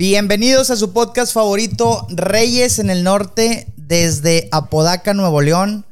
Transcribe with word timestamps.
Bienvenidos 0.00 0.70
a 0.70 0.76
su 0.76 0.94
podcast 0.94 1.34
favorito, 1.34 2.06
Reyes 2.08 2.78
en 2.78 2.88
el 2.88 3.04
Norte, 3.04 3.70
desde 3.76 4.48
Apodaca, 4.50 5.12
Nuevo 5.12 5.42
León. 5.42 5.84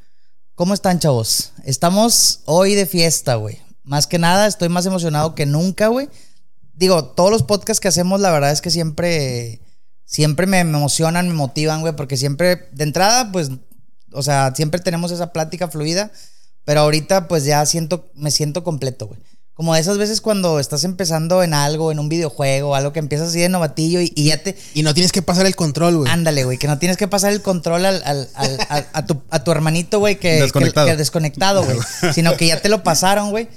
¿Cómo 0.54 0.73
están, 0.73 0.99
chavos? 0.99 1.53
Estamos 1.67 2.41
hoy 2.47 2.75
de 2.75 2.87
fiesta, 2.87 3.35
güey. 3.35 3.59
Más 3.85 4.07
que 4.07 4.19
nada, 4.19 4.47
estoy 4.47 4.71
más 4.71 4.87
emocionado 4.87 5.35
que 5.35 5.45
nunca, 5.45 5.89
güey. 5.89 6.09
Digo, 6.73 7.05
todos 7.05 7.31
los 7.31 7.43
podcasts 7.43 7.81
que 7.81 7.89
hacemos, 7.89 8.23
la 8.23 8.31
verdad 8.31 8.51
es 8.51 8.63
que 8.63 8.71
siempre, 8.71 9.60
siempre 10.06 10.47
me 10.47 10.61
emocionan, 10.61 11.29
me 11.29 11.35
motivan, 11.35 11.83
güey, 11.83 11.95
porque 11.95 12.17
siempre, 12.17 12.67
de 12.72 12.85
entrada, 12.85 13.31
pues, 13.31 13.51
o 14.13 14.22
sea, 14.22 14.54
siempre 14.56 14.81
tenemos 14.81 15.13
esa 15.13 15.35
plática 15.35 15.69
fluida, 15.69 16.11
pero 16.65 16.80
ahorita, 16.80 17.29
pues 17.29 17.45
ya 17.45 17.66
siento, 17.66 18.09
me 18.15 18.30
siento 18.30 18.65
completo, 18.65 19.09
güey. 19.09 19.20
Como 19.59 19.75
esas 19.75 19.98
veces 19.98 20.20
cuando 20.20 20.61
estás 20.61 20.84
empezando 20.84 21.43
en 21.43 21.52
algo, 21.52 21.91
en 21.91 21.98
un 21.98 22.09
videojuego, 22.09 22.77
algo 22.77 22.93
que 22.93 23.01
empiezas 23.01 23.30
así 23.30 23.41
de 23.41 23.48
novatillo 23.48 24.01
y, 24.01 24.12
y 24.15 24.27
ya 24.27 24.41
te. 24.41 24.56
Y 24.73 24.84
no 24.84 24.95
tienes 24.95 25.10
que 25.10 25.20
pasar 25.20 25.46
el 25.46 25.56
control, 25.56 25.96
güey. 25.96 26.09
Ándale, 26.12 26.45
güey, 26.45 26.59
que 26.59 26.69
no 26.69 26.78
tienes 26.78 26.96
que 26.96 27.09
pasar 27.09 27.32
el 27.32 27.42
control 27.42 27.84
al, 27.84 28.01
al- 28.05 28.29
al- 28.37 28.87
a, 28.92 29.05
tu, 29.05 29.20
a 29.30 29.42
tu 29.42 29.51
hermanito, 29.51 29.98
güey, 29.98 30.16
que 30.20 30.41
Desconectado. 30.41 30.87
que- 30.87 30.92
que 30.92 30.96
desconectado, 30.96 31.65
güey. 31.65 31.77
sino 32.15 32.37
que 32.37 32.46
ya 32.46 32.62
te 32.62 32.68
lo 32.68 32.84
pasaron, 32.84 33.30
güey. 33.30 33.48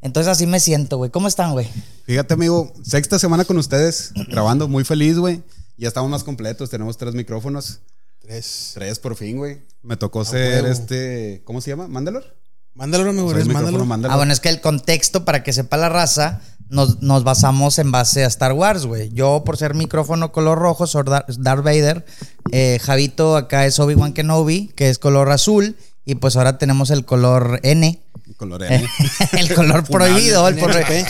Entonces 0.00 0.32
así 0.32 0.46
me 0.46 0.60
siento, 0.60 0.96
güey. 0.96 1.10
¿Cómo 1.10 1.28
están, 1.28 1.52
güey? 1.52 1.68
Fíjate, 2.06 2.32
amigo, 2.32 2.72
sexta 2.82 3.18
semana 3.18 3.44
con 3.44 3.58
ustedes, 3.58 4.12
grabando, 4.28 4.66
muy 4.66 4.84
feliz, 4.84 5.18
güey. 5.18 5.42
Ya 5.76 5.88
estamos 5.88 6.10
más 6.10 6.24
completos, 6.24 6.70
tenemos 6.70 6.96
tres 6.96 7.12
micrófonos. 7.14 7.80
Tres. 8.22 8.70
Tres 8.72 8.98
por 8.98 9.14
fin, 9.14 9.36
güey. 9.36 9.58
Me 9.82 9.98
tocó 9.98 10.24
ser 10.24 10.64
este. 10.64 11.42
¿Cómo 11.44 11.60
se 11.60 11.68
llama? 11.68 11.86
¿Mandalor? 11.86 12.34
Mándalo, 12.74 13.10
el 13.10 13.18
eres, 13.18 13.46
micrófono 13.46 13.64
mándalo. 13.64 13.84
Mandalor. 13.84 14.14
Ah, 14.14 14.16
bueno, 14.16 14.32
es 14.32 14.40
que 14.40 14.48
el 14.48 14.60
contexto, 14.60 15.24
para 15.24 15.42
que 15.42 15.52
sepa 15.52 15.76
la 15.76 15.88
raza, 15.88 16.40
nos, 16.68 17.02
nos 17.02 17.24
basamos 17.24 17.78
en 17.78 17.90
base 17.90 18.24
a 18.24 18.28
Star 18.28 18.52
Wars, 18.52 18.86
güey. 18.86 19.10
Yo, 19.12 19.42
por 19.44 19.56
ser 19.56 19.74
micrófono 19.74 20.32
color 20.32 20.58
rojo, 20.58 20.86
soy 20.86 21.02
Dar- 21.04 21.26
Darth 21.28 21.64
Vader. 21.64 22.04
Eh, 22.52 22.78
Javito 22.80 23.36
acá 23.36 23.66
es 23.66 23.78
Obi-Wan 23.80 24.12
Kenobi, 24.12 24.68
que 24.76 24.88
es 24.88 24.98
color 24.98 25.30
azul. 25.30 25.76
Y 26.04 26.14
pues 26.14 26.36
ahora 26.36 26.58
tenemos 26.58 26.90
el 26.90 27.04
color 27.04 27.60
N. 27.62 28.00
Color 28.36 28.62
N. 28.64 28.88
el 29.32 29.54
color 29.54 29.84
prohibido, 29.84 30.48
el, 30.48 30.58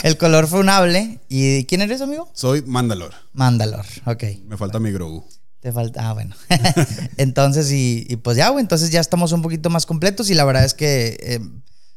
el 0.03 0.17
color 0.17 0.47
funable. 0.47 1.19
¿Y 1.29 1.65
quién 1.65 1.81
eres, 1.81 2.01
amigo? 2.01 2.29
Soy 2.33 2.61
Mandalor. 2.63 3.13
Mandalor, 3.33 3.85
ok. 4.05 4.23
Me 4.45 4.57
falta 4.57 4.79
mi 4.79 4.91
Grogu. 4.91 5.25
Te 5.61 5.71
falta, 5.71 6.09
ah, 6.09 6.13
bueno. 6.13 6.35
entonces, 7.17 7.71
y, 7.71 8.05
y 8.09 8.15
pues 8.15 8.35
ya, 8.35 8.49
güey, 8.49 8.63
entonces 8.63 8.89
ya 8.89 8.99
estamos 8.99 9.31
un 9.31 9.43
poquito 9.43 9.69
más 9.69 9.85
completos 9.85 10.31
y 10.31 10.33
la 10.33 10.43
verdad 10.43 10.65
es 10.65 10.73
que 10.73 11.17
eh, 11.21 11.39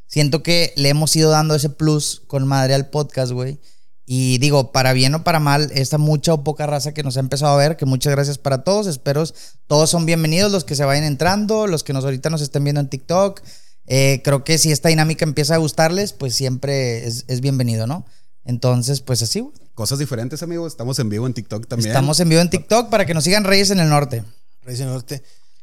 siento 0.06 0.42
que 0.42 0.74
le 0.76 0.90
hemos 0.90 1.16
ido 1.16 1.30
dando 1.30 1.54
ese 1.54 1.70
plus 1.70 2.22
con 2.26 2.46
madre 2.46 2.74
al 2.74 2.90
podcast, 2.90 3.32
güey. 3.32 3.58
Y 4.04 4.36
digo, 4.36 4.70
para 4.70 4.92
bien 4.92 5.14
o 5.14 5.24
para 5.24 5.40
mal, 5.40 5.70
esta 5.74 5.96
mucha 5.96 6.34
o 6.34 6.44
poca 6.44 6.66
raza 6.66 6.92
que 6.92 7.02
nos 7.02 7.16
ha 7.16 7.20
empezado 7.20 7.54
a 7.54 7.56
ver, 7.56 7.78
que 7.78 7.86
muchas 7.86 8.12
gracias 8.12 8.36
para 8.36 8.64
todos, 8.64 8.86
espero 8.86 9.24
todos 9.66 9.88
son 9.88 10.04
bienvenidos, 10.04 10.52
los 10.52 10.64
que 10.64 10.74
se 10.74 10.84
vayan 10.84 11.04
entrando, 11.04 11.66
los 11.66 11.84
que 11.84 11.94
nos 11.94 12.04
ahorita 12.04 12.28
nos 12.28 12.42
estén 12.42 12.64
viendo 12.64 12.82
en 12.82 12.90
TikTok. 12.90 13.40
Eh, 13.86 14.20
creo 14.22 14.44
que 14.44 14.58
si 14.58 14.72
esta 14.72 14.90
dinámica 14.90 15.24
empieza 15.24 15.54
a 15.54 15.58
gustarles, 15.58 16.12
pues 16.12 16.34
siempre 16.34 17.06
es, 17.06 17.24
es 17.28 17.40
bienvenido, 17.40 17.86
¿no? 17.86 18.04
Entonces, 18.44 19.00
pues 19.00 19.22
así, 19.22 19.40
güey. 19.40 19.63
Cosas 19.74 19.98
diferentes, 19.98 20.42
amigo. 20.42 20.66
Estamos 20.66 20.98
en 21.00 21.08
vivo 21.08 21.26
en 21.26 21.34
TikTok 21.34 21.66
también. 21.66 21.90
Estamos 21.90 22.20
en 22.20 22.28
vivo 22.28 22.40
en 22.40 22.48
TikTok 22.50 22.90
para 22.90 23.06
que 23.06 23.14
nos 23.14 23.24
sigan 23.24 23.44
Reyes 23.44 23.70
en 23.70 23.80
el 23.80 23.88
Norte. 23.88 24.22
Reyes 24.62 24.78
del 24.78 24.88
Norte. 24.88 25.22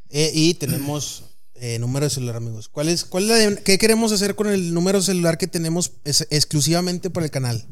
Eh, 0.10 0.32
y 0.34 0.54
tenemos 0.56 1.24
eh, 1.56 1.80
número 1.80 2.06
de 2.06 2.10
celular, 2.10 2.36
amigos. 2.36 2.68
¿Cuál 2.68 2.90
es, 2.90 3.06
cuál 3.06 3.24
es 3.24 3.30
la 3.30 3.36
de- 3.36 3.64
¿Qué 3.64 3.78
queremos 3.78 4.12
hacer 4.12 4.36
con 4.36 4.48
el 4.48 4.74
número 4.74 5.00
de 5.00 5.06
celular 5.06 5.38
que 5.38 5.48
tenemos 5.48 5.94
es- 6.04 6.28
exclusivamente 6.30 7.10
para 7.10 7.26
el 7.26 7.32
canal? 7.32 7.66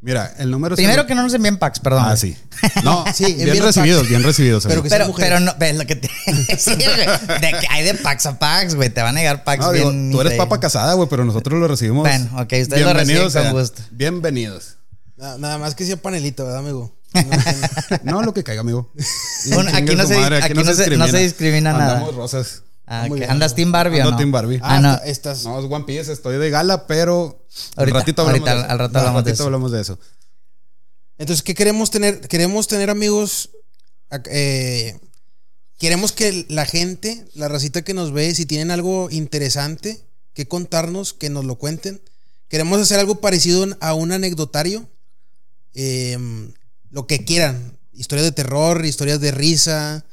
Mira, 0.00 0.34
el 0.38 0.50
número. 0.50 0.74
Primero 0.74 1.06
que 1.06 1.14
no 1.14 1.22
nos 1.22 1.34
envíen 1.34 1.58
packs, 1.58 1.78
perdón. 1.78 2.04
Ah, 2.06 2.16
sí. 2.16 2.36
No, 2.82 3.04
Sí, 3.14 3.34
bien 3.34 3.62
recibidos, 3.62 3.98
packs. 4.00 4.08
bien 4.08 4.22
recibidos. 4.22 4.64
Pero 4.66 4.82
que 4.82 4.88
Pero, 4.88 5.12
pero 5.14 5.38
no, 5.40 5.54
ves 5.58 5.76
lo 5.76 5.86
que 5.86 5.96
te. 5.96 6.08
sí, 6.58 6.74
de 6.74 7.50
que 7.60 7.66
hay 7.68 7.84
de 7.84 7.94
packs 7.94 8.24
a 8.26 8.38
packs, 8.38 8.74
güey. 8.74 8.88
Te 8.90 9.02
van 9.02 9.16
a 9.16 9.20
llegar 9.20 9.44
packs 9.44 9.62
No, 9.64 9.70
digo, 9.72 9.90
bien. 9.90 10.10
tú 10.10 10.20
eres 10.22 10.32
de- 10.32 10.38
papa 10.38 10.58
casada, 10.58 10.94
güey, 10.94 11.08
pero 11.08 11.24
nosotros 11.26 11.60
lo 11.60 11.68
recibimos. 11.68 12.02
Bueno, 12.08 12.24
ok, 12.32 12.40
ustedes 12.62 12.68
lo 12.82 12.92
reciben 12.94 13.06
Bienvenidos 13.06 13.34
con 13.34 13.52
gusto. 13.52 13.82
Bienvenidos. 13.90 14.76
Na- 15.22 15.38
Nada 15.38 15.58
más 15.58 15.76
que 15.76 15.86
sea 15.86 15.96
panelito, 15.96 16.44
¿verdad, 16.44 16.58
amigo? 16.58 16.92
No, 18.02 18.22
lo 18.22 18.34
que 18.34 18.42
caiga, 18.42 18.60
amigo. 18.62 18.92
Bueno, 19.54 19.70
aquí 19.72 19.94
no 19.94 20.04
se- 20.06 20.16
madre, 20.18 20.36
aquí 20.42 20.54
no 20.54 20.64
se- 20.74 20.96
no 20.96 21.06
se 21.06 21.18
discrimina 21.18 21.72
nada. 21.72 22.00
Rosas. 22.10 22.62
Ah. 22.86 23.06
¿Andas 23.28 23.54
Team 23.54 23.70
Barbie 23.70 24.00
o 24.00 24.10
no? 24.10 24.16
Team 24.16 24.32
Barbie. 24.32 24.58
Ah, 24.62 24.80
no. 24.80 24.94
Estas. 25.04 25.44
No, 25.44 25.58
es 25.60 25.70
One 25.70 25.84
Piece, 25.84 26.12
estoy 26.12 26.36
de 26.38 26.50
gala, 26.50 26.86
pero 26.88 27.46
Ahorita, 27.76 27.98
al 27.98 28.02
ratito 28.02 28.22
hablamos 28.22 28.40
ahorita, 28.48 28.54
de 28.54 28.60
eso. 28.62 28.70
al 28.72 28.78
rato 28.78 28.98
hablamos 28.98 29.24
de 29.24 29.30
ratito 29.30 29.34
eso. 29.34 29.44
hablamos 29.44 29.72
de 29.72 29.80
eso. 29.80 29.98
Entonces, 31.18 31.42
¿qué 31.44 31.54
queremos 31.54 31.90
tener? 31.90 32.20
Queremos 32.26 32.66
tener 32.66 32.90
amigos. 32.90 33.50
eh, 34.26 34.98
queremos 35.78 36.10
que 36.12 36.44
la 36.48 36.66
gente, 36.66 37.24
la 37.34 37.46
racita 37.48 37.82
que 37.82 37.94
nos 37.94 38.12
ve, 38.12 38.34
si 38.34 38.44
tienen 38.46 38.70
algo 38.72 39.08
interesante 39.10 40.00
que 40.34 40.48
contarnos, 40.48 41.12
que 41.14 41.30
nos 41.30 41.44
lo 41.44 41.56
cuenten. 41.56 42.02
Queremos 42.48 42.80
hacer 42.80 42.98
algo 42.98 43.20
parecido 43.20 43.64
a 43.80 43.94
un 43.94 44.10
anecdotario. 44.12 44.88
Eh, 45.74 46.18
lo 46.90 47.06
que 47.06 47.24
quieran. 47.24 47.78
Historias 47.92 48.26
de 48.26 48.32
terror, 48.32 48.84
historias 48.84 49.20
de 49.20 49.30
risa. 49.32 50.04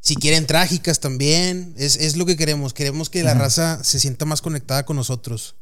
Si 0.00 0.16
quieren 0.16 0.46
trágicas 0.46 1.00
también. 1.00 1.74
Es, 1.76 1.96
es 1.96 2.16
lo 2.16 2.26
que 2.26 2.36
queremos. 2.36 2.74
Queremos 2.74 3.10
que 3.10 3.22
la 3.22 3.34
raza 3.34 3.82
se 3.84 4.00
sienta 4.00 4.24
más 4.24 4.42
conectada 4.42 4.84
con 4.84 4.96
nosotros. 4.96 5.56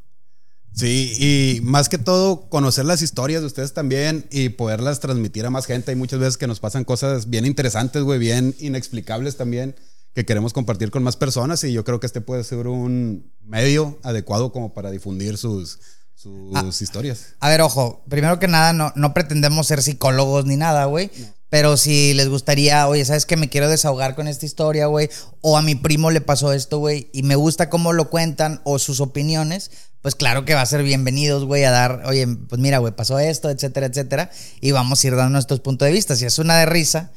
Sí, 0.72 1.12
y 1.19 1.61
más 1.62 1.88
que 1.88 1.99
todo, 1.99 2.49
conocer 2.49 2.84
las 2.84 3.03
historias 3.03 3.41
de 3.41 3.47
ustedes 3.49 3.75
también 3.75 4.27
y 4.31 4.50
poderlas 4.50 5.00
transmitir 5.00 5.44
a 5.44 5.50
más 5.50 5.67
gente. 5.67 5.91
Hay 5.91 5.97
muchas 5.97 6.21
veces 6.21 6.37
que 6.37 6.47
nos 6.47 6.61
pasan 6.61 6.84
cosas 6.84 7.28
bien 7.28 7.44
interesantes, 7.44 8.03
güey, 8.03 8.19
bien 8.19 8.55
inexplicables 8.61 9.37
también, 9.37 9.75
que 10.15 10.25
queremos 10.25 10.53
compartir 10.53 10.91
con 10.91 11.03
más 11.03 11.17
personas 11.17 11.65
y 11.65 11.72
yo 11.72 11.84
creo 11.84 11.99
que 11.99 12.06
este 12.06 12.21
puede 12.21 12.44
ser 12.44 12.69
un 12.69 13.32
medio 13.43 13.99
adecuado 14.05 14.53
como 14.53 14.72
para 14.72 14.91
difundir 14.93 15.38
sus, 15.38 15.81
sus 16.20 16.54
Ah. 16.54 16.64
historias. 16.81 17.34
A 17.41 17.48
ver, 17.48 17.62
ojo, 17.62 18.03
primero 18.08 18.38
que 18.38 18.48
nada, 18.48 18.72
no, 18.72 18.92
no 18.97 19.14
pretendemos 19.14 19.66
ser 19.66 19.82
psicólogos 19.82 20.44
ni 20.44 20.56
nada, 20.56 20.84
güey. 20.84 21.10
Pero 21.48 21.76
si 21.76 22.14
les 22.14 22.28
gustaría, 22.28 22.86
oye, 22.86 23.04
¿sabes 23.04 23.26
que 23.26 23.36
Me 23.36 23.48
quiero 23.48 23.69
desahogar 23.69 24.14
con 24.14 24.28
esta 24.28 24.47
historia, 24.47 24.86
güey. 24.86 25.08
O 25.41 25.56
a 25.56 25.62
mi 25.62 25.75
primo 25.75 26.10
le 26.10 26.20
pasó 26.20 26.53
esto, 26.53 26.78
güey. 26.78 27.08
Y 27.12 27.22
me 27.22 27.34
gusta 27.36 27.70
cómo 27.70 27.92
lo 27.92 28.10
cuentan 28.10 28.60
o 28.64 28.78
sus 28.78 29.00
opiniones. 29.00 29.70
Pues 30.03 30.14
claro 30.14 30.44
que 30.44 30.54
va 30.54 30.62
a 30.62 30.66
ser 30.66 30.82
bienvenidos, 30.82 31.44
güey, 31.44 31.64
a 31.64 31.70
dar, 31.70 32.03
oye, 32.06 32.26
pues 32.48 32.60
mira, 32.60 32.78
güey, 32.78 32.94
pasó 32.94 33.19
esto, 33.19 33.50
etcétera, 33.50 33.87
etcétera. 33.87 34.31
Y 34.60 34.70
vamos 34.70 35.02
a 35.02 35.06
ir 35.06 35.16
dando 35.16 35.31
nuestros 35.31 35.60
puntos 35.60 35.87
de 35.87 35.92
vista. 35.92 36.16
Si 36.16 36.25
es 36.25 36.38
una 36.38 36.56
de 36.58 36.66
risa, 36.66 37.10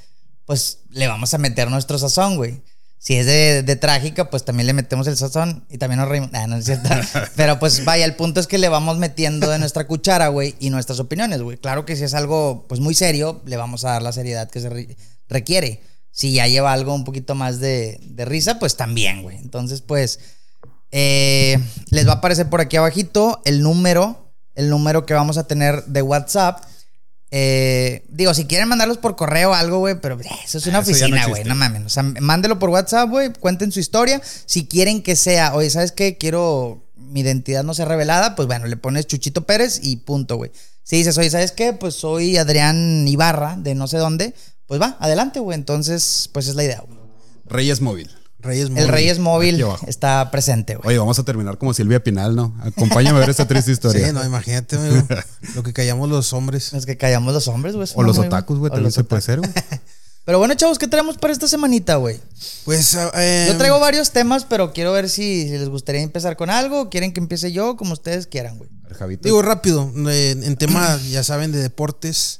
pues 0.45 0.79
le 0.89 1.07
vamos 1.07 1.33
a 1.33 1.37
meter 1.37 1.69
nuestro 1.69 1.97
sazón, 1.99 2.35
güey. 2.37 2.61
Si 3.05 3.15
es 3.15 3.25
de, 3.25 3.63
de 3.63 3.75
trágica, 3.75 4.29
pues 4.29 4.45
también 4.45 4.65
le 4.65 4.71
metemos 4.71 5.07
el 5.07 5.17
sazón 5.17 5.65
y 5.69 5.77
también 5.77 5.99
nos 5.99 6.07
reímos. 6.07 6.29
Ah, 6.31 6.47
no 6.47 6.55
es 6.55 6.63
cierto. 6.63 6.87
Pero 7.35 7.59
pues 7.59 7.83
vaya, 7.83 8.05
el 8.05 8.15
punto 8.15 8.39
es 8.39 8.47
que 8.47 8.57
le 8.57 8.69
vamos 8.69 8.97
metiendo 8.97 9.49
de 9.49 9.59
nuestra 9.59 9.85
cuchara, 9.87 10.29
güey, 10.29 10.55
y 10.61 10.69
nuestras 10.69 11.01
opiniones, 11.01 11.41
güey. 11.41 11.57
Claro 11.57 11.85
que 11.85 11.97
si 11.97 12.05
es 12.05 12.13
algo 12.13 12.65
pues 12.69 12.79
muy 12.79 12.93
serio, 12.95 13.41
le 13.45 13.57
vamos 13.57 13.83
a 13.83 13.89
dar 13.89 14.01
la 14.03 14.13
seriedad 14.13 14.49
que 14.49 14.61
se 14.61 14.69
re- 14.69 14.95
requiere. 15.27 15.81
Si 16.11 16.31
ya 16.31 16.47
lleva 16.47 16.71
algo 16.71 16.95
un 16.95 17.03
poquito 17.03 17.35
más 17.35 17.59
de, 17.59 17.99
de 18.03 18.23
risa, 18.23 18.57
pues 18.57 18.77
también, 18.77 19.21
güey. 19.21 19.35
Entonces, 19.35 19.81
pues, 19.81 20.19
eh, 20.91 21.59
les 21.89 22.07
va 22.07 22.13
a 22.13 22.15
aparecer 22.15 22.49
por 22.49 22.61
aquí 22.61 22.77
abajito 22.77 23.41
el 23.43 23.61
número, 23.63 24.31
el 24.55 24.69
número 24.69 25.05
que 25.05 25.13
vamos 25.13 25.37
a 25.37 25.45
tener 25.45 25.83
de 25.87 26.01
WhatsApp. 26.01 26.63
Eh, 27.35 28.05
digo, 28.09 28.31
si 28.35 28.45
quieren 28.45 28.69
mandarlos 28.69 28.99
por 28.99 29.15
correo 29.15 29.49
o 29.49 29.53
algo, 29.55 29.79
güey, 29.79 29.99
pero 29.99 30.21
eh, 30.21 30.25
eso 30.45 30.59
es 30.59 30.67
una 30.67 30.77
Ah, 30.77 30.81
no 30.81 30.87
oficina, 30.87 31.21
güey, 31.27 31.41
existe. 31.41 31.49
no 31.49 31.55
mames. 31.55 31.81
O 31.83 31.89
sea, 31.89 32.03
mándelo 32.03 32.59
por 32.59 32.69
WhatsApp, 32.69 33.09
güey, 33.09 33.33
cuenten 33.33 33.71
su 33.71 33.79
historia. 33.79 34.21
Si 34.45 34.67
quieren 34.67 35.01
que 35.01 35.15
sea, 35.15 35.55
oye, 35.55 35.71
¿sabes 35.71 35.91
qué? 35.91 36.15
Quiero 36.19 36.83
mi 36.95 37.21
identidad 37.21 37.63
no 37.63 37.73
sea 37.73 37.85
revelada, 37.85 38.35
pues 38.35 38.47
bueno, 38.47 38.67
le 38.67 38.77
pones 38.77 39.07
Chuchito 39.07 39.45
Pérez 39.47 39.79
y 39.81 39.95
punto, 39.97 40.35
güey. 40.37 40.51
Si 40.83 40.95
dices, 40.97 41.17
oye, 41.17 41.29
¿sabes 41.31 41.51
qué? 41.51 41.73
Pues 41.73 41.95
soy 41.95 42.37
Adrián 42.37 43.07
Ibarra 43.07 43.55
de 43.57 43.73
no 43.73 43.87
sé 43.87 43.97
dónde, 43.97 44.35
pues 44.67 44.79
va, 44.79 44.97
adelante, 44.99 45.39
güey. 45.39 45.55
Entonces, 45.57 46.29
pues 46.33 46.47
es 46.47 46.53
la 46.55 46.63
idea, 46.65 46.83
güey. 46.85 46.99
Reyes 47.45 47.81
Móvil. 47.81 48.09
Reyes 48.43 48.65
El 48.67 48.71
Móvil. 48.73 48.87
Reyes 48.89 49.19
Móvil 49.19 49.65
está 49.87 50.29
presente, 50.31 50.75
güey. 50.75 50.89
Oye, 50.89 50.97
vamos 50.99 51.17
a 51.19 51.23
terminar 51.23 51.57
como 51.57 51.73
Silvia 51.73 52.03
Pinal, 52.03 52.35
¿no? 52.35 52.55
Acompáñame 52.61 53.17
a 53.17 53.21
ver 53.21 53.29
esta 53.29 53.47
triste 53.47 53.71
historia. 53.73 54.07
Sí, 54.07 54.13
no, 54.13 54.23
imagínate, 54.23 54.75
amigo. 54.75 55.05
lo 55.55 55.63
que 55.63 55.73
callamos 55.73 56.09
los 56.09 56.33
hombres. 56.33 56.73
Es 56.73 56.85
que 56.85 56.97
callamos 56.97 57.33
los 57.33 57.47
hombres, 57.47 57.75
güey. 57.75 57.87
o 57.95 58.03
los 58.03 58.17
muy- 58.17 58.27
otakus, 58.27 58.59
güey, 58.59 58.69
también 58.69 58.85
los 58.85 58.93
se 58.93 59.03
puede 59.03 59.21
ser, 59.21 59.39
güey. 59.39 59.51
Pero 60.25 60.39
bueno, 60.39 60.53
chavos, 60.53 60.79
¿qué 60.79 60.87
tenemos 60.87 61.17
para 61.17 61.33
esta 61.33 61.49
semanita, 61.49 61.97
güey? 61.97 62.17
Pues 62.63 62.97
eh, 63.15 63.47
Yo 63.49 63.57
traigo 63.57 63.77
varios 63.81 64.11
temas, 64.11 64.45
pero 64.45 64.71
quiero 64.71 64.93
ver 64.93 65.09
si, 65.09 65.43
si 65.49 65.57
les 65.57 65.67
gustaría 65.67 65.99
empezar 66.01 66.37
con 66.37 66.49
algo 66.49 66.79
o 66.83 66.89
quieren 66.89 67.11
que 67.11 67.19
empiece 67.19 67.51
yo, 67.51 67.75
como 67.75 67.91
ustedes 67.91 68.25
quieran, 68.27 68.57
güey. 68.57 68.69
Javito. 68.97 69.23
Digo 69.23 69.41
rápido, 69.41 69.91
eh, 70.09 70.31
en 70.41 70.55
tema, 70.55 70.97
ya 71.09 71.23
saben, 71.23 71.51
de 71.51 71.57
deportes. 71.61 72.39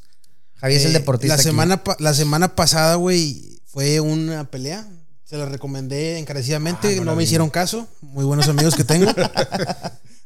Javi 0.55 0.75
es 0.75 0.85
el 0.85 0.91
Eh, 0.91 1.00
deportista. 1.00 1.35
La 1.35 1.41
aquí. 1.41 1.44
semana, 1.44 1.83
pa- 1.83 1.97
la 2.00 2.13
semana 2.13 2.55
pasada, 2.55 2.95
güey, 2.95 3.59
fue 3.65 4.00
una 4.00 4.45
pelea. 4.50 4.88
Se 5.33 5.39
la 5.39 5.47
recomendé 5.47 6.19
encarecidamente. 6.19 7.00
Ah, 7.00 7.03
no 7.03 7.13
me 7.13 7.18
vi. 7.18 7.24
hicieron 7.24 7.50
caso. 7.50 7.88
Muy 8.01 8.24
buenos 8.24 8.47
amigos 8.50 8.75
que 8.75 8.83
tengo. 8.83 9.12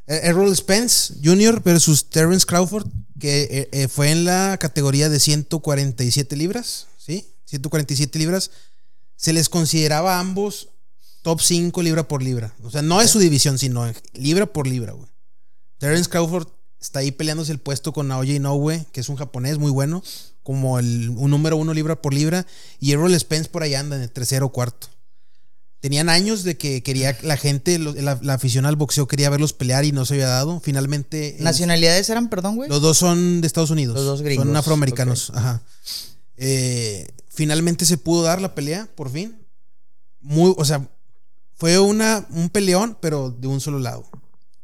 Eh, 0.09 0.21
Errol 0.23 0.55
Spence 0.55 1.15
Jr. 1.21 1.61
versus 1.61 2.09
Terence 2.09 2.45
Crawford, 2.45 2.87
que 3.19 3.41
eh, 3.43 3.69
eh, 3.73 3.87
fue 3.89 4.09
en 4.09 4.23
la 4.23 4.57
categoría 4.57 5.09
de 5.09 5.19
147 5.19 6.37
libras. 6.37 6.87
¿sí? 6.97 7.27
147 7.43 8.17
libras. 8.17 8.51
Se 9.17 9.33
les 9.33 9.49
consideraba 9.49 10.15
a 10.15 10.19
ambos 10.21 10.69
top 11.23 11.41
5 11.41 11.81
libra 11.81 12.07
por 12.07 12.23
libra. 12.23 12.55
O 12.63 12.71
sea, 12.71 12.81
no 12.81 13.01
es 13.01 13.09
su 13.09 13.19
división, 13.19 13.57
sino 13.57 13.85
libra 14.13 14.45
por 14.45 14.65
libra, 14.65 14.93
güey. 14.93 15.09
Terence 15.77 16.09
Crawford 16.09 16.47
está 16.79 16.99
ahí 16.99 17.11
peleándose 17.11 17.51
el 17.51 17.59
puesto 17.59 17.91
con 17.91 18.07
Naoya 18.07 18.33
Inoue, 18.33 18.85
que 18.93 19.01
es 19.01 19.09
un 19.09 19.17
japonés 19.17 19.57
muy 19.57 19.71
bueno, 19.71 20.01
como 20.41 20.79
el, 20.79 21.09
un 21.09 21.31
número 21.31 21.57
uno 21.57 21.73
libra 21.73 22.01
por 22.01 22.13
libra. 22.13 22.47
Y 22.79 22.93
Errol 22.93 23.13
Spence 23.19 23.49
por 23.49 23.63
ahí 23.63 23.75
anda 23.75 23.97
en 23.97 24.03
el 24.03 24.11
tercero 24.11 24.45
o 24.45 24.53
cuarto. 24.53 24.87
Tenían 25.79 26.09
años 26.09 26.43
de 26.43 26.57
que 26.57 26.81
quería 26.81 27.15
la 27.21 27.37
gente, 27.37 27.77
la, 27.77 28.17
la 28.21 28.33
afición 28.33 28.65
al 28.65 28.75
boxeo 28.75 29.07
quería 29.07 29.29
verlos 29.29 29.53
pelear 29.53 29.85
y 29.85 29.91
no 29.91 30.05
se 30.05 30.15
había 30.15 30.27
dado. 30.27 30.59
Finalmente. 30.59 31.37
en- 31.37 31.43
¿Nacionalidades 31.43 32.09
eran, 32.09 32.29
perdón, 32.29 32.55
güey? 32.55 32.67
los 32.69 32.81
dos 32.81 32.97
son 32.97 33.41
de 33.41 33.47
Estados 33.47 33.69
Unidos. 33.69 33.95
Los 33.95 34.05
dos 34.05 34.21
gringos, 34.23 34.45
Son 34.45 34.55
afroamericanos. 34.55 35.31
Ajá. 35.35 35.61
Eh, 36.35 37.07
finalmente 37.29 37.85
se 37.85 37.97
pudo 37.97 38.23
dar 38.23 38.41
la 38.41 38.55
pelea, 38.55 38.87
por 38.95 39.11
fin. 39.11 39.37
Muy, 40.19 40.53
o 40.57 40.65
sea, 40.65 40.89
fue 41.55 41.77
una, 41.79 42.25
un 42.31 42.49
peleón, 42.49 42.97
pero 42.99 43.29
de 43.29 43.47
un 43.47 43.61
solo 43.61 43.77
lado. 43.79 44.09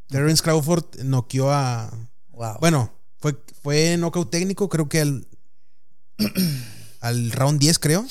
Terence 0.07 0.42
Crawford 0.44 0.86
noqueó 1.04 1.51
a. 1.51 1.92
Wow. 2.31 2.57
Bueno, 2.60 2.92
fue, 3.19 3.38
fue 3.62 3.98
knockout 3.98 4.31
técnico, 4.31 4.68
creo 4.68 4.89
que 4.89 5.01
al, 5.01 5.27
al 7.01 7.31
round 7.31 7.60
10, 7.60 7.77
creo. 7.80 8.06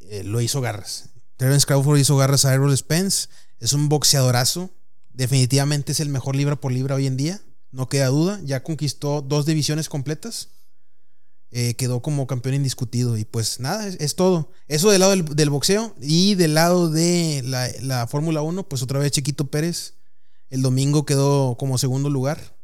Eh, 0.00 0.22
lo 0.22 0.40
hizo 0.40 0.60
garras. 0.60 1.08
Terence 1.36 1.66
Crawford 1.66 1.98
hizo 1.98 2.16
garras 2.16 2.44
a 2.44 2.54
Errol 2.54 2.76
Spence. 2.76 3.28
Es 3.60 3.72
un 3.72 3.88
boxeadorazo. 3.88 4.70
Definitivamente 5.12 5.92
es 5.92 6.00
el 6.00 6.08
mejor 6.08 6.36
libra 6.36 6.56
por 6.56 6.72
libra 6.72 6.94
hoy 6.94 7.06
en 7.06 7.16
día. 7.16 7.40
No 7.70 7.88
queda 7.88 8.08
duda. 8.08 8.40
Ya 8.44 8.62
conquistó 8.62 9.22
dos 9.22 9.46
divisiones 9.46 9.88
completas. 9.88 10.50
Eh, 11.50 11.74
quedó 11.74 12.00
como 12.00 12.26
campeón 12.26 12.54
indiscutido. 12.54 13.16
Y 13.16 13.24
pues 13.24 13.60
nada, 13.60 13.86
es, 13.86 14.16
todo. 14.16 14.50
Eso 14.68 14.90
del 14.90 15.00
lado 15.00 15.14
del, 15.16 15.50
boxeo. 15.50 15.94
Y 16.00 16.34
del 16.36 16.54
lado 16.54 16.90
de 16.90 17.42
la, 17.44 17.68
la 17.82 18.06
Fórmula 18.06 18.42
1, 18.42 18.68
pues 18.68 18.82
otra 18.82 18.98
vez 18.98 19.12
Chiquito 19.12 19.50
Pérez. 19.50 19.94
El 20.48 20.62
domingo 20.62 21.04
quedó 21.04 21.56
como 21.56 21.76
segundo 21.76 22.08
lugar. 22.08 22.56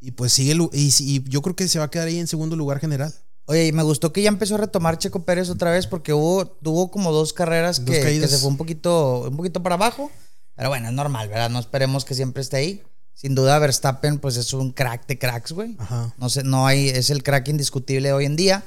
Y 0.00 0.12
pues 0.12 0.32
sigue. 0.32 0.54
Y, 0.72 0.92
y 1.00 1.24
yo 1.28 1.40
creo 1.40 1.56
que 1.56 1.68
se 1.68 1.78
va 1.78 1.86
a 1.86 1.90
quedar 1.90 2.08
ahí 2.08 2.18
en 2.18 2.26
segundo 2.26 2.56
lugar 2.56 2.78
general. 2.78 3.14
Oye, 3.48 3.68
y 3.68 3.72
me 3.72 3.82
gustó 3.82 4.12
que 4.12 4.20
ya 4.20 4.28
empezó 4.28 4.56
a 4.56 4.58
retomar 4.58 4.98
Checo 4.98 5.24
Pérez 5.24 5.48
otra 5.48 5.70
vez 5.70 5.86
porque 5.86 6.12
hubo, 6.12 6.46
tuvo 6.46 6.90
como 6.90 7.12
dos 7.12 7.32
carreras 7.32 7.82
Dos 7.82 7.96
que, 7.96 8.20
que 8.20 8.28
se 8.28 8.36
fue 8.36 8.50
un 8.50 8.58
poquito, 8.58 9.22
un 9.22 9.38
poquito 9.38 9.62
para 9.62 9.76
abajo. 9.76 10.10
Pero 10.54 10.68
bueno, 10.68 10.88
es 10.88 10.92
normal, 10.92 11.28
¿verdad? 11.30 11.48
No 11.48 11.58
esperemos 11.58 12.04
que 12.04 12.14
siempre 12.14 12.42
esté 12.42 12.58
ahí. 12.58 12.82
Sin 13.14 13.34
duda, 13.34 13.58
Verstappen, 13.58 14.18
pues 14.18 14.36
es 14.36 14.52
un 14.52 14.70
crack 14.70 15.06
de 15.06 15.18
cracks, 15.18 15.52
güey. 15.52 15.76
Ajá. 15.78 16.14
No 16.18 16.28
sé, 16.28 16.44
no 16.44 16.66
hay, 16.66 16.90
es 16.90 17.08
el 17.08 17.22
crack 17.22 17.48
indiscutible 17.48 18.12
hoy 18.12 18.26
en 18.26 18.36
día. 18.36 18.62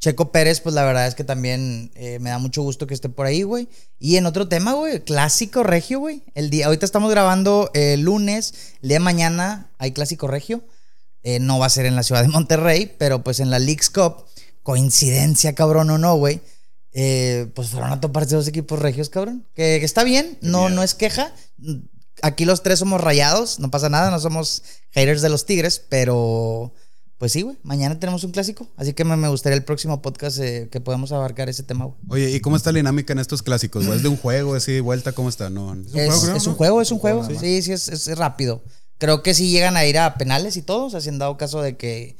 Checo 0.00 0.32
Pérez, 0.32 0.60
pues 0.60 0.74
la 0.74 0.84
verdad 0.84 1.06
es 1.06 1.14
que 1.14 1.24
también 1.24 1.92
eh, 1.94 2.18
me 2.18 2.30
da 2.30 2.38
mucho 2.38 2.62
gusto 2.62 2.86
que 2.86 2.94
esté 2.94 3.10
por 3.10 3.26
ahí, 3.26 3.42
güey. 3.42 3.68
Y 3.98 4.16
en 4.16 4.24
otro 4.24 4.48
tema, 4.48 4.72
güey, 4.72 5.04
clásico 5.04 5.62
regio, 5.62 5.98
güey. 5.98 6.22
El 6.34 6.48
día, 6.48 6.66
ahorita 6.66 6.86
estamos 6.86 7.10
grabando 7.10 7.70
el 7.74 8.00
lunes, 8.00 8.54
el 8.80 8.88
día 8.88 8.96
de 8.96 9.04
mañana 9.04 9.70
hay 9.76 9.92
clásico 9.92 10.26
regio. 10.26 10.64
Eh, 11.24 11.38
no 11.38 11.58
va 11.58 11.66
a 11.66 11.70
ser 11.70 11.86
en 11.86 11.94
la 11.96 12.02
ciudad 12.02 12.22
de 12.22 12.28
Monterrey, 12.28 12.94
pero 12.98 13.22
pues 13.22 13.38
en 13.40 13.50
la 13.50 13.58
Leagues 13.58 13.90
Cup, 13.90 14.24
coincidencia, 14.62 15.54
cabrón 15.54 15.90
o 15.90 15.98
no, 15.98 16.16
güey. 16.16 16.40
eh, 16.94 17.50
pues 17.54 17.68
fueron 17.68 17.90
a 17.92 18.00
toparse 18.00 18.34
dos 18.34 18.48
equipos 18.48 18.78
regios, 18.78 19.08
cabrón. 19.08 19.46
Que, 19.54 19.78
que 19.78 19.84
está 19.84 20.04
bien, 20.04 20.38
no, 20.42 20.68
no 20.68 20.82
es 20.82 20.94
queja. 20.94 21.32
Aquí 22.22 22.44
los 22.44 22.62
tres 22.62 22.78
somos 22.78 23.00
rayados, 23.00 23.58
no 23.60 23.70
pasa 23.70 23.88
nada, 23.88 24.10
no 24.10 24.18
somos 24.20 24.62
haters 24.90 25.22
de 25.22 25.28
los 25.30 25.46
Tigres, 25.46 25.82
pero 25.88 26.72
pues 27.18 27.32
sí, 27.32 27.42
güey, 27.42 27.56
mañana 27.62 27.98
tenemos 27.98 28.24
un 28.24 28.32
clásico. 28.32 28.68
Así 28.76 28.92
que 28.92 29.04
me, 29.04 29.16
me 29.16 29.28
gustaría 29.28 29.56
el 29.56 29.64
próximo 29.64 30.02
podcast 30.02 30.38
eh, 30.40 30.68
que 30.70 30.80
podamos 30.80 31.12
abarcar 31.12 31.48
ese 31.48 31.62
tema, 31.62 31.86
güey. 31.86 31.96
Oye, 32.08 32.30
¿y 32.36 32.40
cómo 32.40 32.56
está 32.56 32.72
la 32.72 32.78
dinámica 32.78 33.12
en 33.12 33.20
estos 33.20 33.42
clásicos? 33.42 33.86
güey? 33.86 33.96
¿Es 33.96 34.02
de 34.02 34.08
un 34.08 34.16
juego, 34.16 34.54
así, 34.54 34.80
vuelta? 34.80 35.12
¿Cómo 35.12 35.28
está? 35.28 35.48
No, 35.48 35.74
no. 35.74 35.82
un 35.82 35.98
Es, 35.98 36.12
juego, 36.14 36.36
es 36.36 36.46
un 36.46 36.54
juego, 36.54 36.82
es 36.82 36.90
un 36.90 36.98
juego. 36.98 37.26
Sí. 37.26 37.36
Sí, 37.40 37.62
sí, 37.62 37.72
es, 37.72 37.88
es 37.88 38.18
rápido. 38.18 38.62
Creo 39.02 39.20
que 39.24 39.34
sí 39.34 39.50
llegan 39.50 39.76
a 39.76 39.84
ir 39.84 39.98
a 39.98 40.14
penales 40.14 40.56
y 40.56 40.62
todo. 40.62 40.84
O 40.84 40.90
sea, 40.90 41.00
si 41.00 41.08
han 41.08 41.18
dado 41.18 41.36
caso 41.36 41.60
de 41.60 41.76
que 41.76 42.16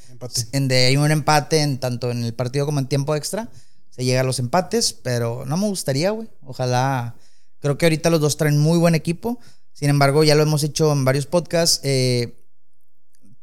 en 0.50 0.66
de 0.66 0.86
hay 0.86 0.96
un 0.96 1.12
empate 1.12 1.60
en 1.60 1.78
tanto 1.78 2.10
en 2.10 2.24
el 2.24 2.34
partido 2.34 2.66
como 2.66 2.80
en 2.80 2.88
tiempo 2.88 3.14
extra, 3.14 3.48
se 3.90 4.04
llega 4.04 4.22
a 4.22 4.24
los 4.24 4.40
empates, 4.40 4.92
pero 4.92 5.44
no 5.46 5.56
me 5.56 5.68
gustaría, 5.68 6.10
güey. 6.10 6.28
Ojalá. 6.44 7.14
Creo 7.60 7.78
que 7.78 7.86
ahorita 7.86 8.10
los 8.10 8.20
dos 8.20 8.36
traen 8.36 8.58
muy 8.58 8.78
buen 8.78 8.96
equipo. 8.96 9.38
Sin 9.72 9.90
embargo, 9.90 10.24
ya 10.24 10.34
lo 10.34 10.42
hemos 10.42 10.64
hecho 10.64 10.90
en 10.90 11.04
varios 11.04 11.26
podcasts. 11.26 11.78
eh, 11.84 12.36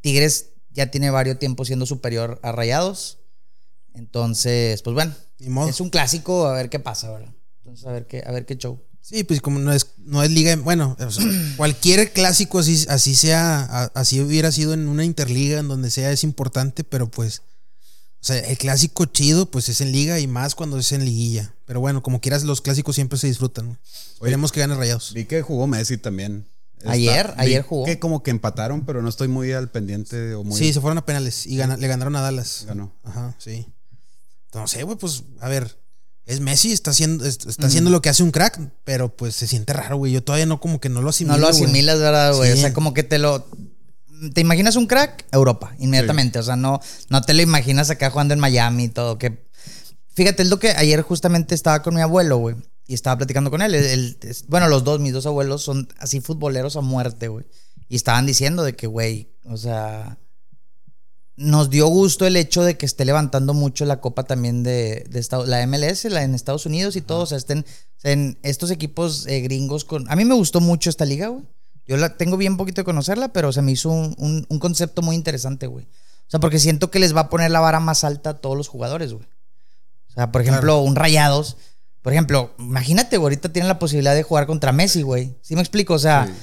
Tigres 0.02 0.50
ya 0.72 0.92
tiene 0.92 1.10
varios 1.10 1.40
tiempos 1.40 1.68
siendo 1.68 1.86
superior 1.86 2.42
a 2.44 2.52
Rayados. 2.52 3.20
Entonces, 3.94 4.82
pues 4.82 4.94
bueno, 4.94 5.16
es 5.70 5.80
un 5.80 5.90
clásico, 5.90 6.46
a 6.46 6.52
ver 6.56 6.70
qué 6.70 6.80
pasa, 6.80 7.10
¿verdad? 7.10 7.34
Entonces, 7.60 7.86
a 7.86 7.94
ver 7.94 8.06
qué, 8.06 8.22
a 8.26 8.34
ver 8.34 8.46
qué 8.46 8.58
show. 8.58 8.82
Sí, 9.02 9.24
pues 9.24 9.42
como 9.42 9.60
no 9.60 9.74
es, 9.74 9.88
no 9.98 10.22
es 10.24 10.30
liga, 10.32 10.56
bueno, 10.58 10.96
o 11.00 11.12
sea, 11.12 11.26
cualquier 11.58 12.14
clásico 12.14 12.60
así, 12.60 12.86
así 12.90 13.16
sea, 13.16 13.62
a- 13.62 13.92
así 13.96 14.20
hubiera 14.22 14.52
sido 14.52 14.74
en 14.74 14.88
una 14.88 15.04
interliga, 15.04 15.60
en 15.60 15.68
donde 15.68 15.90
sea, 15.90 16.12
es 16.12 16.24
importante, 16.24 16.84
pero 16.84 17.10
pues, 17.10 17.42
o 18.22 18.24
sea, 18.26 18.38
el 18.38 18.58
clásico 18.58 19.06
chido, 19.06 19.50
pues 19.50 19.68
es 19.70 19.82
en 19.82 19.92
liga 19.92 20.20
y 20.20 20.28
más 20.28 20.54
cuando 20.54 20.78
es 20.78 20.92
en 20.92 21.06
liguilla. 21.06 21.54
Pero 21.66 21.80
bueno, 21.80 22.04
como 22.04 22.20
quieras, 22.22 22.44
los 22.44 22.62
clásicos 22.62 22.96
siempre 22.96 23.18
se 23.18 23.28
disfrutan. 23.28 23.66
güey. 23.68 23.78
Esperemos 24.14 24.52
que 24.52 24.60
gane 24.60 24.76
Rayados. 24.76 25.14
Vi 25.14 25.26
que 25.26 25.42
jugó 25.42 25.66
Messi 25.68 25.98
también. 25.98 26.46
Ayer, 26.86 27.34
ayer 27.38 27.62
jugó. 27.64 27.86
Que 27.86 27.98
como 28.00 28.22
que 28.24 28.32
empataron, 28.32 28.86
pero 28.86 29.02
no 29.02 29.10
estoy 29.10 29.28
muy 29.28 29.52
al 29.54 29.70
pendiente 29.72 30.34
o 30.36 30.44
muy. 30.44 30.58
Sí, 30.58 30.72
se 30.74 30.82
fueron 30.82 30.98
a 30.98 31.06
penales 31.06 31.46
y 31.48 31.56
gana- 31.58 31.78
le 31.78 31.88
ganaron 31.88 32.16
a 32.16 32.22
Dallas. 32.22 32.66
Ganó. 32.68 32.94
Ajá, 33.04 33.36
sí. 33.40 33.66
No 34.54 34.68
sé, 34.68 34.84
güey, 34.84 34.98
pues, 34.98 35.24
a 35.40 35.48
ver, 35.50 35.78
es 36.30 36.40
Messi, 36.40 36.72
está 36.72 36.92
haciendo, 36.92 37.26
es- 37.26 37.40
está 37.48 37.68
haciendo 37.68 37.90
lo 37.90 38.02
que 38.02 38.10
hace 38.10 38.24
un 38.24 38.32
crack, 38.32 38.60
pero 38.84 39.10
pues 39.16 39.36
se 39.36 39.48
siente 39.48 39.74
raro, 39.74 39.98
güey. 39.98 40.12
Yo 40.14 40.24
todavía 40.24 40.46
no 40.46 40.60
como 40.60 40.80
que 40.80 40.90
no 40.90 41.02
lo 41.02 41.10
asimilo. 41.10 41.38
No 41.38 41.42
lo 41.42 41.52
güey. 41.52 41.64
asimilas, 41.64 42.00
¿verdad, 42.00 42.36
güey? 42.36 42.52
Sí. 42.54 42.58
O 42.58 42.62
sea, 42.62 42.74
como 42.74 42.94
que 42.94 43.04
te 43.04 43.18
lo. 43.18 43.48
¿Te 44.34 44.42
imaginas 44.42 44.76
un 44.76 44.86
crack? 44.86 45.26
Europa, 45.32 45.74
inmediatamente. 45.80 46.40
O 46.40 46.44
sea, 46.44 46.56
no, 46.56 46.80
no 47.10 47.22
te 47.22 47.34
lo 47.34 47.42
imaginas 47.42 47.90
acá 47.90 48.10
jugando 48.12 48.34
en 48.34 48.40
Miami 48.40 48.86
y 48.86 48.90
todo. 48.90 49.18
Que... 49.18 49.46
Fíjate, 50.14 50.44
es 50.44 50.50
lo 50.50 50.60
que 50.60 50.72
ayer 50.72 51.02
justamente 51.04 51.56
estaba 51.56 51.82
con 51.82 51.96
mi 51.96 52.02
abuelo, 52.02 52.38
güey. 52.38 52.56
Y 52.86 52.94
estaba 52.96 53.18
platicando 53.18 53.50
con 53.50 53.62
él. 53.62 53.74
Él- 53.76 54.18
bueno, 54.48 54.68
los 54.68 54.84
dos, 54.84 55.00
mis 55.00 55.14
dos 55.14 55.26
abuelos 55.26 55.62
son 55.64 55.88
así 56.00 56.20
futboleros 56.20 56.76
a 56.76 56.82
muerte, 56.82 57.28
güey. 57.30 57.46
Y 57.88 57.96
estaban 57.96 58.26
diciendo 58.26 58.64
de 58.64 58.76
que, 58.76 58.88
güey, 58.88 59.30
o 59.46 59.56
sea. 59.58 60.18
Nos 61.42 61.70
dio 61.70 61.88
gusto 61.88 62.26
el 62.28 62.36
hecho 62.36 62.64
de 62.64 62.76
que 62.78 62.86
esté 62.86 63.06
levantando 63.06 63.54
mucho 63.54 63.86
la 63.86 64.02
copa 64.02 64.24
también 64.24 64.62
de, 64.62 65.10
la 65.46 65.66
MLS, 65.68 66.04
la 66.06 66.24
en 66.24 66.36
Estados 66.36 66.66
Unidos 66.66 66.98
y 66.98 67.02
todo. 67.02 67.22
O 67.22 67.26
sea, 67.26 67.38
estén 67.38 67.66
en 68.04 68.38
estos 68.44 68.72
equipos 68.72 69.26
eh, 69.26 69.40
gringos 69.40 69.86
con. 69.86 70.10
A 70.12 70.16
mí 70.18 70.26
me 70.26 70.36
gustó 70.36 70.60
mucho 70.60 70.90
esta 70.90 71.06
liga, 71.06 71.30
güey. 71.30 71.44
Yo 71.88 71.96
la 71.98 72.18
tengo 72.18 72.36
bien 72.36 72.58
poquito 72.58 72.82
de 72.82 72.86
conocerla, 72.86 73.30
pero 73.30 73.54
se 73.54 73.62
me 73.62 73.72
hizo 73.72 73.90
un, 73.90 74.14
un- 74.18 74.46
un 74.50 74.60
concepto 74.60 75.02
muy 75.02 75.16
interesante, 75.16 75.66
güey. 75.68 75.86
O 75.86 76.30
sea, 76.30 76.40
porque 76.42 76.60
siento 76.60 76.92
que 76.92 77.00
les 77.00 77.16
va 77.16 77.22
a 77.22 77.30
poner 77.30 77.52
la 77.52 77.62
vara 77.62 77.80
más 77.80 78.04
alta 78.04 78.32
a 78.32 78.38
todos 78.38 78.58
los 78.58 78.68
jugadores, 78.68 79.14
güey. 79.14 79.26
O 80.10 80.14
sea, 80.14 80.32
por 80.32 80.42
ejemplo, 80.42 80.82
un 80.82 80.96
Rayados. 80.96 81.56
Por 82.02 82.12
ejemplo, 82.14 82.52
imagínate, 82.60 83.16
güey, 83.18 83.26
ahorita 83.28 83.52
tienen 83.54 83.70
la 83.70 83.80
posibilidad 83.80 84.14
de 84.14 84.24
jugar 84.24 84.46
contra 84.46 84.72
Messi, 84.74 85.02
güey. 85.04 85.36
¿Sí 85.42 85.56
me 85.56 85.62
explico? 85.62 85.94
O 85.94 86.00
sea, 86.00 86.28
Sí. 86.28 86.34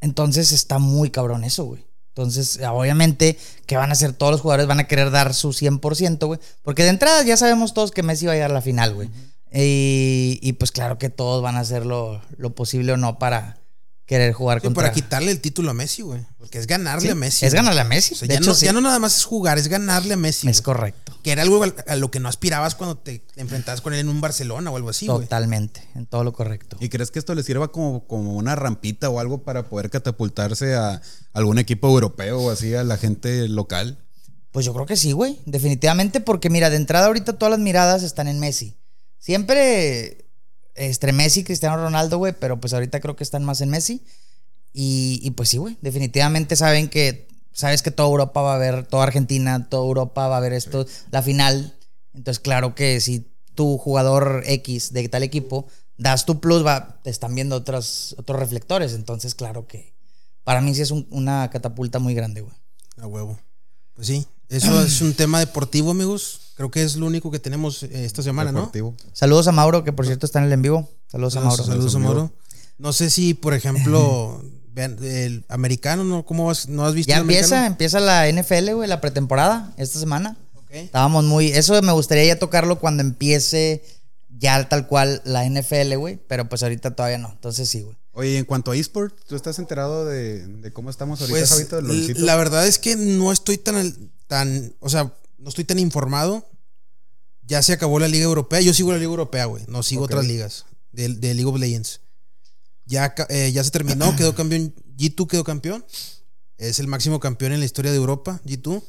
entonces 0.00 0.52
está 0.52 0.78
muy 0.78 1.10
cabrón 1.10 1.44
eso, 1.44 1.64
güey. 1.64 1.84
Entonces, 2.22 2.60
obviamente, 2.68 3.38
que 3.66 3.76
van 3.76 3.90
a 3.90 3.92
hacer 3.92 4.12
todos 4.12 4.32
los 4.32 4.40
jugadores? 4.40 4.66
Van 4.66 4.80
a 4.80 4.86
querer 4.86 5.10
dar 5.10 5.34
su 5.34 5.50
100%, 5.50 6.26
güey. 6.26 6.40
Porque 6.62 6.82
de 6.82 6.90
entrada 6.90 7.22
ya 7.22 7.36
sabemos 7.36 7.74
todos 7.74 7.90
que 7.90 8.02
Messi 8.02 8.26
va 8.26 8.32
a 8.32 8.34
llegar 8.34 8.50
a 8.50 8.54
la 8.54 8.62
final, 8.62 8.94
güey. 8.94 9.08
y, 9.52 10.38
y, 10.42 10.52
pues 10.54 10.72
claro 10.72 10.98
que 10.98 11.10
todos 11.10 11.42
van 11.42 11.56
a 11.56 11.60
hacer 11.60 11.86
lo, 11.86 12.22
lo 12.36 12.54
posible 12.54 12.92
o 12.92 12.96
no 12.96 13.18
para 13.18 13.59
querer 14.10 14.32
jugar 14.32 14.58
Sí, 14.60 14.66
contra... 14.66 14.82
para 14.82 14.92
quitarle 14.92 15.30
el 15.30 15.40
título 15.40 15.70
a 15.70 15.74
Messi, 15.74 16.02
güey. 16.02 16.20
Porque 16.36 16.58
es 16.58 16.66
ganarle 16.66 17.02
Sí, 17.02 17.08
a 17.10 17.14
Messi. 17.14 17.46
Es 17.46 17.52
güey. 17.52 17.62
ganarle 17.62 17.80
a 17.80 17.84
Messi. 17.84 18.14
O 18.14 18.16
sea, 18.16 18.26
de 18.28 18.34
ya, 18.34 18.40
hecho, 18.40 18.50
no, 18.50 18.54
sí. 18.56 18.66
ya 18.66 18.72
no 18.72 18.80
nada 18.80 18.98
más 18.98 19.16
es 19.18 19.24
jugar, 19.24 19.56
es 19.56 19.68
ganarle 19.68 20.14
a 20.14 20.16
Messi. 20.16 20.48
Es 20.48 20.56
güey. 20.62 20.64
correcto. 20.64 21.16
Que 21.22 21.30
era 21.30 21.42
algo 21.42 21.62
a 21.86 21.96
lo 21.96 22.10
que 22.10 22.18
no 22.18 22.28
aspirabas 22.28 22.74
cuando 22.74 22.96
te 22.98 23.22
enfrentabas 23.36 23.80
con 23.82 23.92
él 23.94 24.00
en 24.00 24.08
un 24.08 24.20
Barcelona 24.20 24.70
o 24.70 24.76
algo 24.76 24.90
así, 24.90 25.06
güey. 25.06 25.20
Totalmente. 25.20 25.82
En 25.94 26.06
todo 26.06 26.24
lo 26.24 26.32
correcto. 26.32 26.76
¿Y 26.80 26.88
crees 26.88 27.10
que 27.12 27.18
esto 27.20 27.34
les 27.36 27.46
sirva 27.46 27.70
como, 27.70 28.06
como 28.08 28.34
una 28.34 28.56
rampita 28.56 29.08
o 29.10 29.20
algo 29.20 29.42
para 29.44 29.68
poder 29.68 29.90
catapultarse 29.90 30.74
a 30.74 31.00
algún 31.32 31.58
equipo 31.58 31.88
europeo 31.88 32.40
o 32.40 32.50
así 32.50 32.74
a 32.74 32.82
la 32.82 32.96
gente 32.96 33.46
local? 33.48 33.98
Pues 34.50 34.66
yo 34.66 34.74
creo 34.74 34.86
que 34.86 34.96
sí, 34.96 35.12
güey. 35.12 35.38
Definitivamente, 35.46 36.20
porque 36.20 36.50
mira, 36.50 36.68
de 36.70 36.76
entrada 36.76 37.06
ahorita 37.06 37.34
todas 37.34 37.50
las 37.52 37.60
miradas 37.60 38.02
están 38.02 38.26
en 38.26 38.40
Messi. 38.40 38.74
Siempre 39.18 40.24
entre 40.86 41.12
Messi 41.12 41.40
y 41.40 41.44
Cristiano 41.44 41.76
Ronaldo, 41.76 42.18
güey, 42.18 42.32
pero 42.38 42.60
pues 42.60 42.72
ahorita 42.72 43.00
creo 43.00 43.16
que 43.16 43.24
están 43.24 43.44
más 43.44 43.60
en 43.60 43.70
Messi. 43.70 44.02
Y, 44.72 45.20
y 45.22 45.30
pues 45.32 45.48
sí, 45.48 45.58
güey. 45.58 45.76
Definitivamente 45.80 46.56
saben 46.56 46.88
que, 46.88 47.28
sabes 47.52 47.82
que 47.82 47.90
toda 47.90 48.08
Europa 48.08 48.40
va 48.40 48.54
a 48.54 48.58
ver, 48.58 48.86
toda 48.86 49.04
Argentina, 49.04 49.68
toda 49.68 49.84
Europa 49.84 50.28
va 50.28 50.36
a 50.36 50.40
ver 50.40 50.52
esto, 50.52 50.86
la 51.10 51.22
final. 51.22 51.76
Entonces, 52.14 52.40
claro 52.40 52.74
que 52.74 53.00
si 53.00 53.26
tu 53.54 53.78
jugador 53.78 54.42
X 54.46 54.92
de 54.92 55.08
tal 55.08 55.22
equipo 55.22 55.66
das 55.98 56.24
tu 56.24 56.40
plus, 56.40 56.64
va, 56.64 56.98
te 57.02 57.10
están 57.10 57.34
viendo 57.34 57.56
otros, 57.56 58.14
otros 58.18 58.38
reflectores. 58.38 58.94
Entonces, 58.94 59.34
claro 59.34 59.66
que 59.66 59.92
para 60.44 60.60
mí 60.60 60.74
sí 60.74 60.82
es 60.82 60.90
un- 60.92 61.06
una 61.10 61.50
catapulta 61.50 61.98
muy 61.98 62.14
grande, 62.14 62.40
güey. 62.40 62.54
A 62.98 63.06
huevo. 63.06 63.38
Pues 63.94 64.06
sí. 64.06 64.26
Eso 64.48 64.82
es 64.82 65.00
un 65.00 65.14
tema 65.14 65.38
deportivo, 65.38 65.90
amigos. 65.92 66.49
Creo 66.60 66.70
que 66.70 66.82
es 66.82 66.96
lo 66.96 67.06
único 67.06 67.30
que 67.30 67.38
tenemos 67.38 67.84
eh, 67.84 68.04
esta 68.04 68.22
semana, 68.22 68.52
Deportivo. 68.52 68.94
Saludos 69.14 69.48
a 69.48 69.52
Mauro, 69.52 69.82
que 69.82 69.94
por 69.94 70.04
cierto 70.04 70.26
está 70.26 70.40
en 70.40 70.44
el 70.44 70.52
en 70.52 70.60
vivo. 70.60 70.90
Saludos 71.06 71.34
a 71.36 71.40
¿no? 71.40 71.46
Mauro. 71.46 71.64
Saludos, 71.64 71.92
Saludos, 71.92 72.14
Mauro. 72.14 72.32
No 72.76 72.92
sé 72.92 73.08
si, 73.08 73.32
por 73.32 73.54
ejemplo, 73.54 74.44
vean, 74.74 74.98
el 75.02 75.46
americano, 75.48 76.04
¿no? 76.04 76.26
¿Cómo 76.26 76.44
vas? 76.44 76.68
¿No 76.68 76.84
has 76.84 76.92
visto 76.92 77.08
Ya 77.08 77.16
el 77.16 77.22
empieza, 77.22 77.64
americano? 77.64 77.66
empieza 77.66 78.00
la 78.00 78.30
NFL, 78.30 78.74
güey, 78.74 78.86
la 78.90 79.00
pretemporada 79.00 79.72
esta 79.78 79.98
semana. 79.98 80.36
Ok. 80.54 80.70
Estábamos 80.72 81.24
muy. 81.24 81.46
Eso 81.46 81.80
me 81.80 81.92
gustaría 81.92 82.26
ya 82.26 82.38
tocarlo 82.38 82.78
cuando 82.78 83.02
empiece 83.02 83.82
ya 84.28 84.68
tal 84.68 84.86
cual 84.86 85.22
la 85.24 85.48
NFL, 85.48 85.94
güey. 85.96 86.18
Pero 86.28 86.46
pues 86.46 86.62
ahorita 86.62 86.94
todavía 86.94 87.16
no. 87.16 87.30
Entonces 87.30 87.70
sí, 87.70 87.80
güey. 87.80 87.96
Oye, 88.12 88.36
en 88.36 88.44
cuanto 88.44 88.72
a 88.72 88.76
eSport, 88.76 89.14
¿tú 89.26 89.34
estás 89.34 89.58
enterado 89.58 90.04
de, 90.04 90.46
de 90.46 90.72
cómo 90.74 90.90
estamos 90.90 91.22
ahorita, 91.22 91.38
Pues 91.38 91.48
Javito, 91.48 91.80
la 92.20 92.36
verdad 92.36 92.66
es 92.66 92.78
que 92.78 92.96
no 92.96 93.32
estoy 93.32 93.56
tan, 93.56 94.10
tan, 94.26 94.74
o 94.80 94.90
sea, 94.90 95.14
no 95.40 95.48
estoy 95.48 95.64
tan 95.64 95.78
informado. 95.78 96.48
Ya 97.42 97.62
se 97.62 97.72
acabó 97.72 97.98
la 97.98 98.08
Liga 98.08 98.24
Europea. 98.24 98.60
Yo 98.60 98.72
sigo 98.72 98.92
la 98.92 98.98
Liga 98.98 99.10
Europea, 99.10 99.46
güey. 99.46 99.64
No 99.66 99.82
sigo 99.82 100.04
otras 100.04 100.24
ligas 100.26 100.66
de, 100.92 101.08
de 101.08 101.34
League 101.34 101.50
of 101.50 101.58
Legends. 101.58 102.00
Ya, 102.86 103.14
eh, 103.28 103.50
ya 103.52 103.64
se 103.64 103.70
terminó, 103.70 104.14
quedó 104.16 104.34
campeón. 104.34 104.74
G2 104.96 105.26
quedó 105.26 105.44
campeón. 105.44 105.84
Es 106.58 106.78
el 106.78 106.86
máximo 106.86 107.20
campeón 107.20 107.52
en 107.52 107.60
la 107.60 107.66
historia 107.66 107.90
de 107.90 107.96
Europa, 107.96 108.40
G2. 108.44 108.82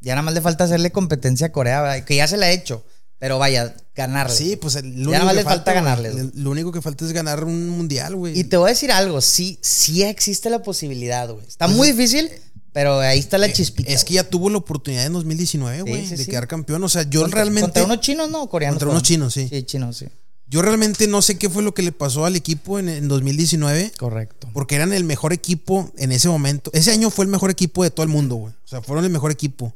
Ya 0.00 0.14
nada 0.14 0.22
más 0.22 0.34
le 0.34 0.40
falta 0.40 0.64
hacerle 0.64 0.90
competencia 0.92 1.46
a 1.46 1.52
Corea, 1.52 1.80
güey, 1.80 2.04
que 2.04 2.16
ya 2.16 2.26
se 2.26 2.36
la 2.36 2.46
ha 2.46 2.50
hecho. 2.50 2.84
Pero 3.18 3.38
vaya, 3.38 3.74
ganarle. 3.94 4.36
Sí, 4.36 4.56
pues 4.56 4.74
el- 4.74 5.02
lo 5.02 5.12
Ya 5.12 5.18
nada 5.18 5.26
más 5.26 5.36
le 5.36 5.44
falta 5.44 5.72
ganarles, 5.72 6.12
güey. 6.12 6.30
Lo 6.34 6.50
único 6.50 6.72
que 6.72 6.82
falta 6.82 7.04
es 7.06 7.12
ganar 7.12 7.44
un 7.44 7.68
mundial, 7.70 8.16
güey. 8.16 8.38
Y 8.38 8.44
te 8.44 8.56
voy 8.56 8.66
a 8.66 8.70
decir 8.74 8.90
algo, 8.92 9.20
sí, 9.20 9.58
sí 9.62 10.02
existe 10.02 10.50
la 10.50 10.62
posibilidad, 10.62 11.30
güey. 11.32 11.46
Está 11.46 11.68
muy 11.68 11.92
difícil, 11.92 12.30
pero 12.74 12.98
ahí 13.00 13.18
está 13.18 13.38
la 13.38 13.50
chispita. 13.50 13.90
Es 13.90 14.04
que 14.04 14.12
ya 14.14 14.28
tuvo 14.28 14.50
la 14.50 14.58
oportunidad 14.58 15.06
en 15.06 15.14
2019, 15.14 15.80
güey, 15.82 16.04
sí, 16.04 16.16
de 16.16 16.24
sí. 16.24 16.30
quedar 16.30 16.46
campeón. 16.46 16.84
O 16.84 16.88
sea, 16.90 17.08
yo 17.08 17.22
Contra- 17.22 17.36
realmente. 17.38 17.62
Contra 17.68 17.84
unos 17.84 18.00
chinos, 18.00 18.28
¿no? 18.30 18.46
Coreanos. 18.50 18.74
Contra 18.74 18.90
unos 18.90 19.02
chinos, 19.02 19.32
sí. 19.32 19.48
Sí, 19.48 19.62
chinos, 19.62 19.96
sí. 19.96 20.06
Yo 20.46 20.60
realmente 20.60 21.06
no 21.08 21.22
sé 21.22 21.38
qué 21.38 21.48
fue 21.48 21.62
lo 21.62 21.72
que 21.72 21.80
le 21.82 21.90
pasó 21.92 22.26
al 22.26 22.36
equipo 22.36 22.78
en, 22.78 22.88
en 22.90 23.08
2019. 23.08 23.92
Correcto. 23.98 24.50
Porque 24.52 24.74
eran 24.74 24.92
el 24.92 25.02
mejor 25.04 25.32
equipo 25.32 25.90
en 25.96 26.12
ese 26.12 26.28
momento. 26.28 26.70
Ese 26.74 26.90
año 26.92 27.08
fue 27.10 27.24
el 27.24 27.30
mejor 27.30 27.50
equipo 27.50 27.82
de 27.82 27.90
todo 27.90 28.02
el 28.04 28.10
mundo, 28.10 28.34
güey. 28.34 28.52
O 28.52 28.68
sea, 28.68 28.82
fueron 28.82 29.04
el 29.04 29.10
mejor 29.10 29.30
equipo. 29.30 29.74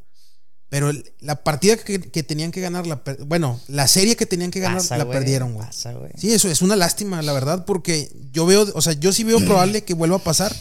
Pero 0.69 0.91
el- 0.91 1.11
la 1.21 1.37
partida 1.43 1.77
que, 1.79 1.99
que 2.01 2.23
tenían 2.23 2.51
que 2.51 2.61
ganar, 2.61 2.87
la 2.87 3.03
per- 3.03 3.25
bueno, 3.25 3.59
la 3.69 3.89
serie 3.89 4.17
que 4.17 4.27
tenían 4.27 4.51
que 4.51 4.61
ganar, 4.61 4.79
Pasa, 4.79 4.99
la 4.99 5.05
güey, 5.05 5.19
perdieron, 5.19 5.55
güey. 5.55 5.67
Pasa, 5.67 5.93
güey. 5.95 6.11
Sí, 6.19 6.33
eso 6.33 6.51
es 6.51 6.61
una 6.61 6.77
lástima, 6.77 7.23
la 7.23 7.33
verdad, 7.33 7.65
porque 7.65 8.11
yo 8.33 8.45
veo, 8.45 8.67
o 8.75 8.83
sea, 8.83 8.93
yo 8.93 9.13
sí 9.13 9.25
veo 9.25 9.39
probable 9.39 9.83
que 9.85 9.95
vuelva 9.95 10.17
a 10.17 10.23
pasar, 10.23 10.55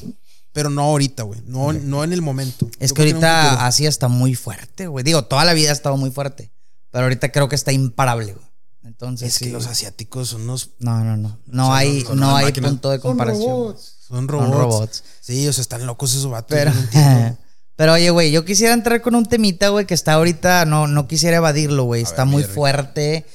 pero 0.58 0.72
no 0.72 0.82
ahorita, 0.82 1.22
güey. 1.22 1.40
No, 1.46 1.72
no 1.72 2.04
en 2.04 2.14
el 2.14 2.24
momento. 2.24 2.68
Es 2.80 2.90
Yo 2.90 2.96
que 2.96 3.04
ahorita 3.04 3.68
Asia 3.68 3.88
está 3.88 4.08
muy 4.08 4.34
fuerte, 4.34 4.88
güey. 4.88 5.04
Digo, 5.04 5.22
toda 5.24 5.46
la 5.46 5.54
vida 5.54 5.70
ha 5.70 5.74
estado 5.74 5.98
muy 5.98 6.10
fuerte. 6.10 6.52
Pero 6.90 7.04
ahorita 7.04 7.32
creo 7.32 7.48
que 7.48 7.54
está 7.56 7.72
imparable, 7.72 8.34
güey. 8.34 8.46
Entonces, 8.84 9.36
Es 9.36 9.38
que 9.38 9.52
los 9.52 9.68
asiáticos 9.68 10.30
son 10.30 10.42
unos. 10.42 10.72
No, 10.80 11.04
no, 11.04 11.16
no. 11.16 11.38
No 11.46 11.76
hay, 11.76 12.00
son- 12.00 12.08
son 12.08 12.20
no 12.22 12.36
hay 12.36 12.46
máquinas. 12.46 12.72
punto 12.72 12.90
de 12.90 12.98
Son 12.98 13.04
comparación. 13.12 13.48
robots. 13.48 13.98
Son 14.08 14.28
robots. 14.28 14.52
robots. 14.58 15.04
Sí, 15.22 15.48
o 15.48 15.54
sea, 15.54 15.62
están 15.62 15.86
locos 15.86 16.10
esos 16.16 16.32
vatos. 16.32 16.58
Pero, 16.58 16.72
no 16.74 17.38
pero 17.76 17.94
oye, 17.94 18.10
güey, 18.10 18.32
yo 18.32 18.44
quisiera 18.44 18.74
entrar 18.74 19.04
con 19.04 19.14
un 19.14 19.28
temita, 19.28 19.70
güey, 19.70 19.86
que 19.86 19.94
está 19.94 20.14
ahorita, 20.14 20.66
no, 20.66 20.88
no 20.88 21.08
quisiera 21.08 21.38
evadirlo, 21.38 21.84
güey. 21.84 22.02
Está 22.02 22.24
ver, 22.24 22.34
muy 22.34 22.44
fuerte 22.46 23.28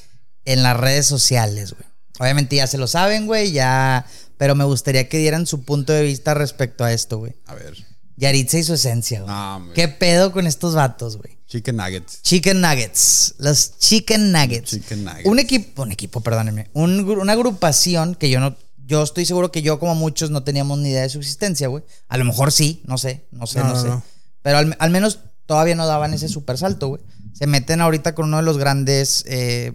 en 0.45 0.64
las 0.64 0.76
redes 0.76 1.07
sociales, 1.07 1.75
güey. 1.75 1.88
Obviamente 2.19 2.57
ya 2.57 2.66
se 2.66 2.78
lo 2.78 2.87
saben, 2.87 3.26
güey, 3.26 3.52
ya. 3.52 4.07
Pero 4.37 4.54
me 4.54 4.64
gustaría 4.64 5.09
que 5.09 5.19
dieran 5.19 5.47
su 5.47 5.64
punto 5.64 5.92
de 5.92 6.02
vista 6.02 6.35
respecto 6.35 6.85
a 6.85 6.92
esto, 6.92 7.19
güey. 7.19 7.35
A 7.47 7.54
ver. 7.54 7.75
Yaritza 8.16 8.59
y 8.59 8.62
su 8.64 8.75
esencia, 8.75 9.23
güey. 9.23 9.33
No. 9.35 9.73
¿Qué 9.75 9.88
pedo 9.88 10.33
con 10.33 10.47
estos 10.47 10.75
vatos, 10.75 11.16
güey? 11.16 11.38
Chicken 11.47 11.76
Nuggets. 11.76 12.23
Chicken 12.23 12.61
Nuggets. 12.61 13.35
Los 13.38 13.78
Chicken 13.78 14.33
Nuggets. 14.33 14.71
Chicken 14.71 15.04
Nuggets. 15.04 15.26
Un 15.26 15.38
equipo, 15.38 15.83
un 15.83 15.92
equipo, 15.92 16.21
perdónenme. 16.21 16.69
un 16.73 17.00
una 17.09 17.33
agrupación 17.33 18.14
que 18.14 18.31
yo 18.31 18.40
no. 18.40 18.57
Yo 18.85 19.02
estoy 19.02 19.25
seguro 19.26 19.52
que 19.52 19.62
yo, 19.62 19.78
como 19.78 19.95
muchos, 19.95 20.31
no 20.31 20.42
teníamos 20.42 20.78
ni 20.78 20.90
idea 20.90 21.02
de 21.02 21.09
su 21.09 21.19
existencia, 21.19 21.69
güey. 21.69 21.85
A 22.09 22.19
lo 22.19 22.25
mejor 22.25 22.52
sí, 22.52 22.83
no 22.85 22.99
sé, 22.99 23.25
no 23.31 23.47
sé, 23.47 23.61
No, 23.61 23.66
no, 23.69 23.75
no, 23.75 23.81
sé. 23.83 23.88
no. 23.88 24.02
Pero 24.42 24.59
al, 24.59 24.76
al 24.78 24.90
menos 24.90 25.21
todavía 25.47 25.75
no 25.76 25.87
daban 25.87 26.12
ese 26.14 26.28
super 26.28 26.59
salto, 26.59 26.88
güey. 26.88 27.02
Se 27.33 27.47
meten 27.47 27.81
ahorita 27.81 28.14
con 28.14 28.26
uno 28.26 28.38
de 28.38 28.42
los 28.42 28.59
grandes 28.59 29.25
eh, 29.26 29.73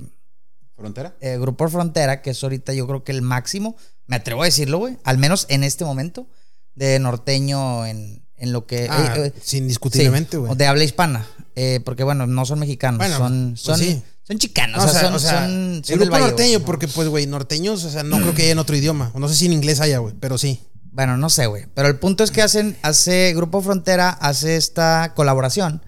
¿Frontera? 0.77 1.15
eh, 1.22 1.38
Grupo 1.39 1.67
Frontera, 1.67 2.22
que 2.22 2.29
es 2.29 2.43
ahorita 2.43 2.74
yo 2.74 2.88
creo 2.88 3.03
que 3.03 3.12
el 3.12 3.22
máximo, 3.22 3.75
me 4.05 4.15
atrevo 4.15 4.43
a 4.43 4.46
decirlo, 4.46 4.77
güey, 4.77 4.98
al 5.03 5.17
menos 5.17 5.46
en 5.50 5.63
este 5.63 5.84
momento, 5.86 6.27
de 6.75 7.00
norteño 7.00 7.86
en, 7.86 8.24
en 8.38 8.51
lo 8.53 8.65
que... 8.67 8.88
Ah, 8.89 9.15
eh, 9.17 9.34
eh, 9.36 9.39
sí, 9.41 9.57
indiscutiblemente, 9.57 10.31
sí, 10.31 10.38
güey. 10.38 10.51
o 10.51 10.55
de 10.55 10.67
habla 10.67 10.84
hispana, 10.84 11.25
eh, 11.55 11.79
porque 11.84 12.03
bueno, 12.03 12.27
no 12.27 12.46
son 12.46 12.60
mexicanos, 12.60 13.00
Bueno, 13.00 13.17
son, 13.17 13.50
pues 13.51 13.62
son, 13.62 13.79
sí. 13.79 14.01
son 14.24 14.38
chicanos, 14.38 14.77
No, 14.77 14.86
o 14.86 14.88
sea, 14.88 15.01
son, 15.01 15.19
son, 15.19 15.75
el 15.77 15.84
son 15.84 15.98
grupo 16.00 16.12
Valle, 16.12 16.27
norteño, 16.27 16.60
porque 16.62 16.88
pues, 16.88 17.07
güey, 17.07 17.25
norteños, 17.25 17.84
o 17.84 17.89
sea, 17.89 18.03
no 18.03 18.17
creo 18.19 18.36
que 18.36 18.43
haya 18.43 18.51
en 18.51 18.60
otro 18.60 18.75
idioma. 18.75 19.12
O 19.15 19.19
no 19.19 19.27
sé 19.27 19.36
si 19.36 19.48
en 19.48 19.53
inglés 19.53 19.81
haya, 19.81 19.98
güey, 19.98 20.13
pero 20.19 20.38
sí. 20.38 20.62
Bueno, 20.91 21.17
no 21.17 21.29
sé, 21.29 21.46
güey. 21.46 21.65
Pero 21.75 21.88
el 21.89 21.98
punto 22.00 22.24
es 22.24 22.31
que 22.31 22.41
hacen, 22.41 22.75
hace 22.81 23.34
Grupo 23.36 23.62
Frontera, 23.62 24.10
hace 24.10 24.55
esta 24.55 25.13
colaboración 25.15 25.81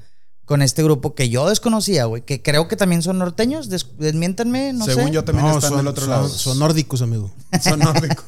con 0.49 0.63
este 0.63 0.81
grupo 0.81 1.13
que 1.13 1.29
yo 1.29 1.47
desconocía, 1.47 2.05
güey. 2.05 2.23
Que 2.23 2.41
creo 2.41 2.67
que 2.67 2.75
también 2.75 3.03
son 3.03 3.19
norteños. 3.19 3.69
Des- 3.69 3.85
desmiéntanme, 3.99 4.73
no 4.73 4.83
Según 4.85 5.05
sé. 5.05 5.11
yo 5.11 5.23
también 5.23 5.45
No, 5.45 5.53
están 5.53 5.69
son, 5.69 5.77
del 5.77 5.87
otro 5.87 6.01
son- 6.05 6.09
lado. 6.09 6.27
son 6.27 6.57
nórdicos, 6.57 7.03
amigo. 7.03 7.29
Son 7.63 7.77
nórdicos. 7.79 8.25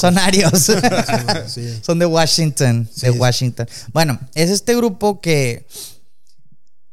Son 0.00 0.16
arios. 0.16 0.70
Sí. 1.46 1.78
son 1.82 1.98
de 1.98 2.06
Washington. 2.06 2.88
de. 3.02 3.10
Washington. 3.10 3.68
Bueno, 3.92 4.18
es 4.34 4.48
este 4.48 4.74
grupo 4.74 5.20
que 5.20 5.66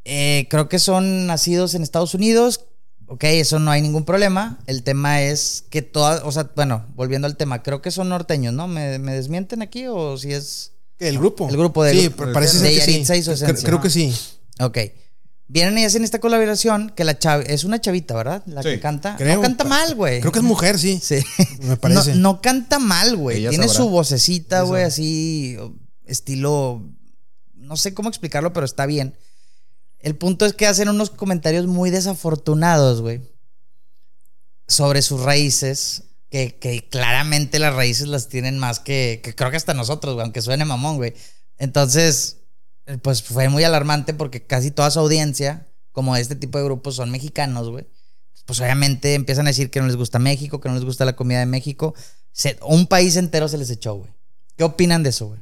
eh, 0.04 0.46
creo 0.50 0.68
que 0.70 0.80
son 0.80 1.26
nacidos 1.28 1.74
en 1.74 1.82
Estados 1.82 2.14
Unidos. 2.14 2.66
Ok, 3.08 3.24
eso 3.26 3.60
no 3.60 3.72
hay 3.72 3.82
ningún 3.82 4.04
problema. 4.04 4.60
El 4.68 4.84
tema 4.84 5.22
es 5.22 5.64
que 5.70 5.82
todas, 5.84 6.22
o 6.26 6.32
sea, 6.32 6.50
bueno, 6.56 6.86
volviendo 6.96 7.28
al 7.28 7.38
tema, 7.38 7.64
creo 7.64 7.82
que 7.82 7.92
son 7.92 8.10
norteños, 8.10 8.54
¿no? 8.54 8.68
¿Me, 8.68 9.00
me 9.00 9.14
desmienten 9.14 9.62
aquí 9.62 9.86
o 9.88 10.18
si 10.18 10.34
es... 10.34 10.72
¿El 11.00 11.18
grupo? 11.20 11.48
El 11.50 11.56
grupo 11.58 11.84
de- 11.84 11.92
Sí, 11.94 12.02
de- 12.04 12.10
parece 12.10 12.58
de 12.60 12.70
ser 12.70 12.74
que 12.80 12.82
sí. 12.86 12.92
Yaritza 12.92 13.16
y 13.16 13.24
su 13.24 13.32
Cre- 13.32 13.34
esencia. 13.36 13.68
Creo 13.68 13.80
que 13.82 13.90
sí. 13.90 14.14
Ok. 14.60 14.78
Vienen 15.48 15.78
y 15.78 15.86
hacen 15.86 16.04
esta 16.04 16.20
colaboración 16.20 16.92
que 16.96 17.04
la 17.04 17.20
chava 17.20 17.44
es 17.44 17.64
una 17.64 17.80
chavita, 17.80 18.16
¿verdad? 18.16 18.44
La 18.48 18.64
Sí, 18.64 18.70
que 18.70 18.80
canta. 18.80 19.16
creo. 19.16 19.36
no 19.36 19.42
canta 19.42 19.64
mal, 19.64 19.94
güey. 19.94 20.20
Creo 20.20 20.32
que 20.32 20.40
es 20.40 20.46
mujer, 20.46 20.80
sí. 20.80 21.00
Sí. 21.02 21.20
Me 21.62 21.78
parece. 21.78 22.16
No, 22.16 22.34
no 22.34 22.42
canta 22.42 22.80
mal, 22.80 23.16
güey. 23.16 23.48
Tiene 23.48 23.68
sabrá. 23.68 23.74
su 23.74 23.90
vocecita, 23.90 24.62
güey, 24.64 24.84
así 24.84 25.58
estilo 26.06 26.82
no 27.66 27.78
sé 27.78 27.94
cómo 27.94 28.10
explicarlo, 28.10 28.54
pero 28.54 28.66
está 28.66 28.86
bien. 28.86 29.18
El 30.00 30.16
punto 30.16 30.46
es 30.46 30.54
que 30.54 30.68
hacen 30.68 30.90
unos 30.90 31.10
comentarios 31.10 31.66
muy 31.68 31.90
desafortunados, 31.90 33.02
güey, 33.02 33.22
sobre 34.68 35.02
sus 35.02 35.22
raíces, 35.22 36.04
que, 36.30 36.58
que 36.58 36.88
claramente 36.90 37.60
las 37.60 37.76
raíces 37.76 38.08
las 38.08 38.28
tienen 38.28 38.60
más 38.60 38.80
que, 38.80 39.20
que 39.24 39.34
creo 39.34 39.50
que 39.52 39.58
hasta 39.58 39.74
nosotros, 39.74 40.14
güey, 40.14 40.24
aunque 40.24 40.42
suene 40.42 40.66
mamón, 40.66 40.98
güey. 40.98 41.14
Entonces, 41.58 42.38
pues 43.02 43.24
fue 43.24 43.50
muy 43.50 43.64
alarmante 43.64 44.14
porque 44.14 44.46
casi 44.46 44.72
toda 44.72 44.92
su 44.92 45.00
audiencia, 45.00 45.68
como 45.92 46.16
este 46.16 46.36
tipo 46.36 46.58
de 46.58 46.64
grupos, 46.66 46.96
son 46.96 47.10
mexicanos, 47.12 47.70
güey. 47.70 47.88
Pues 48.46 48.60
obviamente 48.60 49.16
empiezan 49.16 49.48
a 49.48 49.50
decir 49.50 49.72
que 49.72 49.80
no 49.82 49.88
les 49.88 49.96
gusta 49.96 50.20
México, 50.20 50.60
que 50.62 50.70
no 50.70 50.76
les 50.76 50.84
gusta 50.86 51.04
la 51.06 51.16
comida 51.16 51.40
de 51.40 51.46
México. 51.48 51.96
Se- 52.32 52.60
un 52.62 52.86
país 52.88 53.16
entero 53.16 53.48
se 53.48 53.58
les 53.58 53.70
echó, 53.72 53.96
güey. 53.96 54.12
¿Qué 54.56 54.64
opinan 54.64 55.02
de 55.04 55.10
eso, 55.10 55.28
güey? 55.28 55.40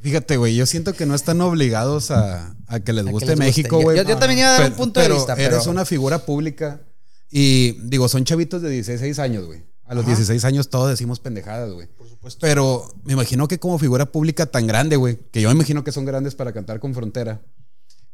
Fíjate, 0.00 0.36
güey, 0.36 0.54
yo 0.54 0.66
siento 0.66 0.92
que 0.92 1.06
no 1.06 1.14
están 1.14 1.40
obligados 1.40 2.10
a, 2.10 2.54
a 2.66 2.80
que 2.80 2.92
les 2.92 3.04
A 3.04 3.06
que 3.06 3.12
guste 3.12 3.26
les. 3.30 3.38
México, 3.38 3.80
güey. 3.80 3.96
yo- 3.96 4.02
yo 4.04 4.18
también 4.18 4.40
iba 4.40 4.48
a 4.54 4.60
dar 4.60 4.70
un 4.70 4.76
punto 4.76 5.00
de 5.00 5.08
vista, 5.08 5.32
Eres 5.34 5.60
pero- 5.60 5.70
una 5.70 5.84
figura 5.86 6.26
pública 6.26 6.82
y, 7.30 7.72
digo, 7.88 8.08
son 8.08 8.24
chavitos 8.24 8.60
de 8.60 8.68
16 8.70 9.18
años, 9.18 9.46
güey. 9.46 9.62
A 9.86 9.94
los 9.94 10.04
Ajá. 10.04 10.12
16 10.12 10.44
años 10.44 10.70
todos 10.70 10.88
decimos 10.90 11.20
pendejadas, 11.20 11.70
güey. 11.72 11.86
Por 11.88 12.08
supuesto. 12.08 12.38
Pero 12.40 12.94
me 13.04 13.12
imagino 13.12 13.48
que 13.48 13.58
como 13.58 13.78
figura 13.78 14.10
pública 14.10 14.46
tan 14.46 14.66
grande, 14.66 14.96
güey, 14.96 15.18
que 15.30 15.40
yo 15.42 15.48
me 15.50 15.54
imagino 15.54 15.84
que 15.84 15.92
son 15.92 16.04
grandes 16.06 16.34
para 16.34 16.52
cantar 16.54 16.80
con 16.80 16.94
frontera, 16.94 17.42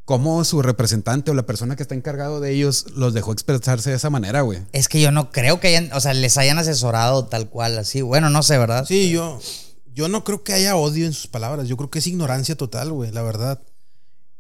cómo 0.05 0.43
su 0.45 0.61
representante 0.63 1.31
o 1.31 1.35
la 1.35 1.47
persona 1.47 1.77
que 1.77 1.83
está 1.83 1.95
encargado 1.95 2.41
de 2.41 2.51
ellos 2.53 2.87
los 2.97 3.15
dejó 3.15 3.33
expresarse 3.33 3.91
de 3.91 3.97
esa 3.97 4.11
manera, 4.11 4.41
güey. 4.41 4.59
Es 4.73 4.89
que 4.89 5.01
yo 5.01 5.13
no 5.13 5.31
creo 5.31 5.61
que 5.61 5.69
hayan, 5.69 5.93
o 5.93 6.01
sea, 6.01 6.13
les 6.15 6.37
hayan 6.39 6.59
asesorado 6.59 7.27
tal 7.27 7.49
cual, 7.49 7.79
así. 7.79 8.03
Bueno, 8.03 8.31
no 8.31 8.43
sé, 8.43 8.59
¿verdad? 8.59 8.85
Sí, 8.85 9.11
yo, 9.11 9.39
yo 9.95 10.09
no 10.09 10.25
creo 10.25 10.43
que 10.43 10.53
haya 10.55 10.75
odio 10.75 11.07
en 11.07 11.13
sus 11.13 11.29
palabras. 11.29 11.69
Yo 11.69 11.77
creo 11.77 11.91
que 11.91 12.01
es 12.01 12.07
ignorancia 12.09 12.57
total, 12.57 12.91
güey, 12.93 13.13
la 13.13 13.23
verdad. 13.23 13.63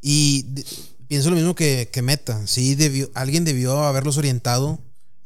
Y 0.00 0.42
de- 0.48 0.64
pienso 1.06 1.30
lo 1.30 1.36
mismo 1.36 1.54
que, 1.54 1.88
que 1.92 2.02
Meta. 2.02 2.44
Sí, 2.48 2.74
debió, 2.74 3.08
alguien 3.14 3.44
debió 3.44 3.84
haberlos 3.84 4.16
orientado 4.16 4.80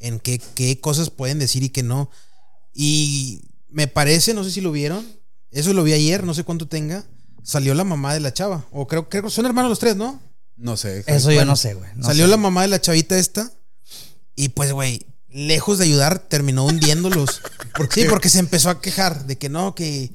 en 0.06 0.20
qué, 0.20 0.40
qué 0.54 0.80
cosas 0.80 1.10
pueden 1.10 1.38
decir 1.38 1.62
y 1.62 1.68
qué 1.70 1.82
no. 1.82 2.10
Y 2.74 3.42
me 3.70 3.86
parece, 3.88 4.34
no 4.34 4.44
sé 4.44 4.50
si 4.50 4.60
lo 4.60 4.72
vieron, 4.72 5.06
eso 5.50 5.72
lo 5.72 5.82
vi 5.84 5.92
ayer, 5.92 6.24
no 6.24 6.34
sé 6.34 6.44
cuánto 6.44 6.66
tenga. 6.68 7.04
Salió 7.42 7.74
la 7.74 7.84
mamá 7.84 8.14
de 8.14 8.20
la 8.20 8.32
chava. 8.32 8.64
O 8.72 8.86
creo 8.86 9.08
que 9.08 9.28
son 9.30 9.46
hermanos 9.46 9.68
los 9.70 9.78
tres, 9.78 9.96
¿no? 9.96 10.20
No 10.56 10.76
sé. 10.76 11.04
Eso 11.06 11.30
yo 11.32 11.44
no 11.44 11.56
sé, 11.56 11.74
güey. 11.74 11.90
no 11.96 12.04
Salió 12.06 12.24
sé. 12.24 12.30
la 12.30 12.36
mamá 12.36 12.62
de 12.62 12.68
la 12.68 12.80
chavita 12.80 13.18
esta. 13.18 13.50
Y 14.36 14.48
pues, 14.50 14.72
güey, 14.72 15.04
lejos 15.28 15.78
de 15.78 15.84
ayudar, 15.84 16.18
terminó 16.20 16.64
hundiéndolos. 16.64 17.42
sí, 17.90 18.04
porque 18.08 18.28
se 18.28 18.38
empezó 18.38 18.70
a 18.70 18.80
quejar 18.80 19.26
de 19.26 19.36
que 19.36 19.48
no, 19.48 19.74
que 19.74 20.10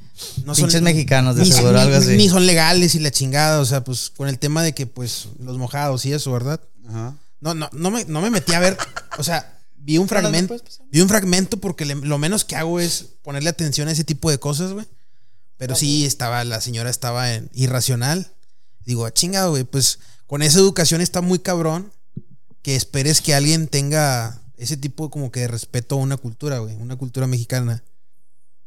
no 0.46 0.54
Pinches 0.54 0.82
mexicanos, 0.82 1.36
de 1.36 1.44
ni- 1.44 1.52
seguro, 1.52 1.74
ni- 1.74 1.80
algo 1.80 1.96
así. 1.98 2.16
Ni 2.18 2.30
son 2.30 2.46
legales 2.46 2.96
y 2.96 3.00
la 3.00 3.12
chingada, 3.12 3.60
o 3.60 3.66
sea, 3.66 3.84
pues 3.84 4.10
con 4.10 4.28
el 4.28 4.40
tema 4.40 4.64
de 4.64 4.74
que, 4.74 4.88
pues, 4.88 5.28
los 5.40 5.58
mojados 5.58 6.06
y 6.06 6.14
eso, 6.14 6.32
¿verdad? 6.32 6.60
Ajá. 6.88 7.16
No, 7.42 7.54
no, 7.54 7.70
no 7.72 7.92
me, 7.92 8.04
no 8.06 8.22
me 8.22 8.30
metí 8.32 8.54
a 8.54 8.60
ver, 8.60 8.78
o 9.18 9.24
sea, 9.24 9.59
vi 9.82 9.98
un 9.98 10.08
fragmento, 10.08 10.56
vi 10.92 11.02
un 11.02 11.10
fragmento 11.10 11.58
porque 11.58 11.86
le- 11.86 11.96
lo 11.96 12.18
menos 12.18 12.46
que 12.46 12.56
hago 12.56 12.80
es 12.80 13.06
ponerle 13.24 13.50
atención 13.50 13.88
a 13.88 13.92
ese 13.92 14.04
tipo 14.04 14.30
de 14.30 14.38
cosas, 14.40 14.74
güey. 14.74 14.86
Pero 15.58 15.76
sí 15.76 16.06
estaba, 16.06 16.44
la 16.46 16.62
señora 16.62 16.90
estaba 16.90 17.34
en 17.34 17.50
irracional. 17.54 18.32
Digo, 18.86 19.06
"Ah, 19.06 19.14
chingado, 19.14 19.52
güey, 19.52 19.64
pues 19.66 20.00
con 20.26 20.42
esa 20.42 20.60
educación 20.60 21.02
está 21.02 21.22
muy 21.22 21.40
cabrón 21.40 21.92
que 22.62 22.76
esperes 22.76 23.20
que 23.22 23.34
alguien 23.34 23.68
tenga 23.68 24.42
ese 24.58 24.78
tipo 24.78 25.10
como 25.10 25.32
que 25.32 25.42
de 25.42 25.48
respeto 25.48 25.96
a 25.96 26.00
una 26.00 26.18
cultura, 26.18 26.60
güey, 26.60 26.76
una 26.76 26.96
cultura 26.98 27.28
mexicana. 27.28 27.84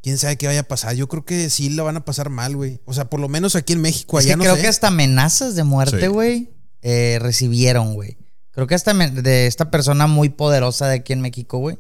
Quién 0.03 0.19
sabe 0.19 0.37
qué 0.37 0.47
vaya 0.49 0.61
a 0.61 0.65
pasar. 0.65 0.95
Yo 0.97 1.09
creo 1.09 1.25
que 1.25 1.49
sí 1.49 1.71
la 1.71 1.83
van 1.85 1.97
a 1.97 2.05
pasar 2.05 2.29
mal, 2.29 2.57
güey. 2.57 2.81
O 2.87 2.93
sea, 2.93 3.09
por 3.09 3.21
lo 3.21 3.29
menos 3.29 3.55
aquí 3.55 3.73
en 3.75 3.81
México, 3.81 4.19
Es 4.19 4.25
allá 4.25 4.33
que 4.35 4.39
no 4.39 4.43
creo 4.45 4.57
sé. 4.57 4.63
que 4.63 4.69
hasta 4.69 4.89
amenazas 4.89 5.55
de 5.55 5.63
muerte, 5.65 6.01
Sí. 6.01 6.07
güey, 6.09 6.51
eh, 6.83 7.19
recibieron, 7.21 7.95
güey. 7.95 8.17
Creo 8.53 8.67
que 8.67 8.75
hasta 8.75 8.93
de 8.93 9.47
esta 9.47 9.71
persona 9.71 10.07
muy 10.07 10.29
poderosa 10.29 10.87
de 10.87 10.97
aquí 10.97 11.13
en 11.13 11.21
México, 11.21 11.59
güey. 11.59 11.79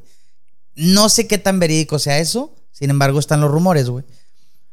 No 0.74 1.08
sé 1.08 1.26
qué 1.26 1.38
tan 1.38 1.60
verídico 1.60 1.98
sea 1.98 2.18
eso. 2.18 2.56
Sin 2.72 2.90
embargo, 2.90 3.18
están 3.18 3.40
los 3.40 3.50
rumores, 3.50 3.88
güey. 3.88 4.04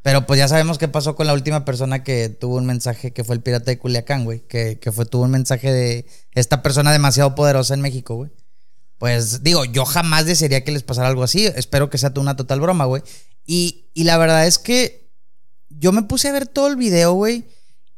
Pero 0.02 0.26
pues 0.26 0.40
ya 0.40 0.48
sabemos 0.48 0.78
qué 0.78 0.88
pasó 0.88 1.16
con 1.16 1.28
la 1.28 1.34
última 1.34 1.66
persona 1.66 2.04
que 2.04 2.30
tuvo 2.30 2.56
un 2.56 2.66
mensaje, 2.66 3.12
que 3.12 3.26
fue 3.26 3.36
el 3.36 3.42
pirata 3.42 3.66
de 3.66 3.78
Culiacán, 3.78 4.24
güey. 4.24 4.40
Que, 4.48 4.80
que 4.80 4.94
fue, 4.94 5.06
tuvo 5.06 5.24
un 5.24 5.32
mensaje 5.32 5.74
de 5.74 6.06
esta 6.34 6.62
persona 6.62 6.94
demasiado 6.94 7.36
poderosa 7.36 7.74
en 7.74 7.82
México, 7.82 8.16
güey. 8.16 8.32
Pues 8.98 9.44
digo, 9.44 9.66
yo 9.66 9.86
jamás 9.86 10.26
desearía 10.26 10.64
que 10.64 10.72
les 10.72 10.84
pasara 10.84 11.10
algo 11.10 11.24
así. 11.24 11.48
Espero 11.48 11.90
que 11.90 11.98
sea 11.98 12.14
una 12.16 12.38
total 12.38 12.62
broma, 12.62 12.86
güey. 12.86 13.04
Y, 13.46 13.90
y 13.94 14.06
la 14.06 14.18
verdad 14.18 14.48
es 14.48 14.58
que 14.58 15.10
yo 15.70 15.92
me 15.92 16.04
puse 16.04 16.30
a 16.30 16.34
ver 16.34 16.48
todo 16.48 16.68
el 16.68 16.78
video, 16.78 17.14
güey. 17.14 17.46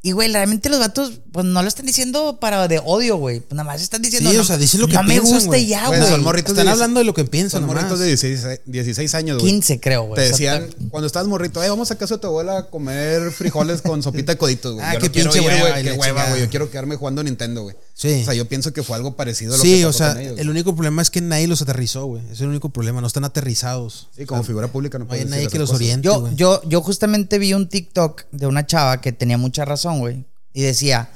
Y, 0.04 0.14
güey, 0.14 0.32
realmente 0.32 0.68
los 0.70 0.80
vatos, 0.80 1.20
pues 1.32 1.46
no 1.46 1.62
lo 1.62 1.68
están 1.68 1.86
diciendo 1.86 2.40
para 2.42 2.68
de 2.68 2.82
odio, 2.84 3.18
güey. 3.18 3.40
Pues 3.40 3.52
nada 3.56 3.66
más 3.72 3.82
están 3.84 4.02
diciendo. 4.02 4.32
Sí, 4.32 4.36
no, 4.36 4.42
o 4.42 4.46
sea, 4.46 4.58
dicen 4.58 4.82
lo 4.82 4.88
que 4.88 4.94
no 4.96 5.04
me 5.04 5.10
piensan, 5.10 5.34
gusta 5.34 5.48
güey. 5.48 5.64
y 5.64 5.68
ya, 5.68 5.88
Güey, 5.88 6.20
morritos 6.22 6.52
Están 6.54 6.66
de- 6.66 6.72
hablando 6.72 7.00
de 7.02 7.04
lo 7.06 7.14
que 7.14 7.24
piensan, 7.26 7.62
Son 7.62 7.68
morritos 7.68 8.00
de 8.00 8.08
16, 8.08 8.62
16 8.66 9.14
años, 9.14 9.38
güey. 9.38 9.52
15, 9.52 9.80
creo, 9.80 10.04
güey. 10.06 10.16
Te 10.16 10.30
decían, 10.30 10.68
cuando 10.90 11.06
estabas 11.06 11.28
morrito, 11.28 11.62
eh, 11.64 11.70
vamos 11.70 11.92
a 11.92 11.98
casa 12.00 12.16
de 12.16 12.22
tu 12.22 12.28
abuela 12.28 12.58
a 12.58 12.70
comer 12.72 13.32
frijoles 13.32 13.84
con 13.84 14.02
sopita 14.02 14.32
de 14.32 14.38
coditos, 14.40 14.74
güey. 14.74 14.84
Ah, 14.86 14.94
Yo 14.96 15.00
qué 15.02 15.24
no 15.24 15.30
pinche 15.32 15.40
güey, 15.40 15.84
Qué 15.84 15.92
hueva, 15.92 16.30
güey. 16.30 16.42
Yo 16.42 16.50
quiero 16.50 16.72
quedarme 16.72 16.96
jugando 16.96 17.22
Nintendo, 17.24 17.62
güey. 17.62 17.76
Sí. 17.94 18.22
O 18.24 18.26
sea, 18.26 18.34
yo 18.34 18.48
pienso 18.48 18.74
que 18.74 18.82
fue 18.82 18.96
algo 18.96 19.16
parecido 19.16 19.54
a 19.54 19.58
lo 19.58 19.64
Sí, 19.64 19.76
que 19.78 19.86
o 19.86 19.90
pasó 19.90 19.98
sea, 20.00 20.14
con 20.14 20.22
ellos. 20.24 20.40
el 20.40 20.50
único 20.50 20.74
problema 20.74 21.04
es 21.04 21.12
que 21.12 21.22
nadie 21.22 21.48
los 21.48 21.62
aterrizó, 21.62 22.08
güey. 22.08 22.24
Es 22.32 22.42
el 22.42 22.48
único 22.48 22.70
problema, 22.70 23.00
no 23.02 23.06
están 23.06 23.24
aterrizados. 23.26 24.08
Sí, 24.18 24.26
como 24.26 24.44
figura 24.44 24.68
pública 24.70 24.98
no 24.98 25.06
No 25.06 25.14
hay 25.14 25.26
nadie 25.26 25.48
que 25.48 25.60
los 25.60 25.70
oriente, 25.70 26.10
yo, 26.36 26.62
yo 26.68 26.82
justamente 26.82 27.38
vi 27.38 27.54
un 27.54 27.68
TikTok 27.70 28.24
de 28.32 28.48
una 28.48 28.66
chava 28.66 29.00
que 29.02 29.12
tenía 29.12 29.38
mucha 29.38 29.66
razón, 29.66 29.91
güey. 30.00 30.26
Y 30.54 30.62
decía, 30.64 31.10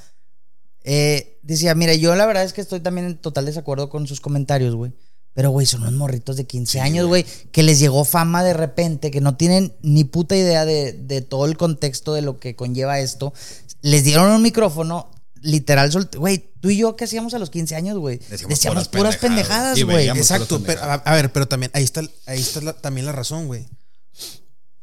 eh, 0.83 1.39
decía, 1.43 1.75
mira, 1.75 1.93
yo 1.95 2.15
la 2.15 2.25
verdad 2.25 2.43
es 2.43 2.53
que 2.53 2.61
estoy 2.61 2.79
también 2.79 3.07
en 3.07 3.17
total 3.17 3.45
desacuerdo 3.45 3.89
con 3.89 4.07
sus 4.07 4.21
comentarios, 4.21 4.75
güey. 4.75 4.93
Pero, 5.33 5.49
güey, 5.49 5.65
son 5.65 5.81
unos 5.81 5.93
morritos 5.93 6.37
de 6.37 6.45
15 6.47 6.79
años, 6.79 7.07
güey, 7.07 7.25
que 7.51 7.61
les 7.61 7.77
llegó 7.79 8.05
fama 8.05 8.41
de 8.43 8.53
repente, 8.53 9.11
que 9.11 9.19
no 9.19 9.35
tienen 9.35 9.73
ni 9.81 10.05
puta 10.05 10.35
idea 10.37 10.63
de, 10.63 10.93
de 10.93 11.19
todo 11.21 11.45
el 11.45 11.57
contexto 11.57 12.13
de 12.13 12.21
lo 12.21 12.39
que 12.39 12.55
conlleva 12.55 12.99
esto. 13.01 13.33
Les 13.81 14.05
dieron 14.05 14.31
un 14.31 14.41
micrófono, 14.41 15.11
literal, 15.41 15.91
güey, 16.15 16.51
tú 16.61 16.69
y 16.69 16.77
yo, 16.77 16.95
¿qué 16.95 17.03
hacíamos 17.03 17.33
a 17.33 17.39
los 17.39 17.49
15 17.49 17.75
años, 17.75 17.97
güey? 17.97 18.17
Decíamos 18.19 18.49
Decíamos 18.49 18.87
puras 18.87 19.17
pendejadas, 19.17 19.77
güey. 19.83 20.05
Exacto, 20.21 20.61
pero 20.65 20.81
a, 20.83 20.93
a 20.93 21.15
ver, 21.15 21.33
pero 21.33 21.47
también 21.49 21.69
ahí 21.73 21.83
está, 21.83 21.99
ahí 22.27 22.39
está 22.39 22.61
la- 22.61 22.73
también 22.79 23.05
la 23.05 23.11
razón, 23.11 23.47
güey. 23.47 23.65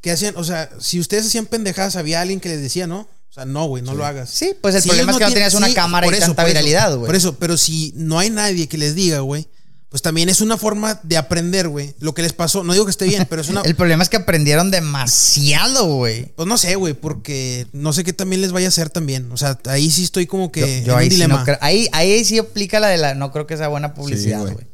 ¿Qué 0.03 0.11
hacían? 0.11 0.37
O 0.37 0.45
sea, 0.45 0.69
si 0.81 1.01
ustedes 1.01 1.27
hacían 1.27 1.47
pendejadas, 1.47 1.97
había 1.97 2.21
alguien 2.21 2.41
que 2.41 2.49
les 2.51 2.61
decía, 2.61 2.87
¿no? 2.87 3.09
O 3.33 3.35
sea, 3.35 3.47
no, 3.47 3.65
güey, 3.65 3.83
no 3.83 3.95
lo 3.95 4.05
hagas. 4.05 4.29
Sí, 4.29 4.53
pues 4.61 4.75
el 4.75 4.83
Si 4.83 4.89
problema 4.91 5.13
es 5.13 5.19
que 5.19 5.25
no 5.25 5.31
tenías 5.33 5.55
una 5.55 5.69
sí, 5.69 5.73
cámara 5.75 6.05
por 6.05 6.13
y 6.13 6.19
eso, 6.19 6.27
tanta 6.27 6.45
viralidad, 6.45 6.95
güey. 6.97 7.07
Por 7.07 7.17
eso, 7.17 7.37
pero 7.39 7.57
si 7.57 7.95
no 7.97 8.19
hay 8.19 8.29
nadie 8.29 8.69
que 8.69 8.77
les 8.77 8.95
diga, 8.95 9.21
güey, 9.21 9.49
pues 9.89 10.03
también 10.03 10.29
es 10.29 10.43
una 10.43 10.59
forma 10.59 11.01
de 11.03 11.17
aprender, 11.17 11.69
güey. 11.69 11.95
Lo 11.99 12.13
que 12.13 12.21
les 12.21 12.35
pasó, 12.35 12.63
no 12.63 12.75
digo 12.75 12.85
que 12.85 12.91
esté 12.91 13.07
bien, 13.07 13.27
pero 13.31 13.41
es 13.41 13.49
una. 13.51 13.63
El 13.63 13.75
problema 13.75 14.03
es 14.03 14.11
que 14.11 14.19
aprendieron 14.19 14.71
demasiado, 14.71 15.87
güey. 15.95 16.27
Pues 16.37 16.47
no 16.47 16.59
sé, 16.59 16.75
güey, 16.77 16.93
porque 16.93 17.67
no 17.73 17.95
sé 17.95 18.05
qué 18.05 18.13
también 18.13 18.43
les 18.43 18.53
vaya 18.53 18.67
a 18.67 18.69
hacer 18.69 18.91
también. 18.91 19.33
O 19.33 19.39
sea, 19.39 19.59
ahí 19.65 19.91
sí 19.91 20.05
estoy 20.05 20.27
como 20.27 20.53
que 20.53 20.61
Yo, 20.61 20.67
en 20.67 20.85
yo 20.85 20.93
un 20.93 20.99
ahí, 21.01 21.09
sí 21.09 21.15
dilema. 21.15 21.39
no 21.39 21.45
creo- 21.45 21.59
ahí, 21.63 21.89
ahí 21.93 22.25
sí 22.27 22.39
aplica 22.39 22.81
la 22.81 22.89
de 22.89 22.99
la. 22.99 23.15
No 23.15 23.33
creo 23.33 23.47
que 23.47 23.57
sea 23.57 23.69
buena 23.69 23.95
publicidad, 23.95 24.43
güey. 24.43 24.67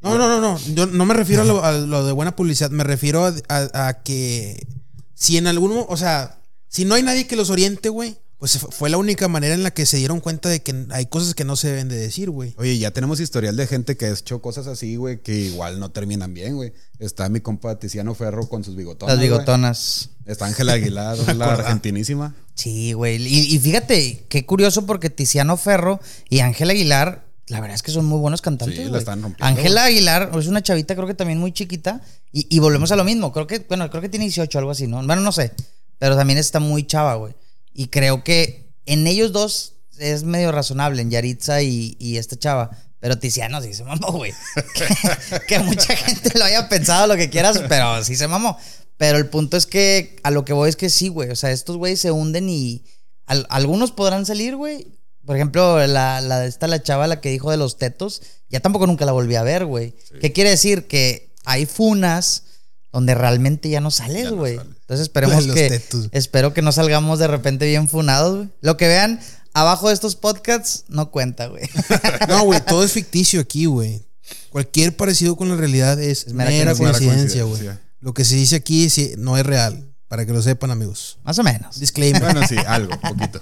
No, 0.00 0.16
no, 0.18 0.28
no, 0.28 0.40
no. 0.40 0.58
Yo 0.74 0.86
no 0.86 1.06
me 1.06 1.14
refiero 1.14 1.42
a 1.42 1.44
lo, 1.44 1.64
a 1.64 1.72
lo 1.72 2.06
de 2.06 2.12
buena 2.12 2.34
publicidad. 2.36 2.70
Me 2.70 2.84
refiero 2.84 3.24
a, 3.24 3.34
a- 3.48 3.88
a 3.88 4.02
que 4.02 4.66
si 5.14 5.36
en 5.36 5.46
algún, 5.48 5.84
o 5.88 5.96
sea, 5.96 6.37
si 6.68 6.84
no 6.84 6.94
hay 6.94 7.02
nadie 7.02 7.26
que 7.26 7.36
los 7.36 7.50
oriente, 7.50 7.88
güey, 7.88 8.16
pues 8.38 8.56
fu- 8.58 8.70
fue 8.70 8.88
la 8.88 8.98
única 8.98 9.26
manera 9.26 9.54
en 9.54 9.62
la 9.64 9.72
que 9.72 9.84
se 9.84 9.96
dieron 9.96 10.20
cuenta 10.20 10.48
de 10.48 10.62
que 10.62 10.86
hay 10.90 11.06
cosas 11.06 11.34
que 11.34 11.44
no 11.44 11.56
se 11.56 11.68
deben 11.68 11.88
de 11.88 11.96
decir, 11.96 12.30
güey. 12.30 12.54
Oye, 12.56 12.78
ya 12.78 12.92
tenemos 12.92 13.18
historial 13.18 13.56
de 13.56 13.66
gente 13.66 13.96
que 13.96 14.06
ha 14.06 14.10
hecho 14.12 14.40
cosas 14.40 14.68
así, 14.68 14.94
güey, 14.96 15.20
que 15.22 15.34
igual 15.34 15.80
no 15.80 15.90
terminan 15.90 16.34
bien, 16.34 16.54
güey. 16.54 16.72
Está 17.00 17.28
mi 17.28 17.40
compa 17.40 17.78
Tiziano 17.80 18.14
Ferro 18.14 18.48
con 18.48 18.62
sus 18.62 18.76
bigotonas. 18.76 19.16
Las 19.16 19.18
güey. 19.18 19.28
bigotonas. 19.30 20.10
Está 20.24 20.46
Ángela 20.46 20.74
Aguilar, 20.74 21.16
la 21.36 21.52
argentinísima. 21.54 22.34
Sí, 22.54 22.92
güey. 22.92 23.16
Y, 23.26 23.54
y 23.54 23.58
fíjate, 23.58 24.24
qué 24.28 24.46
curioso 24.46 24.86
porque 24.86 25.10
Tiziano 25.10 25.56
Ferro 25.56 25.98
y 26.28 26.40
Ángela 26.40 26.72
Aguilar, 26.72 27.24
la 27.48 27.60
verdad 27.60 27.74
es 27.74 27.82
que 27.82 27.90
son 27.90 28.04
muy 28.04 28.20
buenos 28.20 28.40
cantantes. 28.42 28.78
Sí, 28.78 28.84
la 28.84 28.98
están 28.98 29.22
rompiendo, 29.22 29.46
Ángela 29.46 29.84
Aguilar 29.86 30.30
es 30.38 30.46
una 30.46 30.62
chavita, 30.62 30.94
creo 30.94 31.06
que 31.08 31.14
también 31.14 31.38
muy 31.40 31.50
chiquita. 31.52 32.02
Y, 32.30 32.46
y 32.54 32.58
volvemos 32.60 32.92
a 32.92 32.96
lo 32.96 33.02
mismo. 33.04 33.32
Creo 33.32 33.46
que, 33.48 33.58
bueno, 33.68 33.88
creo 33.90 34.02
que 34.02 34.08
tiene 34.10 34.26
18 34.26 34.58
algo 34.58 34.70
así, 34.70 34.86
¿no? 34.86 34.98
Bueno, 35.04 35.22
no 35.22 35.32
sé. 35.32 35.52
Pero 35.98 36.16
también 36.16 36.38
está 36.38 36.60
muy 36.60 36.86
chava, 36.86 37.14
güey. 37.14 37.34
Y 37.74 37.88
creo 37.88 38.24
que 38.24 38.72
en 38.86 39.06
ellos 39.06 39.32
dos 39.32 39.74
es 39.98 40.22
medio 40.22 40.52
razonable, 40.52 41.02
en 41.02 41.10
Yaritza 41.10 41.62
y, 41.62 41.96
y 41.98 42.16
esta 42.18 42.36
chava. 42.38 42.70
Pero 43.00 43.18
Tiziano 43.18 43.60
sí 43.62 43.74
se 43.74 43.84
mamó, 43.84 44.12
güey. 44.12 44.32
que, 44.74 45.40
que 45.46 45.58
mucha 45.60 45.94
gente 45.96 46.36
lo 46.38 46.44
haya 46.44 46.68
pensado 46.68 47.06
lo 47.06 47.16
que 47.16 47.30
quieras, 47.30 47.60
pero 47.68 48.02
sí 48.04 48.16
se 48.16 48.26
mamó. 48.28 48.56
Pero 48.96 49.18
el 49.18 49.26
punto 49.28 49.56
es 49.56 49.66
que 49.66 50.16
a 50.24 50.30
lo 50.32 50.44
que 50.44 50.52
voy 50.52 50.68
es 50.68 50.76
que 50.76 50.90
sí, 50.90 51.08
güey. 51.08 51.30
O 51.30 51.36
sea, 51.36 51.52
estos 51.52 51.76
güeyes 51.76 52.00
se 52.00 52.10
hunden 52.10 52.48
y 52.48 52.84
al- 53.26 53.46
algunos 53.50 53.92
podrán 53.92 54.26
salir, 54.26 54.56
güey. 54.56 54.88
Por 55.24 55.36
ejemplo, 55.36 55.86
la, 55.86 56.20
la 56.20 56.46
esta, 56.46 56.66
la 56.66 56.82
chava, 56.82 57.06
la 57.06 57.20
que 57.20 57.28
dijo 57.30 57.50
de 57.50 57.56
los 57.58 57.76
tetos, 57.76 58.22
ya 58.48 58.60
tampoco 58.60 58.86
nunca 58.86 59.04
la 59.04 59.12
volví 59.12 59.34
a 59.36 59.42
ver, 59.42 59.66
güey. 59.66 59.94
¿Qué 60.20 60.32
quiere 60.32 60.50
decir? 60.50 60.86
Que 60.88 61.34
hay 61.44 61.66
funas 61.66 62.44
donde 62.92 63.14
realmente 63.14 63.68
ya 63.68 63.80
no 63.80 63.90
sales, 63.90 64.30
no 64.30 64.36
güey. 64.36 64.54
Entonces 64.54 65.00
esperemos 65.00 65.46
Los 65.46 65.54
que 65.54 65.82
espero 66.12 66.54
que 66.54 66.62
no 66.62 66.72
salgamos 66.72 67.18
de 67.18 67.26
repente 67.26 67.66
bien 67.66 67.88
funados, 67.88 68.36
güey. 68.36 68.48
Lo 68.60 68.76
que 68.76 68.86
vean 68.88 69.20
abajo 69.52 69.88
de 69.88 69.94
estos 69.94 70.16
podcasts 70.16 70.84
no 70.88 71.10
cuenta, 71.10 71.46
güey. 71.46 71.64
No, 72.28 72.44
güey, 72.44 72.60
todo 72.64 72.84
es 72.84 72.92
ficticio 72.92 73.40
aquí, 73.40 73.66
güey. 73.66 74.02
Cualquier 74.50 74.96
parecido 74.96 75.36
con 75.36 75.48
la 75.48 75.56
realidad 75.56 76.00
es, 76.00 76.26
Es 76.26 76.32
mera 76.34 76.50
mera, 76.50 76.74
coincidencia. 76.74 77.44
güey. 77.44 77.70
Lo 78.00 78.14
que 78.14 78.24
se 78.24 78.36
dice 78.36 78.56
aquí 78.56 78.88
sí, 78.90 79.14
no 79.18 79.36
es 79.36 79.44
real, 79.44 79.92
para 80.08 80.24
que 80.24 80.32
lo 80.32 80.42
sepan, 80.42 80.70
amigos. 80.70 81.18
Más 81.24 81.38
o 81.38 81.42
menos. 81.42 81.78
Disclaimer. 81.80 82.22
Bueno, 82.22 82.46
sí, 82.46 82.56
algo, 82.66 82.98
poquito. 83.00 83.40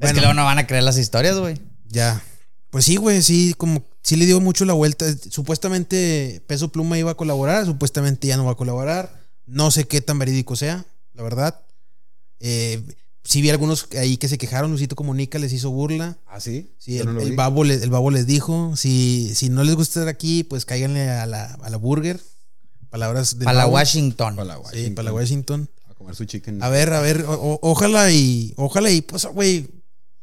Es 0.00 0.12
que 0.12 0.20
luego 0.20 0.34
no 0.34 0.44
van 0.44 0.58
a 0.58 0.66
creer 0.66 0.84
las 0.84 0.96
historias, 0.96 1.36
güey. 1.36 1.60
Ya. 1.88 2.22
Pues 2.70 2.84
sí, 2.84 2.96
güey, 2.96 3.22
sí, 3.22 3.54
como 3.56 3.82
sí 4.02 4.16
le 4.16 4.26
dio 4.26 4.40
mucho 4.40 4.64
la 4.64 4.74
vuelta. 4.74 5.06
Supuestamente 5.30 6.42
Peso 6.46 6.68
Pluma 6.70 6.98
iba 6.98 7.10
a 7.12 7.16
colaborar, 7.16 7.64
supuestamente 7.66 8.26
ya 8.28 8.36
no 8.36 8.44
va 8.44 8.52
a 8.52 8.56
colaborar. 8.56 9.24
No 9.46 9.70
sé 9.70 9.86
qué 9.86 10.00
tan 10.00 10.18
verídico 10.18 10.54
sea, 10.56 10.84
la 11.14 11.22
verdad. 11.22 11.60
Eh, 12.40 12.82
sí 13.24 13.40
vi 13.42 13.50
algunos 13.50 13.88
ahí 13.98 14.16
que 14.18 14.28
se 14.28 14.36
quejaron, 14.38 14.70
Luisito 14.70 14.96
Comunica 14.96 15.38
les 15.38 15.52
hizo 15.52 15.70
burla. 15.70 16.18
¿Ah, 16.26 16.40
sí? 16.40 16.70
Sí, 16.78 16.98
el, 16.98 17.06
no 17.14 17.36
babo 17.36 17.64
les, 17.64 17.82
el 17.82 17.90
babo 17.90 18.10
les 18.10 18.26
dijo, 18.26 18.76
si, 18.76 19.32
si 19.34 19.48
no 19.48 19.64
les 19.64 19.74
gusta 19.74 20.00
estar 20.00 20.08
aquí, 20.08 20.44
pues 20.44 20.64
cáiganle 20.66 21.08
a 21.08 21.24
la, 21.26 21.44
a 21.54 21.70
la 21.70 21.76
burger. 21.78 22.20
Palabras 22.90 23.38
de 23.38 23.44
Para 23.44 23.58
la 23.58 23.66
Washington. 23.66 24.36
Para 24.36 24.48
la 24.48 24.54
Sí, 24.56 24.60
Washington. 24.64 24.94
para 24.94 25.04
la 25.04 25.12
Washington. 25.12 25.70
A 25.90 25.94
comer 25.94 26.14
su 26.14 26.24
chicken. 26.24 26.62
A 26.62 26.68
ver, 26.68 26.92
a 26.92 27.00
ver, 27.00 27.24
o- 27.26 27.58
ojalá 27.62 28.10
y, 28.10 28.54
ojalá 28.56 28.90
y, 28.90 29.02
pues, 29.02 29.24
güey, 29.26 29.68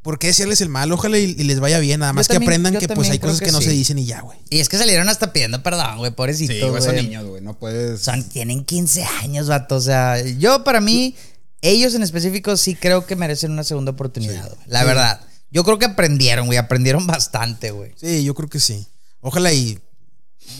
¿por 0.05 0.19
qué 0.19 0.27
decirles 0.27 0.61
el 0.61 0.69
mal? 0.69 0.89
Ojalá 0.91 1.17
y, 1.17 1.23
y 1.37 1.43
les 1.45 1.59
vaya 1.59 1.79
bien, 1.79 1.99
nada 1.99 2.11
Yo 2.11 2.15
más 2.15 2.27
que 2.27 2.35
también- 2.35 2.51
aprendan 2.51 2.79
que 2.79 2.87
pues 2.87 3.09
hay 3.09 3.17
cosas 3.19 3.39
que 3.39 3.47
que, 3.47 3.51
no 3.51 3.57
sí. 3.59 3.65
se 3.65 3.71
dicen 3.71 3.97
y 3.97 4.05
ya, 4.05 4.21
güey. 4.21 4.37
Y 4.51 4.59
es 4.59 4.69
que 4.69 4.77
salieron 4.77 5.09
hasta 5.09 5.33
pidiendo 5.33 5.61
perdón, 5.63 5.97
güey, 5.97 6.11
pobrecito. 6.11 6.53
Sí, 6.53 6.61
güey, 6.61 6.81
son 6.81 6.95
niños, 6.95 7.25
güey. 7.25 7.41
No 7.41 7.55
puedes. 7.57 8.01
Son- 8.01 8.23
tienen 8.29 8.63
15 8.63 9.03
años, 9.23 9.47
vato. 9.49 9.75
O 9.75 9.81
sea, 9.81 10.21
yo 10.23 10.63
para 10.63 10.79
mí, 10.79 11.15
ellos 11.61 11.95
en 11.95 12.03
específico 12.03 12.55
sí 12.55 12.75
creo 12.75 13.05
que 13.07 13.15
merecen 13.15 13.51
una 13.51 13.63
segunda 13.63 13.91
oportunidad, 13.91 14.45
güey. 14.47 14.61
La 14.67 14.81
Sí. 14.81 14.85
verdad. 14.85 15.21
Yo 15.51 15.63
creo 15.63 15.79
que 15.79 15.85
aprendieron, 15.85 16.45
güey. 16.45 16.57
Aprendieron 16.59 17.07
bastante, 17.07 17.71
güey. 17.71 17.91
Sí, 17.95 18.23
yo 18.23 18.35
creo 18.35 18.47
que 18.47 18.59
sí. 18.59 18.87
Ojalá 19.21 19.51
y 19.51 19.79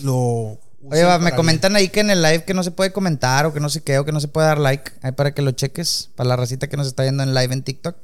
lo... 0.03 0.59
Oye, 0.87 1.03
va, 1.03 1.17
me 1.17 1.33
comentan 1.35 1.75
ahí 1.75 1.89
que 1.89 1.99
en 2.01 2.11
el 2.11 2.21
live 2.21 2.43
que 2.45 2.53
no 2.53 2.63
se 2.63 2.69
puede 2.71 2.91
comentar 2.91 3.45
o 3.47 3.53
que 3.53 3.59
no 3.59 3.69
sé 3.69 3.81
qué 3.81 3.97
o 3.97 4.05
que 4.05 4.11
no 4.11 4.19
se 4.19 4.27
puede 4.27 4.47
dar 4.47 4.59
like. 4.59 4.91
Ahí 5.01 5.11
para 5.13 5.33
que 5.33 5.41
lo 5.41 5.51
cheques. 5.51 6.09
Para 6.15 6.29
la 6.29 6.35
racita 6.35 6.67
que 6.69 6.77
nos 6.77 6.85
está 6.87 7.01
viendo 7.03 7.23
en 7.23 7.33
live 7.33 7.53
en 7.53 7.63
TikTok. 7.63 7.95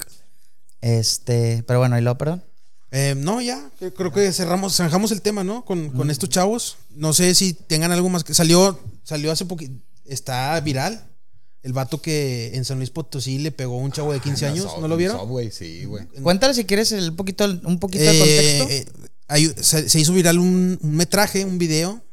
Este, 0.82 1.64
pero 1.68 1.80
bueno, 1.80 1.98
y 1.98 2.02
luego, 2.02 2.18
perdón. 2.18 2.44
Eh, 2.92 3.16
no, 3.18 3.40
ya, 3.40 3.72
creo 3.96 4.12
que 4.12 4.32
cerramos, 4.34 4.76
zanjamos 4.76 5.12
el 5.12 5.22
tema, 5.22 5.44
¿no? 5.44 5.64
Con, 5.64 5.90
con 5.92 6.10
estos 6.12 6.30
chavos. 6.30 6.78
No 6.90 7.14
sé 7.14 7.34
si 7.36 7.54
tengan 7.54 7.92
algo 7.92 8.10
más 8.10 8.24
que... 8.24 8.34
Salió, 8.34 8.78
salió 9.04 9.32
hace 9.32 9.46
poquito... 9.46 9.74
Está 10.06 10.60
viral. 10.60 11.08
El 11.64 11.72
vato 11.74 12.02
que 12.02 12.52
en 12.56 12.66
San 12.66 12.80
Luis 12.80 12.90
Potosí 12.90 13.38
le 13.38 13.52
pegó 13.52 13.76
a 13.80 13.84
un 13.84 13.92
chavo 13.92 14.12
de 14.12 14.20
15 14.20 14.46
En 14.46 14.52
la 14.56 14.56
años, 14.62 14.72
Sub- 14.74 14.82
¿no 14.82 14.88
lo 14.90 14.98
vieron? 14.98 15.18
Subway, 15.20 15.52
sí, 15.52 15.86
güey. 15.86 16.06
Cuéntale 16.22 16.54
si 16.54 16.66
quieres 16.66 16.92
el 16.92 17.14
poquito, 17.14 17.46
un 17.46 17.80
poquito 17.80 18.04
de 18.04 18.12
Eh, 18.18 18.60
contexto. 18.60 19.02
eh, 19.02 19.08
hay- 19.28 19.54
se, 19.62 19.88
se 19.88 20.00
hizo 20.00 20.12
viral 20.14 20.40
un, 20.40 20.78
un 20.82 20.96
metraje, 20.96 21.46
un 21.46 21.60
video, 21.60 22.04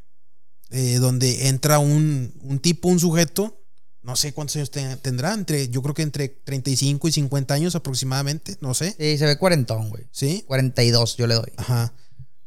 eh, 0.70 0.98
donde 1.00 1.48
entra 1.48 1.78
un, 1.80 2.34
un 2.42 2.58
tipo, 2.60 2.88
un 2.88 3.00
sujeto, 3.00 3.57
no 4.08 4.16
sé 4.16 4.32
cuántos 4.32 4.56
años 4.56 4.70
te- 4.70 4.96
tendrá, 4.96 5.34
entre, 5.34 5.68
yo 5.68 5.82
creo 5.82 5.94
que 5.94 6.00
entre 6.02 6.28
35 6.28 7.06
y 7.08 7.12
50 7.12 7.52
años 7.54 7.74
aproximadamente, 7.74 8.56
no 8.62 8.72
sé. 8.72 8.96
Sí, 8.98 9.18
se 9.18 9.26
ve 9.26 9.36
cuarentón, 9.38 9.90
güey. 9.90 10.04
¿Sí? 10.10 10.44
42 10.46 11.16
yo 11.18 11.26
le 11.26 11.34
doy. 11.34 11.52
Ajá. 11.58 11.92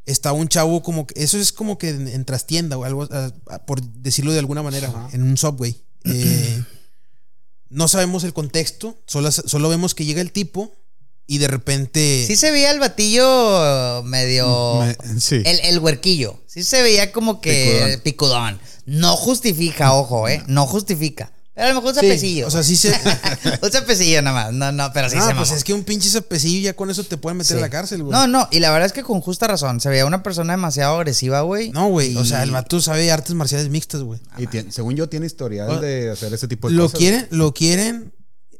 Está 0.07 0.33
un 0.33 0.47
chavo 0.47 0.81
como 0.81 1.05
que, 1.05 1.23
eso 1.23 1.37
es 1.37 1.51
como 1.53 1.77
que 1.77 1.89
en, 1.89 2.07
en 2.07 2.25
trastienda 2.25 2.77
o 2.79 2.83
algo, 2.83 3.07
ah, 3.11 3.31
por 3.67 3.81
decirlo 3.83 4.31
de 4.33 4.39
alguna 4.39 4.63
manera, 4.63 4.87
Ajá. 4.89 5.09
en 5.13 5.21
un 5.21 5.37
subway. 5.37 5.79
Eh, 6.05 6.63
no 7.69 7.87
sabemos 7.87 8.23
el 8.23 8.33
contexto, 8.33 8.97
solo, 9.05 9.31
solo 9.31 9.69
vemos 9.69 9.93
que 9.93 10.03
llega 10.05 10.21
el 10.21 10.31
tipo 10.31 10.73
y 11.27 11.37
de 11.37 11.47
repente... 11.47 12.23
Sí 12.25 12.35
se 12.35 12.49
veía 12.49 12.71
el 12.71 12.79
batillo 12.79 14.01
medio... 14.03 14.79
Me- 14.81 15.19
sí. 15.19 15.43
El, 15.45 15.59
el 15.59 15.79
huerquillo. 15.79 16.41
Sí 16.47 16.63
se 16.63 16.81
veía 16.81 17.11
como 17.11 17.39
que 17.39 17.99
picudón. 18.03 18.59
No 18.87 19.15
justifica, 19.15 19.93
ojo, 19.93 20.27
¿eh? 20.27 20.43
No 20.47 20.65
justifica. 20.65 21.31
Pero 21.53 21.65
a 21.67 21.69
lo 21.73 21.75
mejor 21.81 21.89
un 21.93 21.99
Sí, 21.99 22.05
sapecillo. 22.07 22.47
o 22.47 22.51
sea, 22.51 22.63
sí 22.63 22.77
se... 22.77 22.89
un 23.61 23.71
sapecillo 23.71 24.21
nada 24.21 24.45
más. 24.45 24.53
No, 24.53 24.71
no, 24.71 24.93
pero 24.93 25.09
sí 25.09 25.17
no, 25.17 25.21
se 25.27 25.33
pues 25.35 25.49
mamó. 25.49 25.57
es 25.57 25.63
que 25.65 25.73
un 25.73 25.83
pinche 25.83 26.09
sapecillo 26.09 26.61
ya 26.61 26.73
con 26.75 26.89
eso 26.89 27.03
te 27.03 27.17
pueden 27.17 27.37
meter 27.37 27.57
Sí. 27.57 27.59
a 27.59 27.61
la 27.61 27.69
cárcel, 27.69 28.03
güey. 28.03 28.13
No, 28.13 28.25
no, 28.25 28.47
y 28.51 28.59
la 28.59 28.71
verdad 28.71 28.85
es 28.87 28.93
que 28.93 29.03
con 29.03 29.19
justa 29.19 29.47
razón. 29.47 29.81
Se 29.81 29.89
veía 29.89 30.05
una 30.05 30.23
persona 30.23 30.53
demasiado 30.53 30.95
agresiva, 30.95 31.41
güey. 31.41 31.71
No, 31.71 31.89
güey. 31.89 32.15
O 32.15 32.23
sea, 32.23 32.43
el 32.43 32.51
vato 32.51 32.79
sabe 32.79 33.11
artes 33.11 33.35
marciales 33.35 33.69
mixtas, 33.69 34.01
güey. 34.01 34.21
Y 34.37 34.47
tiene- 34.47 34.71
según 34.71 34.95
yo, 34.95 35.09
tiene 35.09 35.25
historial 35.25 35.69
O- 35.69 35.81
de 35.81 36.11
hacer 36.11 36.33
ese 36.33 36.47
tipo 36.47 36.69
de 36.69 36.75
Lo 36.75 36.83
cosas. 36.83 36.99
quieren, 36.99 37.27
lo 37.31 37.53
quieren, 37.53 38.13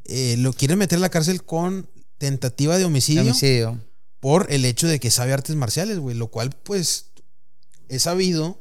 eh, 0.06 0.36
lo 0.38 0.52
quieren 0.52 0.78
meter 0.78 0.98
a 0.98 1.02
la 1.02 1.10
cárcel 1.10 1.44
con 1.44 1.90
tentativa 2.18 2.78
de 2.78 2.84
homicidio, 2.86 3.22
Homicidio. 3.22 3.80
por 4.20 4.48
el 4.52 4.66
hecho 4.66 4.88
de 4.90 5.00
que 5.00 5.12
sabe 5.12 5.32
artes 5.32 5.56
marciales, 5.56 5.98
güey. 6.00 6.16
Lo 6.18 6.28
cual, 6.28 6.52
pues, 6.64 7.06
es 7.88 8.04
sabido. 8.04 8.61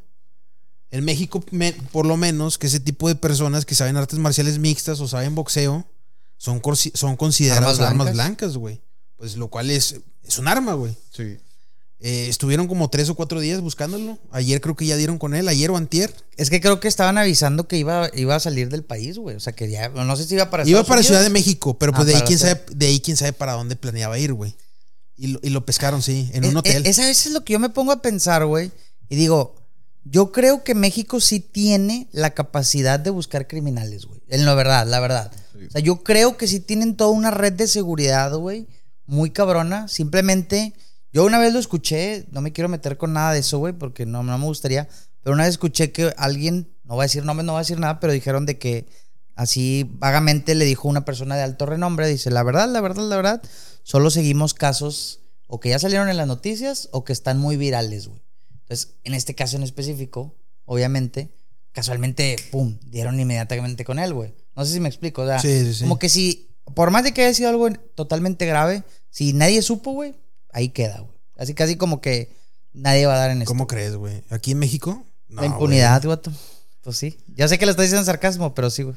En 0.90 1.04
México, 1.04 1.42
me- 1.52 1.72
por 1.92 2.04
lo 2.06 2.16
menos, 2.16 2.58
que 2.58 2.66
ese 2.66 2.80
tipo 2.80 3.08
de 3.08 3.14
personas 3.14 3.64
que 3.64 3.74
saben 3.74 3.96
artes 3.96 4.18
marciales 4.18 4.58
mixtas 4.58 4.98
o 5.00 5.06
saben 5.08 5.34
boxeo 5.34 5.86
son, 6.36 6.60
son 6.94 7.16
consideradas 7.16 7.78
Armas 7.80 8.12
blancas. 8.12 8.56
güey. 8.56 8.80
Pues 9.16 9.36
lo 9.36 9.48
cual 9.48 9.70
es, 9.70 9.96
es 10.24 10.38
un 10.38 10.48
arma, 10.48 10.74
güey. 10.74 10.96
Sí. 11.14 11.36
Eh, 12.02 12.28
estuvieron 12.30 12.66
como 12.66 12.88
tres 12.88 13.10
o 13.10 13.14
cuatro 13.14 13.40
días 13.40 13.60
buscándolo. 13.60 14.18
Ayer 14.32 14.62
creo 14.62 14.74
que 14.74 14.86
ya 14.86 14.96
dieron 14.96 15.18
con 15.18 15.34
él, 15.34 15.46
ayer 15.48 15.70
o 15.70 15.76
antier. 15.76 16.12
Es 16.38 16.48
que 16.48 16.60
creo 16.62 16.80
que 16.80 16.88
estaban 16.88 17.18
avisando 17.18 17.68
que 17.68 17.76
iba, 17.76 18.10
iba 18.14 18.34
a 18.34 18.40
salir 18.40 18.70
del 18.70 18.82
país, 18.84 19.18
güey. 19.18 19.36
O 19.36 19.40
sea, 19.40 19.52
que 19.52 19.70
ya. 19.70 19.90
No 19.90 20.16
sé 20.16 20.24
si 20.24 20.34
iba 20.34 20.48
para 20.48 20.62
Iba 20.62 20.80
Estados 20.80 20.88
para 20.88 21.02
Ciudad 21.02 21.22
de. 21.22 21.28
México, 21.28 21.78
pero 21.78 21.92
Ah, 21.92 21.96
pues 21.96 22.06
de 22.08 22.16
ahí 22.16 22.22
quién 22.26 22.38
sabe, 22.38 22.64
de 22.74 22.86
ahí 22.86 23.00
quién 23.00 23.18
sabe 23.18 23.34
para 23.34 23.52
dónde 23.52 23.76
planeaba 23.76 24.18
ir, 24.18 24.32
güey. 24.32 24.56
Y 25.16 25.26
lo, 25.26 25.40
y 25.42 25.50
lo 25.50 25.66
pescaron, 25.66 26.00
sí, 26.00 26.30
en 26.32 26.44
Es- 26.44 26.50
un 26.50 26.56
hotel. 26.56 26.82
es- 26.86 26.98
Esa 26.98 27.06
vez 27.06 27.26
es 27.26 27.32
lo 27.32 27.44
que 27.44 27.52
yo 27.52 27.58
me 27.58 27.68
pongo 27.68 27.92
a 27.92 28.00
pensar, 28.00 28.46
güey. 28.46 28.72
Y 29.10 29.16
digo, 29.16 29.54
yo 30.04 30.32
creo 30.32 30.64
que 30.64 30.74
México 30.74 31.20
sí 31.20 31.40
tiene 31.40 32.08
la 32.12 32.30
capacidad 32.30 32.98
de 32.98 33.10
buscar 33.10 33.46
criminales, 33.46 34.06
güey. 34.06 34.20
En 34.28 34.44
la 34.44 34.54
verdad, 34.54 34.86
la 34.86 35.00
verdad. 35.00 35.32
Sí. 35.52 35.66
O 35.66 35.70
sea, 35.70 35.80
yo 35.80 36.02
creo 36.02 36.36
que 36.36 36.46
sí 36.46 36.60
tienen 36.60 36.96
toda 36.96 37.10
una 37.10 37.30
red 37.30 37.52
de 37.52 37.66
seguridad, 37.66 38.34
güey. 38.34 38.66
Muy 39.06 39.30
cabrona. 39.30 39.88
Simplemente, 39.88 40.74
yo 41.12 41.24
una 41.24 41.38
vez 41.38 41.52
lo 41.52 41.58
escuché, 41.58 42.26
no 42.30 42.40
me 42.40 42.52
quiero 42.52 42.68
meter 42.68 42.96
con 42.96 43.12
nada 43.12 43.32
de 43.32 43.40
eso, 43.40 43.58
güey, 43.58 43.72
porque 43.72 44.06
no, 44.06 44.22
no 44.22 44.38
me 44.38 44.44
gustaría. 44.44 44.88
Pero 45.22 45.34
una 45.34 45.44
vez 45.44 45.52
escuché 45.52 45.92
que 45.92 46.14
alguien, 46.16 46.72
no 46.84 46.94
voy 46.94 47.02
a 47.02 47.06
decir 47.06 47.24
nombres, 47.24 47.44
no 47.44 47.52
voy 47.52 47.58
a 47.58 47.62
decir 47.62 47.78
nada, 47.78 48.00
pero 48.00 48.12
dijeron 48.12 48.46
de 48.46 48.58
que 48.58 48.86
así 49.34 49.88
vagamente 49.94 50.54
le 50.54 50.64
dijo 50.64 50.88
una 50.88 51.04
persona 51.04 51.36
de 51.36 51.42
alto 51.42 51.66
renombre, 51.66 52.08
dice, 52.08 52.30
la 52.30 52.42
verdad, 52.42 52.68
la 52.68 52.80
verdad, 52.80 53.08
la 53.08 53.16
verdad, 53.16 53.42
solo 53.82 54.10
seguimos 54.10 54.54
casos 54.54 55.20
o 55.46 55.60
que 55.60 55.70
ya 55.70 55.78
salieron 55.78 56.08
en 56.08 56.16
las 56.16 56.26
noticias 56.26 56.88
o 56.92 57.04
que 57.04 57.12
están 57.12 57.38
muy 57.38 57.56
virales, 57.56 58.06
güey. 58.06 58.22
Entonces, 58.70 58.94
en 59.02 59.14
este 59.14 59.34
caso 59.34 59.56
en 59.56 59.64
específico, 59.64 60.32
obviamente, 60.64 61.28
casualmente, 61.72 62.36
pum, 62.52 62.78
dieron 62.86 63.18
inmediatamente 63.18 63.84
con 63.84 63.98
él, 63.98 64.14
güey. 64.14 64.32
No 64.54 64.64
sé 64.64 64.72
si 64.74 64.78
me 64.78 64.88
explico, 64.88 65.22
o 65.22 65.26
sea, 65.26 65.40
Sí, 65.40 65.64
sí, 65.64 65.74
sí. 65.74 65.80
como 65.82 65.98
que 65.98 66.08
si, 66.08 66.50
por 66.76 66.92
más 66.92 67.02
de 67.02 67.12
que 67.12 67.24
haya 67.24 67.34
sido 67.34 67.48
algo 67.48 67.68
totalmente 67.96 68.46
grave, 68.46 68.84
si 69.10 69.32
nadie 69.32 69.60
supo, 69.62 69.90
güey, 69.90 70.14
ahí 70.52 70.68
queda, 70.68 71.00
güey. 71.00 71.12
Así 71.36 71.52
casi 71.54 71.74
como 71.74 72.00
que 72.00 72.32
nadie 72.72 73.06
va 73.06 73.14
a 73.16 73.18
dar 73.18 73.32
en 73.32 73.42
esto. 73.42 73.48
¿Cómo 73.50 73.66
crees, 73.66 73.96
güey? 73.96 74.22
¿Aquí 74.30 74.52
en 74.52 74.60
México? 74.60 75.04
No, 75.26 75.40
La 75.40 75.48
impunidad, 75.48 76.04
güey. 76.04 76.18
Pues 76.82 76.96
sí. 76.96 77.18
Ya 77.34 77.48
sé 77.48 77.58
que 77.58 77.66
lo 77.66 77.72
estoy 77.72 77.86
diciendo 77.86 78.02
en 78.02 78.06
sarcasmo, 78.06 78.54
pero 78.54 78.70
sí, 78.70 78.84
güey. 78.84 78.94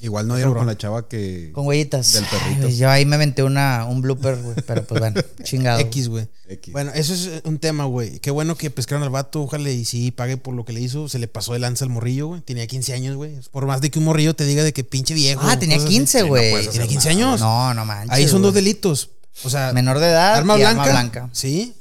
Igual 0.00 0.28
no 0.28 0.36
dieron 0.36 0.54
con 0.54 0.66
la 0.66 0.76
chava 0.78 1.08
que. 1.08 1.50
Con 1.52 1.66
huellitas. 1.66 2.12
Del 2.12 2.22
Ay, 2.24 2.30
perrito. 2.30 2.62
güey, 2.62 2.76
yo 2.76 2.88
ahí 2.88 3.04
me 3.04 3.16
aventé 3.16 3.42
una, 3.42 3.84
un 3.84 4.00
blooper, 4.00 4.36
güey. 4.36 4.54
Pero 4.64 4.84
pues 4.84 5.00
bueno, 5.00 5.20
chingado. 5.42 5.80
X, 5.80 6.08
güey. 6.08 6.28
Bueno, 6.68 6.92
eso 6.94 7.12
es 7.14 7.42
un 7.44 7.58
tema, 7.58 7.84
güey. 7.84 8.20
Qué 8.20 8.30
bueno 8.30 8.54
que 8.56 8.70
pescaron 8.70 9.02
al 9.02 9.10
vato, 9.10 9.42
ojalá 9.42 9.68
y 9.70 9.84
sí 9.84 10.12
pague 10.12 10.36
por 10.36 10.54
lo 10.54 10.64
que 10.64 10.72
le 10.72 10.80
hizo. 10.80 11.08
Se 11.08 11.18
le 11.18 11.26
pasó 11.26 11.52
de 11.52 11.58
lanza 11.58 11.84
al 11.84 11.90
morrillo, 11.90 12.28
güey. 12.28 12.40
Tenía 12.42 12.66
15 12.68 12.92
años, 12.94 13.16
güey. 13.16 13.32
Por 13.50 13.66
más 13.66 13.80
de 13.80 13.90
que 13.90 13.98
un 13.98 14.04
morrillo 14.04 14.34
te 14.34 14.44
diga 14.44 14.62
de 14.62 14.72
que 14.72 14.84
pinche 14.84 15.14
viejo. 15.14 15.40
Ah, 15.44 15.58
tenía 15.58 15.76
cosas 15.76 15.88
así. 15.88 15.98
15, 15.98 16.20
no 16.20 16.26
güey. 16.28 16.50
puedes 16.52 16.66
Tenía 16.70 16.82
hacer 16.84 16.90
15 16.92 17.08
nada, 17.14 17.28
años. 17.30 17.40
no, 17.40 17.74
no 17.74 17.84
manches. 17.84 18.10
Ahí 18.16 18.28
son 18.28 18.42
dos 18.42 18.54
delitos. 18.54 19.10
O 19.42 19.50
sea, 19.50 19.72
Menor 19.72 19.98
de 19.98 20.06
edad 20.10 20.36
arma 20.36 20.54
y 20.56 20.60
blanca. 20.60 20.82
arma 20.82 20.92
blanca. 20.92 21.30
Sí. 21.32 21.74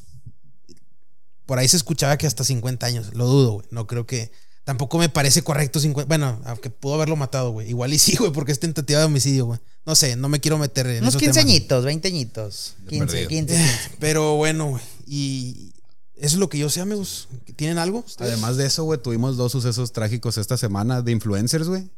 Por 1.45 1.59
ahí 1.59 1.67
se 1.67 1.77
escuchaba 1.77 2.17
que 2.17 2.27
hasta 2.27 2.43
50 2.43 2.85
años. 2.85 3.13
Lo 3.13 3.25
dudo, 3.27 3.51
güey. 3.53 3.67
No 3.69 3.85
creo 3.87 4.05
que. 4.07 4.31
Tampoco 4.67 4.97
me 4.97 5.07
parece 5.07 5.43
correcto 5.43 5.79
50. 5.79 6.09
Bueno, 6.09 6.41
aunque 6.43 6.69
pudo 6.69 6.95
haberlo 6.95 7.15
matado, 7.15 7.51
güey. 7.51 7.69
Igual 7.69 7.93
y 7.93 7.99
sí, 7.99 8.17
güey, 8.17 8.33
porque 8.33 8.51
es 8.51 8.59
tentativa 8.59 8.99
de 8.99 9.05
homicidio, 9.05 9.45
güey. 9.45 9.61
No 9.85 9.95
sé, 9.95 10.17
no 10.17 10.27
me 10.27 10.41
quiero 10.41 10.57
meter 10.57 10.85
en 10.87 11.03
Unos 11.03 11.13
esos 11.13 11.21
15 11.21 11.39
temas. 11.39 11.45
añitos, 11.49 11.85
20 11.85 12.07
añitos. 12.09 12.75
15, 12.89 13.05
perdido. 13.05 13.29
15, 13.29 13.55
15. 13.55 13.91
Pero 14.01 14.35
bueno, 14.35 14.71
güey. 14.71 14.83
Y 15.07 15.71
eso 16.17 16.35
es 16.35 16.39
lo 16.39 16.49
que 16.49 16.57
yo 16.57 16.69
sé, 16.69 16.81
amigos. 16.81 17.29
¿Tienen 17.55 17.77
algo? 17.77 18.03
ustedes? 18.05 18.33
Además 18.33 18.57
de 18.57 18.65
eso, 18.65 18.83
güey, 18.83 19.01
tuvimos 19.01 19.37
dos 19.37 19.53
sucesos 19.53 19.93
trágicos 19.93 20.37
esta 20.37 20.57
semana 20.57 21.01
de 21.01 21.13
influencers, 21.13 21.69
güey. 21.69 21.89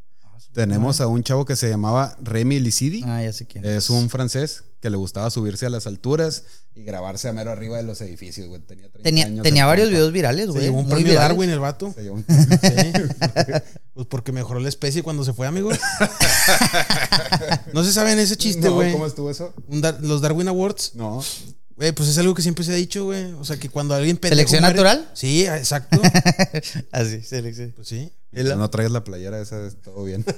Tenemos 0.54 1.02
a 1.02 1.08
un 1.08 1.24
chavo 1.24 1.46
que 1.46 1.56
se 1.56 1.70
llamaba 1.70 2.16
Remy 2.22 2.60
Licidi. 2.60 3.02
Ah, 3.04 3.24
ya 3.24 3.34
sé 3.34 3.48
quién. 3.48 3.66
Es 3.66 3.90
un 3.90 4.12
francés 4.12 4.64
que 4.82 4.90
le 4.90 4.98
gustaba 4.98 5.30
subirse 5.30 5.66
a 5.66 5.70
las 5.70 5.88
alturas 5.88 6.44
y 6.74 6.84
grabarse 6.84 7.28
a 7.28 7.34
mero 7.34 7.52
arriba 7.52 7.78
de 7.78 7.84
los 7.84 8.00
edificios, 8.02 8.48
güey. 8.48 8.62
Tenía 8.62 8.90
30 8.90 9.04
Tenía, 9.04 9.26
años 9.26 9.44
tenía 9.44 9.66
varios 9.66 9.90
videos 9.90 10.12
virales, 10.14 10.46
Se 10.46 10.52
güey. 10.52 10.64
llevó 10.64 10.78
un 10.80 10.84
muy 10.86 10.92
premio 10.94 11.10
virales. 11.12 11.30
Darwin 11.30 11.50
el 11.50 11.60
vato. 11.60 11.92
Se 11.94 12.04
llevó 12.04 12.16
un- 12.16 12.26
Sí. 12.26 12.94
pues 13.94 14.08
porque 14.08 14.32
mejoró 14.32 14.60
la 14.60 14.70
especie 14.70 15.04
cuando 15.04 15.26
se 15.26 15.34
fue, 15.34 15.48
amigos. 15.48 15.78
no 17.74 17.84
se 17.84 17.92
saben 17.92 18.20
ese 18.20 18.38
chiste, 18.38 18.68
No, 18.68 18.76
güey. 18.76 18.92
¿Cómo 18.94 19.06
estuvo 19.06 19.30
eso? 19.30 19.54
Dar- 19.68 20.00
los 20.02 20.22
Darwin 20.22 20.48
Awards. 20.48 20.92
No. 20.96 21.24
Güey, 21.76 21.92
pues 21.94 22.10
es 22.10 22.18
algo 22.18 22.34
que 22.34 22.42
siempre 22.42 22.64
se 22.66 22.72
ha 22.74 22.76
dicho, 22.76 23.06
güey. 23.06 23.32
O 23.34 23.46
sea, 23.46 23.58
que 23.58 23.70
cuando 23.70 23.94
alguien 23.96 24.20
¿Selección 24.22 24.62
muere- 24.64 24.74
natural? 24.74 25.10
Sí, 25.14 25.46
exacto. 25.46 26.02
Así, 26.92 27.22
selección. 27.22 27.72
pues 27.76 27.88
sí. 27.88 28.12
Si 28.36 28.44
no 28.44 28.70
traes 28.70 28.92
la 28.92 29.04
playera, 29.04 29.42
esa 29.42 29.66
es 29.66 29.82
todo 29.82 30.04
bien. 30.04 30.24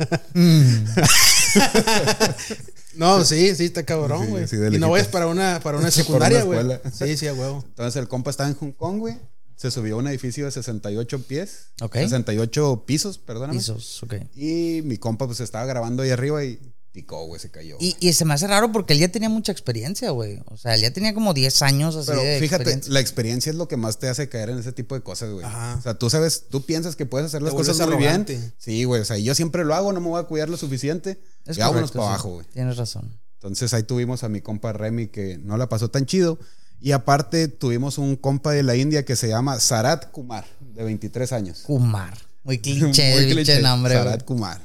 No, 2.95 3.23
sí, 3.23 3.55
sí, 3.55 3.65
está 3.65 3.83
cabrón, 3.83 4.29
güey. 4.29 4.47
sí, 4.47 4.57
y 4.71 4.77
no 4.77 4.89
vayas 4.91 5.07
para 5.07 5.27
una, 5.27 5.59
para 5.61 5.77
una 5.77 5.91
secundaria, 5.91 6.43
güey. 6.43 6.59
Sí, 6.93 7.17
sí, 7.17 7.27
a 7.27 7.33
huevo. 7.33 7.63
Entonces 7.67 8.01
el 8.01 8.07
compa 8.07 8.31
estaba 8.31 8.49
en 8.49 8.55
Hong 8.55 8.71
Kong, 8.71 8.99
güey. 8.99 9.17
Se 9.55 9.69
subió 9.69 9.95
a 9.95 9.99
un 9.99 10.07
edificio 10.07 10.45
de 10.45 10.51
68 10.51 11.21
pies. 11.27 11.67
Ok. 11.81 11.95
68 11.95 12.83
pisos, 12.87 13.17
perdóname. 13.19 13.59
Pisos, 13.59 14.01
ok. 14.01 14.15
Y 14.35 14.81
mi 14.83 14.97
compa 14.97 15.27
pues 15.27 15.39
estaba 15.39 15.65
grabando 15.65 16.01
ahí 16.01 16.09
arriba 16.09 16.43
y 16.43 16.59
güey, 16.93 17.39
se 17.39 17.49
cayó. 17.49 17.77
Y, 17.79 17.95
y 17.99 18.13
se 18.13 18.25
me 18.25 18.33
hace 18.33 18.47
raro 18.47 18.71
porque 18.71 18.93
él 18.93 18.99
ya 18.99 19.07
tenía 19.09 19.29
mucha 19.29 19.51
experiencia, 19.51 20.09
güey. 20.11 20.39
O 20.47 20.57
sea, 20.57 20.75
él 20.75 20.81
ya 20.81 20.91
tenía 20.91 21.13
como 21.13 21.33
10 21.33 21.61
años 21.61 21.95
así 21.95 22.07
Pero 22.09 22.21
de 22.21 22.39
fíjate, 22.39 22.63
experiencia. 22.63 22.93
la 22.93 22.99
experiencia 22.99 23.49
es 23.49 23.55
lo 23.55 23.67
que 23.67 23.77
más 23.77 23.97
te 23.99 24.09
hace 24.09 24.27
caer 24.29 24.49
en 24.49 24.59
ese 24.59 24.71
tipo 24.73 24.95
de 24.95 25.01
cosas, 25.01 25.31
güey. 25.31 25.45
Ajá. 25.45 25.75
O 25.77 25.81
sea, 25.81 25.93
tú 25.93 26.09
sabes, 26.09 26.45
tú 26.49 26.65
piensas 26.65 26.95
que 26.95 27.05
puedes 27.05 27.27
hacer 27.27 27.41
las 27.41 27.51
Te 27.51 27.57
cosas 27.57 27.77
muy 27.77 27.85
arrogante. 27.95 28.33
bien. 28.37 28.53
Sí, 28.57 28.83
güey. 28.83 29.01
O 29.01 29.05
sea, 29.05 29.17
yo 29.17 29.33
siempre 29.35 29.63
lo 29.63 29.73
hago, 29.73 29.93
no 29.93 30.01
me 30.01 30.07
voy 30.07 30.19
a 30.19 30.23
cuidar 30.23 30.49
lo 30.49 30.57
suficiente. 30.57 31.21
Es 31.45 31.57
y 31.57 31.61
vámonos 31.61 31.91
para 31.91 32.07
abajo, 32.09 32.29
güey. 32.29 32.45
Tienes 32.53 32.77
razón. 32.77 33.17
Entonces 33.35 33.73
ahí 33.73 33.83
tuvimos 33.83 34.23
a 34.23 34.29
mi 34.29 34.41
compa 34.41 34.73
Remy 34.73 35.07
que 35.07 35.37
no 35.39 35.57
la 35.57 35.67
pasó 35.69 35.89
tan 35.89 36.05
chido. 36.05 36.37
Y 36.79 36.91
aparte 36.91 37.47
tuvimos 37.47 37.97
un 37.99 38.15
compa 38.15 38.51
de 38.51 38.63
la 38.63 38.75
India 38.75 39.05
que 39.05 39.15
se 39.15 39.27
llama 39.27 39.59
Sarat 39.59 40.11
Kumar, 40.11 40.45
de 40.59 40.83
23 40.83 41.31
años. 41.31 41.59
Kumar. 41.61 42.17
Muy 42.43 42.57
cliché, 42.61 43.15
Muy 43.15 43.31
cliché, 43.31 43.61
nombre. 43.61 43.93
Sarat 43.93 44.25
Kumar. 44.25 44.59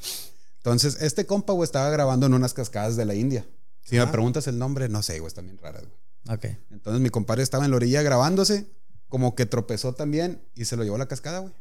Entonces, 0.66 1.00
este 1.00 1.26
compa, 1.26 1.52
güey, 1.52 1.64
estaba 1.64 1.88
grabando 1.90 2.26
en 2.26 2.34
unas 2.34 2.52
cascadas 2.52 2.96
de 2.96 3.04
la 3.04 3.14
India. 3.14 3.46
Si 3.84 3.94
me 3.94 4.02
Ajá. 4.02 4.10
preguntas 4.10 4.48
el 4.48 4.58
nombre, 4.58 4.88
no 4.88 5.00
sé, 5.00 5.20
güey, 5.20 5.28
están 5.28 5.44
bien 5.44 5.58
raras, 5.58 5.82
güey. 5.84 6.36
Ok. 6.36 6.58
Entonces 6.72 7.00
mi 7.00 7.08
compadre 7.08 7.44
estaba 7.44 7.64
en 7.64 7.70
la 7.70 7.76
orilla 7.76 8.02
grabándose, 8.02 8.66
como 9.08 9.36
que 9.36 9.46
tropezó 9.46 9.92
también 9.94 10.42
y 10.56 10.64
se 10.64 10.76
lo 10.76 10.82
llevó 10.82 10.96
a 10.96 10.98
la 10.98 11.06
cascada, 11.06 11.38
güey. 11.38 11.52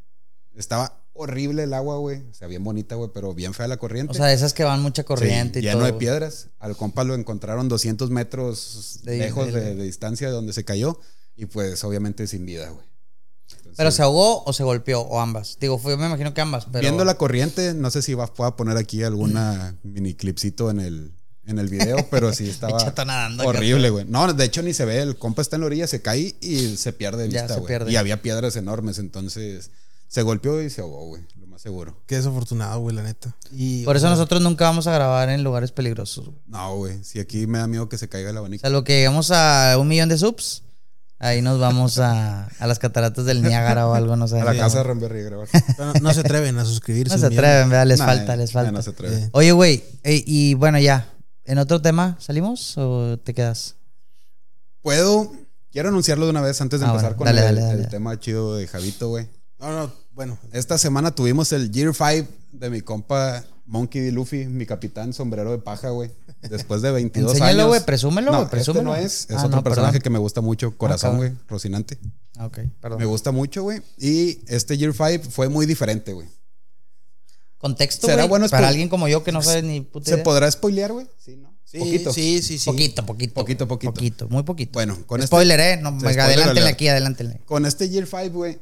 Estaba 0.55 1.03
horrible 1.13 1.61
el 1.63 1.73
agua, 1.75 1.97
güey. 1.97 2.23
O 2.31 2.33
sea, 2.33 2.47
bien 2.47 2.63
bonita, 2.63 2.95
güey, 2.95 3.11
pero 3.13 3.35
bien 3.35 3.53
fea 3.53 3.67
la 3.67 3.77
corriente. 3.77 4.09
O 4.11 4.15
sea, 4.15 4.33
esas 4.33 4.53
que 4.55 4.63
van 4.63 4.81
mucha 4.81 5.03
corriente 5.03 5.59
Sí, 5.59 5.65
y 5.65 5.69
lleno 5.69 5.81
todo. 5.83 5.91
de 5.91 5.93
piedras. 5.99 6.47
Al 6.57 6.75
compa 6.75 7.03
lo 7.03 7.13
encontraron 7.13 7.69
200 7.69 8.09
metros 8.09 9.01
De- 9.03 9.19
lejos 9.19 9.53
de- 9.53 9.61
de, 9.61 9.75
de 9.75 9.83
distancia 9.83 10.27
de 10.29 10.33
donde 10.33 10.53
se 10.53 10.65
cayó 10.65 10.99
y 11.35 11.45
pues 11.45 11.83
obviamente 11.83 12.25
sin 12.25 12.43
vida, 12.47 12.69
güey. 12.71 12.83
¿Pero 13.75 13.91
se 13.91 14.01
ahogó 14.01 14.43
o 14.45 14.53
se 14.53 14.63
golpeó? 14.63 15.01
O 15.01 15.19
ambas. 15.19 15.57
Digo, 15.59 15.77
fue, 15.77 15.97
me 15.97 16.05
imagino 16.05 16.33
que 16.33 16.41
ambas, 16.41 16.65
pero... 16.71 16.81
Viendo 16.81 17.05
la 17.05 17.17
corriente, 17.17 17.73
no 17.73 17.91
sé 17.91 18.01
si 18.01 18.13
va, 18.13 18.27
pueda 18.27 18.55
poner 18.55 18.77
aquí 18.77 19.03
alguna 19.03 19.75
mini 19.83 20.13
clipcito 20.13 20.69
en 20.69 20.79
el, 20.79 21.11
en 21.45 21.59
el 21.59 21.67
video, 21.69 21.97
pero 22.11 22.33
sí 22.33 22.49
estaba 22.49 22.77
nadando 23.05 23.45
horrible, 23.45 23.89
güey. 23.89 24.05
No, 24.05 24.31
de 24.31 24.45
hecho 24.45 24.61
ni 24.61 24.73
se 24.73 24.85
ve, 24.85 25.01
el 25.01 25.17
compa 25.17 25.41
está 25.41 25.57
en 25.57 25.61
la 25.61 25.67
orilla, 25.67 25.87
se 25.87 26.01
cae 26.01 26.35
y 26.41 26.77
se 26.77 26.93
pierde 26.93 27.27
de 27.27 27.29
vista, 27.29 27.57
güey. 27.57 27.91
Y 27.91 27.95
había 27.95 28.21
piedras 28.21 28.55
enormes, 28.55 28.99
entonces 28.99 29.71
se 30.07 30.21
golpeó 30.21 30.61
y 30.61 30.69
se 30.69 30.81
ahogó, 30.81 31.07
güey, 31.07 31.23
lo 31.39 31.47
más 31.47 31.61
seguro. 31.61 32.01
Qué 32.05 32.15
desafortunado, 32.15 32.79
güey, 32.79 32.95
la 32.95 33.03
neta. 33.03 33.35
Y, 33.51 33.83
Por 33.83 33.95
eso 33.95 34.05
o 34.05 34.09
sea, 34.09 34.15
nosotros 34.15 34.41
nunca 34.41 34.65
vamos 34.65 34.87
a 34.87 34.93
grabar 34.93 35.29
en 35.29 35.43
lugares 35.43 35.71
peligrosos. 35.71 36.25
güey. 36.25 36.39
No, 36.47 36.75
güey, 36.77 37.03
si 37.03 37.19
aquí 37.19 37.47
me 37.47 37.57
da 37.57 37.67
miedo 37.67 37.89
que 37.89 37.97
se 37.97 38.07
caiga 38.07 38.29
el 38.29 38.37
abanico. 38.37 38.61
Salvo 38.61 38.83
que 38.83 38.93
lleguemos 38.93 39.31
a 39.31 39.77
un 39.77 39.87
millón 39.87 40.09
de 40.09 40.17
subs, 40.17 40.63
ahí 41.19 41.41
nos 41.41 41.59
vamos 41.59 41.99
a, 41.99 42.45
a 42.59 42.67
las 42.67 42.79
cataratas 42.79 43.25
del 43.25 43.41
Niágara 43.41 43.87
o 43.87 43.93
algo, 43.93 44.15
no 44.15 44.27
sé. 44.27 44.39
A 44.41 44.45
la 44.45 44.55
casa 44.57 44.79
de 44.79 44.83
Ramberry 44.83 45.23
grabar. 45.23 45.47
no, 45.77 45.93
no 45.93 46.13
se 46.13 46.19
atreven 46.21 46.57
a 46.57 46.65
suscribirse. 46.65 47.13
No 47.15 47.19
se 47.19 47.27
atreven, 47.27 47.69
¿verdad? 47.69 47.85
Les 47.87 47.99
Nah, 47.99 48.05
falta, 48.05 48.35
les 48.35 48.49
nah, 48.49 48.61
falta. 48.61 48.71
No 48.71 48.81
se 48.81 48.89
atreve. 48.91 49.15
Eh, 49.17 49.29
Oye, 49.33 49.51
güey, 49.51 49.83
eh, 50.03 50.23
y 50.25 50.53
bueno, 50.55 50.79
ya. 50.79 51.09
¿En 51.45 51.57
otro 51.59 51.81
tema 51.81 52.17
salimos 52.19 52.75
o 52.77 53.17
te 53.23 53.33
quedas? 53.33 53.75
Puedo, 54.81 55.31
quiero 55.71 55.89
anunciarlo 55.89 56.25
de 56.25 56.31
una 56.31 56.41
vez 56.41 56.59
antes 56.61 56.79
de 56.79 56.85
Ah, 56.85 56.89
empezar 56.89 57.15
bueno, 57.15 57.17
con 57.17 57.25
dale, 57.27 57.39
el, 57.49 57.55
dale, 57.55 57.67
dale. 57.67 57.83
el 57.83 57.89
tema 57.89 58.19
chido 58.19 58.55
de 58.55 58.67
Javito, 58.67 59.09
güey. 59.09 59.27
No, 59.59 59.71
no, 59.71 59.91
bueno. 60.13 60.37
Esta 60.51 60.77
semana 60.77 61.11
tuvimos 61.13 61.51
el 61.53 61.71
Year 61.71 61.93
5 61.93 62.27
de 62.51 62.69
mi 62.69 62.81
compa 62.81 63.43
Monkey 63.67 64.01
D. 64.01 64.11
Luffy, 64.11 64.45
mi 64.45 64.65
capitán 64.65 65.11
sombrero 65.13 65.51
de 65.51 65.57
paja, 65.57 65.89
güey. 65.89 66.11
Después 66.49 66.81
de 66.83 66.91
22 66.91 67.31
Enséñalo, 67.33 67.51
años. 67.61 67.67
güey, 67.69 67.81
presúmelo, 67.85 68.31
no, 68.31 68.37
güey, 68.39 68.49
presúmelo. 68.49 68.95
Este 68.95 69.01
no 69.01 69.05
es, 69.07 69.21
es 69.23 69.31
Ah, 69.31 69.45
otro 69.45 69.57
no, 69.57 69.63
personaje 69.63 69.93
perdón. 69.93 70.03
que 70.03 70.09
me 70.11 70.19
gusta 70.19 70.41
mucho, 70.41 70.77
Corazón, 70.77 71.13
cabrón. 71.13 71.29
güey, 71.33 71.43
Rocinante. 71.47 71.97
Ah, 72.37 72.45
Ok, 72.45 72.59
perdón. 72.79 72.99
Me 72.99 73.05
gusta 73.05 73.31
mucho, 73.31 73.63
güey. 73.63 73.81
Y 73.97 74.39
este 74.47 74.77
Year 74.77 74.93
5 74.93 75.29
fue 75.31 75.49
muy 75.49 75.65
diferente, 75.65 76.13
güey. 76.13 76.27
Contexto, 77.57 78.05
¿Será 78.07 78.23
güey, 78.23 78.29
bueno 78.29 78.49
para 78.49 78.67
alguien 78.67 78.89
como 78.89 79.07
yo 79.07 79.23
que 79.23 79.31
no 79.31 79.41
sabe 79.41 79.63
ni 79.63 79.81
puta 79.81 80.05
¿Se 80.09 80.13
idea. 80.15 80.23
podrá 80.23 80.51
spoilear, 80.51 80.91
güey? 80.91 81.07
Sí, 81.17 81.35
¿no? 81.37 81.51
Sí, 81.63 81.79
poquito. 81.79 82.13
sí, 82.13 82.41
sí, 82.43 82.59
sí. 82.59 82.65
Poquito, 82.65 83.05
poquito. 83.05 83.33
Poquito, 83.33 83.67
poquito. 83.67 83.93
Poquito, 83.93 84.27
muy 84.29 84.43
poquito. 84.43 84.73
Bueno, 84.73 84.97
con 85.07 85.19
este- 85.19 85.27
Spoiler, 85.27 85.59
eh. 85.59 85.77
No, 85.81 85.99
spoiler 85.99 86.19
adelántenle 86.21 86.69
aquí, 86.69 86.87
adelántenle. 86.87 87.41
Con 87.45 87.65
este 87.65 87.89
Year 87.89 88.05
5, 88.05 88.29
güey, 88.29 88.59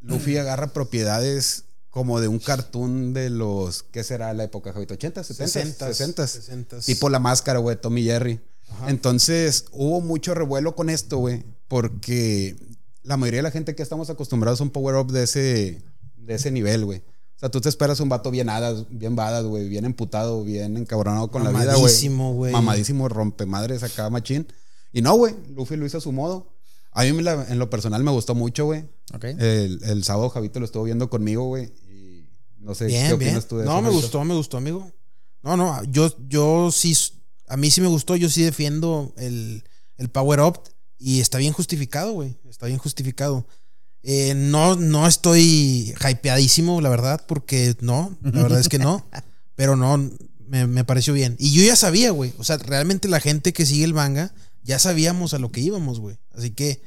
Luffy 0.00 0.36
agarra 0.38 0.72
propiedades 0.72 1.64
como 1.90 2.20
de 2.20 2.28
un 2.28 2.38
cartoon 2.38 3.12
de 3.12 3.30
los, 3.30 3.82
¿qué 3.82 4.04
será 4.04 4.32
la 4.32 4.44
época, 4.44 4.72
Javito? 4.72 4.94
¿80, 4.94 5.24
70? 5.24 5.48
60, 5.48 5.86
60. 5.88 6.26
60. 6.26 6.80
Tipo 6.80 7.08
la 7.08 7.18
máscara, 7.18 7.58
güey, 7.58 7.76
Tommy 7.76 8.04
Jerry. 8.04 8.40
Entonces, 8.86 9.66
hubo 9.72 10.00
mucho 10.00 10.32
revuelo 10.32 10.76
con 10.76 10.90
esto, 10.90 11.18
güey, 11.18 11.44
porque 11.66 12.56
la 13.02 13.16
mayoría 13.16 13.38
de 13.38 13.42
la 13.42 13.50
gente 13.50 13.74
que 13.74 13.82
estamos 13.82 14.10
acostumbrados 14.10 14.60
a 14.60 14.64
un 14.64 14.70
power-up 14.70 15.10
de 15.10 15.24
ese, 15.24 15.82
de 16.16 16.34
ese 16.34 16.52
nivel, 16.52 16.84
güey. 16.84 16.98
O 17.00 17.40
sea, 17.40 17.48
tú 17.50 17.60
te 17.60 17.68
esperas 17.68 17.98
un 18.00 18.08
vato 18.08 18.30
bien 18.30 18.48
hadas, 18.48 18.84
bien 18.90 19.16
badass, 19.16 19.44
güey, 19.44 19.68
bien 19.68 19.84
emputado, 19.84 20.44
bien 20.44 20.76
encabronado 20.76 21.28
con 21.30 21.42
la 21.42 21.50
vida, 21.50 21.72
güey. 21.72 21.76
Mamadísimo, 21.76 22.34
güey. 22.34 22.52
Mamadísimo, 22.52 23.08
rompemadres 23.08 23.82
acá, 23.82 24.08
machín. 24.10 24.46
Y 24.92 25.02
no, 25.02 25.14
güey, 25.14 25.34
Luffy 25.56 25.76
lo 25.76 25.86
hizo 25.86 25.98
a 25.98 26.02
su 26.02 26.12
modo. 26.12 26.52
A 26.92 27.04
mí 27.04 27.08
en 27.08 27.58
lo 27.58 27.70
personal 27.70 28.02
me 28.02 28.10
gustó 28.10 28.34
mucho, 28.34 28.66
güey. 28.66 28.84
Ok. 29.14 29.24
El, 29.24 29.80
el 29.84 30.04
sábado 30.04 30.28
Javito 30.28 30.58
lo 30.58 30.66
estuvo 30.66 30.84
viendo 30.84 31.08
conmigo, 31.08 31.46
güey. 31.46 31.72
No 32.60 32.74
sé, 32.74 32.86
¿qué 32.86 32.92
Bien, 32.92 33.12
opinas 33.12 33.48
tú 33.48 33.58
de 33.58 33.64
No, 33.64 33.72
eso? 33.72 33.82
me 33.82 33.90
gustó, 33.90 34.24
me 34.24 34.34
gustó, 34.34 34.56
amigo. 34.58 34.90
No, 35.42 35.56
no, 35.56 35.82
yo, 35.84 36.14
yo 36.28 36.70
sí, 36.70 36.94
a 37.48 37.56
mí 37.56 37.70
sí 37.70 37.80
me 37.80 37.88
gustó, 37.88 38.16
yo 38.16 38.28
sí 38.28 38.42
defiendo 38.42 39.14
el, 39.16 39.64
el 39.96 40.10
Power 40.10 40.40
Up 40.40 40.60
y 40.98 41.20
está 41.20 41.38
bien 41.38 41.52
justificado, 41.54 42.12
güey. 42.12 42.36
Está 42.48 42.66
bien 42.66 42.78
justificado. 42.78 43.46
Eh, 44.02 44.34
no, 44.34 44.76
no 44.76 45.06
estoy 45.06 45.94
hypeadísimo, 46.08 46.80
la 46.80 46.90
verdad, 46.90 47.24
porque 47.26 47.74
no, 47.80 48.16
la 48.22 48.42
verdad 48.42 48.60
es 48.60 48.68
que 48.68 48.78
no. 48.78 49.06
Pero 49.54 49.76
no, 49.76 50.10
me, 50.46 50.66
me 50.66 50.84
pareció 50.84 51.14
bien. 51.14 51.36
Y 51.38 51.52
yo 51.52 51.62
ya 51.62 51.76
sabía, 51.76 52.10
güey. 52.10 52.34
O 52.38 52.44
sea, 52.44 52.58
realmente 52.58 53.08
la 53.08 53.20
gente 53.20 53.52
que 53.52 53.64
sigue 53.66 53.84
el 53.84 53.94
manga, 53.94 54.34
ya 54.62 54.78
sabíamos 54.78 55.32
a 55.32 55.38
lo 55.38 55.50
que 55.50 55.60
íbamos, 55.60 56.00
güey. 56.00 56.18
Así 56.34 56.50
que, 56.50 56.82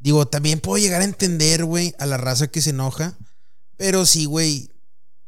digo, 0.00 0.26
también 0.26 0.58
puedo 0.60 0.78
llegar 0.82 1.00
a 1.00 1.04
entender, 1.04 1.64
güey, 1.64 1.94
a 1.98 2.06
la 2.06 2.16
raza 2.16 2.48
que 2.48 2.60
se 2.60 2.70
enoja. 2.70 3.16
Pero 3.76 4.04
sí, 4.06 4.24
güey, 4.24 4.70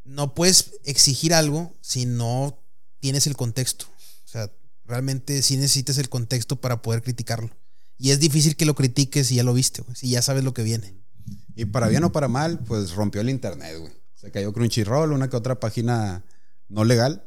no 0.04 0.34
puedes 0.34 0.72
exigir 0.84 1.34
algo 1.34 1.76
si 1.80 2.06
no 2.06 2.58
tienes 3.00 3.26
el 3.26 3.36
contexto. 3.36 3.86
O 4.24 4.28
sea, 4.28 4.50
realmente 4.86 5.42
sí 5.42 5.56
necesitas 5.56 5.98
el 5.98 6.08
contexto 6.08 6.60
para 6.60 6.82
poder 6.82 7.02
criticarlo. 7.02 7.50
Y 7.98 8.10
es 8.10 8.20
difícil 8.20 8.56
que 8.56 8.64
lo 8.64 8.74
critiques 8.74 9.26
si 9.26 9.34
ya 9.36 9.42
lo 9.42 9.52
viste, 9.54 9.82
güey. 9.82 9.94
Si 9.96 10.08
ya 10.08 10.22
sabes 10.22 10.42
lo 10.44 10.54
que 10.54 10.62
viene. 10.62 10.94
Y 11.54 11.66
para 11.66 11.88
bien 11.88 12.04
o 12.04 12.12
para 12.12 12.28
mal, 12.28 12.58
pues 12.60 12.92
rompió 12.92 13.20
el 13.20 13.28
internet, 13.30 13.76
güey. 13.78 13.92
Se 14.14 14.30
cayó 14.30 14.52
Crunchyroll, 14.52 15.12
una 15.12 15.28
que 15.28 15.36
otra 15.36 15.60
página 15.60 16.24
no 16.68 16.84
legal. 16.84 17.24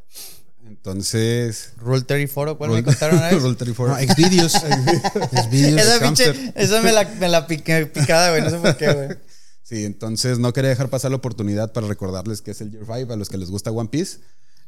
Entonces. 0.66 1.74
Rule 1.78 2.02
34, 2.04 2.58
¿cuál 2.58 2.70
me 2.72 2.78
Rule- 2.78 2.86
contaron 2.86 3.18
una 3.18 3.28
vez? 3.32 3.42
Rule 3.42 3.56
34. 3.56 3.96
No, 4.08 4.14
Xvideos. 4.14 4.52
Xvideos. 5.48 5.82
Esa 5.82 6.00
pinche, 6.00 6.54
esa 6.56 6.82
me 6.82 6.92
la, 6.92 7.06
me 7.20 7.30
la 7.30 7.48
piqué, 7.48 7.86
picada, 7.86 8.30
güey, 8.32 8.42
no 8.42 8.50
sé 8.50 8.58
por 8.58 8.78
qué, 8.78 8.94
güey. 8.94 9.10
Sí, 9.74 9.86
entonces 9.86 10.38
no 10.38 10.54
quería 10.54 10.70
dejar 10.70 10.90
pasar 10.90 11.10
la 11.10 11.18
oportunidad 11.18 11.74
para 11.74 11.88
recordarles 11.88 12.44
que 12.44 12.52
es 12.52 12.62
el 12.62 12.70
Year 12.70 12.86
5 12.86 13.12
a 13.12 13.16
los 13.16 13.28
que 13.28 13.40
les 13.40 13.50
gusta 13.50 13.72
One 13.72 13.90
Piece. 13.90 14.20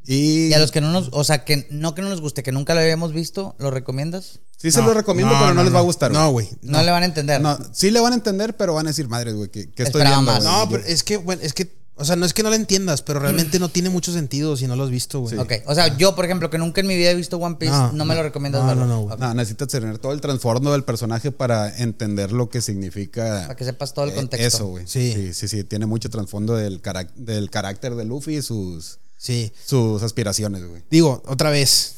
Y, 0.07 0.47
Y 0.47 0.53
a 0.53 0.59
los 0.59 0.71
que 0.71 0.81
no 0.81 0.91
nos, 0.91 1.09
o 1.11 1.23
sea, 1.23 1.45
que 1.45 1.67
no 1.69 1.93
que 1.93 2.01
no 2.01 2.09
nos 2.09 2.21
guste, 2.21 2.41
que 2.41 2.51
nunca 2.51 2.73
lo 2.73 2.81
habíamos 2.81 3.13
visto, 3.13 3.55
¿lo 3.59 3.69
recomiendas? 3.69 4.39
sí 4.57 4.71
se 4.71 4.81
lo 4.81 4.95
recomiendo, 4.95 5.35
pero 5.39 5.53
no, 5.53 5.63
les 5.63 5.73
va 5.75 5.79
a 5.79 5.83
gustar. 5.83 6.11
No, 6.11 6.31
güey. 6.31 6.49
No, 6.63 6.81
le 6.81 6.89
van 6.89 7.03
a 7.03 7.05
entender. 7.05 7.39
No, 7.39 7.55
sí 7.71 7.91
le 7.91 7.99
van 7.99 8.13
a 8.13 8.15
entender, 8.15 8.57
pero 8.57 8.73
van 8.73 8.87
a 8.87 8.89
decir, 8.89 9.07
madre, 9.07 9.33
güey, 9.33 9.49
que, 9.51 9.59
estoy 9.61 9.85
Esperaba 9.85 10.15
viendo, 10.15 10.31
más. 10.31 10.43
güey?" 10.43 10.55
No, 10.55 10.69
pero 10.71 10.83
es 10.85 11.03
que, 11.03 11.17
bueno, 11.17 11.43
es 11.43 11.53
que, 11.53 11.71
o 11.97 12.03
sea, 12.05 12.15
no 12.17 12.25
es 12.25 12.33
que 12.33 12.43
no 12.43 12.49
lo 12.49 12.55
entiendas, 12.55 13.01
pero 13.01 13.19
realmente 13.19 13.57
no 13.57 13.69
tiene 13.69 13.89
mucho 13.89 14.11
sentido 14.11 14.57
si 14.57 14.67
no 14.67 14.75
lo 14.75 14.83
has 14.83 14.89
visto, 14.89 15.19
güey. 15.21 15.35
Sí. 15.35 15.39
Ok, 15.39 15.53
o 15.65 15.73
sea, 15.75 15.95
yo, 15.97 16.13
por 16.15 16.25
ejemplo, 16.25 16.49
que 16.49 16.57
nunca 16.57 16.81
en 16.81 16.87
mi 16.87 16.95
vida 16.97 17.09
he 17.11 17.15
visto 17.15 17.37
One 17.37 17.55
Piece, 17.55 17.71
no, 17.71 17.91
No, 17.93 18.05
me 18.05 18.13
no. 18.13 18.21
lo 18.21 18.23
recomiendas 18.23 18.61
No, 18.63 18.67
verlo? 18.67 18.85
no, 18.85 18.93
no, 18.95 19.01
güey. 19.03 19.13
Ok, 19.15 19.19
No, 19.21 19.33
necesitas 19.33 19.67
tener 19.69 19.97
todo 19.99 20.11
el 20.11 20.19
trasfondo 20.21 20.71
del 20.73 20.83
personaje 20.83 21.31
para 21.31 21.75
entender 21.77 22.31
lo 22.33 22.49
que 22.49 22.61
significa. 22.61 23.43
Para 23.43 23.55
que 23.55 23.63
sepas 23.65 23.93
todo 23.93 24.05
el 24.05 24.11
eh, 24.11 24.15
contexto. 24.15 24.45
Eso, 24.47 24.67
güey. 24.67 24.85
Sí. 24.87 25.13
sí. 25.13 25.33
Sí, 25.33 25.47
sí, 25.47 25.63
Tiene 25.63 25.85
mucho 25.85 26.09
trasfondo 26.09 26.55
del, 26.55 26.81
carac- 26.81 27.13
del 27.15 27.49
carácter 27.49 27.95
de 27.95 28.05
Luffy 28.05 28.37
y 28.37 28.41
sus, 28.41 28.99
Sí. 29.17 29.51
sus 29.65 30.03
aspiraciones, 30.03 30.67
güey. 30.67 30.83
Digo, 30.91 31.23
otra 31.25 31.49
vez. 31.49 31.95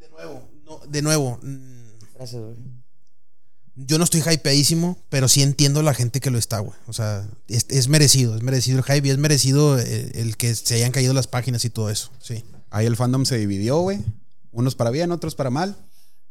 De 0.00 0.08
nuevo, 0.10 0.48
no, 0.66 0.80
de 0.86 1.02
nuevo. 1.02 1.38
mm, 1.42 1.78
Gracias, 2.14 2.42
güey. 2.42 2.54
Yo 3.86 3.98
no 3.98 4.04
estoy 4.04 4.20
hypeadísimo, 4.20 4.98
pero 5.08 5.28
sí 5.28 5.42
entiendo 5.42 5.82
la 5.82 5.94
gente 5.94 6.20
que 6.20 6.30
lo 6.30 6.38
está, 6.38 6.58
güey. 6.58 6.76
O 6.88 6.92
sea, 6.92 7.28
es, 7.46 7.66
es 7.68 7.88
merecido, 7.88 8.34
es 8.34 8.42
merecido 8.42 8.78
el 8.78 8.84
hype 8.84 9.06
y 9.06 9.10
es 9.10 9.18
merecido 9.18 9.78
el, 9.78 10.10
el 10.14 10.36
que 10.36 10.54
se 10.54 10.74
hayan 10.74 10.90
caído 10.90 11.14
las 11.14 11.28
páginas 11.28 11.64
y 11.64 11.70
todo 11.70 11.88
eso. 11.88 12.10
Sí. 12.20 12.44
Ahí 12.70 12.86
el 12.86 12.96
fandom 12.96 13.24
se 13.24 13.38
dividió, 13.38 13.78
güey. 13.78 14.00
Unos 14.50 14.74
para 14.74 14.90
bien, 14.90 15.12
otros 15.12 15.34
para 15.34 15.50
mal. 15.50 15.76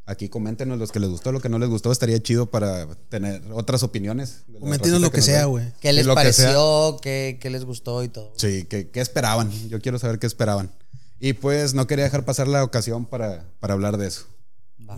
Aquí 0.06 0.30
coméntenos 0.30 0.78
los 0.80 0.92
que 0.92 1.00
les 1.00 1.10
gustó, 1.10 1.32
lo 1.32 1.42
que 1.42 1.50
no 1.50 1.60
les 1.60 1.70
gustó. 1.70 1.92
Estaría 1.92 2.22
chido 2.22 2.50
para 2.50 2.88
tener 3.10 3.42
otras 3.52 3.84
opiniones. 3.84 4.44
Coméntenos 4.60 5.02
lo 5.02 5.12
que 5.12 5.18
nos 5.18 5.26
sea, 5.26 5.46
güey. 5.46 5.66
¿Qué 5.82 5.92
les 5.92 6.06
lo 6.06 6.14
que 6.14 6.16
pareció? 6.16 6.98
¿Qué, 7.02 7.38
qué 7.42 7.50
les 7.50 7.66
gustó 7.66 8.04
y 8.04 8.08
todo? 8.08 8.34
Sí, 8.38 8.66
¿qué, 8.70 8.90
qué 8.90 9.02
esperaban? 9.02 9.52
Yo 9.70 9.82
quiero 9.82 10.00
saber 10.00 10.18
qué 10.20 10.28
esperaban. 10.28 10.72
Y 11.20 11.34
pues 11.34 11.74
no 11.74 11.88
quería 11.88 12.06
dejar 12.06 12.24
pasar 12.24 12.48
la 12.48 12.64
ocasión 12.64 13.06
para, 13.06 13.46
para 13.60 13.74
hablar 13.74 13.98
de 13.98 14.08
eso. 14.08 14.28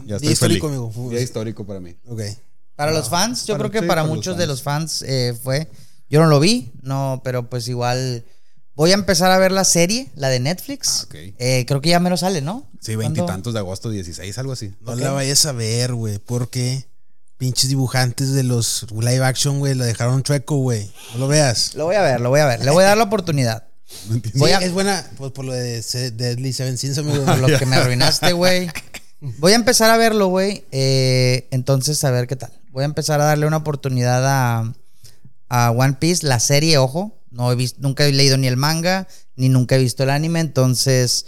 Ya 0.06 0.16
estoy 0.18 0.32
histórico, 0.34 0.68
feliz. 0.70 0.82
amigo. 0.88 1.10
Día 1.10 1.22
histórico 1.22 1.66
para 1.66 1.80
mí. 1.80 1.96
Ok. 2.08 2.22
Para 2.76 2.92
los 2.92 3.10
fans, 3.10 3.46
yo 3.46 3.58
creo 3.58 3.72
que 3.72 3.80
sí, 3.82 3.86
para 3.88 4.04
muchos 4.06 4.34
fans. 4.34 4.38
de 4.38 4.48
los 4.48 4.62
fans 4.64 5.02
eh, 5.02 5.38
fue. 5.42 5.70
Yo 6.10 6.22
no 6.22 6.28
lo 6.28 6.40
vi, 6.40 6.72
no, 6.82 7.22
pero 7.24 7.50
pues 7.50 7.68
igual. 7.68 8.24
Voy 8.76 8.92
a 8.92 8.94
empezar 8.94 9.30
a 9.32 9.38
ver 9.38 9.52
la 9.52 9.66
serie, 9.66 10.10
la 10.16 10.30
de 10.30 10.40
Netflix. 10.40 11.02
Ah, 11.02 11.06
ok. 11.08 11.16
Eh, 11.38 11.66
creo 11.68 11.82
que 11.82 11.90
ya 11.90 12.00
me 12.00 12.10
lo 12.10 12.16
sale, 12.16 12.42
¿no? 12.42 12.66
Sí, 12.80 12.96
veintitantos 12.96 13.54
de 13.54 13.60
agosto, 13.60 13.90
16, 13.90 14.38
algo 14.38 14.54
así. 14.54 14.74
No 14.82 14.94
Ok. 14.94 15.00
la 15.00 15.12
vayas 15.12 15.46
a 15.46 15.52
ver, 15.52 15.94
güey, 15.94 16.18
porque 16.20 16.86
pinches 17.38 17.68
dibujantes 17.70 18.32
de 18.32 18.44
los 18.44 18.86
live 18.92 19.26
action, 19.26 19.60
güey, 19.60 19.76
la 19.76 19.84
dejaron 19.86 20.24
chueco, 20.24 20.58
güey. 20.58 20.90
No 21.14 21.20
lo 21.20 21.28
veas. 21.28 21.76
Lo 21.76 21.86
voy 21.86 21.96
a 21.96 22.02
ver, 22.02 22.22
lo 22.22 22.30
voy 22.30 22.40
a 22.40 22.46
ver. 22.46 22.64
Le 22.64 22.72
voy 22.72 22.84
a 22.86 22.88
dar 22.88 22.98
la 22.98 23.04
oportunidad. 23.04 23.66
¿No? 24.10 24.22
Voy 24.36 24.50
Sí, 24.52 24.56
a- 24.56 24.60
es 24.60 24.72
buena, 24.72 25.06
pues 25.18 25.34
por 25.34 25.44
lo 25.44 25.52
de 25.52 25.82
Deadly 26.14 26.54
Seven 26.54 26.78
Sins, 26.78 26.98
amigo. 27.00 27.26
Por 27.26 27.38
lo 27.40 27.48
que 27.60 27.66
me 27.66 27.76
arruinaste, 27.76 28.32
güey. 28.32 28.70
Voy 29.22 29.52
a 29.52 29.56
empezar 29.56 29.90
a 29.90 29.98
verlo, 29.98 30.28
güey. 30.28 30.64
eh, 30.72 31.48
entonces, 31.52 32.04
a 32.04 32.12
ver 32.12 32.28
qué 32.28 32.36
tal. 32.36 32.52
Voy 32.72 32.84
a 32.84 32.86
empezar 32.86 33.20
a 33.20 33.26
darle 33.26 33.48
una 33.48 33.58
oportunidad 33.58 34.26
a, 34.26 34.74
a 35.50 35.72
One 35.72 35.94
Piece, 36.00 36.26
la 36.26 36.40
serie, 36.40 36.78
ojo. 36.78 37.18
No 37.32 37.52
he 37.52 37.56
visto, 37.56 37.80
nunca 37.82 38.06
he 38.06 38.12
leído 38.12 38.38
ni 38.38 38.48
el 38.48 38.58
manga, 38.58 39.08
ni 39.36 39.50
nunca 39.50 39.76
he 39.76 39.80
visto 39.80 40.04
el 40.04 40.10
anime. 40.10 40.40
Entonces, 40.40 41.26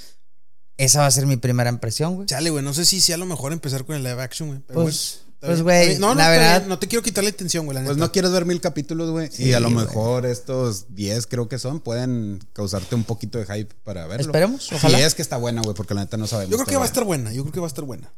esa 0.77 1.01
va 1.01 1.07
a 1.07 1.11
ser 1.11 1.25
mi 1.27 1.37
primera 1.37 1.69
impresión, 1.69 2.15
güey. 2.15 2.27
Chale, 2.27 2.49
güey, 2.49 2.63
no 2.63 2.73
sé 2.73 2.85
si 2.85 3.01
sea 3.01 3.17
lo 3.17 3.25
mejor 3.25 3.51
empezar 3.53 3.85
con 3.85 3.95
el 3.95 4.03
live 4.03 4.21
action, 4.21 4.49
güey. 4.49 4.59
pero 4.67 4.81
Pues- 4.83 5.19
bueno, 5.23 5.30
pues, 5.41 5.61
güey. 5.63 5.97
No, 5.99 6.09
no, 6.09 6.15
la 6.15 6.29
verdad- 6.29 6.65
no 6.67 6.79
te 6.79 6.87
quiero 6.87 7.03
quitar 7.03 7.23
la 7.23 7.29
intención, 7.31 7.65
güey, 7.65 7.83
Pues 7.83 7.97
no 7.97 8.11
quieres 8.11 8.31
ver 8.31 8.45
mil 8.45 8.61
capítulos, 8.61 9.09
güey. 9.11 9.29
Sí, 9.31 9.45
y 9.45 9.53
a 9.53 9.59
lo 9.59 9.71
güey. 9.71 9.85
mejor 9.85 10.25
estos 10.25 10.93
10 10.95 11.25
creo 11.27 11.49
que 11.49 11.57
son, 11.59 11.79
pueden 11.79 12.39
causarte 12.53 12.95
un 12.95 13.03
poquito 13.03 13.37
de 13.39 13.45
hype 13.45 13.73
para 13.83 14.05
verlo. 14.07 14.21
Esperemos, 14.27 14.71
ojalá. 14.71 14.97
Si 14.99 15.03
es 15.03 15.15
que 15.15 15.21
está 15.21 15.37
buena, 15.37 15.61
güey, 15.61 15.75
porque 15.75 15.93
la 15.93 16.01
neta 16.01 16.17
no 16.17 16.27
sabemos. 16.27 16.51
Yo 16.51 16.57
creo 16.57 16.67
que 16.67 16.77
va 16.77 16.83
a 16.83 16.87
estar 16.87 17.03
buena, 17.03 17.33
yo 17.33 17.41
creo 17.43 17.53
que 17.53 17.59
va 17.59 17.65
a 17.65 17.69
estar 17.69 17.83
buena. 17.85 18.11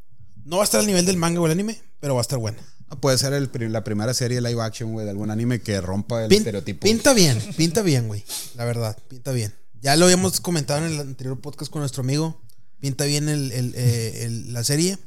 No 0.45 0.57
va 0.57 0.63
a 0.63 0.65
estar 0.65 0.81
al 0.81 0.87
nivel 0.87 1.05
del 1.05 1.15
manga 1.17 1.39
o 1.39 1.45
el 1.45 1.53
anime, 1.53 1.79
pero 2.01 2.15
va 2.15 2.19
a 2.19 2.23
estar 2.23 2.37
buena. 2.37 2.57
No, 2.89 2.99
puede 2.99 3.17
ser 3.17 3.31
el 3.33 3.49
la 3.71 3.83
primera 3.85 4.13
serie 4.13 4.41
live 4.41 4.61
action, 4.61 4.91
güey, 4.91 5.05
de 5.05 5.11
algún 5.11 5.31
anime 5.31 5.61
que 5.61 5.79
rompa 5.79 6.23
el 6.23 6.29
Pin- 6.29 6.39
estereotipo. 6.39 6.81
Pinta 6.81 7.13
bien, 7.13 7.39
pinta 7.55 7.81
bien, 7.81 8.07
güey. 8.09 8.23
La 8.55 8.65
verdad, 8.65 8.97
pinta 9.07 9.31
bien. 9.31 9.53
Ya 9.81 9.95
lo 9.95 10.05
habíamos 10.05 10.41
comentado 10.41 10.85
en 10.85 10.91
el 10.93 10.99
anterior 10.99 11.39
podcast 11.39 11.71
con 11.71 11.79
nuestro 11.81 12.01
amigo. 12.01 12.41
Pinta 12.81 13.05
bien 13.05 13.29
el, 13.29 13.51
el, 13.53 13.73
eh, 13.77 14.25
el- 14.25 14.51
la 14.51 14.63
serie. 14.65 14.97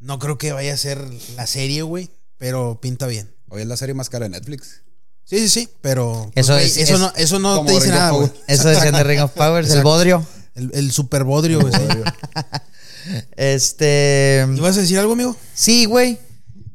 No 0.00 0.18
creo 0.18 0.38
que 0.38 0.52
vaya 0.52 0.74
a 0.74 0.76
ser 0.76 1.00
la 1.36 1.46
serie, 1.46 1.82
güey, 1.82 2.10
pero 2.36 2.80
pinta 2.80 3.06
bien. 3.06 3.34
Hoy 3.48 3.62
es 3.62 3.66
la 3.68 3.76
serie 3.76 3.94
más 3.94 4.08
cara 4.10 4.24
de 4.26 4.30
Netflix. 4.30 4.82
Sí, 5.24 5.38
sí, 5.40 5.48
sí, 5.48 5.68
pero 5.82 6.30
Eso 6.34 6.54
güey, 6.54 6.66
es- 6.66 6.76
eso, 6.76 6.94
es- 6.94 7.00
no, 7.00 7.12
eso 7.16 7.38
no 7.38 7.64
te 7.64 7.72
dice 7.72 7.84
Ring 7.86 7.94
nada, 7.94 8.10
güey. 8.12 8.30
Eso 8.46 8.68
decían 8.68 8.94
de 8.94 9.04
Ring 9.04 9.20
of 9.20 9.32
Powers, 9.32 9.70
el 9.70 9.82
bodrio. 9.82 10.24
El, 10.54 10.70
el 10.74 10.90
super 10.92 11.24
bodrio, 11.24 11.60
güey. 11.60 11.72
Este. 13.36 14.46
¿Ibas 14.56 14.76
a 14.76 14.80
decir 14.82 14.98
algo, 14.98 15.12
amigo? 15.14 15.36
Sí, 15.54 15.84
güey. 15.86 16.18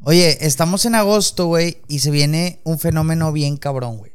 Oye, 0.04 0.46
estamos 0.46 0.86
en 0.86 0.96
agosto, 0.96 1.46
güey, 1.46 1.78
y 1.88 2.00
se 2.00 2.12
viene 2.12 2.60
un 2.64 2.80
fenómeno 2.80 3.32
bien 3.32 3.56
cabrón, 3.58 3.98
güey. 3.98 4.14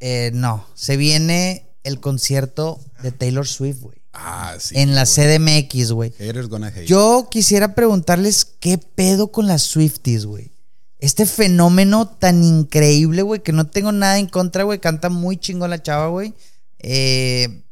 Eh, 0.00 0.30
no, 0.34 0.66
se 0.74 0.96
viene 0.96 1.74
el 1.82 2.00
concierto 2.00 2.80
de 3.02 3.12
Taylor 3.12 3.46
Swift, 3.46 3.80
güey. 3.80 4.03
Ah, 4.14 4.56
sí. 4.58 4.78
en 4.78 4.94
la 4.94 5.04
güey. 5.04 5.38
CDMX, 5.38 5.92
güey. 5.92 6.12
Haters 6.18 6.48
gonna 6.48 6.68
hate. 6.68 6.86
Yo 6.86 7.28
quisiera 7.30 7.74
preguntarles 7.74 8.44
qué 8.44 8.78
pedo 8.78 9.32
con 9.32 9.46
las 9.46 9.62
Swifties, 9.62 10.24
güey. 10.24 10.52
Este 10.98 11.26
fenómeno 11.26 12.08
tan 12.08 12.42
increíble, 12.42 13.22
güey, 13.22 13.42
que 13.42 13.52
no 13.52 13.66
tengo 13.66 13.92
nada 13.92 14.18
en 14.18 14.26
contra, 14.26 14.62
güey. 14.62 14.78
Canta 14.78 15.10
muy 15.10 15.36
chingón 15.36 15.70
la 15.70 15.82
chava, 15.82 16.06
güey. 16.08 16.32
Eh, 16.78 17.64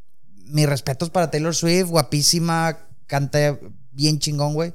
mis 0.47 0.69
respetos 0.69 1.11
para 1.11 1.31
Taylor 1.31 1.55
Swift, 1.55 1.89
guapísima, 1.89 2.79
canta 3.07 3.59
bien 3.93 4.19
chingón, 4.19 4.55
güey. 4.55 4.75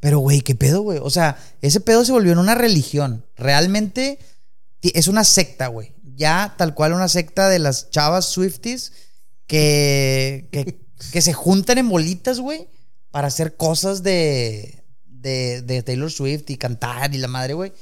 Pero, 0.00 0.20
güey, 0.20 0.42
¿qué 0.42 0.54
pedo, 0.54 0.82
güey? 0.82 1.00
O 1.02 1.10
sea, 1.10 1.38
ese 1.60 1.80
pedo 1.80 2.04
se 2.04 2.12
volvió 2.12 2.32
en 2.32 2.38
una 2.38 2.54
religión. 2.54 3.24
Realmente 3.36 4.18
es 4.82 5.08
una 5.08 5.24
secta, 5.24 5.66
güey. 5.68 5.94
Ya 6.14 6.54
tal 6.56 6.74
cual 6.74 6.92
una 6.92 7.08
secta 7.08 7.48
de 7.48 7.58
las 7.58 7.90
chavas 7.90 8.26
Swifties 8.26 8.92
que, 9.46 10.48
que, 10.52 10.78
que 11.12 11.22
se 11.22 11.32
juntan 11.32 11.78
en 11.78 11.88
bolitas, 11.88 12.40
güey, 12.40 12.68
para 13.10 13.28
hacer 13.28 13.56
cosas 13.56 14.02
de, 14.02 14.82
de, 15.06 15.62
de 15.62 15.82
Taylor 15.82 16.10
Swift 16.10 16.44
y 16.50 16.56
cantar 16.56 17.14
y 17.14 17.18
la 17.18 17.28
madre, 17.28 17.54
güey. 17.54 17.72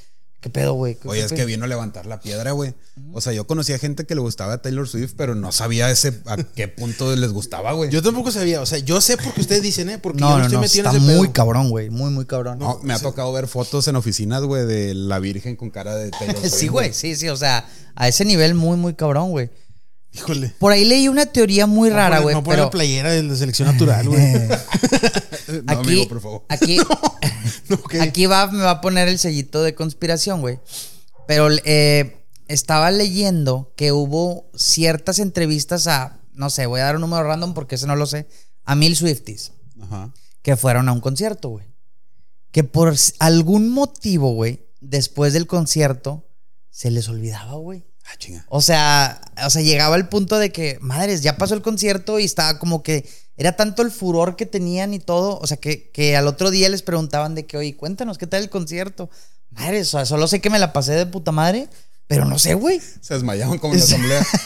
¿Qué 0.41 0.51
pedo, 0.51 0.75
güey? 0.75 0.95
¿Qué- 0.95 1.09
Oye, 1.09 1.21
qué 1.21 1.25
es 1.27 1.33
pedo? 1.33 1.39
que 1.39 1.45
vino 1.47 1.65
a 1.65 1.67
levantar 1.67 2.07
la 2.07 2.21
piedra, 2.21 2.53
güey. 2.53 2.75
O 3.13 3.21
sea, 3.21 3.33
yo 3.33 3.47
conocía 3.49 3.79
gente 3.81 4.05
que 4.07 4.15
le 4.15 4.21
gustaba 4.21 4.63
Taylor 4.63 4.87
Swift, 4.87 5.15
pero 5.17 5.35
no 5.35 5.51
sabía 5.51 5.91
ese 5.91 6.21
a 6.27 6.37
qué 6.37 6.69
punto 6.69 7.17
les 7.17 7.33
gustaba, 7.33 7.73
güey. 7.73 7.91
Yo 7.91 8.01
tampoco 8.01 8.31
sabía. 8.31 8.61
O 8.61 8.67
sea, 8.67 8.79
yo 8.79 9.01
sé 9.01 9.17
porque 9.17 9.41
ustedes 9.41 9.63
dicen, 9.63 9.89
¿eh? 9.89 9.99
Porque 9.99 10.21
yo 10.21 10.27
No, 10.27 10.33
no 10.33 10.39
no, 10.39 10.45
estoy 10.45 10.55
no, 10.57 10.61
metido 10.61 10.85
está 10.87 10.97
ese 10.97 11.01
muy 11.17 11.27
pedo. 11.27 11.33
cabrón, 11.33 11.71
güey. 11.71 11.91
Muy, 11.91 12.11
muy 12.11 12.27
cabrón. 12.27 12.59
No, 12.61 12.79
me 12.85 12.95
ha 12.95 12.99
tocado 13.01 13.33
ver 13.33 13.49
fotos 13.49 13.89
en 13.89 13.97
oficinas, 13.97 14.43
güey, 14.45 14.67
de 14.67 14.95
la 14.95 15.19
Virgen 15.19 15.57
con 15.57 15.71
cara 15.71 15.97
de 15.97 16.11
Taylor 16.11 16.37
Swift. 16.41 16.53
sí, 16.55 16.69
güey, 16.69 16.93
sí, 16.93 17.17
sí. 17.17 17.29
O 17.29 17.37
sea, 17.37 17.67
a 17.97 18.07
ese 18.07 18.25
nivel 18.25 18.55
muy, 18.55 18.77
muy 18.77 18.95
cabrón, 18.95 19.31
güey. 19.31 19.51
Híjole. 20.17 20.49
Por 20.59 20.73
ahí 20.73 20.85
leí 20.85 21.09
una 21.09 21.27
teoría 21.27 21.67
muy 21.67 21.91
rara, 21.91 22.21
güey. 22.21 22.35
No 22.35 22.43
pone 22.43 22.55
pero 22.57 22.65
la 22.67 22.71
playera 22.71 23.11
de 23.13 23.23
la 23.23 23.37
selección 23.37 23.69
natural, 23.69 24.09
güey. 24.09 24.33
No, 25.65 25.73
aquí, 25.73 25.91
amigo, 25.91 26.09
por 26.09 26.21
favor. 26.21 26.45
aquí, 26.49 26.79
No, 27.69 27.79
aquí 28.01 28.27
va, 28.27 28.47
me 28.51 28.63
va 28.63 28.71
a 28.71 28.81
poner 28.81 29.09
el 29.09 29.19
sellito 29.19 29.63
de 29.63 29.75
conspiración, 29.75 30.41
güey. 30.41 30.59
Pero 31.27 31.49
eh, 31.65 32.25
estaba 32.49 32.91
leyendo 32.91 33.73
que 33.77 33.93
hubo 33.93 34.51
ciertas 34.55 35.19
entrevistas 35.19 35.87
a, 35.87 36.21
no 36.33 36.51
sé, 36.51 36.67
voy 36.67 36.81
a 36.81 36.85
dar 36.85 36.95
un 36.97 37.03
número 37.03 37.25
random 37.25 37.55
porque 37.55 37.75
ese 37.75 37.87
no 37.87 37.97
lo 37.97 38.07
sé, 38.07 38.27
a 38.65 38.75
mil 38.75 38.97
Swifties 38.97 39.53
Ajá. 39.83 40.13
que 40.43 40.57
fueron 40.57 40.89
a 40.89 40.93
un 40.93 41.01
concierto, 41.01 41.49
güey. 41.51 41.67
Que 42.53 42.65
por 42.65 42.95
algún 43.19 43.69
motivo, 43.71 44.33
güey, 44.33 44.67
después 44.81 45.33
del 45.33 45.47
concierto, 45.47 46.27
se 46.71 46.91
les 46.91 47.09
olvidaba, 47.09 47.55
güey. 47.55 47.85
Ah, 48.09 48.17
chinga. 48.19 48.45
O 48.49 48.61
sea, 48.63 49.21
o 49.45 49.51
sea, 49.51 49.63
llegaba 49.63 49.97
el 49.97 50.09
punto 50.09 50.39
de 50.39 50.51
que, 50.53 50.79
madres, 50.81 51.23
ya 51.23 51.37
pasó 51.37 51.55
el 51.55 51.63
concierto 51.63 52.19
y 52.19 52.25
estaba 52.25 52.59
como 52.59 52.83
que 52.83 53.09
era 53.37 53.57
tanto 53.57 53.83
el 53.83 53.91
furor 53.91 54.37
que 54.37 54.47
tenían 54.47 54.95
y 54.95 54.99
todo, 54.99 55.39
o 55.39 55.47
sea, 55.47 55.57
que, 55.59 55.91
que 55.91 56.17
al 56.17 56.27
otro 56.27 56.51
día 56.51 56.69
les 56.69 56.83
preguntaban 56.83 57.35
de 57.35 57.45
que, 57.47 57.57
oye, 57.57 57.77
cuéntanos, 57.77 58.17
¿qué 58.19 58.27
tal 58.27 58.43
el 58.43 58.51
concierto? 58.51 59.11
Madres, 59.51 59.89
o 59.89 59.99
sea, 59.99 60.07
solo 60.07 60.27
sé 60.29 60.41
que 60.41 60.51
me 60.51 60.59
la 60.59 60.73
pasé 60.73 60.93
de 60.93 61.07
puta 61.07 61.33
madre, 61.33 61.69
pero 62.07 62.25
no 62.25 62.39
sé, 62.39 62.55
güey. 62.55 62.81
Se 63.01 63.15
desmayaban 63.15 63.59
como 63.59 63.75
en 63.75 63.81
la 63.81 63.85
asamblea. 63.85 64.27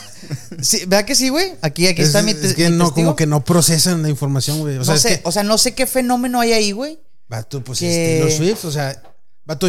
Sí, 0.60 0.80
¿Verdad 0.86 1.06
que 1.06 1.14
sí, 1.14 1.30
güey? 1.30 1.54
Aquí, 1.62 1.86
aquí 1.88 2.02
Es, 2.02 2.08
está 2.08 2.22
mi, 2.22 2.32
es 2.32 2.54
que 2.54 2.68
mi 2.68 2.76
no, 2.76 2.84
testigo. 2.86 3.06
como 3.06 3.16
que 3.16 3.26
no 3.26 3.42
procesan 3.42 4.02
la 4.02 4.10
información, 4.10 4.60
güey. 4.60 4.76
O 4.76 4.84
sea, 4.84 4.92
no 4.92 4.96
es 4.96 5.02
sé, 5.02 5.08
que. 5.20 5.28
o 5.28 5.32
sea, 5.32 5.42
no 5.42 5.56
sé 5.56 5.74
qué 5.74 5.86
fenómeno 5.86 6.40
hay 6.40 6.52
ahí, 6.52 6.72
güey. 6.72 7.00
Vato, 7.26 7.64
pues 7.64 7.78
que- 7.80 7.88
es 7.88 8.20
Taylor 8.20 8.30
Swift, 8.36 8.64
o 8.66 8.70
sea, 8.70 9.02
vato, 9.46 9.66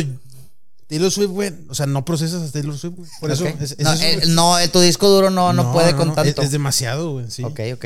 Taylor 0.92 1.10
Swift, 1.10 1.30
güey. 1.30 1.54
O 1.70 1.74
sea, 1.74 1.86
no 1.86 2.04
procesas 2.04 2.50
a 2.50 2.52
Taylor 2.52 2.78
Swift, 2.78 2.96
güey. 2.98 3.10
Por 3.22 3.32
eso. 3.32 3.46
Ok. 3.46 3.62
es- 3.62 3.72
es 3.72 3.80
no, 3.80 3.94
eso, 3.94 4.04
eh, 4.04 4.22
no, 4.28 4.60
eh, 4.60 4.68
tu 4.68 4.82
disco 4.82 5.08
duro 5.08 5.30
no, 5.30 5.54
no, 5.54 5.72
puede 5.72 5.96
con 5.96 6.10
es- 6.10 6.16
tanto. 6.16 6.42
Es, 6.42 6.52
demasiado, 6.52 7.14
güey. 7.14 7.32
Sí. 7.32 7.44
Ok, 7.46 7.62
ok. 7.76 7.86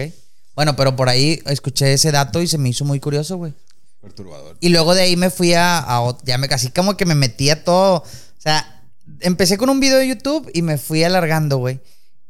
Bueno, 0.55 0.75
pero 0.75 0.95
por 0.95 1.07
ahí 1.07 1.39
escuché 1.45 1.93
ese 1.93 2.11
dato 2.11 2.41
y 2.41 2.47
se 2.47 2.57
me 2.57 2.69
hizo 2.69 2.83
muy 2.83 2.99
curioso, 2.99 3.37
güey. 3.37 3.53
Perturbador. 4.01 4.57
Y 4.59 4.69
luego 4.69 4.95
de 4.95 5.03
ahí 5.03 5.15
me 5.17 5.29
fui 5.29 5.53
a, 5.53 5.77
a 5.79 6.17
ya 6.23 6.39
me 6.39 6.47
casi 6.49 6.69
como 6.69 6.97
que 6.97 7.05
me 7.05 7.13
metía 7.13 7.63
todo. 7.63 7.97
O 7.97 8.05
sea, 8.39 8.83
empecé 9.19 9.57
con 9.59 9.69
un 9.69 9.79
video 9.79 9.99
de 9.99 10.07
YouTube 10.07 10.49
y 10.53 10.63
me 10.63 10.79
fui 10.79 11.03
alargando, 11.03 11.57
güey. 11.57 11.81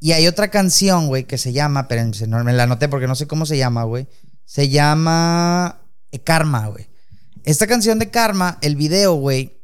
Y 0.01 0.11
hay 0.11 0.27
otra 0.27 0.49
canción, 0.51 1.07
güey, 1.07 1.23
que 1.23 1.37
se 1.37 1.53
llama, 1.53 1.81
espérense, 1.81 2.27
no 2.27 2.43
me 2.43 2.51
la 2.51 2.63
anoté 2.63 2.89
porque 2.89 3.07
no 3.07 3.15
sé 3.15 3.27
cómo 3.27 3.45
se 3.45 3.57
llama, 3.57 3.83
güey. 3.85 4.07
Se 4.43 4.67
llama 4.67 5.79
eh, 6.11 6.19
Karma, 6.19 6.67
güey. 6.67 6.87
Esta 7.45 7.65
canción 7.65 7.97
de 7.99 8.09
Karma, 8.09 8.57
el 8.61 8.75
video, 8.75 9.13
güey, 9.13 9.54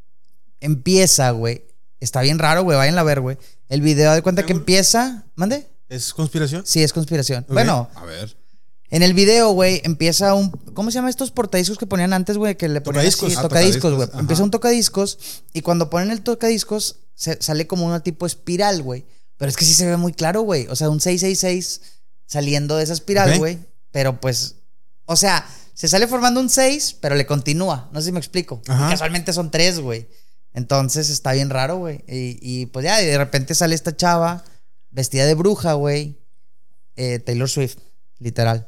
empieza, 0.62 1.32
güey. 1.32 1.66
Está 2.00 2.22
bien 2.22 2.40
raro, 2.40 2.64
güey, 2.64 2.78
vayan 2.78 2.98
a 2.98 3.04
ver, 3.04 3.20
güey. 3.22 3.38
El 3.70 3.82
video 3.82 4.14
de 4.14 4.22
cuenta 4.22 4.46
que 4.46 4.54
empieza, 4.54 5.26
¿mande? 5.36 5.68
¿Es 5.90 6.14
conspiración? 6.14 6.64
Sí, 6.66 6.82
es 6.82 6.94
conspiración. 6.94 7.46
Bueno, 7.50 7.90
A 7.96 8.06
ver. 8.06 8.36
en 8.90 9.04
el 9.04 9.14
video, 9.14 9.52
güey, 9.52 9.82
empieza 9.84 10.34
un. 10.34 10.50
¿Cómo 10.74 10.90
se 10.90 10.96
llama 10.96 11.10
estos 11.10 11.32
portadiscos 11.32 11.78
que 11.78 11.86
ponían 11.86 12.14
antes, 12.14 12.38
güey? 12.38 12.56
Que 12.56 12.70
le 12.70 12.82
ponían 12.82 13.02
Tocadiscos. 13.04 13.28
así, 13.30 13.38
Ah, 13.38 13.42
tocadiscos, 13.44 13.82
güey. 13.94 14.08
tocadiscos, 14.08 14.20
Empieza 14.22 14.44
un 14.44 14.52
tocadiscos 14.52 15.20
y 15.54 15.62
cuando 15.62 15.90
ponen 15.90 16.12
el 16.12 16.22
tocadiscos 16.22 16.98
se- 17.14 17.42
sale 17.42 17.68
como 17.68 17.86
una 17.86 18.00
tipo 18.02 18.26
espiral, 18.26 18.82
güey. 18.82 19.06
Pero 19.38 19.50
es 19.50 19.58
que 19.58 19.66
sí 19.66 19.74
se 19.74 19.86
ve 19.86 19.98
muy 19.98 20.14
claro, 20.14 20.42
güey. 20.42 20.68
O 20.68 20.76
sea, 20.76 20.90
un 20.90 21.02
666 21.02 21.82
saliendo 22.26 22.78
de 22.78 22.84
esa 22.84 22.94
espiral, 22.94 23.38
güey. 23.38 23.60
Pero 23.92 24.20
pues. 24.22 24.56
O 25.06 25.16
sea, 25.16 25.46
se 25.74 25.88
sale 25.88 26.08
formando 26.08 26.40
un 26.40 26.50
6, 26.50 26.96
pero 27.02 27.16
le 27.16 27.26
continúa. 27.26 27.90
No 27.92 28.00
sé 28.02 28.08
si 28.08 28.12
me 28.12 28.20
explico. 28.20 28.62
Ajá. 28.68 28.90
Casualmente 28.90 29.34
son 29.34 29.52
3, 29.52 29.80
güey. 29.80 30.08
Entonces 30.54 31.10
está 31.10 31.32
bien 31.34 31.50
raro, 31.50 31.78
güey. 31.78 32.04
Y, 32.08 32.38
y, 32.42 32.66
pues 32.68 32.84
ya, 32.86 33.02
y 33.02 33.06
de 33.06 33.18
repente 33.18 33.56
sale 33.56 33.76
esta 33.76 33.96
chava 33.96 34.44
vestida 34.90 35.26
de 35.26 35.34
bruja, 35.36 35.74
güey. 35.74 36.18
Eh, 36.98 37.20
Taylor 37.20 37.50
Swift, 37.50 37.78
literal. 38.20 38.68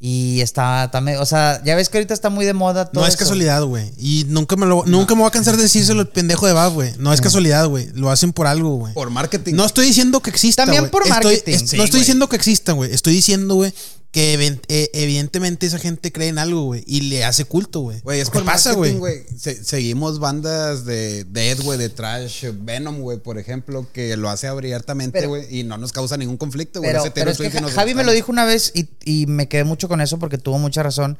Y 0.00 0.40
está 0.42 0.90
también, 0.92 1.18
o 1.18 1.26
sea, 1.26 1.60
ya 1.64 1.74
ves 1.74 1.88
que 1.88 1.98
ahorita 1.98 2.14
está 2.14 2.30
muy 2.30 2.44
de 2.44 2.52
moda 2.54 2.86
todo 2.88 3.00
No 3.02 3.06
es 3.08 3.14
eso. 3.14 3.18
casualidad, 3.18 3.64
güey. 3.64 3.92
Y 3.98 4.24
nunca 4.28 4.54
me 4.54 4.64
lo 4.64 4.84
nunca 4.86 5.14
me 5.16 5.22
voy 5.22 5.28
a 5.28 5.32
cansar 5.32 5.56
de 5.56 5.64
decírselo 5.64 6.00
el 6.02 6.08
pendejo 6.08 6.46
de 6.46 6.52
Bab, 6.52 6.72
güey. 6.72 6.92
No 6.98 7.12
es 7.12 7.20
casualidad, 7.20 7.66
güey. 7.66 7.88
Lo 7.94 8.08
hacen 8.08 8.32
por 8.32 8.46
algo, 8.46 8.76
güey. 8.76 8.94
Por 8.94 9.10
marketing. 9.10 9.54
No 9.54 9.64
estoy 9.64 9.86
diciendo 9.86 10.20
que 10.20 10.30
exista. 10.30 10.64
También 10.64 10.88
por 10.88 11.02
Estoy- 11.02 11.10
marketing. 11.10 11.66
Sí, 11.66 11.76
no 11.76 11.82
estoy 11.82 12.00
diciendo 12.00 12.28
que 12.28 12.36
exista, 12.36 12.72
güey. 12.72 12.94
Estoy 12.94 13.12
diciendo, 13.14 13.56
güey, 13.56 13.74
que 14.10 14.58
eh, 14.68 14.90
evidentemente 14.94 15.66
esa 15.66 15.78
gente 15.78 16.10
cree 16.12 16.28
en 16.28 16.38
algo, 16.38 16.62
güey. 16.64 16.82
Y 16.86 17.02
le 17.02 17.24
hace 17.24 17.44
culto, 17.44 17.80
güey. 17.80 18.00
Güey, 18.00 18.20
es 18.20 18.30
¿Qué 18.30 18.38
por 18.38 18.44
pasa, 18.46 18.72
güey? 18.72 18.94
güey. 18.94 19.24
Se- 19.38 19.62
seguimos 19.62 20.18
bandas 20.18 20.84
de 20.86 21.24
Dead, 21.24 21.60
güey, 21.62 21.78
de 21.78 21.90
Trash, 21.90 22.46
Venom, 22.54 23.00
güey, 23.00 23.18
por 23.18 23.38
ejemplo, 23.38 23.86
que 23.92 24.16
lo 24.16 24.30
hace 24.30 24.46
abiertamente, 24.46 25.26
güey, 25.26 25.46
y 25.54 25.62
no 25.64 25.76
nos 25.76 25.92
causa 25.92 26.16
ningún 26.16 26.38
conflicto, 26.38 26.80
güey. 26.80 26.90
Pero, 26.90 27.02
Ese 27.02 27.10
pero 27.10 27.32
Taylor 27.34 27.46
es 27.54 27.68
que 27.68 27.72
Javi 27.74 27.94
me 27.94 28.04
lo 28.04 28.12
dijo 28.12 28.32
una 28.32 28.44
vez 28.46 28.72
y, 28.74 28.88
y 29.04 29.26
me 29.26 29.46
quedé 29.48 29.64
mucho 29.64 29.88
con 29.88 30.00
eso 30.00 30.18
porque 30.18 30.38
tuvo 30.38 30.58
mucha 30.58 30.82
razón. 30.82 31.18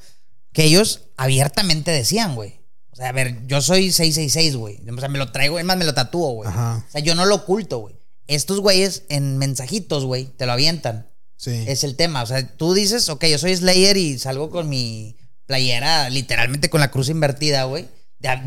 Que 0.53 0.65
ellos 0.65 1.03
abiertamente 1.19 1.91
decían, 1.91 2.35
güey. 2.35 2.59
O 2.91 2.97
sea, 2.97 3.11
a 3.11 3.13
ver, 3.13 3.47
yo 3.47 3.61
soy 3.61 3.93
666, 3.93 4.57
güey. 4.57 4.81
O 4.91 4.99
sea, 4.99 5.09
me 5.11 5.19
lo 5.19 5.31
traigo, 5.31 5.59
es 5.59 5.65
más, 5.65 5.77
me 5.77 5.85
lo 5.85 5.93
tatúo, 5.95 6.33
güey. 6.33 6.49
Ajá. 6.49 6.85
O 6.89 6.91
sea, 6.91 7.01
yo 7.03 7.15
no 7.15 7.27
lo 7.27 7.35
oculto, 7.37 7.79
güey. 7.79 7.97
Estos 8.27 8.61
güeyes 8.61 9.05
en 9.09 9.37
mensajitos, 9.39 10.05
güey, 10.05 10.25
te 10.37 10.47
lo 10.47 10.53
avientan. 10.53 11.07
Sí. 11.39 11.65
Es 11.67 11.83
el 11.85 11.97
tema. 11.97 12.23
O 12.23 12.27
sea, 12.27 12.47
tú 12.57 12.75
dices, 12.75 13.09
ok, 13.09 13.25
yo 13.27 13.39
soy 13.39 13.57
Slayer 13.57 13.97
y 13.97 14.19
salgo 14.19 14.51
con 14.51 14.69
mi 14.69 15.17
playera, 15.47 16.11
literalmente 16.11 16.69
con 16.69 16.81
la 16.81 16.91
cruz 16.91 17.09
invertida, 17.09 17.65
güey. 17.65 17.89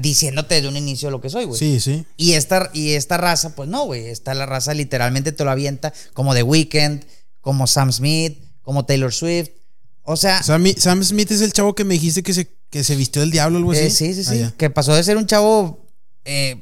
Diciéndote 0.01 0.55
desde 0.55 0.67
un 0.67 0.75
inicio 0.77 1.09
lo 1.09 1.21
que 1.21 1.29
soy, 1.29 1.45
güey. 1.45 1.57
Sí, 1.57 1.79
sí. 1.79 2.05
Y 2.17 2.33
esta, 2.33 2.69
y 2.73 2.91
esta 2.91 3.17
raza, 3.17 3.55
pues 3.55 3.69
no, 3.69 3.85
güey. 3.85 4.07
Esta 4.07 4.33
la 4.33 4.45
raza 4.45 4.73
literalmente 4.73 5.31
te 5.31 5.43
lo 5.45 5.49
avienta 5.51 5.93
como 6.13 6.35
The 6.35 6.43
Weeknd, 6.43 7.03
como 7.39 7.65
Sam 7.65 7.91
Smith, 7.91 8.37
como 8.61 8.85
Taylor 8.85 9.13
Swift. 9.13 9.49
O 10.03 10.17
sea, 10.17 10.43
Sam, 10.43 10.65
Sam 10.77 11.03
Smith 11.03 11.31
es 11.31 11.41
el 11.41 11.53
chavo 11.53 11.73
que 11.73 11.85
me 11.85 11.93
dijiste 11.93 12.21
que 12.21 12.33
se, 12.33 12.49
que 12.69 12.83
se 12.83 12.95
vistió 12.97 13.21
del 13.21 13.31
diablo 13.31 13.57
o 13.57 13.59
algo 13.59 13.71
así. 13.71 13.81
eh, 13.83 13.89
sí, 13.89 14.13
sí, 14.13 14.23
Ah, 14.27 14.31
sí. 14.33 14.39
ya. 14.39 14.51
que 14.57 14.69
pasó 14.69 14.93
de 14.93 15.03
ser 15.03 15.15
un 15.15 15.25
chavo, 15.27 15.87
eh, 16.25 16.59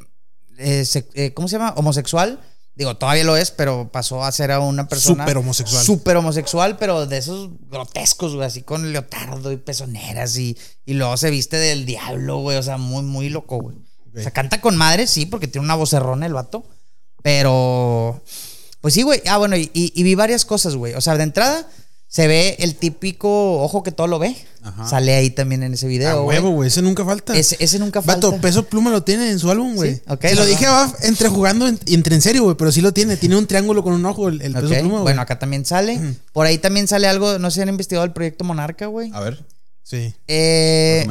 se- 0.86 1.08
eh, 1.16 1.34
¿cómo 1.34 1.48
se 1.48 1.54
llama? 1.58 1.74
Homosexual. 1.78 2.40
Digo, 2.80 2.96
todavía 2.96 3.26
lo 3.26 3.36
es, 3.36 3.52
pero 3.52 3.90
pasó 3.92 4.24
a 4.24 4.32
ser 4.32 4.52
a 4.52 4.62
una 4.62 4.88
persona. 4.88 5.26
Súper 5.26 5.38
homosexual. 5.38 5.84
Súper 5.86 6.16
homosexual, 6.16 6.78
pero 6.78 7.06
de 7.06 7.18
esos 7.18 7.50
grotescos, 7.70 8.34
güey, 8.36 8.48
así 8.48 8.62
con 8.64 8.94
leotardo 8.94 9.52
y 9.52 9.58
pezoneras 9.58 10.38
y, 10.38 10.58
y 10.86 10.94
luego 10.94 11.18
se 11.18 11.30
viste 11.30 11.58
del 11.58 11.86
diablo, 11.86 12.38
güey. 12.38 12.58
O 12.58 12.64
sea, 12.64 12.78
muy, 12.78 13.04
muy 13.04 13.28
loco, 13.30 13.58
güey. 13.60 13.76
O 14.16 14.22
sea, 14.22 14.32
canta 14.32 14.62
con 14.62 14.78
madre, 14.78 15.08
sí, 15.08 15.26
porque 15.26 15.48
tiene 15.48 15.66
una 15.66 15.76
vocerrona 15.76 16.26
el 16.26 16.34
vato. 16.34 16.66
Pero, 17.22 18.24
pues 18.82 18.94
sí, 18.94 19.04
güey. 19.04 19.22
Ah, 19.28 19.38
bueno, 19.38 19.58
y, 19.58 19.70
y- 19.74 19.92
y 19.94 20.04
vi 20.04 20.16
varias 20.16 20.46
cosas, 20.46 20.76
güey. 20.76 20.94
O 20.94 21.02
sea, 21.02 21.18
de 21.18 21.24
entrada 21.24 21.68
se 22.10 22.28
ve 22.28 22.56
el 22.60 22.76
típico 22.76 23.62
ojo 23.62 23.84
que 23.84 23.92
todo 23.92 24.08
lo 24.08 24.18
ve. 24.18 24.36
Sale 24.90 25.14
ahí 25.14 25.30
también 25.30 25.62
en 25.64 25.76
ese 25.76 25.86
A 25.86 25.90
video, 25.90 26.24
güey. 26.24 26.38
huevo, 26.40 26.52
güey. 26.56 26.68
Ese 26.68 26.82
nunca 26.82 27.06
falta. 27.06 27.38
Ese, 27.38 27.56
ese 27.60 27.78
nunca 27.78 28.02
falta. 28.02 28.28
Vato, 28.28 28.42
Peso 28.42 28.66
Pluma 28.66 28.90
lo 28.90 29.04
tiene 29.04 29.30
en 29.30 29.38
su 29.40 29.50
álbum, 29.52 29.76
güey. 29.76 29.96
Sí, 29.96 30.36
lo 30.36 30.46
dije 30.46 30.66
va, 30.68 30.92
entre 31.04 31.30
jugando 31.30 31.70
y 31.86 31.94
entre 31.94 32.16
en 32.16 32.22
serio, 32.22 32.44
güey, 32.44 32.58
pero 32.58 32.72
sí 32.72 32.82
lo 32.82 32.92
tiene. 32.92 33.16
Tiene 33.16 33.38
un 33.38 33.46
triángulo 33.46 33.84
con 33.84 33.94
un 33.94 34.06
ojo 34.06 34.28
el, 34.28 34.42
el 34.42 34.54
Peso 34.54 34.68
Pluma, 34.68 34.90
güey. 34.90 35.04
Bueno, 35.04 35.22
acá 35.22 35.38
también 35.38 35.66
sale. 35.66 36.00
Por 36.34 36.48
ahí 36.48 36.58
también 36.58 36.88
sale 36.88 37.08
algo, 37.08 37.38
no 37.38 37.52
sé 37.52 37.56
si 37.56 37.62
han 37.62 37.70
investigado 37.70 38.06
el 38.06 38.12
proyecto 38.12 38.44
Monarca, 38.44 38.88
güey. 38.88 39.12
A 39.14 39.20
ver, 39.20 39.46
Sí. 39.84 40.14
Eh. 40.28 41.06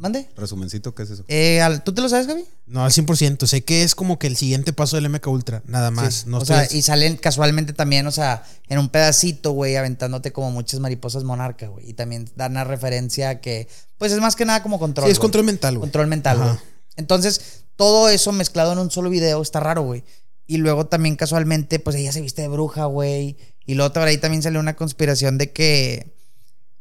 ¿Mande? 0.00 0.26
Resumencito, 0.34 0.94
¿qué 0.94 1.02
es 1.02 1.10
eso? 1.10 1.24
Eh, 1.28 1.60
¿Tú 1.84 1.92
te 1.92 2.00
lo 2.00 2.08
sabes, 2.08 2.26
Gaby? 2.26 2.42
No, 2.64 2.82
al 2.82 2.90
100%. 2.90 3.46
Sé 3.46 3.64
que 3.64 3.82
es 3.82 3.94
como 3.94 4.18
que 4.18 4.28
el 4.28 4.36
siguiente 4.36 4.72
paso 4.72 4.96
del 4.96 5.10
MK 5.10 5.26
Ultra, 5.26 5.62
nada 5.66 5.90
más. 5.90 6.14
Sí. 6.14 6.24
No 6.26 6.38
o 6.38 6.44
sea, 6.46 6.66
y 6.70 6.80
salen 6.80 7.18
casualmente 7.18 7.74
también, 7.74 8.06
o 8.06 8.10
sea, 8.10 8.42
en 8.70 8.78
un 8.78 8.88
pedacito, 8.88 9.52
güey, 9.52 9.76
aventándote 9.76 10.32
como 10.32 10.50
muchas 10.52 10.80
mariposas 10.80 11.22
monarca, 11.24 11.68
güey. 11.68 11.90
Y 11.90 11.92
también 11.92 12.30
dan 12.34 12.52
una 12.52 12.64
referencia 12.64 13.28
a 13.28 13.40
que, 13.42 13.68
pues 13.98 14.10
es 14.12 14.20
más 14.20 14.36
que 14.36 14.46
nada 14.46 14.62
como 14.62 14.78
control. 14.78 15.04
Sí, 15.06 15.12
es 15.12 15.18
control 15.18 15.44
mental, 15.44 15.74
güey. 15.74 15.82
Control 15.82 16.06
mental, 16.06 16.38
güey. 16.38 16.56
Entonces, 16.96 17.64
todo 17.76 18.08
eso 18.08 18.32
mezclado 18.32 18.72
en 18.72 18.78
un 18.78 18.90
solo 18.90 19.10
video 19.10 19.42
está 19.42 19.60
raro, 19.60 19.82
güey. 19.82 20.02
Y 20.46 20.56
luego 20.56 20.86
también 20.86 21.16
casualmente, 21.16 21.78
pues 21.78 21.94
ella 21.96 22.12
se 22.12 22.22
viste 22.22 22.40
de 22.40 22.48
bruja, 22.48 22.86
güey. 22.86 23.36
Y 23.66 23.74
luego 23.74 23.92
por 23.92 24.04
ahí 24.04 24.16
también 24.16 24.42
salió 24.42 24.60
una 24.60 24.76
conspiración 24.76 25.36
de 25.36 25.52
que 25.52 26.16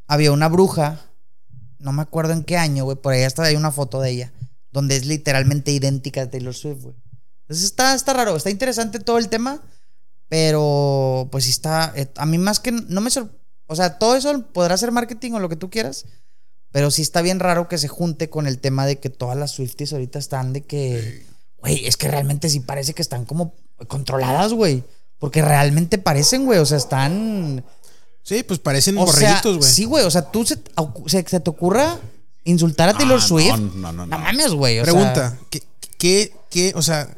había 0.07 0.31
una 0.31 0.47
bruja, 0.47 1.01
no 1.79 1.91
me 1.91 2.01
acuerdo 2.01 2.33
en 2.33 2.43
qué 2.43 2.57
año, 2.57 2.83
güey, 2.85 2.97
por 2.97 3.13
ahí 3.13 3.23
hasta 3.23 3.43
hay 3.43 3.55
una 3.55 3.71
foto 3.71 3.99
de 4.01 4.11
ella, 4.11 4.33
donde 4.71 4.95
es 4.97 5.05
literalmente 5.05 5.71
idéntica 5.71 6.21
a 6.23 6.29
Taylor 6.29 6.53
Swift, 6.53 6.83
güey. 6.83 6.95
Entonces 7.41 7.65
está, 7.65 7.95
está 7.95 8.13
raro, 8.13 8.35
está 8.35 8.49
interesante 8.49 8.99
todo 8.99 9.17
el 9.17 9.29
tema, 9.29 9.61
pero 10.27 11.27
pues 11.31 11.45
sí 11.45 11.49
está, 11.49 11.91
eh, 11.95 12.07
a 12.15 12.25
mí 12.25 12.37
más 12.37 12.59
que, 12.59 12.71
no 12.71 13.01
me 13.01 13.09
sor- 13.09 13.31
o 13.67 13.75
sea, 13.75 13.97
todo 13.97 14.15
eso 14.15 14.43
podrá 14.53 14.77
ser 14.77 14.91
marketing 14.91 15.33
o 15.33 15.39
lo 15.39 15.49
que 15.49 15.55
tú 15.55 15.69
quieras, 15.69 16.05
pero 16.71 16.91
sí 16.91 17.01
está 17.01 17.21
bien 17.21 17.39
raro 17.39 17.67
que 17.67 17.77
se 17.77 17.87
junte 17.87 18.29
con 18.29 18.45
el 18.45 18.59
tema 18.59 18.85
de 18.85 18.99
que 18.99 19.09
todas 19.09 19.37
las 19.37 19.51
Swifties 19.51 19.93
ahorita 19.93 20.19
están 20.19 20.53
de 20.53 20.61
que, 20.61 21.25
güey, 21.57 21.85
es 21.87 21.97
que 21.97 22.07
realmente 22.07 22.49
sí 22.49 22.59
parece 22.59 22.93
que 22.93 23.01
están 23.01 23.25
como 23.25 23.55
controladas, 23.87 24.53
güey. 24.53 24.83
Porque 25.17 25.41
realmente 25.41 25.97
parecen, 25.97 26.45
güey, 26.45 26.59
o 26.59 26.65
sea, 26.65 26.77
están... 26.77 27.65
Sí, 28.29 28.43
pues 28.43 28.59
parecen 28.59 28.95
O 28.97 29.05
borreguitos, 29.05 29.57
güey. 29.57 29.71
sí, 29.71 29.85
güey, 29.85 30.05
o 30.05 30.11
sea, 30.11 30.21
tú 30.31 30.45
se, 30.45 30.59
se, 31.07 31.23
se 31.27 31.39
te 31.39 31.49
ocurra 31.49 31.99
insultar 32.43 32.89
a 32.89 32.93
Taylor 32.93 33.17
Ah, 33.17 33.21
no, 33.21 33.27
Swift. 33.27 33.57
no, 33.57 33.57
no, 33.57 33.91
no. 33.91 34.05
No 34.05 34.19
mames, 34.19 34.51
güey. 34.51 34.75
sea, 34.75 34.83
Pregunta, 34.83 35.37
¿qué, 35.49 35.63
qué, 35.97 36.31
qué, 36.51 36.71
o 36.75 36.81
sea, 36.83 37.09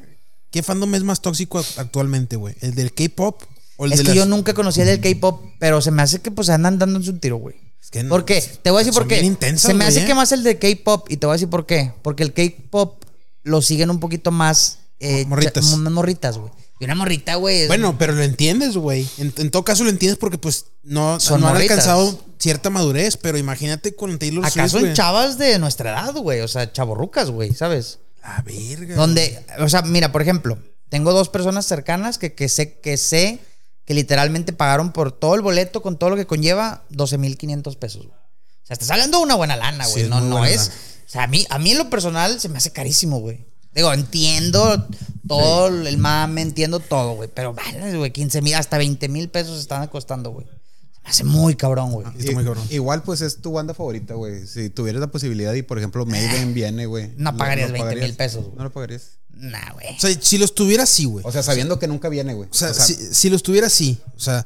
qué 0.51 0.64
fandom 0.64 0.95
es 0.95 1.03
más 1.03 1.22
tóxico 1.22 1.59
act- 1.59 1.78
actualmente, 1.80 2.38
güey? 2.38 2.55
¿El 2.62 2.74
del 2.76 2.93
K-pop 2.93 3.41
o 3.78 3.86
el 3.86 3.91
es 3.91 3.97
de 3.99 4.03
que 4.05 4.09
las- 4.09 4.18
yo 4.18 4.26
nunca 4.26 4.53
conocí 4.53 4.80
el 4.82 4.88
del 4.88 5.01
K-pop, 5.01 5.43
pero 5.59 5.82
se 5.82 5.91
me 5.91 6.01
hace 6.01 6.20
que 6.22 6.32
pues 6.32 6.49
andan 6.49 6.80
dando 6.80 6.97
en 6.99 7.03
su 7.05 7.18
tiro, 7.20 7.36
güey. 7.38 7.55
Es 7.82 7.89
que 7.91 8.03
no- 8.03 8.09
¿Por 8.09 8.24
qué? 8.26 8.41
Te 8.62 8.72
voy 8.72 8.78
a 8.78 8.86
decir 8.86 8.93
por 8.93 9.07
qué. 9.07 9.22
intensas, 9.22 9.64
se 9.68 9.74
me 9.74 9.84
güey, 9.84 9.88
hace 9.89 10.03
¿eh? 10.03 10.07
que 10.07 10.16
más 10.16 10.32
el 10.32 10.43
de 10.43 10.57
K-pop 10.59 11.07
y 11.12 11.18
te 11.18 11.26
voy 11.26 11.34
a 11.34 11.36
decir 11.36 11.49
por 11.49 11.66
qué. 11.66 11.91
Porque 12.03 12.24
el 12.24 12.32
K-pop 12.34 13.03
lo 13.43 13.62
siguen 13.62 13.89
un 13.89 13.99
poquito 13.99 14.32
más. 14.32 14.78
eh, 14.99 15.26
Morritas. 15.26 15.66
morritas, 15.78 16.38
güey. 16.38 16.51
Y 16.82 16.86
una 16.86 16.96
morrita, 16.96 17.36
güey. 17.36 17.68
Bueno, 17.68 17.96
pero 18.00 18.14
lo 18.14 18.24
entiendes, 18.24 18.76
güey. 18.76 19.08
En, 19.20 19.32
en 19.38 19.52
todo 19.52 19.64
caso 19.64 19.84
lo 19.84 19.92
entiendes 19.92 20.18
porque 20.18 20.40
pues 20.40 20.66
no, 20.82 21.20
Son 21.20 21.40
no 21.40 21.48
han 21.48 21.54
morritas. 21.54 21.78
alcanzado 21.88 22.20
cierta 22.40 22.72
madurez, 22.72 23.18
pero 23.18 23.38
imagínate 23.38 23.96
con 23.96 24.18
Taylor 24.18 24.44
Swift, 24.46 24.58
¿Acaso 24.58 24.78
en 24.78 24.84
güey. 24.86 24.94
chavas 24.96 25.38
de 25.38 25.60
nuestra 25.60 25.92
edad, 25.92 26.14
güey? 26.16 26.42
O 26.42 26.48
sea, 26.48 26.74
chavorrucas, 26.74 27.30
güey, 27.30 27.54
¿sabes? 27.54 28.00
La 28.24 28.42
verga. 28.44 28.96
Donde, 28.96 29.46
o 29.60 29.70
sea, 29.70 29.84
mira, 29.84 30.12
por 30.12 30.24
ejemplo, 30.24 30.58
tengo 30.90 31.14
dos 31.14 31.30
personas 31.30 31.68
cercanas 31.68 32.18
que, 32.18 32.34
que 32.34 32.50
sé 32.50 32.80
que 32.80 32.98
sé 32.98 33.40
que 33.86 33.94
literalmente 33.94 34.52
pagaron 34.52 34.92
por 34.92 35.12
todo 35.12 35.36
el 35.36 35.42
boleto 35.42 35.84
con 35.84 35.98
todo 36.00 36.10
lo 36.10 36.16
que 36.16 36.26
conlleva 36.26 36.84
12.500 36.92 37.78
pesos. 37.78 38.08
güey. 38.08 38.18
O 38.18 38.66
sea, 38.66 38.74
estás 38.74 38.90
hablando 38.90 39.20
de 39.20 39.24
una 39.26 39.36
buena 39.36 39.56
lana, 39.56 39.86
güey. 39.88 40.08
no 40.10 40.20
no 40.22 40.46
es. 40.46 40.68
lana. 40.70 40.74
O 41.06 41.10
sea, 41.12 41.24
a 41.24 41.28
mí, 41.28 41.46
a 41.50 41.60
mí 41.60 41.72
en 41.74 41.78
lo 41.78 41.90
personal 41.92 42.40
se 42.40 42.50
me 42.50 42.58
hace 42.58 42.72
carísimo, 42.72 43.20
güey. 43.20 43.46
Digo, 43.74 43.94
entiendo 43.94 44.88
todo 45.28 45.68
el 45.68 45.98
mame, 45.98 46.42
entiendo 46.42 46.80
todo, 46.80 47.14
güey. 47.16 47.30
Pero 47.34 47.54
vale, 47.54 47.98
güey, 47.98 48.12
15 48.12 48.42
mil, 48.42 48.56
hasta 48.56 48.78
20 48.78 49.08
mil 49.10 49.30
pesos 49.30 49.60
están 49.60 49.88
costando, 49.88 50.32
güey. 50.32 50.46
Se 50.46 51.02
me 51.04 51.10
hace 51.10 51.24
muy 51.24 51.56
cabrón, 51.56 51.92
güey. 51.92 52.08
Está 52.18 52.32
muy 52.34 52.44
cabrón. 52.44 52.64
Igual, 52.70 53.02
pues 53.04 53.22
es 53.22 53.42
tu 53.42 53.54
banda 53.54 53.74
favorita, 53.74 54.14
güey. 54.14 54.46
Si 54.46 54.70
tuvieras 54.70 55.00
la 55.00 55.08
posibilidad 55.08 55.54
y, 55.54 55.62
por 55.64 55.78
ejemplo, 55.78 56.06
Maiden 56.06 56.54
viene, 56.54 56.86
güey. 56.86 57.12
No 57.18 57.32
¿lo- 57.32 57.38
pagarías 57.38 57.72
lo 57.72 57.74
20 57.74 57.96
mil 57.96 58.14
pesos, 58.16 58.46
güey. 58.46 58.58
No 58.58 58.64
lo 58.66 58.72
pagarías. 58.72 59.18
Nah, 59.30 59.72
güey. 59.74 59.96
O 59.96 60.00
sea, 60.00 60.16
si 60.22 60.38
los 60.38 60.54
tuviera 60.54 60.86
sí, 60.86 61.06
güey. 61.06 61.26
O 61.26 61.32
sea, 61.32 61.42
sabiendo 61.42 61.80
que 61.80 61.88
nunca 61.88 62.10
viene, 62.10 62.34
güey. 62.34 62.50
O 62.52 62.54
sea, 62.54 62.74
si, 62.74 62.94
si 62.94 63.30
los 63.30 63.42
tuviera 63.42 63.70
sí. 63.70 64.00
O 64.16 64.20
sea, 64.20 64.46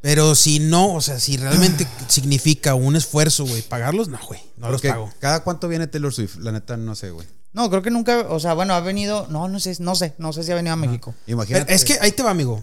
pero 0.00 0.34
si 0.34 0.58
no, 0.60 0.94
o 0.94 1.00
sea, 1.00 1.18
si 1.20 1.36
realmente 1.36 1.86
significa 2.08 2.74
un 2.74 2.96
esfuerzo, 2.96 3.44
güey, 3.44 3.62
pagarlos, 3.62 4.08
no, 4.08 4.18
güey. 4.26 4.40
No 4.56 4.70
los 4.70 4.80
pago. 4.80 5.12
¿Cada 5.18 5.42
cuánto 5.42 5.68
viene 5.68 5.86
Taylor 5.86 6.14
Swift? 6.14 6.36
La 6.36 6.52
neta, 6.52 6.76
no 6.76 6.94
sé, 6.94 7.10
güey. 7.10 7.26
No, 7.54 7.70
creo 7.70 7.82
que 7.82 7.90
nunca, 7.90 8.26
o 8.28 8.40
sea, 8.40 8.52
bueno, 8.52 8.74
ha 8.74 8.80
venido, 8.80 9.26
no, 9.30 9.48
no 9.48 9.60
sé, 9.60 9.76
no 9.78 9.94
sé, 9.94 10.14
no 10.18 10.32
sé 10.32 10.42
si 10.42 10.52
ha 10.52 10.56
venido 10.56 10.74
a 10.74 10.76
México. 10.76 11.14
Imagínate. 11.26 11.64
Pero 11.64 11.76
es 11.76 11.84
que 11.84 11.96
ahí 12.00 12.12
te 12.12 12.22
va, 12.22 12.30
amigo. 12.30 12.62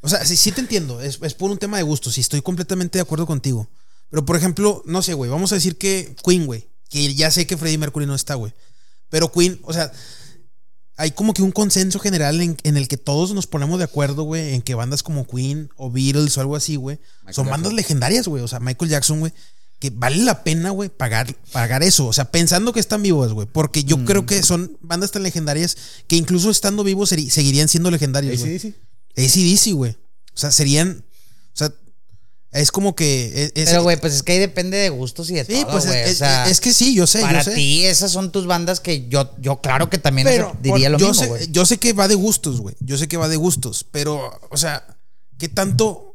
O 0.00 0.08
sea, 0.08 0.24
sí, 0.24 0.36
sí 0.36 0.50
te 0.50 0.60
entiendo. 0.60 1.00
Es, 1.00 1.20
es 1.22 1.32
por 1.34 1.50
un 1.50 1.58
tema 1.58 1.76
de 1.76 1.84
gusto. 1.84 2.10
Sí, 2.10 2.20
estoy 2.20 2.42
completamente 2.42 2.98
de 2.98 3.02
acuerdo 3.02 3.24
contigo. 3.24 3.70
Pero, 4.10 4.26
por 4.26 4.36
ejemplo, 4.36 4.82
no 4.84 5.00
sé, 5.00 5.14
güey. 5.14 5.30
Vamos 5.30 5.52
a 5.52 5.54
decir 5.54 5.78
que 5.78 6.16
Queen, 6.24 6.44
güey. 6.44 6.68
Que 6.90 7.14
ya 7.14 7.30
sé 7.30 7.46
que 7.46 7.56
Freddie 7.56 7.78
Mercury 7.78 8.04
no 8.04 8.16
está, 8.16 8.34
güey. 8.34 8.52
Pero 9.08 9.30
Queen, 9.30 9.60
o 9.62 9.72
sea, 9.72 9.92
hay 10.96 11.12
como 11.12 11.34
que 11.34 11.42
un 11.42 11.52
consenso 11.52 12.00
general 12.00 12.40
en, 12.40 12.56
en 12.64 12.76
el 12.76 12.88
que 12.88 12.96
todos 12.96 13.32
nos 13.34 13.46
ponemos 13.46 13.78
de 13.78 13.84
acuerdo, 13.84 14.24
güey, 14.24 14.54
en 14.54 14.62
que 14.62 14.74
bandas 14.74 15.02
como 15.02 15.26
Queen 15.26 15.70
o 15.76 15.90
Beatles 15.90 16.36
o 16.36 16.40
algo 16.40 16.56
así, 16.56 16.76
güey, 16.76 16.96
son 16.96 17.26
Jackson. 17.26 17.46
bandas 17.48 17.72
legendarias, 17.72 18.26
güey. 18.26 18.42
O 18.42 18.48
sea, 18.48 18.58
Michael 18.60 18.90
Jackson, 18.90 19.20
güey, 19.20 19.32
que 19.82 19.90
vale 19.90 20.18
la 20.18 20.44
pena, 20.44 20.70
güey, 20.70 20.88
pagar, 20.90 21.34
pagar 21.50 21.82
eso. 21.82 22.06
O 22.06 22.12
sea, 22.12 22.30
pensando 22.30 22.72
que 22.72 22.78
están 22.78 23.02
vivos, 23.02 23.32
güey. 23.32 23.48
Porque 23.50 23.82
yo 23.82 24.04
creo 24.04 24.24
que 24.26 24.40
son 24.44 24.78
bandas 24.80 25.10
tan 25.10 25.24
legendarias 25.24 25.76
que 26.06 26.14
incluso 26.14 26.50
estando 26.50 26.84
vivos 26.84 27.08
seguirían 27.08 27.66
siendo 27.66 27.90
legendarios, 27.90 28.38
güey. 28.38 28.60
sí. 28.60 28.76
ACDC, 29.16 29.74
güey. 29.74 29.90
O 30.34 30.38
sea, 30.38 30.52
serían. 30.52 31.04
O 31.52 31.56
sea, 31.56 31.72
es 32.52 32.70
como 32.70 32.94
que. 32.94 33.26
es- 33.26 33.52
es- 33.56 33.70
Pero, 33.70 33.82
güey, 33.82 33.98
pues 33.98 34.14
es 34.14 34.22
que 34.22 34.30
ahí 34.34 34.38
depende 34.38 34.76
de 34.76 34.88
gustos 34.90 35.28
y 35.30 35.34
de 35.34 35.44
Sí, 35.44 35.62
todo, 35.62 35.72
pues 35.72 35.86
es, 35.86 36.14
o 36.14 36.18
sea, 36.18 36.48
es- 36.48 36.60
que 36.60 36.72
sí, 36.72 36.94
yo 36.94 37.08
sé, 37.08 37.20
para 37.22 37.42
yo 37.42 37.50
sé. 37.50 37.56
ti 37.56 37.84
esas 37.84 38.12
son 38.12 38.30
tus 38.30 38.46
bandas 38.46 38.78
que 38.78 39.08
yo, 39.08 39.34
yo 39.40 39.60
claro 39.60 39.90
que 39.90 39.98
también 39.98 40.28
pero 40.28 40.56
diría 40.62 40.90
por- 40.90 40.92
lo 40.92 40.98
yo 40.98 41.08
mismo, 41.08 41.22
sé, 41.24 41.28
güey. 41.28 41.48
yo 41.50 41.66
sé 41.66 41.78
que 41.78 41.92
va 41.92 42.06
de 42.06 42.14
gustos, 42.14 42.60
güey. 42.60 42.76
Yo 42.78 42.96
sé 42.98 43.08
que 43.08 43.16
va 43.16 43.28
de 43.28 43.34
gustos. 43.36 43.84
Pero, 43.90 44.40
o 44.48 44.56
sea, 44.56 44.86
¿qué 45.38 45.48
tanto 45.48 46.11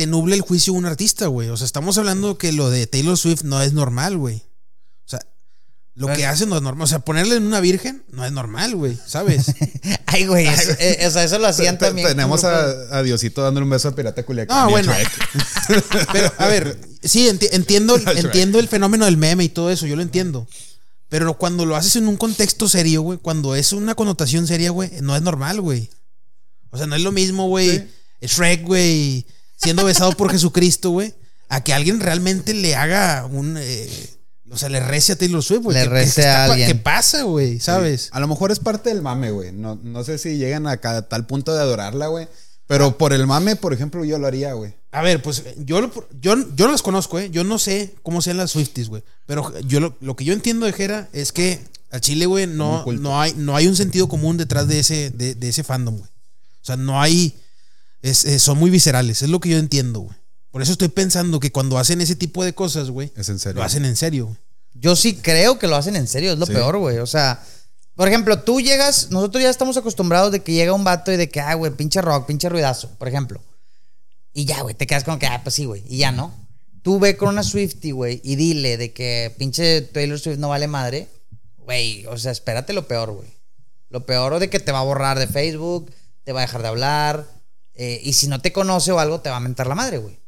te 0.00 0.06
nubla 0.06 0.34
el 0.34 0.40
juicio 0.40 0.72
un 0.72 0.86
artista, 0.86 1.26
güey? 1.26 1.50
O 1.50 1.58
sea, 1.58 1.66
estamos 1.66 1.98
hablando 1.98 2.38
que 2.38 2.52
lo 2.52 2.70
de 2.70 2.86
Taylor 2.86 3.18
Swift 3.18 3.42
no 3.42 3.60
es 3.60 3.74
normal, 3.74 4.16
güey. 4.16 4.36
O 4.36 5.08
sea, 5.10 5.20
lo 5.94 6.06
Bueno. 6.06 6.16
que 6.18 6.24
hace 6.24 6.46
no 6.46 6.56
es 6.56 6.62
normal. 6.62 6.84
O 6.84 6.86
sea, 6.86 7.00
ponerle 7.00 7.36
en 7.36 7.42
una 7.46 7.60
virgen 7.60 8.02
no 8.10 8.24
es 8.24 8.32
normal, 8.32 8.74
güey. 8.76 8.96
¿Sabes? 9.06 9.52
Ay, 10.06 10.24
güey, 10.26 10.46
eh, 10.46 11.04
o 11.06 11.10
sea, 11.10 11.22
eso 11.24 11.38
lo 11.38 11.48
hacían 11.48 11.76
también. 11.76 12.08
Tenemos 12.08 12.44
a, 12.44 12.96
a 12.96 13.02
Diosito 13.02 13.42
dándole 13.42 13.64
un 13.64 13.70
beso 13.70 13.88
a 13.88 13.94
Pirata 13.94 14.22
Culiacán. 14.22 14.56
Ah, 14.56 14.62
a 14.64 14.68
bueno. 14.68 14.90
Pero, 16.12 16.32
a 16.38 16.46
ver, 16.46 16.80
sí, 17.02 17.28
enti- 17.28 17.50
entiendo, 17.52 17.96
entiendo 18.16 18.58
el 18.58 18.68
fenómeno 18.68 19.04
del 19.04 19.18
meme 19.18 19.44
y 19.44 19.50
todo 19.50 19.70
eso, 19.70 19.86
yo 19.86 19.96
lo 19.96 20.02
entiendo. 20.02 20.48
Pero 21.10 21.34
cuando 21.36 21.66
lo 21.66 21.76
haces 21.76 21.96
en 21.96 22.08
un 22.08 22.16
contexto 22.16 22.70
serio, 22.70 23.02
güey, 23.02 23.18
cuando 23.18 23.54
es 23.54 23.74
una 23.74 23.94
connotación 23.94 24.46
seria, 24.46 24.70
güey, 24.70 24.90
no 25.02 25.14
es 25.14 25.20
normal, 25.20 25.60
güey. 25.60 25.90
O 26.70 26.78
sea, 26.78 26.86
no 26.86 26.96
es 26.96 27.02
lo 27.02 27.12
mismo, 27.12 27.48
güey, 27.48 27.86
Shrek, 28.22 28.64
güey, 28.64 29.26
siendo 29.62 29.84
besado 29.84 30.12
por 30.12 30.30
Jesucristo, 30.30 30.90
güey, 30.90 31.14
a 31.48 31.62
que 31.62 31.72
alguien 31.74 32.00
realmente 32.00 32.54
le 32.54 32.74
haga 32.76 33.26
un... 33.26 33.56
eh, 33.58 33.88
o 34.52 34.56
sea, 34.58 34.68
le 34.68 34.80
rece 34.80 35.12
a 35.12 35.16
Taylor 35.16 35.42
Swift, 35.44 35.62
güey. 35.62 35.76
Le 35.76 35.84
rece 35.84 36.26
a 36.26 36.46
alguien. 36.46 36.66
¿Qué 36.68 36.74
pasa, 36.74 37.22
güey? 37.22 37.60
¿Sabes? 37.60 38.08
A 38.12 38.18
lo 38.18 38.26
mejor 38.26 38.50
es 38.50 38.58
parte 38.58 38.88
del 38.90 39.00
mame, 39.00 39.30
güey. 39.30 39.52
No, 39.52 39.78
no 39.82 40.02
sé 40.02 40.18
si 40.18 40.38
llegan 40.38 40.66
a 40.66 40.78
cada 40.78 41.08
tal 41.08 41.24
punto 41.26 41.54
de 41.54 41.60
adorarla, 41.60 42.08
güey. 42.08 42.26
Pero 42.66 42.98
por 42.98 43.12
el 43.12 43.26
mame, 43.28 43.54
por 43.56 43.72
ejemplo, 43.72 44.04
yo 44.04 44.18
lo 44.18 44.26
haría, 44.26 44.52
güey. 44.54 44.74
A 44.92 45.02
ver, 45.02 45.22
pues 45.22 45.44
yo, 45.58 45.80
lo- 45.80 45.92
yo, 46.20 46.34
yo 46.56 46.66
no 46.66 46.72
las 46.72 46.82
conozco, 46.82 47.18
¿eh? 47.20 47.30
Yo 47.30 47.44
no 47.44 47.58
sé 47.60 47.94
cómo 48.02 48.22
sean 48.22 48.38
las 48.38 48.50
Swifties, 48.52 48.88
güey. 48.88 49.04
Pero 49.26 49.52
yo 49.66 49.78
lo, 49.78 49.96
lo 50.00 50.16
que 50.16 50.24
yo 50.24 50.32
entiendo 50.32 50.66
de 50.66 50.72
Jera 50.72 51.08
es 51.12 51.30
que 51.30 51.60
al 51.92 52.00
Chile, 52.00 52.26
güey, 52.26 52.46
no, 52.48 52.84
no, 53.00 53.20
hay, 53.20 53.34
no 53.36 53.54
hay 53.54 53.68
un 53.68 53.76
sentido 53.76 54.08
común 54.08 54.36
detrás 54.36 54.66
de 54.66 54.80
ese, 54.80 55.10
de, 55.10 55.34
de 55.36 55.48
ese 55.48 55.62
fandom, 55.62 55.96
güey. 55.96 56.10
O 56.10 56.64
sea, 56.64 56.76
no 56.76 57.00
hay. 57.00 57.36
Es- 58.02 58.24
es- 58.24 58.42
son 58.42 58.58
muy 58.58 58.70
viscerales, 58.70 59.22
es 59.22 59.28
lo 59.28 59.40
que 59.40 59.48
yo 59.50 59.58
entiendo, 59.58 60.00
güey. 60.00 60.16
Por 60.50 60.62
eso 60.62 60.72
estoy 60.72 60.88
pensando 60.88 61.38
que 61.38 61.52
cuando 61.52 61.78
hacen 61.78 62.00
ese 62.00 62.16
tipo 62.16 62.44
de 62.44 62.54
cosas, 62.54 62.90
güey, 62.90 63.12
Es 63.16 63.28
en 63.28 63.38
serio. 63.38 63.60
lo 63.60 63.64
hacen 63.64 63.84
en 63.84 63.96
serio, 63.96 64.26
güey. 64.26 64.38
Yo 64.74 64.96
sí 64.96 65.14
creo 65.16 65.58
que 65.58 65.66
lo 65.66 65.76
hacen 65.76 65.96
en 65.96 66.06
serio, 66.08 66.32
es 66.32 66.38
lo 66.38 66.46
Sí. 66.46 66.52
peor, 66.52 66.78
güey. 66.78 66.98
O 66.98 67.06
sea, 67.06 67.42
por 67.94 68.08
ejemplo, 68.08 68.40
tú 68.42 68.60
llegas, 68.60 69.10
nosotros 69.10 69.42
ya 69.42 69.50
estamos 69.50 69.76
acostumbrados 69.76 70.32
de 70.32 70.40
que 70.40 70.52
llega 70.52 70.72
un 70.72 70.84
vato 70.84 71.12
y 71.12 71.16
de 71.16 71.28
que, 71.28 71.40
ah, 71.40 71.54
güey, 71.54 71.72
pinche 71.72 72.00
rock, 72.00 72.26
pinche 72.26 72.48
ruidazo, 72.48 72.88
por 72.98 73.06
ejemplo. 73.08 73.40
Y 74.32 74.44
ya, 74.44 74.62
güey, 74.62 74.74
te 74.74 74.86
quedas 74.86 75.04
como 75.04 75.18
que, 75.18 75.26
ah, 75.26 75.40
pues 75.42 75.54
sí, 75.54 75.64
güey, 75.66 75.84
y 75.88 75.98
ya 75.98 76.12
no. 76.12 76.32
Tú 76.82 76.98
ve 76.98 77.16
con 77.16 77.28
una 77.28 77.42
Swifty, 77.42 77.90
güey, 77.90 78.20
y 78.24 78.36
dile 78.36 78.76
de 78.78 78.92
que 78.92 79.34
pinche 79.38 79.82
Taylor 79.82 80.18
Swift 80.18 80.38
no 80.38 80.48
vale 80.48 80.66
madre. 80.66 81.08
güey, 81.58 82.04
o 82.06 82.18
sea, 82.18 82.32
espérate 82.32 82.72
lo 82.72 82.88
peor, 82.88 83.12
güey. 83.12 83.28
Lo 83.90 84.04
peor 84.04 84.40
de 84.40 84.50
que 84.50 84.58
te 84.58 84.72
va 84.72 84.80
a 84.80 84.84
borrar 84.84 85.20
de 85.20 85.28
Facebook, 85.28 85.92
te 86.24 86.32
va 86.32 86.40
a 86.40 86.46
dejar 86.46 86.62
de 86.62 86.68
hablar, 86.68 87.28
eh, 87.82 87.98
y 88.04 88.12
si 88.12 88.28
no 88.28 88.42
te 88.42 88.52
conoce 88.52 88.92
o 88.92 88.98
algo, 88.98 89.20
te 89.22 89.30
va 89.30 89.36
a 89.36 89.40
mentar 89.40 89.66
la 89.66 89.74
madre, 89.74 89.96
güey. 89.96 90.20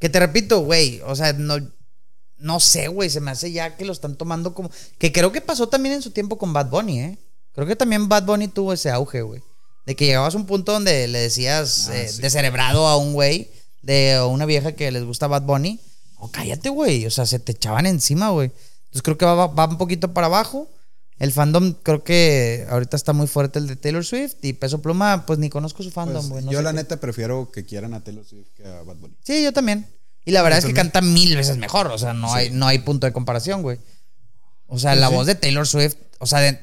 Que 0.00 0.08
te 0.08 0.18
repito, 0.18 0.62
güey, 0.62 1.00
o 1.06 1.14
sea, 1.14 1.32
no, 1.32 1.58
no 2.38 2.58
sé, 2.58 2.88
güey, 2.88 3.08
se 3.08 3.20
me 3.20 3.30
hace 3.30 3.52
ya 3.52 3.76
que 3.76 3.84
lo 3.84 3.92
están 3.92 4.16
tomando 4.16 4.52
como... 4.52 4.68
Que 4.98 5.12
creo 5.12 5.30
que 5.30 5.40
pasó 5.40 5.68
también 5.68 5.94
en 5.94 6.02
su 6.02 6.10
tiempo 6.10 6.38
con 6.38 6.52
Bad 6.52 6.68
Bunny, 6.68 7.00
¿eh? 7.00 7.18
Creo 7.54 7.68
que 7.68 7.76
también 7.76 8.08
Bad 8.08 8.24
Bunny 8.24 8.48
tuvo 8.48 8.72
ese 8.72 8.90
auge, 8.90 9.22
güey. 9.22 9.42
De 9.86 9.94
que 9.94 10.06
llegabas 10.06 10.34
a 10.34 10.38
un 10.38 10.46
punto 10.46 10.72
donde 10.72 11.06
le 11.06 11.20
decías 11.20 11.88
Ah, 11.88 11.96
eh, 11.98 12.08
sí. 12.08 12.20
descerebrado 12.20 12.88
a 12.88 12.96
un 12.96 13.12
güey 13.12 13.48
de 13.82 14.20
una 14.28 14.44
vieja 14.44 14.72
que 14.72 14.90
les 14.90 15.04
gusta 15.04 15.28
Bad 15.28 15.42
Bunny. 15.42 15.78
Oh, 16.18 16.32
cállate, 16.32 16.68
güey. 16.68 17.06
O 17.06 17.10
sea, 17.12 17.26
se 17.26 17.38
te 17.38 17.52
echaban 17.52 17.86
encima, 17.86 18.30
güey. 18.30 18.50
Entonces 18.86 19.02
creo 19.02 19.16
que 19.16 19.24
va, 19.24 19.46
va 19.46 19.66
un 19.68 19.78
poquito 19.78 20.12
para 20.12 20.26
abajo. 20.26 20.68
El 21.18 21.32
fandom 21.32 21.74
creo 21.82 22.04
que 22.04 22.66
ahorita 22.68 22.96
está 22.96 23.12
muy 23.14 23.26
fuerte 23.26 23.58
el 23.58 23.66
de 23.66 23.76
Taylor 23.76 24.04
Swift. 24.04 24.34
Y 24.42 24.52
Peso 24.52 24.82
Pluma, 24.82 25.24
pues 25.26 25.38
ni 25.38 25.48
conozco 25.48 25.82
su 25.82 25.90
fandom, 25.90 26.28
Pues, 26.28 26.44
no 26.44 26.52
yo 26.52 26.60
la 26.62 26.70
qué. 26.72 26.76
neta 26.76 27.00
prefiero 27.00 27.50
que 27.50 27.64
quieran 27.64 27.94
a 27.94 28.04
Taylor 28.04 28.24
Swift 28.24 28.48
que 28.54 28.66
a 28.66 28.82
Bad 28.82 28.96
Bunny. 28.96 29.16
Sí, 29.24 29.42
yo 29.42 29.52
también. 29.52 29.86
Y 30.26 30.32
la 30.32 30.42
verdad 30.42 30.58
es 30.58 30.64
que 30.66 30.74
canta 30.74 31.00
mil 31.00 31.34
veces 31.36 31.56
mejor. 31.56 31.86
O 31.86 31.96
sea, 31.98 32.12
no, 32.12 32.32
hay, 32.34 32.50
no 32.50 32.66
hay 32.66 32.80
punto 32.80 33.06
de 33.06 33.12
comparación, 33.12 33.62
güey. 33.62 33.78
O 34.66 34.78
sea, 34.78 34.94
la 34.96 35.08
voz 35.08 35.26
de 35.26 35.36
Taylor 35.36 35.66
Swift, 35.66 35.94
o 36.18 36.26
sea, 36.26 36.40
de- 36.40 36.58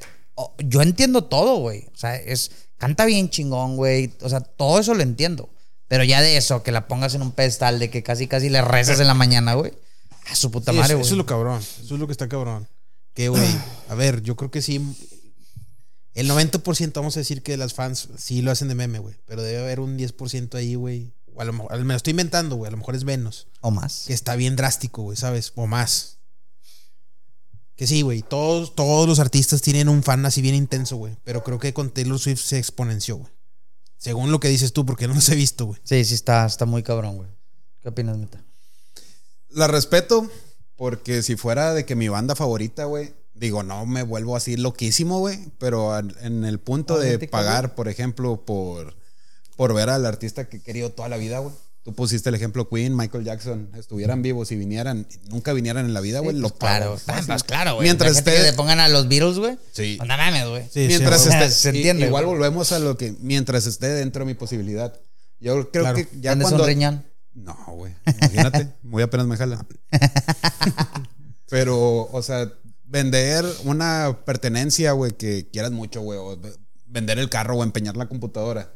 yo 0.59 0.81
entiendo 0.81 1.23
todo, 1.23 1.55
güey. 1.57 1.87
O 1.93 1.97
sea, 1.97 2.15
es, 2.17 2.51
canta 2.77 3.05
bien 3.05 3.29
chingón, 3.29 3.75
güey. 3.77 4.13
O 4.21 4.29
sea, 4.29 4.41
todo 4.41 4.79
eso 4.79 4.93
lo 4.93 5.01
entiendo. 5.01 5.49
Pero 5.87 6.03
ya 6.03 6.21
de 6.21 6.37
eso, 6.37 6.61
que 6.63 6.71
la 6.71 6.87
pongas 6.87 7.15
en 7.15 7.21
un 7.21 7.31
pedestal, 7.31 7.79
de 7.79 7.89
que 7.89 8.03
casi 8.03 8.27
casi 8.27 8.49
le 8.49 8.61
rezas 8.61 8.99
en 8.99 9.07
la 9.07 9.13
mañana, 9.13 9.53
güey. 9.53 9.73
A 10.29 10.35
su 10.35 10.51
puta 10.51 10.71
Sí, 10.71 10.77
madre, 10.77 10.89
eso, 10.93 10.97
güey. 10.97 11.05
eso 11.05 11.13
es 11.15 11.17
lo 11.17 11.25
cabrón. 11.25 11.59
Eso 11.61 11.93
es 11.93 11.99
lo 11.99 12.05
que 12.07 12.11
está 12.13 12.27
cabrón. 12.27 12.67
Que, 13.13 13.29
güey, 13.29 13.47
a 13.89 13.95
ver, 13.95 14.21
yo 14.21 14.35
creo 14.35 14.49
que 14.49 14.61
sí. 14.61 14.81
El 16.13 16.29
90% 16.29 16.93
vamos 16.93 17.15
a 17.15 17.19
decir 17.19 17.41
que 17.41 17.57
las 17.57 17.73
fans 17.73 18.09
sí 18.17 18.41
lo 18.41 18.51
hacen 18.51 18.67
de 18.67 18.75
meme, 18.75 18.99
güey. 18.99 19.15
Pero 19.25 19.41
debe 19.41 19.59
haber 19.59 19.79
un 19.79 19.97
10% 19.97 20.55
ahí, 20.55 20.75
güey. 20.75 21.13
O 21.35 21.41
a 21.41 21.45
lo 21.45 21.53
mejor, 21.53 21.77
me 21.79 21.93
lo 21.93 21.97
estoy 21.97 22.11
inventando, 22.11 22.55
güey. 22.55 22.67
A 22.67 22.71
lo 22.71 22.77
mejor 22.77 22.95
es 22.95 23.03
menos. 23.03 23.47
O 23.61 23.71
más. 23.71 24.05
Que 24.07 24.13
está 24.13 24.35
bien 24.35 24.55
drástico, 24.55 25.03
güey, 25.03 25.17
¿sabes? 25.17 25.51
O 25.55 25.67
más. 25.67 26.17
Que 27.75 27.87
sí, 27.87 28.01
güey. 28.01 28.21
Todos, 28.21 28.75
todos 28.75 29.07
los 29.07 29.19
artistas 29.19 29.61
tienen 29.61 29.89
un 29.89 30.03
fan 30.03 30.25
así 30.25 30.41
bien 30.41 30.55
intenso, 30.55 30.97
güey. 30.97 31.17
Pero 31.23 31.43
creo 31.43 31.59
que 31.59 31.73
con 31.73 31.91
Taylor 31.91 32.19
Swift 32.19 32.41
se 32.41 32.57
exponenció, 32.57 33.17
güey. 33.17 33.31
Según 33.97 34.31
lo 34.31 34.39
que 34.39 34.49
dices 34.49 34.73
tú, 34.73 34.85
porque 34.85 35.07
no 35.07 35.13
los 35.13 35.29
he 35.29 35.35
visto, 35.35 35.65
güey. 35.65 35.79
Sí, 35.83 36.03
sí, 36.03 36.13
está, 36.13 36.45
está 36.45 36.65
muy 36.65 36.83
cabrón, 36.83 37.15
güey. 37.15 37.29
¿Qué 37.81 37.89
opinas, 37.89 38.17
Meta? 38.17 38.43
La 39.49 39.67
respeto 39.67 40.29
porque 40.83 41.23
si 41.23 41.37
fuera 41.37 41.73
de 41.73 41.85
que 41.85 41.95
mi 41.95 42.09
banda 42.09 42.35
favorita, 42.35 42.83
güey, 42.83 43.13
digo, 43.35 43.63
no 43.63 43.85
me 43.85 44.03
vuelvo 44.03 44.35
así 44.35 44.57
loquísimo, 44.57 45.19
güey, 45.19 45.39
pero 45.57 45.97
en 45.97 46.43
el 46.43 46.59
punto 46.59 46.99
de 46.99 47.19
pagar, 47.29 47.73
por 47.73 47.87
ejemplo, 47.87 48.43
por, 48.45 48.93
por 49.55 49.73
ver 49.73 49.89
al 49.89 50.05
artista 50.05 50.49
que 50.49 50.57
he 50.57 50.61
querido 50.61 50.91
toda 50.91 51.07
la 51.07 51.15
vida, 51.15 51.39
güey. 51.39 51.55
Tú 51.83 51.93
pusiste 51.93 52.27
el 52.27 52.35
ejemplo 52.35 52.67
Queen, 52.67 52.97
Michael 52.97 53.23
Jackson, 53.23 53.69
estuvieran 53.77 54.21
vivos 54.23 54.51
y 54.51 54.57
vinieran, 54.57 55.07
nunca 55.29 55.53
vinieran 55.53 55.85
en 55.85 55.93
la 55.93 56.01
vida, 56.01 56.19
güey, 56.19 56.35
Sí, 56.35 56.41
lo 56.41 56.49
pues, 56.49 56.59
claro, 56.59 56.85
pago. 56.85 56.95
Ah, 56.95 57.13
Fácil. 57.13 57.27
pues, 57.27 57.43
claro, 57.45 57.75
güey. 57.75 57.85
Mientras 57.87 58.17
esté- 58.17 58.35
que 58.35 58.43
le 58.43 58.51
pongan 58.51 58.81
a 58.81 58.89
los 58.89 59.07
Beatles, 59.07 59.37
güey. 59.39 59.57
Sí. 59.71 59.95
Pues, 59.97 60.09
no 60.09 60.17
mames, 60.17 60.49
güey. 60.49 60.63
Sí, 60.69 60.85
mientras 60.89 61.23
sí, 61.23 61.29
esté, 61.29 61.49
Se 61.49 61.69
entiende, 61.69 62.07
igual 62.07 62.25
volvemos 62.25 62.73
a 62.73 62.79
lo 62.79 62.97
que 62.97 63.15
mientras 63.21 63.67
esté 63.67 63.87
dentro 63.87 64.25
de 64.25 64.25
mi 64.25 64.33
posibilidad. 64.33 64.93
Yo 65.39 65.71
creo 65.71 65.83
Claro. 65.83 65.95
que 65.95 66.09
ya 66.19 66.31
¿Tienes 66.33 66.43
cuando 66.49 66.63
un 66.63 66.67
riñón? 66.69 67.05
No, 67.33 67.55
güey. 67.69 67.93
Imagínate, 68.05 68.73
muy 68.83 69.01
apenas 69.03 69.25
me 69.27 69.37
jala. 69.37 69.65
Pero, 71.49 72.09
o 72.11 72.21
sea, 72.21 72.51
vender 72.85 73.45
una 73.65 74.19
pertenencia, 74.25 74.91
güey, 74.93 75.11
que 75.13 75.49
quieras 75.51 75.71
mucho, 75.71 76.01
güey, 76.01 76.17
o 76.19 76.37
ve- 76.39 76.53
vender 76.87 77.19
el 77.19 77.29
carro 77.29 77.57
o 77.57 77.63
empeñar 77.63 77.97
la 77.97 78.07
computadora. 78.07 78.71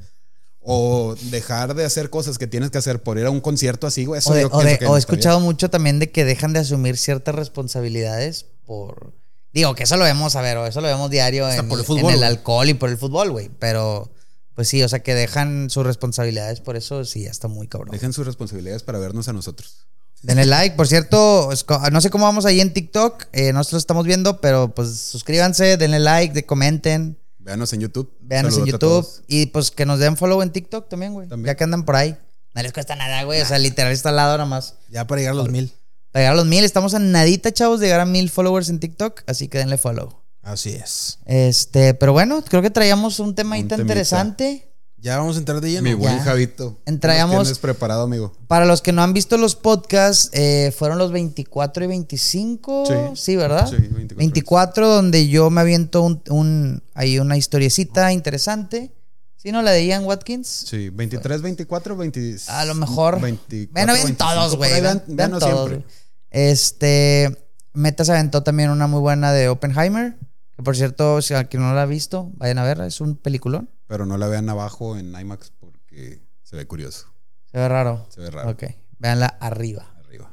O 0.70 1.16
dejar 1.32 1.76
de 1.76 1.86
hacer 1.86 2.10
cosas 2.10 2.38
que 2.38 2.46
tienes 2.46 2.72
que 2.72 2.78
hacer 2.78 3.02
por 3.02 3.18
ir 3.18 3.26
a 3.26 3.30
un 3.30 3.40
concierto 3.40 3.88
así, 3.88 4.06
güey. 4.06 4.20
Eso 4.20 4.32
O, 4.32 4.34
de- 4.36 4.42
yo 4.42 4.48
o 4.48 4.52
pienso 4.52 4.68
de- 4.68 4.78
que 4.80 4.86
o 4.86 4.90
no 4.90 4.94
he 4.96 4.98
bien. 4.98 5.00
escuchado 5.00 5.40
mucho 5.40 5.70
también 5.70 6.00
de 6.00 6.12
que 6.12 6.26
dejan 6.26 6.52
de 6.54 6.60
asumir 6.60 6.98
ciertas 6.98 7.34
responsabilidades 7.36 8.48
por. 8.66 9.14
Digo, 9.54 9.74
que 9.76 9.84
eso 9.84 9.96
lo 9.98 10.04
vemos, 10.04 10.36
a 10.36 10.42
ver, 10.42 10.58
o 10.58 10.68
eso 10.68 10.82
lo 10.82 10.88
vemos 10.88 11.10
diario 11.10 11.48
en, 11.50 11.54
el 11.54 11.60
en 11.72 11.84
fútbol, 11.86 12.12
el 12.12 12.18
güey. 12.18 12.24
alcohol 12.24 12.70
y 12.70 12.74
por 12.74 12.90
el 12.90 12.98
fútbol, 12.98 13.32
güey. 13.32 13.50
Pero, 13.60 14.12
pues 14.58 14.70
sí, 14.70 14.82
o 14.82 14.90
sea, 14.90 15.04
que 15.04 15.14
dejan 15.14 15.70
sus 15.70 15.86
responsabilidades 15.86 16.62
por 16.62 16.76
eso, 16.76 17.06
sí, 17.06 17.26
ya 17.26 17.30
está 17.30 17.48
muy 17.48 17.68
cabrón. 17.68 17.92
Dejen 17.92 18.12
sus 18.12 18.26
responsabilidades 18.26 18.82
para 18.82 18.98
vernos 18.98 19.28
a 19.28 19.34
nosotros. 19.34 19.86
Denle 20.24 20.48
like, 20.48 20.76
por 20.76 20.88
cierto, 20.88 21.52
no 21.92 22.02
sé 22.02 22.10
cómo 22.10 22.26
vamos 22.26 22.48
ahí 22.48 22.60
en 22.60 22.74
TikTok, 22.74 23.26
eh, 23.34 23.54
nosotros 23.54 23.84
estamos 23.84 24.08
viendo, 24.08 24.42
pero 24.42 24.74
pues 24.74 24.98
suscríbanse, 24.98 25.78
denle 25.78 26.00
like, 26.00 26.34
de, 26.34 26.48
comenten, 26.48 27.20
Véanos 27.38 27.72
en 27.74 27.82
YouTube. 27.82 28.12
véanos 28.20 28.58
en 28.58 28.66
YouTube 28.66 29.08
y 29.28 29.46
pues 29.46 29.70
que 29.70 29.86
nos 29.86 30.00
den 30.00 30.18
follow 30.18 30.42
en 30.42 30.52
TikTok 30.52 30.90
también, 30.90 31.14
güey. 31.14 31.28
También. 31.28 31.54
Ya 31.54 31.56
que 31.56 31.64
andan 31.64 31.86
por 31.86 31.96
ahí. 31.96 32.18
No 32.56 32.64
les 32.64 32.74
cuesta 32.74 32.96
nada, 32.96 33.26
güey, 33.26 33.40
o 33.40 33.46
sea, 33.46 33.60
literal 33.60 33.92
está 33.94 34.10
al 34.10 34.16
lado 34.16 34.40
nada 34.40 34.50
más. 34.50 34.74
Ya 34.90 35.06
para 35.06 35.22
llegar 35.22 35.34
a 35.34 35.38
los 35.38 35.50
mil. 35.50 35.72
Para 36.12 36.24
llegar 36.24 36.34
a 36.34 36.38
los 36.38 36.48
mil, 36.48 36.64
estamos 36.64 36.96
a 36.96 37.00
nadita, 37.00 37.54
chavos, 37.54 37.80
de 37.80 37.86
llegar 37.86 38.02
a 38.02 38.06
mil 38.08 38.32
followers 38.32 38.70
en 38.70 38.80
TikTok, 38.80 39.22
así 39.28 39.50
que 39.50 39.60
denle 39.60 39.78
follow. 39.78 40.20
Así 40.48 40.70
es. 40.72 41.20
Este, 41.26 41.94
pero 41.94 42.14
bueno, 42.14 42.42
creo 42.48 42.62
que 42.62 42.70
traíamos 42.70 43.20
un 43.20 43.36
tema 43.36 43.56
Un 43.58 43.62
interesante. 43.62 44.64
Ya 45.00 45.18
vamos 45.20 45.36
a 45.36 45.40
entrar 45.40 45.62
de 45.62 45.70
lleno. 45.70 45.84
Mi 45.84 45.94
buen 45.94 46.16
Ya. 46.18 46.24
Javito. 46.24 46.80
Entraíamos- 46.86 47.36
¿Nos 47.36 47.44
tienes 47.48 47.60
preparado, 47.60 48.04
amigo? 48.04 48.34
Para 48.48 48.66
los 48.66 48.82
que 48.82 48.92
no 48.94 49.04
han 49.04 49.14
visto 49.14 49.38
los 49.38 49.56
podcasts, 49.56 50.30
eh, 50.34 50.74
fueron 50.76 50.98
los 50.98 51.12
24 51.12 51.84
y 51.84 51.88
25. 51.88 52.86
Sí, 52.88 52.94
Sí. 53.22 53.36
¿verdad? 53.36 53.68
Sí, 53.68 53.76
24. 53.76 54.18
24, 54.18 54.88
donde 54.90 55.28
yo 55.28 55.50
me 55.50 55.62
aviento 55.62 56.02
un, 56.02 56.24
un- 56.30 56.82
ahí 56.96 57.20
una 57.20 57.38
historiecita 57.38 58.12
interesante. 58.12 58.92
¿Sí, 59.36 59.52
no? 59.52 59.62
La 59.62 59.72
de 59.72 59.86
Ian 59.86 60.04
Watkins. 60.06 60.48
Sí, 60.48 60.90
23, 60.90 61.42
24, 61.44 61.96
20. 61.96 62.38
A 62.48 62.66
lo 62.66 62.74
mejor. 62.74 63.20
24, 63.22 63.72
bueno, 63.74 63.94
ven 63.94 64.04
25, 64.04 64.34
todos, 64.34 64.56
güey. 64.56 64.82
Vean, 64.82 65.04
vean- 65.08 65.32
todos, 65.40 65.70
siempre. 65.70 65.86
Este. 66.32 67.38
Meta 67.74 68.04
se 68.04 68.12
aventó 68.12 68.42
también 68.42 68.72
una 68.72 68.88
muy 68.88 69.00
buena 69.00 69.32
de 69.32 69.50
Oppenheimer. 69.50 70.18
Que 70.58 70.64
por 70.64 70.76
cierto, 70.76 71.22
si 71.22 71.36
alguien 71.36 71.62
no 71.62 71.74
la 71.76 71.84
ha 71.84 71.86
visto, 71.86 72.32
vayan 72.34 72.58
a 72.58 72.64
verla. 72.64 72.88
Es 72.88 73.00
un 73.00 73.16
peliculón. 73.16 73.70
Pero 73.86 74.08
no 74.08 74.18
la 74.18 74.28
vean 74.28 74.50
abajo 74.50 74.98
en 74.98 75.14
IMAX 75.14 75.54
porque 75.60 76.24
se 76.42 76.56
ve 76.56 76.66
curioso. 76.66 77.14
Se 77.52 77.60
ve 77.60 77.70
raro. 77.70 78.08
Se 78.10 78.22
ve 78.22 78.32
raro. 78.32 78.50
Ok. 78.50 78.64
Véanla 78.98 79.28
arriba. 79.28 79.94
Arriba. 80.04 80.32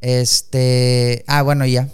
Este. 0.00 1.24
Ah, 1.26 1.40
bueno, 1.40 1.64
ya. 1.64 1.88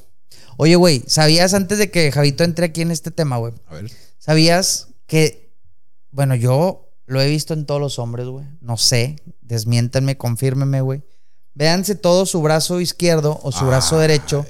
Oye, 0.56 0.74
güey, 0.74 1.04
¿sabías 1.06 1.54
antes 1.54 1.78
de 1.78 1.92
que 1.92 2.10
Javito 2.10 2.42
entre 2.42 2.66
aquí 2.66 2.82
en 2.82 2.90
este 2.90 3.12
tema, 3.12 3.36
güey? 3.36 3.54
A 3.68 3.74
ver. 3.74 3.88
¿Sabías 4.18 4.88
que. 5.06 5.54
Bueno, 6.10 6.34
yo 6.34 6.90
lo 7.06 7.20
he 7.20 7.28
visto 7.28 7.54
en 7.54 7.66
todos 7.66 7.80
los 7.80 8.00
hombres, 8.00 8.26
güey. 8.26 8.46
No 8.60 8.76
sé. 8.76 9.14
Desmiéntanme, 9.42 10.18
confírmenme, 10.18 10.80
güey. 10.80 11.04
Véanse 11.56 11.94
todo 11.94 12.26
su 12.26 12.42
brazo 12.42 12.80
izquierdo 12.80 13.38
o 13.44 13.52
su 13.52 13.64
brazo 13.64 13.96
Ah, 13.96 14.00
derecho. 14.00 14.44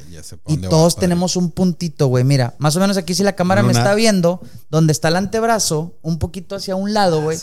Y 0.46 0.56
todos 0.56 0.96
tenemos 0.96 1.36
un 1.36 1.50
puntito, 1.50 2.06
güey. 2.06 2.24
Mira, 2.24 2.54
más 2.58 2.76
o 2.76 2.80
menos 2.80 2.96
aquí 2.96 3.14
si 3.14 3.22
la 3.22 3.34
cámara 3.36 3.62
me 3.62 3.72
está 3.72 3.94
viendo, 3.94 4.40
donde 4.70 4.92
está 4.92 5.08
el 5.08 5.16
antebrazo, 5.16 5.98
un 6.02 6.18
poquito 6.18 6.56
hacia 6.56 6.76
un 6.76 6.94
lado, 6.94 7.20
güey. 7.22 7.38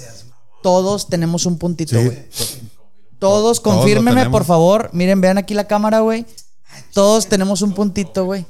Todos 0.64 1.10
tenemos 1.10 1.46
un 1.46 1.58
puntito, 1.60 1.96
güey. 2.04 2.28
Todos, 3.20 3.60
confírmeme, 3.60 4.30
por 4.32 4.46
favor. 4.46 4.90
Miren, 4.94 5.22
vean 5.22 5.38
aquí 5.38 5.54
la 5.54 5.68
cámara, 5.68 6.00
güey. 6.00 6.26
Todos 6.94 7.28
tenemos 7.28 7.62
un 7.62 7.74
puntito, 7.74 8.26
güey. 8.26 8.46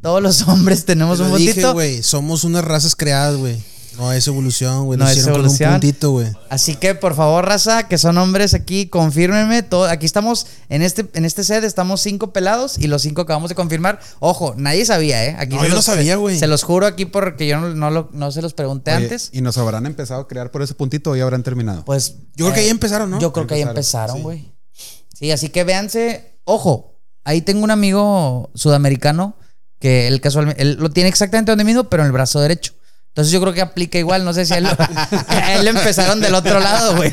Todos 0.00 0.22
los 0.22 0.42
hombres 0.48 0.84
tenemos 0.84 1.18
Te 1.18 1.24
un 1.24 1.30
puntito. 1.30 1.54
dije, 1.54 1.72
güey. 1.72 2.02
Somos 2.04 2.44
unas 2.44 2.64
razas 2.64 2.94
creadas, 2.94 3.36
güey. 3.36 3.60
No 3.98 4.12
es 4.12 4.26
evolución, 4.26 4.84
güey. 4.84 4.98
No 4.98 5.04
Nos 5.06 5.16
es 5.16 5.26
evolución. 5.26 5.68
con 5.70 5.74
un 5.76 5.80
puntito, 5.80 6.10
güey. 6.10 6.26
Así 6.50 6.76
que, 6.76 6.94
por 6.94 7.14
favor, 7.14 7.46
raza, 7.46 7.88
que 7.88 7.96
son 7.98 8.18
hombres 8.18 8.52
aquí, 8.54 8.88
confírmenme. 8.88 9.62
Todo, 9.62 9.86
aquí 9.86 10.04
estamos, 10.04 10.46
en 10.68 10.82
este, 10.82 11.06
en 11.14 11.24
este 11.24 11.44
set 11.44 11.64
estamos 11.64 12.00
cinco 12.02 12.32
pelados 12.32 12.78
y 12.78 12.88
los 12.88 13.02
cinco 13.02 13.22
acabamos 13.22 13.48
de 13.48 13.54
confirmar. 13.54 13.98
Ojo, 14.20 14.54
nadie 14.56 14.84
sabía, 14.84 15.24
¿eh? 15.24 15.36
Aquí 15.38 15.56
No, 15.56 15.62
yo 15.62 15.68
no 15.70 15.74
los- 15.76 15.84
sabía, 15.86 16.16
güey. 16.16 16.38
Se 16.38 16.46
los 16.46 16.62
juro 16.62 16.86
aquí 16.86 17.06
porque 17.06 17.46
yo 17.46 17.58
no, 17.58 17.70
no 17.74 17.90
lo- 17.90 18.10
no 18.12 18.30
se 18.32 18.42
los 18.42 18.52
pregunté 18.52 18.92
Oye, 18.94 19.04
antes. 19.04 19.30
¿Y 19.32 19.40
nos 19.40 19.56
habrán 19.56 19.86
empezado 19.86 20.20
a 20.20 20.28
crear 20.28 20.50
por 20.50 20.62
ese 20.62 20.74
puntito 20.74 21.12
o 21.12 21.16
ya 21.16 21.22
habrán 21.22 21.42
terminado? 21.42 21.84
Pues. 21.84 22.16
Yo 22.36 22.44
creo 22.46 22.52
que 22.54 22.60
ahí 22.60 22.68
empezaron, 22.68 23.10
¿no? 23.10 23.18
Yo 23.18 23.32
creo 23.32 23.46
que 23.46 23.54
ahí 23.54 23.62
Empezaron, 23.62 24.16
empezaron, 24.16 24.22
güey. 24.22 24.52
Sí. 25.14 25.30
así 25.32 25.48
que 25.48 25.64
véanse. 25.64 26.38
Ojo, 26.44 27.00
ahí 27.24 27.40
tengo 27.40 27.64
un 27.64 27.70
amigo 27.70 28.50
sudamericano 28.54 29.36
que 29.80 30.06
él 30.08 30.20
casualmente, 30.20 30.60
él 30.60 30.76
lo 30.78 30.90
tiene 30.90 31.08
exactamente 31.08 31.50
donde 31.52 31.64
mismo, 31.64 31.84
pero 31.84 32.02
en 32.02 32.06
el 32.08 32.12
brazo 32.12 32.40
derecho. 32.40 32.74
Entonces 33.16 33.32
yo 33.32 33.40
creo 33.40 33.54
que 33.54 33.62
aplica 33.62 33.96
igual, 33.98 34.26
no 34.26 34.34
sé 34.34 34.44
si 34.44 34.52
a 34.52 34.58
él, 34.58 34.66
a 35.28 35.54
él 35.54 35.64
le 35.64 35.70
empezaron 35.70 36.20
del 36.20 36.34
otro 36.34 36.60
lado, 36.60 36.96
güey. 36.96 37.12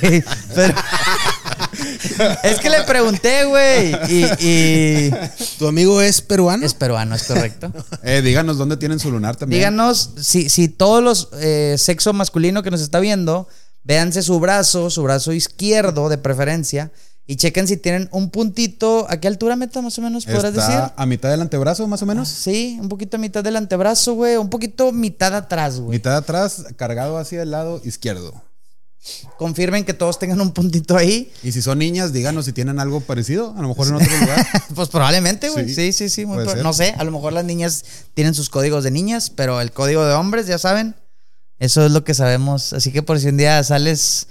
Pero- 0.54 0.74
es 2.44 2.60
que 2.60 2.70
le 2.70 2.82
pregunté, 2.84 3.46
güey. 3.46 3.94
Y, 4.10 4.26
y 4.40 5.12
¿Tu 5.58 5.66
amigo 5.66 6.02
es 6.02 6.20
peruano? 6.22 6.66
es 6.66 6.74
peruano, 6.74 7.16
es 7.16 7.24
correcto. 7.24 7.72
Eh, 8.04 8.22
díganos 8.22 8.58
dónde 8.58 8.76
tienen 8.76 9.00
su 9.00 9.12
lunar 9.12 9.38
también. 9.38 9.60
Díganos 9.62 10.10
si, 10.20 10.50
si 10.50 10.68
todos 10.68 11.02
los 11.02 11.30
eh, 11.40 11.76
sexo 11.78 12.12
masculino 12.12 12.64
que 12.64 12.72
nos 12.72 12.82
está 12.82 13.00
viendo, 13.00 13.48
véanse 13.86 14.24
su 14.24 14.42
brazo, 14.42 14.90
su 14.90 15.04
brazo 15.04 15.32
izquierdo 15.32 16.10
de 16.10 16.18
preferencia, 16.18 16.92
Y 17.26 17.38
chequen 17.38 17.68
si 17.68 17.78
tienen 17.78 18.10
un 18.12 18.30
puntito. 18.30 19.06
¿A 19.10 19.18
qué 19.18 19.28
altura 19.30 19.56
meta 19.56 19.82
más 19.82 19.98
o 19.98 20.02
menos 20.02 20.26
podrás 20.26 20.54
Está 20.56 20.68
decir? 20.68 20.92
a 20.96 21.06
mitad 21.06 21.30
del 21.30 21.40
antebrazo, 21.42 21.88
más 21.88 22.02
o 22.02 22.06
menos. 22.06 22.28
Sí, 22.28 22.78
un 22.82 22.90
poquito 22.90 23.16
a 23.16 23.20
mitad 23.20 23.44
del 23.44 23.56
antebrazo, 23.56 24.14
güey. 24.14 24.36
Un 24.36 24.50
poquito 24.50 24.92
mitad 24.92 25.34
atrás, 25.34 25.80
güey. 25.80 25.98
Mitad 25.98 26.18
atrás, 26.18 26.66
cargado 26.76 27.18
hacia 27.18 27.42
el 27.44 27.52
lado 27.52 27.82
izquierdo. 27.86 28.34
Confirmen 29.38 29.84
que 29.84 29.94
todos 29.94 30.18
tengan 30.18 30.40
un 30.40 30.52
puntito 30.54 30.96
ahí. 30.96 31.32
Y 31.44 31.52
si 31.52 31.62
son 31.62 31.80
niñas, 31.80 32.14
díganos 32.14 32.46
si 32.46 32.54
tienen 32.54 32.80
algo 32.80 33.02
parecido, 33.02 33.54
a 33.58 33.62
lo 33.62 33.68
mejor 33.68 33.88
en 33.88 33.96
otro 33.96 34.18
lugar. 34.20 34.46
Pues 34.76 34.90
probablemente, 34.90 35.50
güey. 35.50 35.68
Sí, 35.68 35.76
Sí, 35.76 35.94
sí, 35.94 36.10
sí. 36.10 36.26
muy 36.26 36.36
puede 36.36 36.46
pro- 36.46 36.54
ser. 36.56 36.64
no 36.64 36.74
sé, 36.74 36.96
a 36.98 37.04
lo 37.04 37.12
mejor 37.12 37.34
las 37.34 37.44
niñas 37.46 37.84
tienen 38.14 38.34
sus 38.34 38.50
códigos 38.50 38.84
de 38.84 38.92
niñas, 38.92 39.30
pero 39.30 39.60
el 39.62 39.72
código 39.72 40.06
de 40.06 40.14
hombres, 40.14 40.48
ya 40.48 40.58
saben. 40.58 40.96
Eso 41.60 41.86
es 41.86 41.92
lo 41.92 42.04
que 42.04 42.14
sabemos. 42.14 42.72
Así 42.74 42.92
que 42.92 43.04
por 43.04 43.20
si 43.20 43.28
un 43.28 43.38
día 43.38 43.62
sales 43.64 44.28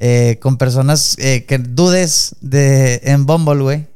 eh, 0.00 0.38
con 0.40 0.56
personas 0.58 1.14
eh, 1.18 1.44
que 1.46 1.58
dudes 1.58 2.34
de 2.40 3.00
en 3.04 3.26
Bumble, 3.26 3.62
güey, 3.62 3.86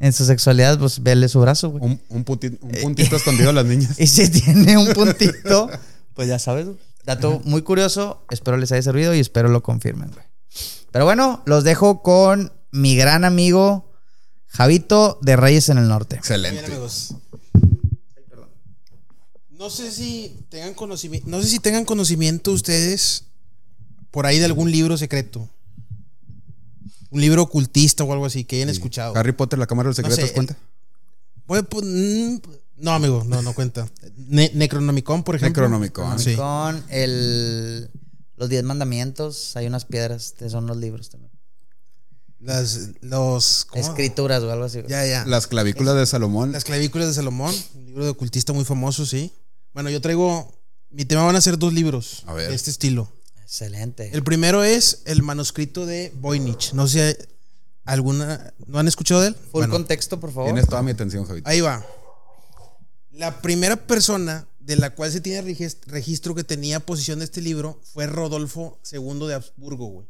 en 0.00 0.12
su 0.12 0.24
sexualidad, 0.24 0.78
pues 0.78 1.02
vele 1.02 1.28
su 1.28 1.40
brazo, 1.40 1.70
güey. 1.70 1.84
Un, 1.84 2.00
un 2.08 2.24
puti- 2.24 2.56
un 2.62 2.70
puntito 2.82 3.16
escondido 3.20 3.50
a 3.50 3.52
las 3.52 3.66
niñas. 3.66 3.98
Y 3.98 4.06
si 4.06 4.28
tiene 4.30 4.78
un 4.78 4.92
puntito, 4.94 5.68
pues 6.14 6.28
ya 6.28 6.38
sabes. 6.38 6.66
güey. 6.66 6.78
Dato 7.04 7.40
muy 7.44 7.62
curioso. 7.62 8.22
Espero 8.30 8.56
les 8.56 8.70
haya 8.72 8.82
servido 8.82 9.14
y 9.14 9.20
espero 9.20 9.48
lo 9.48 9.62
confirmen, 9.62 10.10
güey. 10.12 10.24
Pero 10.92 11.04
bueno, 11.04 11.42
los 11.46 11.64
dejo 11.64 12.02
con 12.02 12.52
mi 12.70 12.96
gran 12.96 13.24
amigo 13.24 13.92
Javito 14.46 15.18
de 15.22 15.36
Reyes 15.36 15.68
en 15.70 15.78
el 15.78 15.88
Norte. 15.88 16.16
Bien, 16.16 16.18
Excelente. 16.20 16.64
amigos. 16.66 17.14
No 19.50 19.70
sé 19.70 19.90
si 19.90 20.36
tengan 20.50 20.74
conocimiento, 20.74 21.28
no 21.28 21.42
sé 21.42 21.48
si 21.48 21.58
tengan 21.58 21.84
conocimiento 21.84 22.52
ustedes 22.52 23.24
por 24.10 24.26
ahí 24.26 24.38
de 24.38 24.44
algún 24.44 24.70
libro 24.70 24.96
secreto. 24.96 25.48
Un 27.10 27.20
libro 27.20 27.42
ocultista 27.42 28.04
o 28.04 28.12
algo 28.12 28.26
así 28.26 28.44
que 28.44 28.56
hayan 28.56 28.68
escuchado. 28.68 29.16
Harry 29.16 29.32
Potter, 29.32 29.58
la 29.58 29.66
Cámara 29.66 29.88
de 29.88 29.90
los 29.90 29.98
No 29.98 30.02
Secretos, 30.10 30.28
sé, 30.28 30.34
cuenta. 30.34 30.56
Pues, 31.46 31.62
pues, 31.68 31.84
mm, 31.86 32.36
no, 32.76 32.90
amigo, 32.92 33.24
no, 33.26 33.40
no 33.42 33.54
cuenta. 33.54 33.88
Ne- 34.16 34.50
Necronomicon, 34.54 35.22
por 35.24 35.34
ejemplo. 35.36 35.62
Necronomicon. 35.62 36.18
Sí. 36.18 36.36
Con 36.36 36.84
el, 36.90 37.90
los 38.36 38.48
Diez 38.50 38.62
Mandamientos, 38.62 39.56
hay 39.56 39.66
unas 39.66 39.86
piedras, 39.86 40.34
que 40.38 40.50
son 40.50 40.66
los 40.66 40.76
libros 40.76 41.08
también. 41.08 41.32
Las, 42.40 42.90
los. 43.00 43.66
Escrituras 43.74 44.42
o 44.42 44.52
algo 44.52 44.64
así. 44.66 44.80
Ya, 44.86 45.04
ya. 45.06 45.24
Las 45.26 45.46
clavículas 45.46 45.96
de 45.96 46.06
Salomón. 46.06 46.52
Las 46.52 46.64
clavículas 46.64 47.08
de 47.08 47.14
Salomón, 47.14 47.54
un 47.74 47.86
libro 47.86 48.04
de 48.04 48.10
ocultista 48.10 48.52
muy 48.52 48.64
famoso, 48.64 49.06
sí. 49.06 49.32
Bueno, 49.72 49.90
yo 49.90 50.00
traigo, 50.00 50.52
mi 50.90 51.04
tema 51.04 51.24
van 51.24 51.34
a 51.36 51.40
ser 51.40 51.58
dos 51.58 51.72
libros 51.72 52.22
A 52.26 52.34
ver. 52.34 52.50
de 52.50 52.54
este 52.54 52.70
estilo. 52.70 53.10
Excelente. 53.48 54.10
El 54.12 54.22
primero 54.22 54.62
es 54.62 55.00
el 55.06 55.22
manuscrito 55.22 55.86
de 55.86 56.12
Voynich. 56.16 56.74
No 56.74 56.86
sé, 56.86 57.16
alguna, 57.86 58.52
¿no 58.66 58.78
han 58.78 58.86
escuchado 58.88 59.22
de 59.22 59.28
él? 59.28 59.34
Full 59.34 59.60
Bueno, 59.60 59.72
contexto, 59.72 60.20
por 60.20 60.30
favor. 60.32 60.50
Tienes 60.52 60.68
toda 60.68 60.82
mi 60.82 60.90
atención, 60.90 61.24
Javito. 61.24 61.48
ahí 61.48 61.62
va. 61.62 61.82
La 63.10 63.40
primera 63.40 63.76
persona 63.86 64.46
de 64.60 64.76
la 64.76 64.94
cual 64.94 65.10
se 65.10 65.22
tiene 65.22 65.42
regis- 65.42 65.78
registro 65.86 66.34
que 66.34 66.44
tenía 66.44 66.78
posesión 66.80 67.20
de 67.20 67.24
este 67.24 67.40
libro 67.40 67.80
fue 67.94 68.06
Rodolfo 68.06 68.78
II 68.92 69.26
de 69.26 69.34
Habsburgo, 69.34 69.86
güey. 69.86 70.06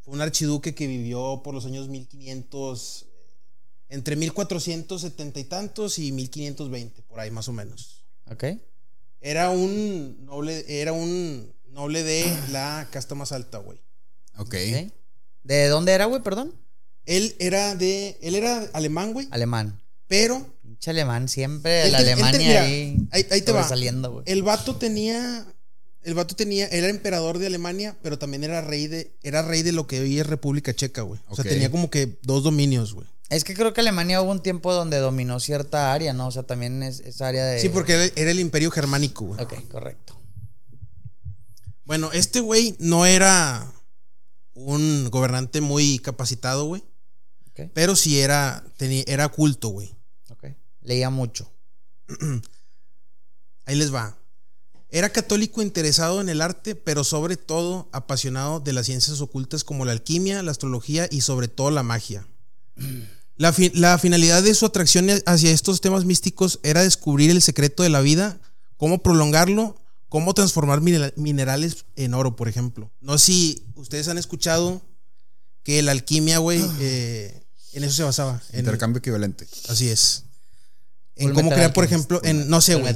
Fue 0.00 0.14
un 0.14 0.22
archiduque 0.22 0.74
que 0.74 0.86
vivió 0.86 1.42
por 1.44 1.52
los 1.52 1.66
años 1.66 1.86
1500, 1.88 3.06
entre 3.90 4.16
1470 4.16 5.38
y 5.38 5.44
tantos 5.44 5.98
y 5.98 6.12
1520, 6.12 7.02
por 7.02 7.20
ahí 7.20 7.30
más 7.30 7.46
o 7.48 7.52
menos. 7.52 8.06
Ok. 8.30 8.44
Era 9.20 9.50
un 9.50 10.24
noble, 10.24 10.64
era 10.66 10.94
un 10.94 11.52
noble 11.80 12.02
de 12.02 12.30
la 12.52 12.86
casta 12.90 13.14
más 13.14 13.32
alta, 13.32 13.58
güey. 13.58 13.78
Ok. 14.36 14.54
ok. 14.54 14.92
¿De 15.44 15.68
dónde 15.68 15.92
era, 15.92 16.04
güey? 16.04 16.22
Perdón. 16.22 16.54
Él 17.06 17.34
era 17.38 17.74
de, 17.74 18.18
él 18.20 18.34
era 18.34 18.68
alemán, 18.74 19.12
güey, 19.14 19.26
Alemán. 19.30 19.80
pero 20.06 20.46
Pinche 20.62 20.90
alemán, 20.90 21.28
siempre 21.28 21.86
Él 21.86 21.92
la 21.92 22.00
él 22.00 22.04
Alemania 22.08 22.38
mira, 22.38 22.62
ahí, 22.62 22.96
ahí- 23.10 23.26
ahí 23.30 23.40
te 23.40 23.52
va. 23.52 23.60
sobresaliendo, 23.62 24.12
güey. 24.12 24.24
el 24.28 24.42
vato 24.42 24.76
tenía, 24.76 25.46
el 26.02 26.14
vato 26.14 26.36
tenía, 26.36 26.66
era 26.68 26.88
emperador 26.88 27.38
de 27.38 27.46
Alemania, 27.46 27.96
pero 28.02 28.18
también 28.18 28.44
era 28.44 28.60
rey 28.60 28.86
de, 28.86 29.10
era 29.22 29.40
rey 29.42 29.62
de 29.62 29.72
lo 29.72 29.86
que 29.86 30.00
hoy 30.00 30.20
es 30.20 30.26
República 30.26 30.74
Checa, 30.74 31.00
güey. 31.02 31.20
O 31.28 31.34
sea, 31.34 31.44
tenía 31.44 31.70
como 31.70 31.88
que 31.90 32.18
dos 32.22 32.42
dominios, 32.44 32.92
güey. 32.92 33.06
Es 33.30 33.44
que 33.44 33.54
creo 33.54 33.72
que 33.72 33.80
Alemania 33.80 34.20
hubo 34.20 34.30
un 34.30 34.42
tiempo 34.42 34.72
donde 34.74 34.98
dominó 34.98 35.40
cierta 35.40 35.92
área, 35.94 36.12
¿no? 36.12 36.26
O 36.26 36.30
sea, 36.30 36.42
también 36.42 36.82
es 36.82 37.00
esa 37.00 37.28
área 37.28 37.46
de. 37.46 37.60
Sí, 37.60 37.70
porque 37.70 37.94
era, 37.94 38.04
era 38.16 38.30
el 38.30 38.40
imperio 38.40 38.70
germánico, 38.70 39.24
güey. 39.24 39.40
Ok, 39.40 39.54
correcto. 39.70 40.19
Bueno, 41.90 42.12
este 42.12 42.38
güey 42.38 42.76
no 42.78 43.04
era 43.04 43.68
un 44.54 45.08
gobernante 45.10 45.60
muy 45.60 45.98
capacitado, 45.98 46.66
güey. 46.66 46.84
Pero 47.74 47.96
sí 47.96 48.20
era, 48.20 48.62
tenía, 48.76 49.02
era 49.08 49.28
culto, 49.28 49.70
güey. 49.70 49.92
Leía 50.82 51.10
mucho. 51.10 51.50
Ahí 53.66 53.74
les 53.74 53.92
va. 53.92 54.16
Era 54.88 55.10
católico 55.10 55.62
interesado 55.62 56.20
en 56.20 56.28
el 56.28 56.42
arte, 56.42 56.76
pero 56.76 57.02
sobre 57.02 57.36
todo 57.36 57.88
apasionado 57.90 58.60
de 58.60 58.72
las 58.72 58.86
ciencias 58.86 59.20
ocultas 59.20 59.64
como 59.64 59.84
la 59.84 59.90
alquimia, 59.90 60.44
la 60.44 60.52
astrología 60.52 61.08
y 61.10 61.22
sobre 61.22 61.48
todo 61.48 61.72
la 61.72 61.82
magia. 61.82 62.24
La, 63.36 63.52
fi- 63.52 63.72
la 63.74 63.98
finalidad 63.98 64.44
de 64.44 64.54
su 64.54 64.64
atracción 64.66 65.08
hacia 65.26 65.50
estos 65.50 65.80
temas 65.80 66.04
místicos 66.04 66.60
era 66.62 66.84
descubrir 66.84 67.30
el 67.30 67.42
secreto 67.42 67.82
de 67.82 67.88
la 67.88 68.00
vida, 68.02 68.38
cómo 68.76 69.02
prolongarlo, 69.02 69.79
cómo 70.10 70.34
transformar 70.34 70.82
minera- 70.82 71.14
minerales 71.16 71.86
en 71.96 72.12
oro, 72.12 72.36
por 72.36 72.48
ejemplo. 72.48 72.90
No 73.00 73.16
sé 73.16 73.24
si 73.26 73.66
ustedes 73.76 74.08
han 74.08 74.18
escuchado 74.18 74.82
que 75.62 75.80
la 75.82 75.92
alquimia, 75.92 76.36
güey, 76.38 76.62
eh, 76.80 77.42
en 77.72 77.84
eso 77.84 77.94
se 77.94 78.02
basaba. 78.02 78.42
En, 78.52 78.60
Intercambio 78.60 78.98
equivalente. 78.98 79.46
así 79.68 79.88
es. 79.88 80.24
En 81.16 81.28
Full 81.28 81.34
cómo 81.36 81.50
crear, 81.50 81.72
por 81.72 81.84
ejemplo, 81.84 82.20
en, 82.24 82.48
no 82.48 82.60
sé, 82.60 82.74
güey 82.74 82.88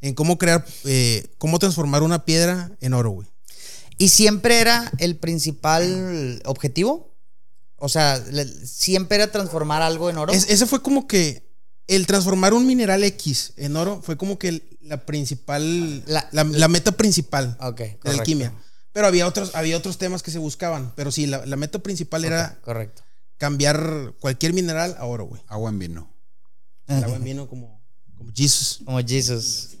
en 0.00 0.14
cómo 0.14 0.38
crear, 0.38 0.64
eh, 0.84 1.26
cómo 1.38 1.58
transformar 1.58 2.02
una 2.02 2.24
piedra 2.24 2.70
en 2.80 2.94
oro, 2.94 3.10
güey. 3.10 3.28
¿Y 3.96 4.08
siempre 4.10 4.60
era 4.60 4.90
el 4.98 5.16
principal 5.16 6.40
objetivo? 6.44 7.14
O 7.76 7.88
sea, 7.88 8.22
siempre 8.64 9.16
era 9.16 9.32
transformar 9.32 9.82
algo 9.82 10.10
en 10.10 10.18
oro. 10.18 10.32
Es- 10.32 10.48
ese 10.50 10.66
fue 10.66 10.82
como 10.82 11.06
que 11.08 11.47
el 11.88 12.06
transformar 12.06 12.54
un 12.54 12.66
mineral 12.66 13.02
X 13.02 13.52
en 13.56 13.76
oro 13.76 14.00
fue 14.02 14.16
como 14.16 14.38
que 14.38 14.62
la 14.82 15.04
principal, 15.04 16.04
La- 16.06 16.28
la, 16.32 16.44
la 16.44 16.68
meta 16.68 16.92
principal 16.92 17.56
Ok, 17.60 17.78
de 17.80 17.98
la 18.04 18.10
alquimia. 18.12 18.54
Pero 18.92 19.06
había 19.06 19.26
otros, 19.26 19.54
había 19.54 19.76
otros 19.76 19.98
temas 19.98 20.22
que 20.22 20.30
se 20.30 20.38
buscaban. 20.38 20.92
Pero 20.96 21.10
sí, 21.12 21.26
la, 21.26 21.44
la 21.46 21.56
meta 21.56 21.78
principal 21.80 22.24
era 22.24 22.58
correcto. 22.62 23.02
cambiar 23.36 24.14
cualquier 24.20 24.52
mineral 24.54 24.96
a 24.98 25.04
oro, 25.04 25.24
güey. 25.26 25.42
Agua 25.48 25.70
en 25.70 25.78
vino. 25.78 26.12
El 26.86 27.04
agua 27.04 27.16
en 27.16 27.24
vino 27.24 27.48
como, 27.48 27.80
como 28.16 28.32
Jesus. 28.34 28.80
Como 28.84 28.98
Jesus. 29.00 29.76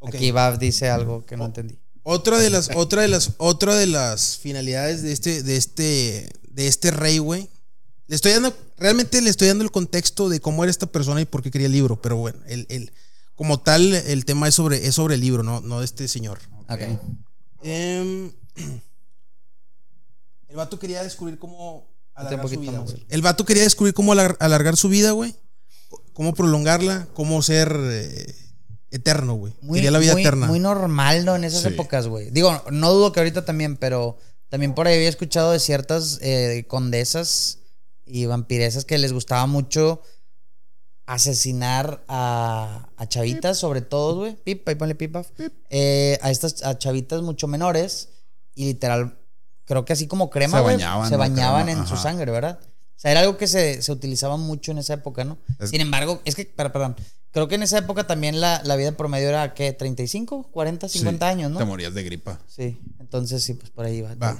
Ok. 0.00 0.14
Aquí 0.14 0.30
Bav 0.30 0.58
dice 0.58 0.88
algo 0.88 1.26
que 1.26 1.36
no 1.36 1.46
entendí. 1.46 1.78
Otra 2.04 2.38
de 2.38 2.48
las, 2.50 2.70
otra 2.74 3.02
de 3.02 3.08
las, 3.08 3.32
otra 3.38 3.74
de 3.74 3.86
las 3.86 4.38
finalidades 4.38 5.02
de 5.02 5.12
este, 5.12 5.42
de 5.42 5.56
este, 5.56 6.30
de 6.48 6.66
este 6.68 6.90
rey, 6.92 7.18
güey. 7.18 7.50
Le 8.08 8.16
estoy 8.16 8.32
dando, 8.32 8.56
realmente 8.78 9.20
le 9.22 9.30
estoy 9.30 9.48
dando 9.48 9.62
el 9.64 9.70
contexto 9.70 10.28
de 10.28 10.40
cómo 10.40 10.64
era 10.64 10.70
esta 10.70 10.86
persona 10.86 11.20
y 11.20 11.24
por 11.26 11.42
qué 11.42 11.50
quería 11.50 11.66
el 11.66 11.72
libro. 11.72 12.00
Pero 12.02 12.16
bueno, 12.16 12.38
el, 12.46 12.66
el- 12.70 12.90
como 13.36 13.60
tal, 13.60 13.94
el 13.94 14.24
tema 14.24 14.48
es 14.48 14.54
sobre, 14.56 14.84
es 14.86 14.94
sobre 14.96 15.14
el 15.14 15.20
libro, 15.20 15.42
no, 15.44 15.60
no 15.60 15.78
de 15.78 15.84
este 15.84 16.08
señor. 16.08 16.40
Ok. 16.68 16.80
Em, 17.62 18.32
el 20.48 20.56
vato 20.56 20.78
quería 20.78 21.02
descubrir 21.02 21.38
cómo 21.38 21.86
alargar 22.14 22.48
su 22.48 22.58
vida. 22.60 22.84
El 23.08 23.22
vato 23.22 23.44
quería 23.44 23.62
descubrir 23.62 23.94
cómo 23.94 24.12
alar- 24.12 24.36
alargar 24.40 24.76
su 24.76 24.88
vida, 24.88 25.12
güey. 25.12 25.34
Cómo 26.14 26.34
prolongarla, 26.34 27.06
cómo 27.14 27.40
ser 27.42 27.72
eh, 27.80 28.34
eterno, 28.90 29.34
güey. 29.34 29.52
Quería 29.72 29.90
la 29.92 29.98
vida 30.00 30.14
muy- 30.14 30.22
eterna. 30.22 30.46
Muy 30.46 30.58
normal, 30.58 31.24
¿no? 31.24 31.36
En 31.36 31.44
esas 31.44 31.62
Sí. 31.62 31.68
épocas, 31.68 32.08
güey. 32.08 32.30
Digo, 32.30 32.60
no 32.72 32.92
dudo 32.92 33.12
que 33.12 33.20
ahorita 33.20 33.44
también, 33.44 33.76
pero 33.76 34.18
también 34.48 34.74
por 34.74 34.88
ahí 34.88 34.96
había 34.96 35.08
escuchado 35.08 35.52
de 35.52 35.60
ciertas 35.60 36.18
eh, 36.22 36.64
condesas 36.66 37.58
y 38.08 38.26
vampiresas 38.26 38.84
que 38.84 38.98
les 38.98 39.12
gustaba 39.12 39.46
mucho 39.46 40.02
asesinar 41.06 42.04
a, 42.08 42.90
a 42.96 43.08
chavitas, 43.08 43.58
sobre 43.58 43.80
todo, 43.80 44.16
güey. 44.16 44.36
Pip, 44.36 44.68
ahí 44.68 44.74
ponle 44.74 44.94
pip, 44.94 45.12
paf. 45.12 45.28
Eh, 45.70 46.18
a 46.22 46.30
estas 46.30 46.62
a 46.62 46.76
chavitas 46.76 47.22
mucho 47.22 47.46
menores 47.48 48.10
y 48.54 48.66
literal, 48.66 49.18
creo 49.64 49.84
que 49.84 49.94
así 49.94 50.06
como 50.06 50.28
crema, 50.28 50.58
Se 50.58 50.64
bañaban, 50.64 51.08
se 51.08 51.16
bañaban 51.16 51.64
Crema, 51.66 51.80
en 51.82 51.86
su 51.86 51.96
sangre, 51.96 52.30
¿verdad? 52.30 52.58
O 52.62 53.00
sea, 53.00 53.12
era 53.12 53.20
algo 53.20 53.36
que 53.38 53.46
se, 53.46 53.80
se 53.80 53.92
utilizaba 53.92 54.36
mucho 54.36 54.72
en 54.72 54.78
esa 54.78 54.94
época, 54.94 55.24
¿no? 55.24 55.38
Es- 55.60 55.70
Sin 55.70 55.80
embargo, 55.80 56.20
es 56.24 56.34
que, 56.34 56.44
perdón, 56.44 56.72
perdón, 56.72 56.96
creo 57.30 57.48
que 57.48 57.54
en 57.54 57.62
esa 57.62 57.78
época 57.78 58.06
también 58.06 58.40
la, 58.40 58.60
la 58.64 58.76
vida 58.76 58.92
promedio 58.92 59.28
era, 59.28 59.54
¿qué? 59.54 59.76
¿35, 59.78 60.50
40, 60.50 60.88
50 60.88 61.26
Sí, 61.26 61.30
años, 61.32 61.50
no? 61.52 61.58
Te 61.58 61.64
morías 61.64 61.94
de 61.94 62.02
gripa. 62.02 62.40
Sí, 62.48 62.78
entonces 62.98 63.42
sí, 63.42 63.54
pues 63.54 63.70
por 63.70 63.86
ahí 63.86 64.00
va. 64.02 64.14
Va. 64.16 64.36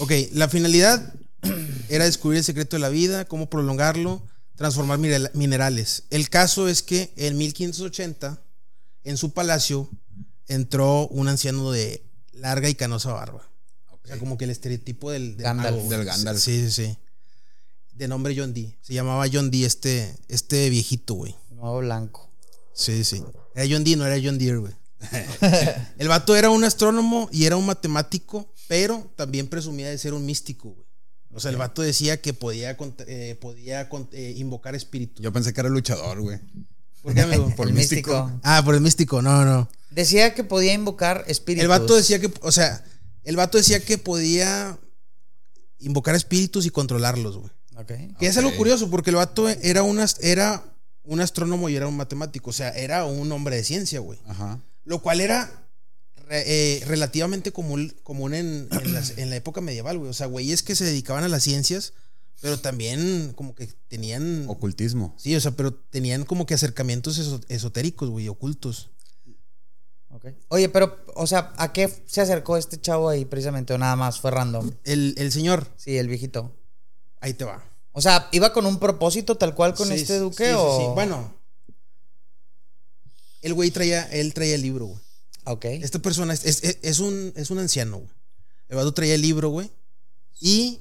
Ok, 0.00 0.12
la 0.32 0.48
finalidad 0.48 1.12
era 1.88 2.04
descubrir 2.04 2.38
el 2.38 2.44
secreto 2.44 2.76
de 2.76 2.80
la 2.80 2.88
vida, 2.88 3.24
cómo 3.26 3.48
prolongarlo, 3.50 4.22
transformar 4.56 4.98
mineral- 4.98 5.30
minerales. 5.34 6.04
El 6.10 6.28
caso 6.30 6.68
es 6.68 6.82
que 6.82 7.12
en 7.16 7.36
1580, 7.38 8.40
en 9.04 9.16
su 9.16 9.32
palacio, 9.32 9.88
entró 10.46 11.06
un 11.08 11.28
anciano 11.28 11.70
de 11.70 12.02
larga 12.32 12.68
y 12.68 12.74
canosa 12.74 13.12
barba. 13.12 13.48
sea, 14.04 14.18
como 14.18 14.38
que 14.38 14.44
el 14.44 14.50
estereotipo 14.50 15.10
del, 15.10 15.36
del 15.36 15.44
Gandalf. 15.44 15.76
mago. 15.76 15.88
Del 15.90 16.04
Gandalf. 16.04 16.40
Sí, 16.40 16.70
sí, 16.70 16.70
sí. 16.86 16.96
De 17.92 18.08
nombre 18.08 18.34
John 18.36 18.54
Dee. 18.54 18.78
Se 18.80 18.94
llamaba 18.94 19.26
John 19.30 19.50
Dee 19.50 19.64
este, 19.64 20.16
este 20.28 20.70
viejito, 20.70 21.14
güey. 21.14 21.34
Nuevo 21.50 21.80
blanco. 21.80 22.30
Sí, 22.72 23.02
sí. 23.04 23.22
Era 23.54 23.66
John 23.70 23.84
Dee, 23.84 23.96
no 23.96 24.06
era 24.06 24.16
John 24.22 24.38
Deere, 24.38 24.58
güey. 24.58 24.72
el 25.98 26.08
vato 26.08 26.34
era 26.36 26.50
un 26.50 26.64
astrónomo 26.64 27.28
y 27.32 27.44
era 27.44 27.56
un 27.56 27.66
matemático, 27.66 28.52
pero 28.68 29.10
también 29.16 29.48
presumía 29.48 29.88
de 29.90 29.98
ser 29.98 30.14
un 30.14 30.24
místico, 30.24 30.70
güey. 30.70 30.87
O 31.32 31.40
sea, 31.40 31.50
el 31.50 31.56
vato 31.56 31.82
decía 31.82 32.20
que 32.20 32.32
podía, 32.32 32.76
eh, 33.06 33.36
podía 33.40 33.88
eh, 34.12 34.34
invocar 34.36 34.74
espíritus. 34.74 35.22
Yo 35.22 35.32
pensé 35.32 35.52
que 35.52 35.60
era 35.60 35.68
luchador, 35.68 36.20
güey. 36.20 36.40
¿Por 37.02 37.14
qué, 37.14 37.20
amigo? 37.20 37.52
Por 37.56 37.68
el 37.68 37.74
místico. 37.74 38.24
místico. 38.24 38.40
Ah, 38.42 38.62
por 38.64 38.74
el 38.74 38.80
místico, 38.80 39.22
no, 39.22 39.44
no. 39.44 39.68
Decía 39.90 40.34
que 40.34 40.44
podía 40.44 40.72
invocar 40.72 41.24
espíritus. 41.28 41.62
El 41.62 41.68
vato 41.68 41.94
decía 41.94 42.18
que, 42.18 42.32
o 42.40 42.52
sea, 42.52 42.84
el 43.24 43.36
vato 43.36 43.58
decía 43.58 43.80
que 43.80 43.98
podía 43.98 44.78
invocar 45.80 46.14
espíritus 46.14 46.66
y 46.66 46.70
controlarlos, 46.70 47.36
güey. 47.36 47.50
Ok. 47.76 47.92
Que 48.18 48.26
es 48.26 48.36
algo 48.36 48.54
curioso, 48.56 48.90
porque 48.90 49.10
el 49.10 49.16
vato 49.16 49.48
era, 49.48 49.82
un 49.82 50.04
era 50.20 50.64
un 51.04 51.20
astrónomo 51.20 51.68
y 51.68 51.76
era 51.76 51.86
un 51.86 51.96
matemático. 51.96 52.50
O 52.50 52.52
sea, 52.52 52.70
era 52.70 53.04
un 53.04 53.30
hombre 53.30 53.56
de 53.56 53.64
ciencia, 53.64 54.00
güey. 54.00 54.18
Ajá. 54.26 54.60
Lo 54.84 55.00
cual 55.00 55.20
era 55.20 55.67
eh, 56.30 56.82
relativamente 56.86 57.52
común, 57.52 57.94
común 58.02 58.34
en, 58.34 58.68
en 58.70 58.92
las- 58.94 59.16
en 59.18 59.30
la 59.30 59.36
época 59.36 59.60
medieval, 59.60 59.98
güey. 59.98 60.10
O 60.10 60.14
sea, 60.14 60.26
güeyes 60.26 60.62
que 60.62 60.74
se 60.76 60.84
dedicaban 60.84 61.24
a 61.24 61.28
las 61.28 61.42
ciencias, 61.42 61.92
pero 62.40 62.58
también 62.60 63.32
como 63.34 63.54
que 63.54 63.66
tenían... 63.88 64.44
Ocultismo. 64.48 65.14
Sí, 65.18 65.34
o 65.34 65.40
sea, 65.40 65.52
pero 65.52 65.74
tenían 65.74 66.24
como 66.24 66.46
que 66.46 66.54
acercamientos 66.54 67.18
eso- 67.18 67.40
esotéricos, 67.48 68.10
güey, 68.10 68.28
ocultos. 68.28 68.90
Ok. 70.10 70.26
Oye, 70.48 70.68
pero, 70.68 71.04
o 71.14 71.26
sea, 71.26 71.52
¿a 71.58 71.72
qué 71.72 71.92
se 72.06 72.20
acercó 72.20 72.56
este 72.56 72.80
chavo 72.80 73.08
ahí 73.08 73.24
precisamente? 73.24 73.72
¿O 73.74 73.78
nada 73.78 73.94
más 73.96 74.20
fue 74.20 74.30
random? 74.30 74.70
El, 74.84 75.14
el 75.18 75.30
señor, 75.32 75.66
Sí, 75.76 75.96
el 75.98 76.08
viejito. 76.08 76.54
ahí 77.20 77.34
te 77.34 77.44
va. 77.44 77.62
O 77.92 78.00
sea, 78.00 78.28
¿iba 78.32 78.52
con 78.52 78.64
un 78.66 78.78
propósito 78.78 79.36
tal 79.36 79.54
cual 79.54 79.74
con 79.74 79.88
Sí, 79.88 79.94
este 79.94 80.18
duque 80.18 80.44
sí, 80.44 80.50
sí, 80.50 80.56
o...? 80.56 80.78
sí. 80.78 80.84
Bueno, 80.94 81.34
el 83.42 83.54
güey 83.54 83.70
traía, 83.70 84.02
él 84.04 84.34
traía 84.34 84.54
el 84.54 84.62
libro, 84.62 84.86
güey. 84.86 85.00
Ok. 85.52 85.64
Esta 85.66 85.98
persona 86.00 86.32
es, 86.34 86.44
es- 86.44 86.78
es 86.82 86.98
un, 87.00 87.32
es 87.36 87.50
un 87.50 87.58
anciano, 87.58 87.98
güey. 87.98 88.10
El 88.68 88.76
vato 88.76 88.92
traía 88.92 89.14
el 89.14 89.22
libro, 89.22 89.48
güey. 89.50 89.70
Y, 90.40 90.80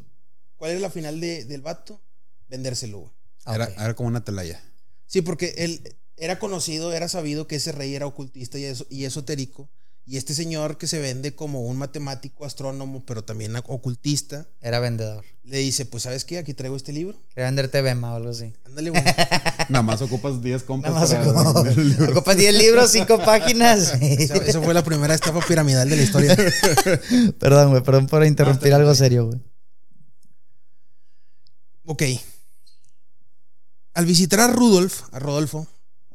¿cuál 0.57 0.71
era 0.71 0.79
la 0.79 0.89
final 0.89 1.19
de- 1.19 1.45
del 1.45 1.61
vato? 1.61 2.01
Vendérselo, 2.49 2.99
güey. 2.99 3.11
Era, 3.55 3.65
Ok. 3.65 3.71
era 3.77 3.93
como 3.95 4.09
una 4.09 4.23
telaya. 4.23 4.61
Sí, 5.05 5.21
porque 5.21 5.53
él 5.57 5.95
era 6.17 6.37
conocido, 6.39 6.91
era 6.93 7.07
sabido 7.07 7.47
que 7.47 7.55
ese 7.57 7.71
rey 7.71 7.95
era 7.95 8.07
ocultista 8.07 8.57
y, 8.59 8.65
eso- 8.65 8.87
y 8.89 9.05
esotérico. 9.05 9.69
Y 10.09 10.15
este 10.15 10.33
señor 10.33 10.77
que 10.77 10.87
se 10.87 10.99
vende 10.99 11.35
como 11.35 11.63
un 11.63 11.75
matemático, 11.77 12.45
astrónomo, 12.45 13.03
pero 13.05 13.25
también 13.25 13.53
ocultista, 13.57 14.47
Era 14.61 14.79
vendedor. 14.79 15.25
le 15.43 15.57
dice, 15.57 15.85
pues, 15.85 16.03
¿sabes 16.03 16.23
qué? 16.23 16.37
Aquí 16.37 16.53
traigo 16.53 16.77
este 16.77 16.93
libro. 16.93 17.17
Quería 17.35 17.47
venderte 17.47 17.81
Bema 17.81 18.13
o 18.13 18.15
algo 18.15 18.29
así. 18.29 18.53
Ándale, 18.65 18.91
güey. 18.91 19.03
Nada 19.69 19.81
más 19.83 20.01
ocupas 20.01 20.41
10 20.41 20.63
compas 20.63 20.93
Nada 20.93 21.01
más 21.01 21.13
para 21.13 21.25
ocupo- 21.51 21.63
vender 21.63 21.79
el 21.79 21.89
libro. 21.89 22.11
ocupas 22.13 22.37
10 22.37 22.55
libros, 22.57 22.89
5 22.91 23.17
páginas. 23.25 23.95
Esa, 24.01 24.35
esa 24.37 24.61
fue 24.61 24.73
la 24.73 24.81
primera 24.85 25.13
estafa 25.13 25.45
piramidal 25.45 25.89
de 25.89 25.97
la 25.97 26.01
historia. 26.03 26.37
perdón, 27.39 27.71
güey, 27.71 27.83
perdón 27.83 28.07
por 28.07 28.25
interrumpir 28.25 28.73
algo 28.73 28.95
serio, 28.95 29.25
güey. 29.27 29.41
Ok. 31.85 32.03
Al 33.93 34.05
visitar 34.05 34.39
a 34.39 34.47
Rudolf, 34.47 35.01
a 35.11 35.19
Rodolfo, 35.19 35.67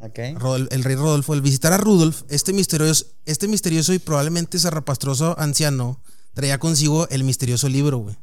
El 0.02 0.84
rey 0.84 0.96
Rodolfo, 0.96 1.32
al 1.32 1.42
visitar 1.42 1.72
a 1.72 1.78
Rudolf, 1.78 2.22
este 2.28 2.52
misterioso, 2.52 3.06
este 3.24 3.46
misterioso 3.48 3.92
y 3.92 3.98
probablemente 3.98 4.58
zarrapastroso 4.58 5.38
anciano 5.38 6.00
traía 6.34 6.58
consigo 6.58 7.08
el 7.10 7.22
misterioso 7.24 7.68
libro, 7.68 7.98
güey. 7.98 8.16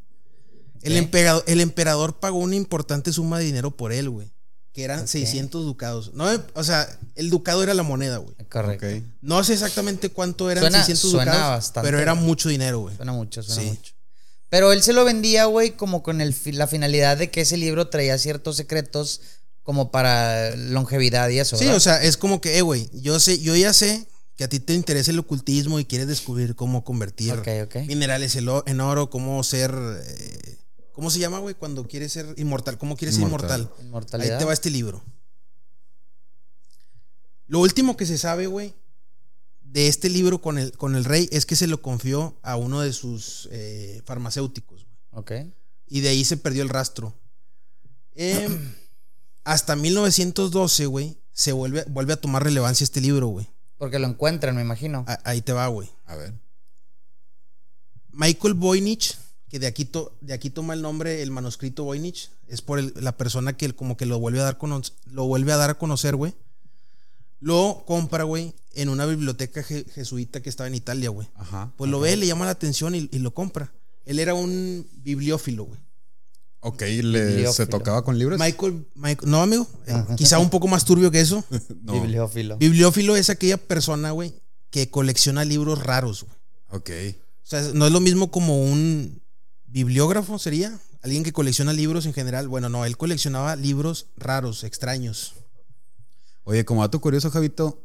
El, 0.82 0.96
emperador, 0.98 1.44
el 1.48 1.62
emperador 1.62 2.20
pagó 2.20 2.38
una 2.40 2.56
importante 2.56 3.14
suma 3.14 3.40
de 3.40 3.46
dinero 3.46 3.72
por 3.72 3.92
él, 3.94 4.10
güey. 4.10 4.32
Que 4.74 4.84
eran 4.84 5.02
Ok. 5.02 5.08
600 5.08 5.66
ducados. 5.66 6.12
No, 6.14 6.26
o 6.54 6.64
sea, 6.64 6.88
el 7.16 7.30
ducado 7.30 7.64
era 7.64 7.74
la 7.74 7.84
moneda, 7.84 8.18
güey. 8.18 8.36
Correcto. 8.50 8.86
No 9.22 9.44
sé 9.44 9.54
exactamente 9.54 10.10
cuánto 10.10 10.50
eran 10.52 10.64
Suena- 10.64 10.78
600 10.80 11.12
suena 11.12 11.32
ducados, 11.34 11.58
bastante, 11.58 11.88
pero 11.88 12.00
era 12.00 12.14
mucho 12.14 12.50
dinero, 12.50 12.80
güey. 12.80 12.96
Suena 12.96 13.14
mucho, 13.14 13.42
suena 13.44 13.62
Sí. 13.62 13.68
mucho. 13.70 13.94
Pero 14.50 14.72
él 14.74 14.82
se 14.82 14.94
lo 14.94 15.06
vendía, 15.06 15.46
güey, 15.46 15.72
como 15.72 16.02
con 16.02 16.22
el, 16.22 16.36
la 16.54 16.66
finalidad 16.68 17.18
de 17.18 17.30
que 17.30 17.42
ese 17.42 17.56
libro 17.58 17.88
traía 17.90 18.18
ciertos 18.18 18.56
secretos 18.58 19.22
como 19.70 19.92
para 19.92 20.56
longevidad 20.56 21.30
y 21.30 21.38
eso. 21.38 21.56
Sí, 21.56 21.66
¿verdad? 21.66 21.78
o 21.78 21.80
sea, 21.80 22.02
es 22.02 22.18
como 22.18 22.42
que, 22.42 22.58
eh, 22.58 22.64
güey, 22.64 22.90
yo 22.92 23.20
sé, 23.20 23.38
yo 23.38 23.56
ya 23.56 23.72
sé 23.72 24.08
que 24.36 24.44
a 24.44 24.50
ti 24.50 24.60
te 24.60 24.74
interesa 24.74 25.12
el 25.12 25.20
ocultismo 25.20 25.80
y 25.80 25.86
quieres 25.86 26.08
descubrir 26.08 26.56
cómo 26.56 26.84
convertir 26.84 27.36
minerales 27.86 28.36
en 28.36 28.82
oro, 28.82 29.12
cómo 29.12 29.44
ser, 29.44 29.72
eh, 29.72 30.58
¿cómo 30.92 31.12
se 31.12 31.20
llama, 31.20 31.38
güey? 31.38 31.54
Cuando 31.54 31.88
quieres 31.88 32.12
ser 32.12 32.34
inmortal, 32.38 32.80
¿cómo 32.80 32.98
quieres 32.98 33.14
ser 33.14 33.26
Inmortal. 33.26 33.72
Inmortalidad. 33.80 34.34
Ahí 34.34 34.40
te 34.40 34.46
va 34.46 34.54
este 34.54 34.72
libro. 34.72 35.04
Lo 37.46 37.60
último 37.60 37.96
que 37.96 38.08
se 38.08 38.18
sabe, 38.18 38.48
güey, 38.48 38.74
de 39.62 39.88
este 39.88 40.10
libro 40.10 40.42
con 40.42 40.58
el, 40.58 40.72
con 40.72 40.96
el 40.96 41.06
rey 41.06 41.30
es 41.32 41.46
que 41.46 41.56
se 41.56 41.68
lo 41.68 41.80
confió 41.84 42.40
a 42.42 42.56
uno 42.56 42.82
de 42.82 42.92
sus 42.92 43.48
eh, 43.52 44.02
farmacéuticos, 44.04 44.86
güey. 44.86 44.98
Ok. 45.12 45.32
Y 45.86 46.00
de 46.00 46.10
ahí 46.10 46.26
se 46.26 46.38
perdió 46.38 46.64
el 46.64 46.70
rastro. 46.70 47.14
Em, 48.16 48.74
hasta 49.44 49.76
1912, 49.76 50.86
güey, 50.86 51.18
se 51.34 51.52
vuelve, 51.52 51.84
vuelve 51.90 52.14
a 52.14 52.22
tomar 52.22 52.44
relevancia 52.44 52.84
este 52.84 53.02
libro, 53.02 53.28
güey. 53.28 53.48
Porque 53.78 54.00
lo 54.00 54.08
encuentran, 54.08 54.56
me 54.56 54.62
imagino. 54.62 55.06
A- 55.08 55.20
Ahí 55.24 55.42
te 55.42 55.54
va, 55.54 55.68
güey. 55.68 55.90
A 56.06 56.16
ver. 56.16 56.34
Michael 58.12 58.54
Voynich, 58.56 59.18
que 59.50 59.60
de 59.60 59.68
aquí, 59.68 59.86
to- 59.86 60.16
de 60.22 60.34
aquí 60.34 60.50
toma 60.50 60.74
el 60.74 60.82
nombre 60.82 61.22
el 61.22 61.32
manuscrito 61.32 61.84
Voynich, 61.84 62.30
es 62.48 62.62
por 62.62 62.80
el- 62.80 62.94
la 62.98 63.16
persona 63.18 63.56
que 63.56 63.74
como 63.74 63.98
que 63.98 64.06
lo 64.06 64.20
vuelve 64.20 64.40
a 64.42 64.44
dar, 64.44 64.58
cono- 64.58 64.82
lo 65.06 65.26
vuelve 65.26 65.52
a, 65.54 65.58
dar 65.58 65.70
a 65.72 65.78
conocer, 65.78 66.16
güey. 66.16 66.34
Lo 67.40 67.84
compra, 67.88 68.24
güey, 68.26 68.54
en 68.74 68.90
una 68.90 69.06
biblioteca 69.06 69.62
je- 69.64 69.90
jesuita 69.90 70.42
que 70.42 70.50
estaba 70.50 70.68
en 70.68 70.76
Italia, 70.76 71.10
güey. 71.10 71.28
Ajá. 71.36 71.72
Pues 71.78 71.90
lo 71.90 72.00
ve, 72.02 72.18
le 72.18 72.28
llama 72.28 72.46
la 72.46 72.52
atención 72.52 72.96
y, 72.96 73.08
y 73.12 73.20
lo 73.20 73.34
compra. 73.34 73.72
Él 74.06 74.20
era 74.20 74.34
un 74.34 74.86
bibliófilo, 75.04 75.64
güey. 75.66 75.80
Ok, 76.62 76.82
le, 76.82 76.98
Bibliófilo. 77.02 77.54
se 77.54 77.68
tocaba 77.68 78.04
con 78.04 78.18
libros. 78.20 78.38
Michael, 78.40 78.86
Michael- 78.96 79.30
no, 79.32 79.42
amigo, 79.42 79.66
eh, 79.88 79.94
quizá 80.18 80.40
un 80.40 80.50
poco 80.50 80.68
más 80.68 80.84
turbio 80.86 81.10
que 81.12 81.22
eso. 81.22 81.44
No. 81.84 81.94
Bibliófilo. 81.94 82.58
Bibliófilo 82.58 83.16
es 83.16 83.30
aquella 83.30 83.58
persona, 83.58 84.12
güey, 84.12 84.34
que 84.70 84.90
colecciona 84.90 85.46
libros 85.46 85.82
raros, 85.84 86.24
güey. 86.24 86.36
Ok. 86.72 86.90
O 87.44 87.48
sea, 87.50 87.62
no 87.74 87.86
es 87.88 87.92
lo 87.92 88.00
mismo 88.02 88.30
como 88.30 88.62
un 88.64 89.22
bibliógrafo, 89.68 90.38
sería. 90.38 90.78
Alguien 91.02 91.24
que 91.24 91.32
colecciona 91.32 91.72
libros 91.72 92.06
en 92.06 92.14
general. 92.14 92.48
Bueno, 92.50 92.68
no, 92.68 92.84
él 92.86 92.98
coleccionaba 92.98 93.56
libros 93.56 94.08
raros, 94.18 94.64
extraños. 94.66 95.34
Oye, 96.44 96.66
como 96.66 96.82
dato 96.82 97.00
curioso, 97.00 97.32
Javito, 97.32 97.82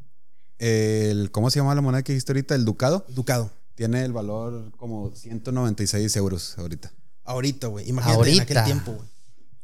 el, 0.59 1.31
¿cómo 1.31 1.49
se 1.51 1.61
llama 1.61 1.75
la 1.75 1.81
moneda 1.81 2.03
que 2.03 2.13
dijiste 2.13 2.33
ahorita? 2.33 2.55
El 2.57 2.65
ducado. 2.65 3.07
Ducado. 3.09 3.51
Tiene 3.77 4.05
el 4.05 4.13
valor 4.13 4.73
como 4.77 5.15
196 5.15 6.17
euros 6.17 6.59
ahorita. 6.59 6.93
Ahorita, 7.25 7.69
güey. 7.69 7.89
Imagínate 7.89 8.15
en 8.31 8.39
Ahorita. 8.39 8.43
aquel 8.61 8.65
tiempo, 8.65 8.93
güey. 8.93 9.09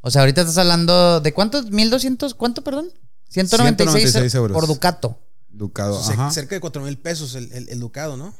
O 0.01 0.09
sea, 0.11 0.21
ahorita 0.21 0.41
estás 0.41 0.57
hablando 0.57 1.19
de 1.21 1.33
cuántos? 1.33 1.69
¿1200? 1.71 2.33
¿Cuánto, 2.35 2.63
perdón? 2.63 2.91
196, 3.29 4.11
196 4.11 4.35
euros. 4.35 4.55
por 4.55 4.67
Ducato. 4.67 5.19
Ducado, 5.49 5.99
O 5.99 6.03
sea, 6.03 6.13
ajá. 6.15 6.31
cerca 6.31 6.55
de 6.55 6.61
4 6.61 6.81
mil 6.83 6.97
pesos 6.97 7.35
el, 7.35 7.51
el- 7.51 7.69
el 7.69 7.79
ducado, 7.79 8.17
¿no? 8.17 8.33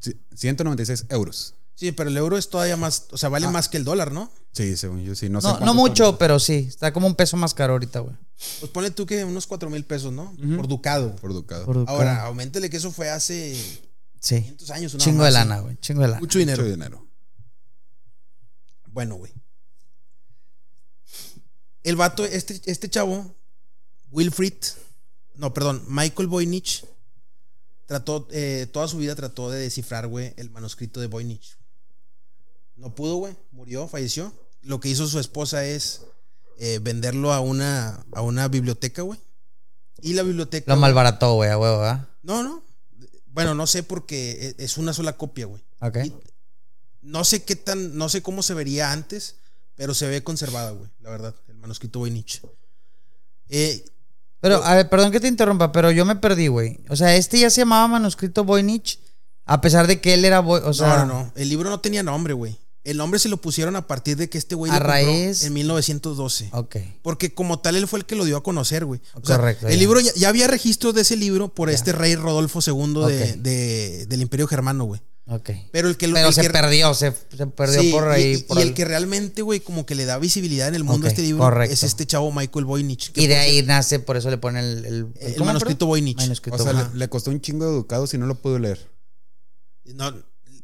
Sí, 0.00 0.16
196 0.34 1.06
euros. 1.10 1.54
Sí, 1.74 1.90
pero 1.92 2.08
el 2.10 2.16
euro 2.16 2.38
es 2.38 2.48
todavía 2.50 2.76
más, 2.76 3.06
o 3.10 3.18
sea, 3.18 3.28
vale 3.28 3.46
Ah. 3.46 3.50
más 3.50 3.68
que 3.68 3.76
el 3.76 3.84
dólar, 3.84 4.12
¿no? 4.12 4.30
Sí, 4.52 4.76
según 4.76 5.02
yo 5.02 5.14
sí. 5.14 5.28
No, 5.28 5.40
sé 5.40 5.48
No, 5.64 5.74
mucho, 5.74 6.04
está 6.10 6.18
pero 6.18 6.38
sí. 6.38 6.66
Está 6.68 6.92
como 6.92 7.06
un 7.06 7.14
peso 7.14 7.36
más 7.36 7.54
caro 7.54 7.72
ahorita, 7.72 8.00
güey. 8.00 8.14
Pues 8.60 8.70
ponle 8.72 8.90
tú 8.90 9.06
que 9.06 9.24
unos 9.24 9.46
4 9.46 9.70
mil 9.70 9.84
pesos, 9.84 10.12
¿no? 10.12 10.34
Por 10.56 10.68
ducado. 10.68 11.16
por 11.16 11.32
ducado. 11.32 11.64
Por 11.64 11.76
Ducato. 11.78 11.96
Ahora, 11.96 12.22
aumentele 12.24 12.68
que 12.70 12.76
eso 12.76 12.90
fue 12.92 13.10
hace 13.10 13.54
sí. 14.20 14.36
500 14.40 14.70
años. 14.70 14.94
una 14.94 15.04
Chingo 15.04 15.24
de 15.24 15.30
lana, 15.30 15.60
güey. 15.60 15.76
Chingo 15.80 16.02
de 16.02 16.08
lana. 16.08 16.20
Mucho 16.20 16.38
dinero. 16.38 16.62
Mucho 16.62 16.70
dinero. 16.70 17.06
Bueno, 18.92 19.16
güey. 19.16 19.32
El 21.82 21.96
vato, 21.96 22.24
este, 22.24 22.60
este 22.66 22.88
chavo, 22.88 23.34
Wilfrid, 24.12 24.54
no, 25.34 25.52
perdón, 25.52 25.82
Michael 25.88 26.28
Voynich, 26.28 26.84
trató, 27.86 28.28
eh, 28.30 28.68
toda 28.72 28.86
su 28.86 28.98
vida 28.98 29.16
trató 29.16 29.50
de 29.50 29.60
descifrar, 29.60 30.06
güey, 30.06 30.32
el 30.36 30.50
manuscrito 30.50 31.00
de 31.00 31.08
Voynich. 31.08 31.56
No 32.76 32.94
pudo, 32.94 33.16
güey, 33.16 33.36
murió, 33.50 33.88
falleció. 33.88 34.32
Lo 34.62 34.78
que 34.78 34.88
hizo 34.90 35.08
su 35.08 35.18
esposa 35.18 35.64
es 35.64 36.02
eh, 36.58 36.78
venderlo 36.80 37.32
a 37.32 37.40
una, 37.40 38.04
a 38.12 38.22
una 38.22 38.46
biblioteca, 38.48 39.02
güey. 39.02 39.18
Y 40.00 40.14
la 40.14 40.22
biblioteca... 40.22 40.72
Lo 40.72 40.80
malbarató, 40.80 41.34
güey, 41.34 41.50
a 41.50 41.58
huevo, 41.58 41.78
¿verdad? 41.80 42.08
No, 42.22 42.42
no. 42.42 42.62
Bueno, 43.26 43.54
no 43.54 43.66
sé 43.66 43.82
porque 43.82 44.54
e- 44.58 44.64
es 44.64 44.78
una 44.78 44.92
sola 44.92 45.16
copia, 45.16 45.46
güey. 45.46 45.62
Ok. 45.80 45.96
Y 46.04 46.12
no 47.02 47.24
sé 47.24 47.42
qué 47.42 47.56
tan, 47.56 47.96
no 47.96 48.08
sé 48.08 48.22
cómo 48.22 48.42
se 48.42 48.54
vería 48.54 48.92
antes, 48.92 49.36
pero 49.76 49.94
se 49.94 50.08
ve 50.08 50.22
conservada, 50.22 50.70
güey, 50.70 50.90
la 51.00 51.10
verdad, 51.10 51.34
el 51.48 51.56
manuscrito 51.56 51.98
Voynich. 51.98 52.40
Eh, 53.48 53.84
Pero, 54.40 54.62
a 54.64 54.74
ver, 54.74 54.88
perdón 54.88 55.12
que 55.12 55.20
te 55.20 55.28
interrumpa, 55.28 55.70
pero 55.72 55.90
yo 55.90 56.04
me 56.04 56.16
perdí, 56.16 56.48
güey. 56.48 56.80
O 56.88 56.96
sea, 56.96 57.14
este 57.16 57.38
ya 57.38 57.50
se 57.50 57.60
llamaba 57.60 57.86
manuscrito 57.86 58.44
Voynich 58.44 58.98
A 59.44 59.60
pesar 59.60 59.86
de 59.86 60.00
que 60.00 60.14
él 60.14 60.24
era, 60.24 60.40
o 60.40 60.72
sea, 60.74 60.98
no, 60.98 61.06
no, 61.06 61.14
no. 61.24 61.32
El 61.36 61.48
libro 61.48 61.68
no 61.70 61.80
tenía 61.80 62.02
nombre, 62.02 62.32
güey. 62.32 62.58
El 62.84 62.96
nombre 62.96 63.20
se 63.20 63.28
lo 63.28 63.36
pusieron 63.36 63.76
a 63.76 63.86
partir 63.86 64.16
de 64.16 64.28
que 64.28 64.38
este 64.38 64.56
güey 64.56 64.72
A 64.72 64.80
lo 64.80 64.86
raíz- 64.86 65.44
en 65.44 65.52
1912. 65.52 66.48
Ok. 66.52 66.76
Porque 67.02 67.32
como 67.32 67.60
tal 67.60 67.76
él 67.76 67.86
fue 67.86 68.00
el 68.00 68.06
que 68.06 68.16
lo 68.16 68.24
dio 68.24 68.36
a 68.36 68.42
conocer, 68.42 68.84
güey. 68.84 69.00
O 69.14 69.24
sea, 69.24 69.36
Correcto, 69.36 69.68
El 69.68 69.78
libro 69.78 70.00
ya, 70.00 70.12
ya 70.16 70.28
había 70.28 70.48
registros 70.48 70.92
de 70.94 71.02
ese 71.02 71.14
libro 71.16 71.48
por 71.54 71.70
este 71.70 71.92
rey 71.92 72.16
Rodolfo 72.16 72.58
II 72.66 73.06
de- 73.06 73.36
de- 73.36 74.06
del 74.06 74.22
Imperio 74.22 74.48
Germano, 74.48 74.84
güey. 74.84 75.00
Ok. 75.34 75.50
Pero 75.70 75.88
el 75.88 75.96
que 75.96 76.08
lo 76.08 76.14
Pero 76.14 76.28
el 76.28 76.34
se 76.34 76.42
que- 76.42 76.50
perdió, 76.50 76.92
se, 76.94 77.12
se 77.36 77.46
perdió 77.46 77.80
Sí, 77.80 77.90
por 77.90 78.08
ahí. 78.08 78.34
Y, 78.34 78.38
por 78.42 78.58
y 78.58 78.62
el 78.62 78.68
el- 78.68 78.74
que 78.74 78.84
realmente, 78.84 79.42
güey, 79.42 79.60
como 79.60 79.86
que 79.86 79.94
le 79.94 80.04
da 80.04 80.18
visibilidad 80.18 80.68
en 80.68 80.74
el 80.74 80.84
mundo 80.84 81.06
a 81.06 81.08
Ok, 81.08 81.12
este 81.12 81.22
libro 81.22 81.42
correcto. 81.42 81.72
es 81.72 81.82
este 81.84 82.04
chavo 82.06 82.30
Michael 82.32 82.64
Voynich. 82.64 83.12
y 83.16 83.26
de 83.28 83.36
ahí 83.36 83.62
nace, 83.62 83.98
por 83.98 84.16
eso 84.16 84.28
le 84.30 84.38
ponen 84.38 84.64
el... 84.64 84.84
El, 84.84 85.06
El 85.20 85.34
¿cómo, 85.34 85.46
manuscrito? 85.46 85.86
Voynich. 85.86 86.16
Manuscrito. 86.18 86.56
O 86.56 86.62
sea, 86.62 86.72
le, 86.72 86.98
le 86.98 87.08
costó 87.08 87.30
un 87.30 87.40
chingo 87.40 87.64
de 87.64 87.72
educado 87.72 88.06
si 88.06 88.18
no 88.18 88.26
lo 88.26 88.34
pudo 88.34 88.58
leer. 88.58 88.90
No, 89.84 90.12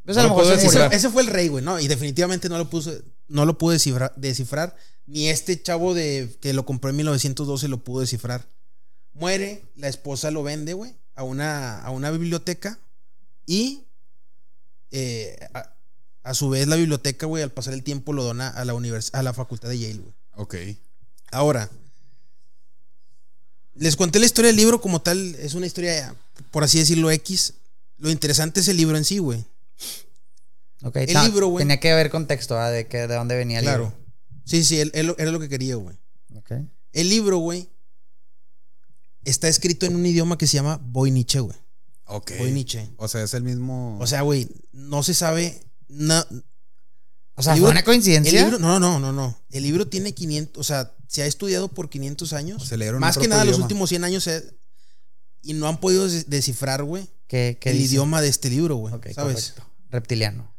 Pues 0.05 0.17
a 0.17 0.23
lo 0.25 0.29
mejor 0.37 0.53
ese 0.93 1.09
fue 1.11 1.23
el 1.23 1.29
rey, 1.29 1.49
güey, 1.49 1.65
¿no? 1.65 1.81
Y 1.81 1.89
definitivamente 1.89 2.49
no 2.49 2.59
lo 2.59 2.69
puso, 2.71 2.93
no 3.29 3.45
lo 3.47 3.59
pudo 3.59 3.73
descifrar, 3.73 4.13
descifrar, 4.17 4.77
Ni 5.07 5.29
este 5.29 5.61
chavo 5.63 5.95
de 5.95 6.37
que 6.41 6.53
lo 6.53 6.67
compró 6.67 6.91
en 6.91 6.97
1912 6.97 7.69
lo 7.69 7.83
pudo 7.83 8.01
descifrar. 8.03 8.47
Muere, 9.15 9.65
la 9.75 9.89
esposa 9.89 10.31
lo 10.31 10.43
vende, 10.43 10.75
güey, 10.75 10.95
a 11.15 11.23
una, 11.25 11.81
a 11.81 11.91
una 11.91 12.11
biblioteca. 12.11 12.79
Y 13.47 13.85
eh, 14.91 15.39
a, 15.55 15.73
a 16.23 16.35
su 16.35 16.49
vez 16.51 16.67
la 16.69 16.77
biblioteca, 16.77 17.27
güey, 17.27 17.43
al 17.43 17.51
pasar 17.53 17.75
el 17.75 17.83
tiempo 17.83 18.13
lo 18.13 18.23
dona 18.25 18.49
a 18.49 18.65
la, 18.65 18.75
univers 18.75 19.11
a 19.15 19.23
la 19.23 19.33
facultad 19.33 19.69
de 19.69 19.79
Yale, 19.79 19.99
güey. 20.01 20.15
Ok. 20.37 20.55
Ahora, 21.31 21.71
les 23.75 23.97
conté 23.97 24.19
la 24.19 24.27
historia 24.27 24.49
del 24.49 24.57
libro 24.57 24.81
como 24.81 25.01
tal, 25.01 25.35
es 25.37 25.55
una 25.55 25.67
historia, 25.67 26.15
por 26.51 26.65
así 26.65 26.79
decirlo, 26.79 27.11
X. 27.11 27.55
Lo 27.99 28.11
interesante 28.11 28.61
es 28.61 28.69
el 28.69 28.77
libro 28.77 28.97
en 28.97 29.05
sí, 29.05 29.19
güey. 29.19 29.45
Ok, 30.83 30.97
El 30.97 31.13
ta- 31.13 31.25
libro, 31.25 31.49
güey. 31.49 31.63
Tenía 31.65 31.81
que 31.81 31.91
haber 31.91 32.11
contexto, 32.11 32.57
¿ah? 32.59 32.71
De, 32.71 32.87
que, 32.87 33.07
de 33.07 33.15
dónde 33.15 33.37
venía 33.37 33.59
el 33.59 33.65
Claro. 33.65 33.85
libro. 33.85 33.99
Sí, 34.45 34.65
sí, 34.65 34.81
él- 34.81 34.93
él- 34.95 35.15
era 35.19 35.31
lo 35.33 35.41
que 35.41 35.49
quería, 35.49 35.75
güey. 35.77 35.97
Ok. 36.37 36.53
El 36.93 37.09
libro, 37.09 37.39
güey, 37.39 37.69
está 39.25 39.49
escrito 39.49 39.87
en 39.87 39.97
un 39.97 40.07
idioma 40.07 40.39
que 40.39 40.47
se 40.47 40.55
llama 40.55 40.81
Voynich, 40.83 41.37
güey. 41.39 41.57
Ok. 42.09 42.33
O 42.97 43.09
sea, 43.09 43.23
es 43.23 43.35
el 43.35 43.43
mismo. 43.43 43.99
O 44.01 44.07
sea, 44.07 44.23
güey, 44.23 44.49
no 44.73 45.03
se 45.03 45.15
sabe. 45.15 45.61
na- 45.89 46.27
O 47.35 47.43
sea, 47.43 47.53
El 47.53 47.61
¿fue 47.61 47.69
libro- 47.69 47.71
una 47.73 47.85
coincidencia? 47.85 48.39
el 48.39 48.45
libro, 48.47 48.59
no, 48.59 48.81
no, 48.81 48.99
no, 48.99 49.13
no. 49.13 49.39
El 49.51 49.63
libro 49.63 49.87
tiene 49.87 50.13
500, 50.13 50.61
o 50.61 50.65
sea, 50.65 50.93
se 51.07 51.23
ha 51.23 51.27
estudiado 51.27 51.69
por 51.69 51.89
500 51.89 52.33
años. 52.33 52.67
Se 52.67 52.77
leyeron 52.77 53.01
Más 53.01 53.17
que 53.17 53.29
nada 53.29 53.45
los 53.45 53.59
últimos 53.59 53.89
100 53.89 54.05
años 54.05 54.25
se- 54.25 54.59
y 55.43 55.53
no 55.55 55.69
han 55.69 55.79
podido 55.81 56.07
des- 56.09 56.29
descifrar, 56.29 56.83
güey, 56.83 57.09
¿Qué, 57.29 57.57
qué 57.61 57.71
el 57.71 57.79
dice? 57.79 57.91
idioma 57.93 58.21
de 58.21 58.29
este 58.29 58.51
libro, 58.51 58.77
güey. 58.77 58.93
Ok, 58.95 59.09
¿Sabes? 59.15 59.53
correcto. 59.53 59.63
Reptiliano. 59.91 60.53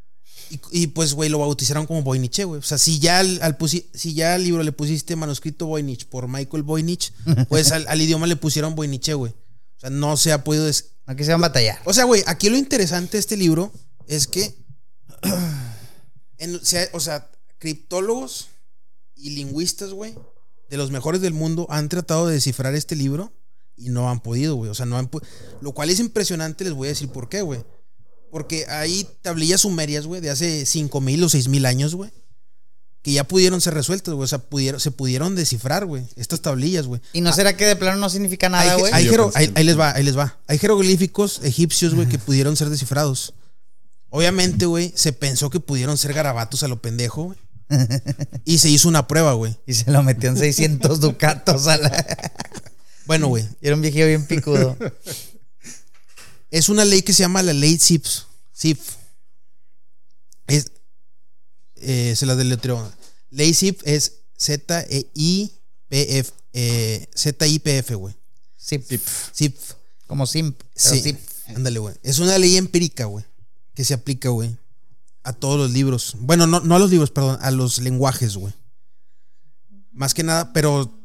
Y, 0.50 0.60
y, 0.72 0.88
pues, 0.88 1.14
güey, 1.14 1.30
lo 1.30 1.38
bautizaron 1.40 1.86
como 1.86 2.02
Voynich, 2.02 2.44
güey. 2.44 2.60
O 2.60 2.64
sea, 2.64 2.78
si 2.80 2.98
ya 3.00 3.20
al, 3.20 3.40
al 3.44 3.58
pusi- 3.58 3.86
si 3.94 4.14
ya 4.16 4.34
al 4.34 4.44
libro 4.44 4.64
le 4.64 4.72
pusiste 4.72 5.16
manuscrito 5.16 5.68
Voynich 5.68 6.08
por 6.08 6.28
Michael 6.28 6.64
Voynich, 6.64 7.14
pues 7.50 7.72
al, 7.72 7.86
al 7.88 8.02
idioma 8.02 8.26
le 8.26 8.36
pusieron 8.36 8.74
Voynich, 8.74 9.14
güey. 9.14 9.32
O 9.32 9.80
sea, 9.80 9.90
no 9.92 10.18
se 10.18 10.32
ha 10.32 10.44
podido. 10.44 10.66
des- 10.66 10.94
No 11.10 11.16
quisieron 11.16 11.42
batallar. 11.42 11.82
O 11.86 11.94
sea, 11.94 12.04
güey, 12.04 12.22
aquí 12.28 12.52
lo 12.52 12.58
interesante 12.58 13.14
de 13.14 13.20
este 13.22 13.36
libro 13.36 13.74
es 14.06 14.28
que. 14.28 14.56
o 16.94 17.00
sea, 17.00 17.32
criptólogos 17.58 18.50
y 19.16 19.32
lingüistas, 19.32 19.90
güey, 19.90 20.14
de 20.70 20.78
los 20.78 20.92
mejores 20.92 21.20
del 21.20 21.34
mundo 21.34 21.66
han 21.72 21.90
tratado 21.90 22.28
de 22.28 22.36
descifrar 22.36 22.76
este 22.76 22.96
libro 22.96 23.34
y 23.76 23.90
no 23.90 24.08
han 24.08 24.20
podido, 24.20 24.54
güey. 24.54 24.70
O 24.70 24.76
sea, 24.76 24.86
no 24.86 25.00
han 25.00 25.10
Lo 25.62 25.72
cual 25.72 25.90
es 25.90 26.00
impresionante, 26.00 26.64
les 26.64 26.74
voy 26.74 26.90
a 26.90 26.92
decir 26.92 27.10
por 27.10 27.28
qué, 27.28 27.42
güey. 27.42 27.66
Porque 28.30 28.68
hay 28.68 29.08
tablillas 29.24 29.62
sumerias, 29.62 30.06
güey, 30.06 30.22
de 30.22 30.30
hace 30.30 30.68
5000 30.68 31.24
o 31.24 31.30
6000 31.30 31.66
años, 31.66 31.96
güey. 31.96 32.12
Que 33.02 33.14
ya 33.14 33.24
pudieron 33.24 33.62
ser 33.62 33.74
resueltas, 33.74 34.14
güey. 34.14 34.26
O 34.26 34.28
sea, 34.28 34.40
pudieron, 34.40 34.80
se 34.80 34.92
pudieron 34.92 35.36
descifrar, 35.36 35.86
güey. 35.86 36.06
Estas 36.16 36.42
tablillas, 36.42 36.86
güey. 36.86 37.02
¿Y 37.14 37.22
no 37.22 37.32
será 37.32 37.56
que 37.56 37.66
de 37.66 37.76
plano 37.76 37.98
no 37.98 38.10
significa 38.10 38.50
nada, 38.50 38.76
güey? 38.76 38.92
ahí, 38.94 39.06
les 39.64 39.80
va, 39.80 39.92
ahí 39.94 40.04
les 40.04 40.18
va. 40.18 40.38
Hay 40.48 40.58
jeroglíficos 40.58 41.42
egipcios, 41.44 41.96
güey, 41.96 42.10
que 42.10 42.20
pudieron 42.20 42.58
ser 42.58 42.70
descifrados. 42.70 43.34
Obviamente, 44.10 44.66
güey, 44.66 44.92
se 44.96 45.14
pensó 45.14 45.50
que 45.50 45.60
pudieron 45.60 45.98
ser 45.98 46.14
garabatos 46.14 46.64
a 46.64 46.68
lo 46.68 46.82
pendejo, 46.82 47.26
güey. 47.26 47.38
Y 48.46 48.58
se 48.58 48.70
hizo 48.70 48.88
una 48.88 49.08
prueba, 49.08 49.34
güey. 49.34 49.58
Y 49.66 49.74
se 49.76 49.92
lo 49.92 50.02
metió 50.04 50.30
en 50.30 50.38
600 50.38 51.00
ducatos 51.02 51.68
a 51.68 51.78
la... 51.78 52.32
Bueno, 53.06 53.28
güey, 53.28 53.48
Y 53.62 53.68
era 53.68 53.76
un 53.76 53.82
viejillo 53.82 54.08
bien 54.08 54.26
picudo. 54.26 54.76
es 56.52 56.70
una 56.70 56.86
ley 56.86 57.02
que 57.02 57.14
se 57.14 57.24
llama 57.24 57.44
la 57.44 57.54
ley 57.54 57.78
ZIPS. 57.78 58.26
ZIP. 58.56 58.80
Es, 60.48 60.72
eh, 61.82 62.16
se 62.16 62.26
la 62.26 62.36
deletreo. 62.36 62.92
Ley 63.32 63.54
ZIP 63.54 63.82
es 63.86 64.14
Z-E-I-P-F. 65.20 66.32
Eh, 66.54 67.08
Z-I-P-F, 67.16 67.96
güey. 67.96 68.16
Zip. 68.60 68.84
ZIP. 69.36 69.56
Como 70.08 70.26
simp. 70.26 70.60
pero 70.74 70.96
Sí. 70.96 71.02
zip. 71.02 71.20
Ándale, 71.56 71.80
güey. 71.80 71.96
Es 72.04 72.20
una 72.20 72.38
ley 72.38 72.58
empírica, 72.58 73.06
güey. 73.06 73.26
Que 73.74 73.84
se 73.86 73.94
aplica, 73.94 74.30
güey. 74.30 74.58
A 75.24 75.34
todos 75.34 75.58
los 75.58 75.72
libros. 75.72 76.16
Bueno, 76.20 76.48
no, 76.48 76.60
no 76.62 76.76
a 76.76 76.80
los 76.80 76.90
libros, 76.92 77.12
perdón. 77.12 77.38
A 77.42 77.52
los 77.52 77.80
lenguajes, 77.80 78.36
güey. 78.36 78.54
Más 79.92 80.14
que 80.14 80.24
nada, 80.24 80.54
pero. 80.54 80.96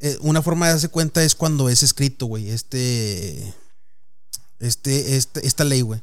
eh, 0.00 0.16
una 0.20 0.42
forma 0.42 0.66
de 0.66 0.72
darse 0.72 0.88
cuenta 0.88 1.22
es 1.24 1.34
cuando 1.34 1.68
es 1.68 1.82
escrito, 1.82 2.26
güey. 2.26 2.50
Este. 2.50 3.52
Este, 4.60 5.16
este. 5.16 5.46
Esta 5.46 5.64
ley, 5.64 5.80
güey. 5.82 6.02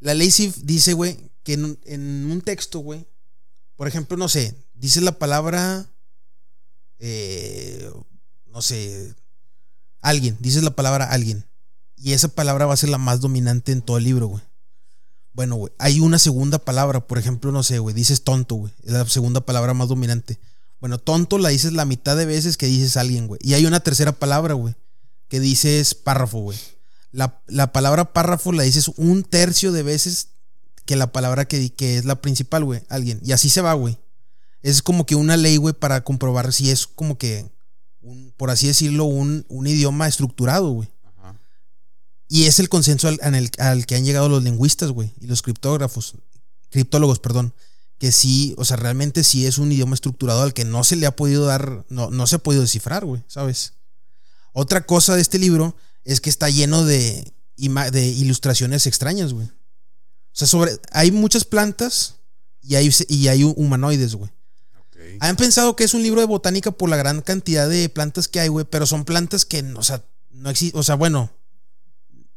La 0.00 0.14
ley 0.14 0.30
sí 0.30 0.52
dice, 0.64 0.94
güey, 0.94 1.16
que 1.44 1.54
en, 1.54 2.30
un- 2.30 2.40
texto, 2.42 2.78
güey. 2.80 3.06
Por 3.76 3.88
ejemplo, 3.88 4.16
no 4.16 4.28
sé. 4.28 4.54
Dice 4.74 5.00
la 5.00 5.12
palabra. 5.18 5.86
eh, 6.98 7.90
no 8.46 8.62
sé. 8.62 9.14
Alguien. 10.00 10.36
Dices 10.40 10.62
la 10.62 10.74
palabra 10.76 11.06
alguien. 11.10 11.44
Y 11.96 12.12
esa 12.12 12.28
palabra 12.28 12.66
va 12.66 12.74
a 12.74 12.76
ser 12.78 12.88
la 12.88 12.98
más 12.98 13.20
dominante 13.20 13.72
en 13.72 13.82
todo 13.82 13.96
el 13.98 14.04
libro, 14.04 14.26
güey. 14.26 14.42
Bueno, 15.34 15.56
güey, 15.56 15.72
hay 15.78 16.00
una 16.00 16.18
segunda 16.18 16.58
palabra, 16.58 17.06
por 17.06 17.16
ejemplo, 17.18 17.52
no 17.52 17.62
sé, 17.62 17.78
güey, 17.78 17.94
dices 17.94 18.22
tonto, 18.22 18.56
güey. 18.56 18.72
Es 18.82 18.92
la 18.92 19.06
segunda 19.06 19.40
palabra 19.40 19.72
más 19.72 19.88
dominante. 19.88 20.38
Bueno, 20.80 20.98
tonto 20.98 21.38
la 21.38 21.48
dices 21.48 21.72
la 21.72 21.84
mitad 21.86 22.16
de 22.16 22.26
veces 22.26 22.56
que 22.56 22.66
dices 22.66 22.96
alguien, 22.96 23.28
güey. 23.28 23.40
Y 23.42 23.54
hay 23.54 23.64
una 23.64 23.80
tercera 23.80 24.12
palabra, 24.12 24.54
güey, 24.54 24.74
que 25.28 25.40
dices 25.40 25.94
párrafo, 25.94 26.40
güey. 26.40 26.58
La 27.12 27.72
palabra 27.72 28.12
párrafo 28.12 28.52
la 28.52 28.64
dices 28.64 28.88
un 28.96 29.22
tercio 29.22 29.70
de 29.72 29.82
veces 29.82 30.28
que 30.84 30.96
la 30.96 31.12
palabra 31.12 31.46
que, 31.46 31.58
di- 31.58 31.70
que 31.70 31.96
es 31.98 32.04
la 32.04 32.20
principal, 32.20 32.64
güey, 32.64 32.82
alguien. 32.88 33.20
Y 33.24 33.32
así 33.32 33.48
se 33.50 33.60
va, 33.60 33.72
güey. 33.74 33.98
Es 34.62 34.82
como 34.82 35.06
que 35.06 35.14
una 35.16 35.36
ley, 35.36 35.56
güey, 35.56 35.74
para 35.74 36.02
comprobar 36.04 36.52
si 36.52 36.70
es 36.70 36.86
como 36.86 37.18
que, 37.18 37.50
un, 38.00 38.32
por 38.36 38.50
así 38.50 38.66
decirlo, 38.66 39.04
un, 39.04 39.44
un 39.48 39.66
idioma 39.66 40.06
estructurado, 40.08 40.70
güey. 40.70 40.88
Y 42.28 42.44
es 42.44 42.58
el 42.60 42.68
consenso 42.70 43.08
al, 43.08 43.86
que 43.86 43.94
han 43.94 44.04
llegado 44.04 44.28
los 44.28 44.42
lingüistas, 44.42 44.90
güey, 44.90 45.12
y 45.20 45.26
los 45.26 45.42
criptógrafos, 45.42 46.14
criptólogos, 46.70 47.18
perdón, 47.18 47.52
que 47.98 48.10
sí, 48.10 48.54
o 48.56 48.64
sea, 48.64 48.78
realmente 48.78 49.22
sí 49.22 49.46
es 49.46 49.58
un 49.58 49.70
idioma 49.70 49.94
estructurado 49.94 50.42
al 50.42 50.54
que 50.54 50.64
no 50.64 50.82
se 50.82 50.96
le 50.96 51.04
ha 51.06 51.14
podido 51.14 51.44
dar, 51.44 51.84
no, 51.90 52.10
no 52.10 52.26
se 52.26 52.36
ha 52.36 52.38
podido 52.38 52.62
descifrar, 52.62 53.04
güey, 53.04 53.22
¿sabes? 53.28 53.74
Otra 54.54 54.86
cosa 54.86 55.14
de 55.14 55.20
este 55.22 55.38
libro 55.38 55.76
es 56.04 56.20
que 56.22 56.30
está 56.30 56.48
lleno 56.48 56.84
de, 56.84 57.30
de 57.56 58.06
ilustraciones 58.08 58.86
extrañas, 58.86 59.32
güey. 59.34 59.50
O 60.32 60.34
sea, 60.34 60.46
sobre, 60.46 60.72
hay 60.92 61.10
muchas 61.10 61.44
plantas 61.44 62.16
y 62.62 62.76
hay, 62.76 62.90
y 63.08 63.28
hay 63.28 63.44
humanoides, 63.44 64.14
güey. 64.14 64.30
Ok. 64.78 64.96
Han 65.20 65.36
pensado 65.36 65.76
que 65.76 65.84
es 65.84 65.94
un 65.94 66.02
libro 66.02 66.20
de 66.20 66.26
botánica 66.26 66.70
por 66.70 66.88
la 66.88 66.96
gran 66.96 67.20
cantidad 67.20 67.68
de 67.68 67.88
plantas 67.88 68.28
que 68.28 68.40
hay, 68.40 68.48
güey, 68.48 68.64
pero 68.68 68.86
son 68.86 69.04
plantas 69.04 69.44
que, 69.44 69.62
o 69.62 69.82
sea, 69.82 70.04
no 70.30 70.50
existen, 70.50 70.78
o 70.78 70.82
sea, 70.82 70.94
bueno, 70.94 71.30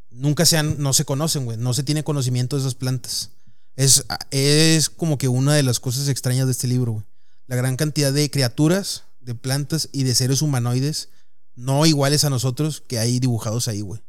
nunca 0.10 0.46
se 0.46 0.58
han, 0.58 0.82
no 0.82 0.94
se 0.94 1.06
conocen, 1.06 1.46
güey, 1.46 1.58
no 1.58 1.74
se 1.74 1.84
tiene 1.84 2.04
conocimiento 2.04 2.56
de 2.56 2.62
esas 2.62 2.76
plantas. 2.76 3.32
Es, 3.76 4.06
es 4.32 4.90
como 4.90 5.18
que 5.18 5.28
una 5.28 5.54
de 5.54 5.64
las 5.64 5.80
cosas 5.80 6.08
extrañas 6.08 6.46
de 6.46 6.52
este 6.52 6.68
libro, 6.68 6.94
güey. 6.94 7.06
La 7.48 7.56
gran 7.56 7.76
cantidad 7.76 8.12
de 8.12 8.32
criaturas, 8.32 9.04
de 9.20 9.36
plantas 9.36 9.90
y 9.92 10.04
de 10.04 10.16
seres 10.16 10.42
humanoides 10.42 11.10
no 11.56 11.86
iguales 11.86 12.24
a 12.24 12.30
nosotros 12.30 12.82
que 12.86 13.00
hay 13.00 13.20
dibujados 13.20 13.68
ahí, 13.68 13.82
güey. 13.82 14.02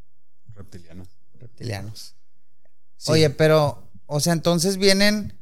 Reptiliano. 0.55 1.07
Reptilianos. 1.39 2.14
Sí. 2.97 3.12
Oye, 3.12 3.30
pero, 3.30 3.90
o 4.07 4.20
sea, 4.20 4.32
entonces 4.32 4.76
vienen, 4.76 5.38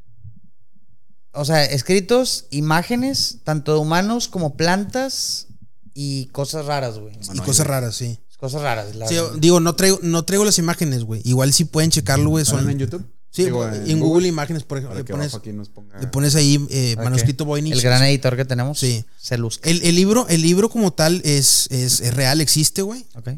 o 1.33 1.45
sea, 1.45 1.63
escritos, 1.65 2.45
imágenes, 2.51 3.39
tanto 3.43 3.73
de 3.73 3.79
humanos 3.79 4.27
como 4.27 4.55
plantas 4.55 5.47
y 5.93 6.27
cosas 6.27 6.65
raras, 6.65 6.97
güey. 6.99 7.17
y 7.33 7.39
cosas 7.39 7.67
raras, 7.67 7.95
sí. 7.95 8.19
Cosas 8.37 8.61
raras. 8.61 8.95
la- 8.95 9.07
Sí, 9.07 9.15
digo, 9.39 9.59
no 9.59 9.75
traigo, 9.75 9.99
no 10.01 10.23
traigo 10.25 10.43
las 10.45 10.59
imágenes, 10.59 11.03
güey. 11.03 11.21
Igual 11.23 11.53
sí 11.53 11.65
pueden 11.65 11.89
checarlo, 11.89 12.29
güey. 12.29 12.45
¿Son 12.45 12.69
en 12.69 12.77
YouTube? 12.77 13.05
Sí, 13.35 13.43
Digo, 13.43 13.67
en, 13.67 13.99
Google, 13.99 14.29
Imágenes, 14.29 14.63
por 14.63 14.77
ejemplo, 14.77 14.97
le 14.97 15.03
pones, 15.03 15.33
ponga. 15.67 15.99
le 15.99 16.07
ahí 16.35 16.65
eh, 16.69 16.95
manuscrito 16.95 17.43
Voynich. 17.43 17.73
El 17.73 17.81
gran 17.81 18.01
editor 18.03 18.37
que 18.37 18.45
tenemos. 18.45 18.79
Sí. 18.79 19.03
Se 19.19 19.37
luzca. 19.37 19.69
El, 19.69 19.81
el 19.83 19.93
libro, 19.93 20.25
el 20.29 20.41
libro 20.41 20.69
como 20.69 20.93
tal 20.93 21.21
es, 21.25 21.67
es, 21.69 21.99
es 21.99 22.13
real, 22.13 22.39
existe, 22.39 22.81
güey. 22.81 23.05
Ok. 23.15 23.31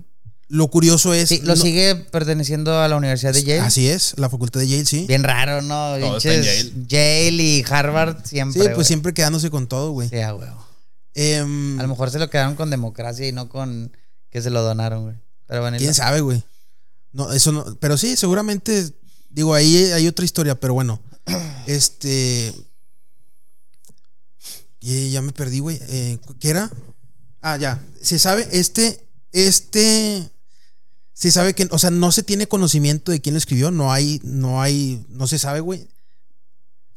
Lo 0.49 0.67
curioso 0.69 1.13
es. 1.13 1.29
Sí, 1.29 1.39
lo 1.43 1.55
no- 1.55 1.61
sigue 1.61 1.95
perteneciendo 1.95 2.79
a 2.79 2.87
la 2.87 2.95
Universidad 2.95 3.33
de 3.33 3.43
Yale. 3.43 3.59
Así 3.61 3.87
es, 3.87 4.13
la 4.17 4.29
facultad 4.29 4.59
de 4.61 4.67
Yale, 4.67 4.85
sí. 4.85 5.05
Bien 5.07 5.23
raro, 5.23 5.61
¿no? 5.61 5.97
Todo 5.99 6.17
está 6.17 6.33
en 6.33 6.41
Pinches 6.41 6.71
Yale 6.87 7.43
y 7.43 7.65
Harvard 7.69 8.17
Sí, 8.23 8.29
siempre. 8.29 8.63
pues 8.63 8.75
güey. 8.75 8.85
siempre 8.85 9.13
quedándose 9.13 9.49
con 9.49 9.67
todo, 9.67 9.91
güey. 9.91 10.09
Sí, 10.09 10.19
a 10.19 10.33
huevo. 10.33 10.65
Em, 11.13 11.79
A 11.79 11.83
lo 11.83 11.89
mejor 11.89 12.11
se 12.11 12.19
lo 12.19 12.29
quedaron 12.29 12.55
con 12.55 12.69
democracia 12.69 13.27
y 13.27 13.31
no 13.31 13.49
con 13.49 13.91
que 14.29 14.41
se 14.41 14.49
lo 14.49 14.61
donaron, 14.61 15.03
güey. 15.03 15.15
Pero 15.47 15.61
bueno, 15.61 15.77
¿Quién 15.77 15.89
lo- 15.89 15.93
sabe, 15.95 16.21
güey? 16.21 16.43
No, 17.11 17.31
eso 17.33 17.51
no. 17.51 17.77
Pero 17.79 17.97
sí, 17.97 18.15
seguramente. 18.15 18.91
Digo, 19.29 19.53
ahí 19.53 19.75
hay 19.91 20.07
otra 20.07 20.23
historia, 20.25 20.59
pero 20.59 20.73
bueno. 20.73 21.01
Este. 21.67 22.53
Y 24.79 25.09
ya 25.11 25.21
me 25.21 25.31
perdí, 25.33 25.59
güey. 25.59 25.79
Eh, 25.89 26.17
¿Qué 26.39 26.49
era? 26.49 26.71
Ah, 27.41 27.57
ya. 27.57 27.81
Se 28.01 28.19
sabe, 28.19 28.47
este. 28.51 29.05
Este. 29.31 30.29
Se 31.20 31.32
sabe 31.32 31.55
que. 31.55 31.68
O 31.72 31.80
sea, 31.80 31.89
no 31.89 32.11
se 32.11 32.22
tiene 32.22 32.47
conocimiento 32.47 33.11
de 33.11 33.20
quién 33.22 33.34
lo 33.34 33.39
escribió. 33.39 33.72
No 33.72 33.91
hay. 33.91 34.22
No 34.24 34.61
hay. 34.61 35.03
No 35.09 35.26
se 35.26 35.39
sabe, 35.39 35.61
güey. 35.61 35.88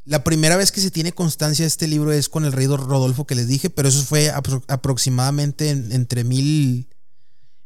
La 0.04 0.24
primera 0.24 0.56
vez 0.56 0.72
que 0.72 0.80
se 0.82 0.90
tiene 0.90 1.12
constancia 1.12 1.62
de 1.62 1.68
este 1.68 1.88
libro 1.88 2.12
es 2.12 2.28
con 2.28 2.44
el 2.44 2.52
rey 2.52 2.66
Rodolfo 2.66 3.26
que 3.26 3.34
les 3.34 3.48
dije, 3.48 3.70
pero 3.70 3.88
eso 3.88 4.02
fue 4.02 4.30
apro- 4.30 4.62
aproximadamente 4.68 5.70
en- 5.70 5.90
entre 5.92 6.22
mil 6.24 6.86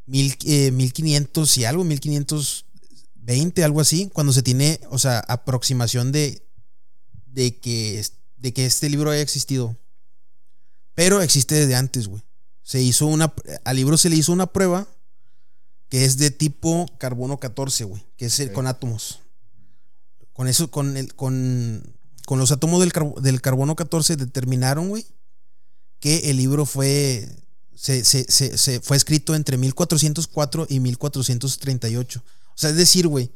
mil, 0.06 0.36
eh, 0.44 0.70
1500 0.70 1.56
y 1.58 1.64
algo, 1.64 1.82
1520, 1.82 3.64
algo 3.64 3.80
así, 3.80 4.10
cuando 4.12 4.32
se 4.34 4.42
tiene, 4.42 4.78
o 4.90 4.98
sea, 4.98 5.20
aproximación 5.20 6.12
de, 6.12 6.46
de, 7.26 7.56
que, 7.58 8.04
de 8.36 8.52
que 8.52 8.66
este 8.66 8.90
libro 8.90 9.10
haya 9.10 9.22
existido. 9.22 9.76
Pero 10.94 11.22
existe 11.22 11.54
desde 11.54 11.74
antes, 11.74 12.06
güey. 12.08 12.22
Se 12.62 12.80
hizo 12.82 13.06
una, 13.06 13.32
al 13.64 13.76
libro 13.76 13.96
se 13.96 14.10
le 14.10 14.16
hizo 14.16 14.32
una 14.32 14.46
prueba 14.46 14.86
que 15.94 16.04
es 16.04 16.16
de 16.16 16.32
tipo 16.32 16.86
carbono 16.98 17.38
14, 17.38 17.84
güey, 17.84 18.04
que 18.16 18.26
es 18.26 18.40
el 18.40 18.50
con 18.52 18.66
átomos. 18.66 19.20
Con 20.32 20.48
eso, 20.48 20.68
con 20.68 20.96
el, 20.96 21.14
con, 21.14 21.84
con 22.26 22.40
los 22.40 22.50
átomos 22.50 22.80
del, 22.80 22.92
carbo- 22.92 23.20
del 23.20 23.40
carbono 23.40 23.76
14 23.76 24.16
determinaron, 24.16 24.88
güey, 24.88 25.06
que 26.00 26.30
el 26.30 26.38
libro 26.38 26.66
fue 26.66 27.28
se, 27.76 28.04
se- 28.04 28.26
se- 28.28 28.58
se 28.58 28.80
fue 28.80 28.96
escrito 28.96 29.36
entre 29.36 29.56
1404 29.56 30.66
y 30.68 30.80
1438. 30.80 32.24
O 32.26 32.52
sea, 32.56 32.70
es 32.70 32.76
decir, 32.76 33.06
güey, 33.06 33.30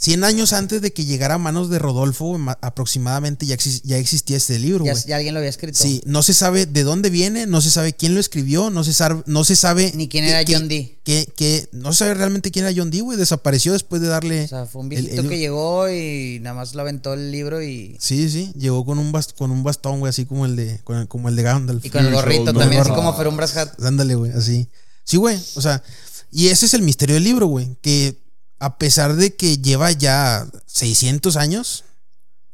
100 0.00 0.22
años 0.22 0.52
antes 0.52 0.80
de 0.80 0.92
que 0.92 1.04
llegara 1.04 1.34
a 1.34 1.38
manos 1.38 1.70
de 1.70 1.80
Rodolfo, 1.80 2.38
aproximadamente 2.60 3.46
ya, 3.46 3.56
exis- 3.56 3.80
ya 3.82 3.96
existía 3.98 4.36
este 4.36 4.56
libro, 4.60 4.84
ya, 4.84 5.16
alguien 5.16 5.34
lo 5.34 5.38
había 5.40 5.50
escrito. 5.50 5.76
Sí, 5.82 6.00
no 6.06 6.22
se 6.22 6.34
sabe 6.34 6.66
de 6.66 6.84
dónde 6.84 7.10
viene, 7.10 7.46
no 7.46 7.60
se 7.60 7.70
sabe 7.72 7.92
quién 7.94 8.14
lo 8.14 8.20
escribió, 8.20 8.70
no 8.70 8.84
se 8.84 8.92
sabe, 8.92 9.24
no 9.26 9.42
se 9.42 9.56
sabe 9.56 9.90
Ni 9.96 10.06
quién 10.08 10.22
era 10.24 10.44
John 10.48 10.68
Dee. 10.68 10.98
qué- 11.02 11.26
qué- 11.34 11.68
no 11.72 11.92
se 11.92 11.98
sabe 11.98 12.14
realmente 12.14 12.52
quién 12.52 12.64
era 12.64 12.74
John 12.78 12.90
Dee, 12.92 13.00
güey. 13.00 13.18
Desapareció 13.18 13.72
después 13.72 14.00
de 14.00 14.06
darle. 14.06 14.44
O 14.44 14.48
sea, 14.48 14.66
fue 14.66 14.82
un 14.82 14.88
viejito 14.88 15.20
el- 15.22 15.28
que 15.28 15.38
llegó 15.38 15.90
y 15.90 16.38
nada 16.42 16.54
más 16.54 16.76
lo 16.76 16.82
aventó 16.82 17.14
el 17.14 17.32
libro 17.32 17.60
y, 17.60 17.96
Sí, 17.98 18.30
sí, 18.30 18.52
llegó 18.56 18.84
con 18.84 19.00
un, 19.00 19.12
bast- 19.12 19.34
con 19.36 19.50
un 19.50 19.64
bastón, 19.64 19.98
güey, 19.98 20.10
así 20.10 20.26
como 20.26 20.46
el 20.46 20.54
de, 20.54 20.78
con 20.84 20.96
el- 20.98 21.08
como 21.08 21.28
el 21.28 21.34
de 21.34 21.42
Gandalf. 21.42 21.84
y 21.84 21.90
con 21.90 22.06
el 22.06 22.12
gorrito 22.14 22.54
también, 22.54 22.82
así 22.82 22.90
como 22.92 23.16
Ferumbras 23.16 23.56
Hat. 23.56 23.82
Ándale, 23.82 24.14
güey, 24.14 24.30
así. 24.30 24.68
Sí, 25.02 25.16
güey, 25.16 25.36
o 25.56 25.60
sea, 25.60 25.82
y 26.30 26.48
ese 26.48 26.66
es 26.66 26.74
el 26.74 26.82
misterio 26.82 27.14
del 27.14 27.24
libro, 27.24 27.46
güey, 27.48 27.76
que 27.82 28.16
a 28.58 28.78
pesar 28.78 29.16
de 29.16 29.36
que 29.36 29.58
lleva 29.58 29.92
ya 29.92 30.48
600 30.66 31.36
años, 31.36 31.84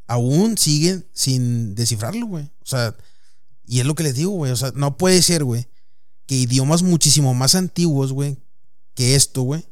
aún 0.07 0.59
sigue 0.59 1.03
sin 1.13 1.75
descifrarlo, 1.75 2.27
güey. 2.27 2.45
O 2.63 2.67
sea, 2.67 2.95
y 3.67 3.81
es 3.81 3.87
lo 3.87 3.95
que 3.95 4.03
les 4.03 4.15
digo, 4.15 4.33
güey, 4.33 4.53
o 4.53 4.57
sea, 4.57 4.73
no 4.75 4.97
puede 4.99 5.23
ser, 5.23 5.45
güey, 5.45 5.67
que 6.27 6.35
idiomas 6.35 6.83
muchísimo 6.83 7.35
más 7.35 7.55
antiguos, 7.55 8.13
güey, 8.13 8.37
que 8.95 9.15
esto, 9.15 9.43
güey, 9.43 9.65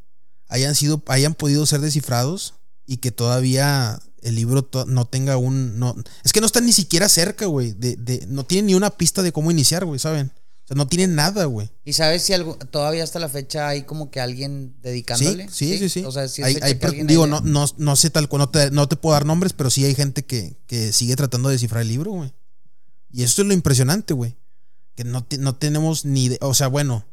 hayan 0.49 0.74
sido, 0.74 1.03
hayan 1.07 1.35
podido 1.35 1.66
ser 1.66 1.80
descifrados 1.80 2.55
y 2.87 2.99
que 2.99 3.11
todavía 3.11 4.01
el 4.22 4.37
libro 4.37 4.68
no 4.87 5.07
tenga 5.07 5.37
un, 5.37 5.78
no, 5.78 5.95
es 6.24 6.33
que 6.33 6.41
no 6.41 6.47
está 6.47 6.61
ni 6.61 6.72
siquiera 6.72 7.09
cerca, 7.09 7.47
güey, 7.47 7.72
de, 7.72 7.97
de, 7.97 8.26
no 8.28 8.45
tiene 8.45 8.68
ni 8.68 8.74
una 8.74 8.91
pista 8.91 9.22
de 9.22 9.33
cómo 9.33 9.51
iniciar, 9.51 9.85
güey, 9.85 9.99
¿saben? 9.99 10.33
Sea, 10.73 10.77
no 10.77 10.87
tiene 10.89 11.07
nada, 11.12 11.45
güey. 11.45 11.70
¿Y 11.85 11.93
sabes 11.93 12.23
si 12.23 12.33
algo, 12.33 12.57
todavía 12.57 13.05
hasta 13.05 13.18
la 13.18 13.29
fecha 13.29 13.68
hay 13.68 13.83
como 13.83 14.11
que 14.11 14.20
alguien 14.20 14.75
dedicándole? 14.83 15.49
Sí, 15.51 15.73
sí, 15.73 15.79
sí, 15.79 15.89
sí. 15.89 16.05
O 16.05 16.12
sea, 16.12 16.29
si 16.29 16.43
Hay- 16.43 16.59
hay 16.62 16.79
que 16.79 17.05
digo, 17.05 17.25
haya- 17.25 17.31
no, 17.31 17.41
no, 17.43 17.66
no 17.77 17.97
sé 17.97 18.11
tal 18.11 18.29
cual, 18.29 18.41
no 18.41 18.49
te, 18.51 18.70
no 18.70 18.89
te 18.89 18.97
puedo 18.97 19.12
dar 19.14 19.27
nombres, 19.27 19.53
pero 19.53 19.70
sí 19.70 19.85
hay 19.85 19.95
gente 19.95 20.25
que, 20.25 20.57
que 20.66 20.93
sigue 20.93 21.16
tratando 21.16 21.49
de 21.49 21.55
descifrar 21.55 21.83
el 21.83 21.89
libro, 21.89 22.12
güey. 22.12 22.33
Y 23.11 23.23
eso 23.25 23.43
es 23.43 23.49
lo 23.49 23.55
impresionante, 23.55 24.14
güey. 24.14 24.37
Que 24.95 25.05
no, 25.05 25.25
te- 25.25 25.39
no 25.39 25.55
tenemos 25.55 26.05
ni 26.05 26.25
idea. 26.25 26.39
O 26.41 26.55
sea, 26.55 26.68
bueno, 26.68 27.07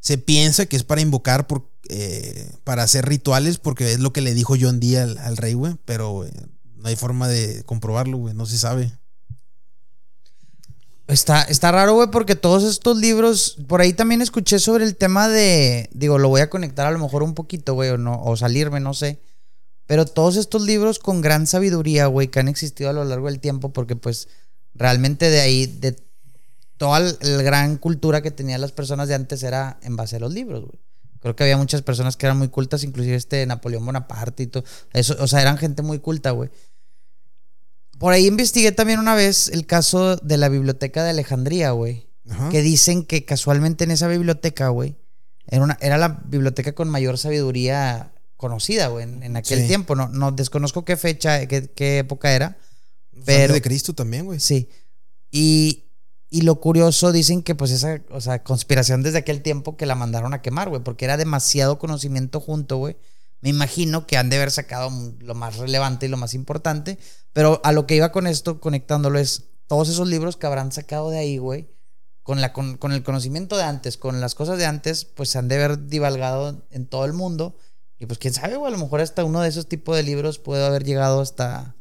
se 0.00 0.18
piensa 0.18 0.66
que 0.66 0.76
es 0.76 0.84
para 0.84 1.00
invocar, 1.00 1.46
por, 1.46 1.70
eh, 1.88 2.50
para 2.64 2.82
hacer 2.84 3.06
rituales, 3.06 3.58
porque 3.58 3.92
es 3.92 4.00
lo 4.00 4.12
que 4.12 4.20
le 4.20 4.34
dijo 4.34 4.54
John 4.60 4.78
Dee 4.80 4.96
al, 4.96 5.18
al 5.18 5.36
rey, 5.36 5.54
güey. 5.54 5.76
Pero 5.84 6.24
eh, 6.24 6.32
no 6.76 6.88
hay 6.88 6.96
forma 6.96 7.26
de 7.28 7.62
comprobarlo, 7.64 8.18
güey. 8.18 8.34
No 8.34 8.46
se 8.46 8.58
sabe. 8.58 8.92
Está, 11.06 11.42
está 11.42 11.70
raro, 11.70 11.94
güey, 11.94 12.08
porque 12.10 12.34
todos 12.34 12.64
estos 12.64 12.96
libros, 12.96 13.58
por 13.68 13.82
ahí 13.82 13.92
también 13.92 14.22
escuché 14.22 14.58
sobre 14.58 14.84
el 14.84 14.96
tema 14.96 15.28
de, 15.28 15.90
digo, 15.92 16.18
lo 16.18 16.30
voy 16.30 16.40
a 16.40 16.48
conectar 16.48 16.86
a 16.86 16.90
lo 16.90 16.98
mejor 16.98 17.22
un 17.22 17.34
poquito, 17.34 17.74
güey, 17.74 17.90
o, 17.90 17.98
no, 17.98 18.22
o 18.22 18.36
salirme, 18.36 18.80
no 18.80 18.94
sé. 18.94 19.20
Pero 19.86 20.06
todos 20.06 20.36
estos 20.36 20.62
libros 20.62 20.98
con 20.98 21.20
gran 21.20 21.46
sabiduría, 21.46 22.06
güey, 22.06 22.28
que 22.28 22.40
han 22.40 22.48
existido 22.48 22.88
a 22.88 22.94
lo 22.94 23.04
largo 23.04 23.26
del 23.26 23.38
tiempo, 23.38 23.70
porque 23.70 23.96
pues 23.96 24.28
realmente 24.74 25.28
de 25.28 25.40
ahí, 25.40 25.66
de 25.66 25.94
toda 26.78 27.00
la 27.00 27.42
gran 27.42 27.76
cultura 27.76 28.22
que 28.22 28.30
tenían 28.30 28.62
las 28.62 28.72
personas 28.72 29.08
de 29.08 29.14
antes 29.14 29.42
era 29.42 29.78
en 29.82 29.96
base 29.96 30.16
a 30.16 30.20
los 30.20 30.32
libros, 30.32 30.64
güey. 30.64 30.80
Creo 31.20 31.36
que 31.36 31.44
había 31.44 31.56
muchas 31.56 31.80
personas 31.80 32.16
que 32.16 32.26
eran 32.26 32.36
muy 32.36 32.48
cultas, 32.48 32.84
inclusive 32.84 33.16
este 33.16 33.46
Napoleón 33.46 33.84
Bonaparte 33.86 34.42
y 34.42 34.46
todo. 34.46 34.64
Eso, 34.92 35.16
o 35.20 35.26
sea, 35.26 35.40
eran 35.40 35.56
gente 35.56 35.82
muy 35.82 35.98
culta, 35.98 36.32
güey. 36.32 36.50
Por 37.98 38.12
ahí 38.12 38.26
investigué 38.26 38.72
también 38.72 38.98
una 38.98 39.14
vez 39.14 39.48
el 39.48 39.66
caso 39.66 40.16
de 40.16 40.36
la 40.36 40.48
biblioteca 40.48 41.04
de 41.04 41.10
Alejandría, 41.10 41.70
güey. 41.72 42.08
Ajá. 42.28 42.48
Que 42.50 42.62
dicen 42.62 43.04
que 43.04 43.24
casualmente 43.24 43.84
en 43.84 43.90
esa 43.90 44.08
biblioteca, 44.08 44.68
güey, 44.68 44.96
era, 45.46 45.62
una, 45.62 45.78
era 45.80 45.98
la 45.98 46.22
biblioteca 46.26 46.74
con 46.74 46.88
mayor 46.88 47.18
sabiduría 47.18 48.12
conocida, 48.36 48.88
güey, 48.88 49.04
en, 49.04 49.22
en 49.22 49.36
aquel 49.36 49.60
Sí. 49.60 49.66
tiempo. 49.68 49.94
No, 49.94 50.08
no 50.08 50.32
desconozco 50.32 50.84
qué 50.84 50.96
fecha, 50.96 51.46
qué, 51.46 51.70
qué 51.70 51.98
época 51.98 52.32
era. 52.34 52.56
Pero, 53.24 53.54
de 53.54 53.62
Cristo 53.62 53.94
también, 53.94 54.24
güey. 54.26 54.40
sí. 54.40 54.68
Y, 55.30 55.84
y 56.30 56.42
lo 56.42 56.60
curioso, 56.60 57.12
dicen 57.12 57.42
que 57.42 57.54
pues 57.54 57.70
esa, 57.70 58.00
o 58.10 58.20
sea, 58.20 58.42
conspiración 58.42 59.02
desde 59.02 59.18
aquel 59.18 59.42
tiempo 59.42 59.76
que 59.76 59.86
la 59.86 59.94
mandaron 59.94 60.32
a 60.34 60.42
quemar, 60.42 60.68
güey, 60.68 60.82
porque 60.82 61.04
era 61.04 61.16
demasiado 61.16 61.78
conocimiento 61.78 62.40
junto, 62.40 62.76
güey. 62.78 62.96
Me 63.44 63.50
imagino 63.50 64.06
que 64.06 64.16
han 64.16 64.30
de 64.30 64.36
haber 64.36 64.50
sacado 64.50 64.90
lo 65.20 65.34
más 65.34 65.58
relevante 65.58 66.06
y 66.06 66.08
lo 66.08 66.16
más 66.16 66.32
importante, 66.34 66.98
pero 67.32 67.60
a 67.62 67.70
lo 67.72 67.86
que 67.86 67.94
iba 67.94 68.10
con 68.10 68.26
esto, 68.26 68.58
conectándolo, 68.58 69.18
es 69.18 69.44
todos 69.66 69.88
esos 69.90 70.08
libros 70.08 70.36
que 70.36 70.46
habrán 70.46 70.72
sacado 70.72 71.10
de 71.10 71.18
ahí, 71.18 71.36
güey, 71.38 71.68
con, 72.22 72.40
la, 72.40 72.52
con, 72.54 72.78
con 72.78 72.92
el 72.92 73.02
conocimiento 73.02 73.56
de 73.58 73.64
antes, 73.64 73.98
con 73.98 74.20
las 74.20 74.34
cosas 74.34 74.56
de 74.58 74.64
antes, 74.64 75.04
pues 75.04 75.28
se 75.28 75.38
han 75.38 75.48
de 75.48 75.56
haber 75.56 75.86
divalgado 75.88 76.66
en 76.70 76.86
todo 76.86 77.04
el 77.04 77.12
mundo. 77.12 77.56
Y 77.98 78.06
pues 78.06 78.18
quién 78.18 78.32
sabe, 78.34 78.56
güey, 78.56 78.72
a 78.72 78.76
lo 78.76 78.82
mejor 78.82 79.00
hasta 79.02 79.24
uno 79.24 79.40
de 79.42 79.48
esos 79.50 79.68
tipos 79.68 79.94
de 79.94 80.02
libros 80.02 80.38
puede 80.38 80.64
haber 80.66 80.82
llegado 80.84 81.20
hasta, 81.20 81.76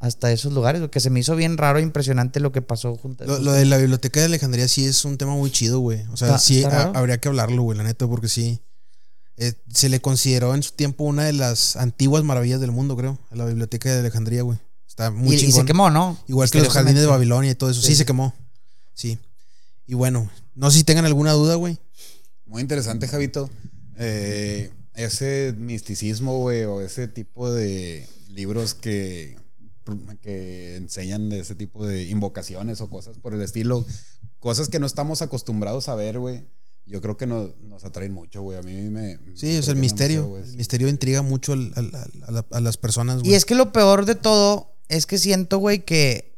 hasta 0.00 0.30
esos 0.32 0.52
lugares, 0.52 0.80
lo 0.80 0.90
que 0.90 0.98
se 1.00 1.10
me 1.10 1.20
hizo 1.20 1.36
bien 1.36 1.56
raro 1.58 1.78
e 1.78 1.82
impresionante 1.82 2.40
lo 2.40 2.50
que 2.52 2.60
pasó 2.62 2.96
junto 2.96 3.22
a 3.22 3.26
Lo, 3.28 3.38
lo 3.38 3.52
de 3.52 3.64
la 3.66 3.76
biblioteca 3.78 4.20
de 4.20 4.26
Alejandría 4.26 4.66
sí 4.68 4.84
es 4.84 5.04
un 5.04 5.16
tema 5.16 5.32
muy 5.34 5.50
chido, 5.52 5.78
güey. 5.78 6.04
O 6.12 6.16
sea, 6.16 6.38
sí 6.38 6.64
ha- 6.64 6.90
habría 6.98 7.18
que 7.18 7.28
hablarlo, 7.28 7.62
güey, 7.62 7.78
la 7.78 7.84
neta, 7.84 8.06
porque 8.08 8.28
sí. 8.28 8.60
Eh, 9.40 9.54
se 9.72 9.88
le 9.88 10.00
consideró 10.00 10.54
en 10.54 10.64
su 10.64 10.72
tiempo 10.72 11.04
una 11.04 11.24
de 11.24 11.32
las 11.32 11.76
antiguas 11.76 12.24
maravillas 12.24 12.60
del 12.60 12.72
mundo, 12.72 12.96
creo. 12.96 13.18
La 13.30 13.44
biblioteca 13.44 13.92
de 13.92 14.00
Alejandría, 14.00 14.42
güey. 14.42 14.58
Está 14.88 15.12
muy 15.12 15.36
y, 15.36 15.44
y 15.44 15.52
se 15.52 15.64
quemó, 15.64 15.90
¿no? 15.90 16.18
Igual 16.26 16.50
que 16.50 16.58
los 16.58 16.70
jardines 16.72 17.02
de. 17.02 17.06
Babilonia 17.06 17.52
y 17.52 17.54
todo 17.54 17.70
eso. 17.70 17.80
Sí, 17.80 17.88
Sí, 17.88 17.94
se 17.94 18.04
quemó. 18.04 18.34
Sí. 18.94 19.18
Y 19.86 19.94
bueno, 19.94 20.28
no 20.56 20.70
sé 20.72 20.78
si 20.78 20.84
tengan 20.84 21.04
alguna 21.04 21.32
duda, 21.32 21.54
güey. 21.54 21.78
Muy 22.46 22.62
interesante, 22.62 23.06
Javito. 23.06 23.48
Eh, 23.96 24.72
ese 24.94 25.54
misticismo, 25.56 26.38
güey, 26.38 26.64
o 26.64 26.80
ese 26.80 27.06
tipo 27.06 27.52
de 27.52 28.08
libros 28.30 28.74
que, 28.74 29.36
que 30.20 30.76
enseñan 30.76 31.28
de 31.28 31.40
ese 31.40 31.54
tipo 31.54 31.86
de 31.86 32.08
invocaciones 32.08 32.80
o 32.80 32.90
cosas 32.90 33.18
por 33.18 33.34
el 33.34 33.42
estilo, 33.42 33.86
cosas 34.40 34.68
que 34.68 34.80
no 34.80 34.86
estamos 34.86 35.22
acostumbrados 35.22 35.88
a 35.88 35.94
ver, 35.94 36.18
güey. 36.18 36.44
Yo 36.88 37.00
creo 37.02 37.16
que 37.16 37.26
nos, 37.26 37.56
nos 37.60 37.84
atraen 37.84 38.12
mucho, 38.12 38.42
güey. 38.42 38.58
A 38.58 38.62
mí 38.62 38.72
me. 38.90 39.18
Sí, 39.34 39.58
o 39.58 39.62
sea, 39.62 39.72
el 39.72 39.76
me 39.76 39.82
misterio. 39.82 40.38
El 40.38 40.56
misterio 40.56 40.88
intriga 40.88 41.22
mucho 41.22 41.52
al- 41.52 41.72
al- 41.76 41.94
al- 41.94 42.22
a, 42.26 42.30
la- 42.32 42.46
a 42.50 42.60
las 42.60 42.76
personas, 42.78 43.20
güey. 43.20 43.32
Y 43.32 43.34
es 43.34 43.44
que 43.44 43.54
lo 43.54 43.72
peor 43.72 44.04
de 44.06 44.14
todo 44.14 44.74
es 44.88 45.06
que 45.06 45.18
siento, 45.18 45.58
güey, 45.58 45.84
que 45.84 46.34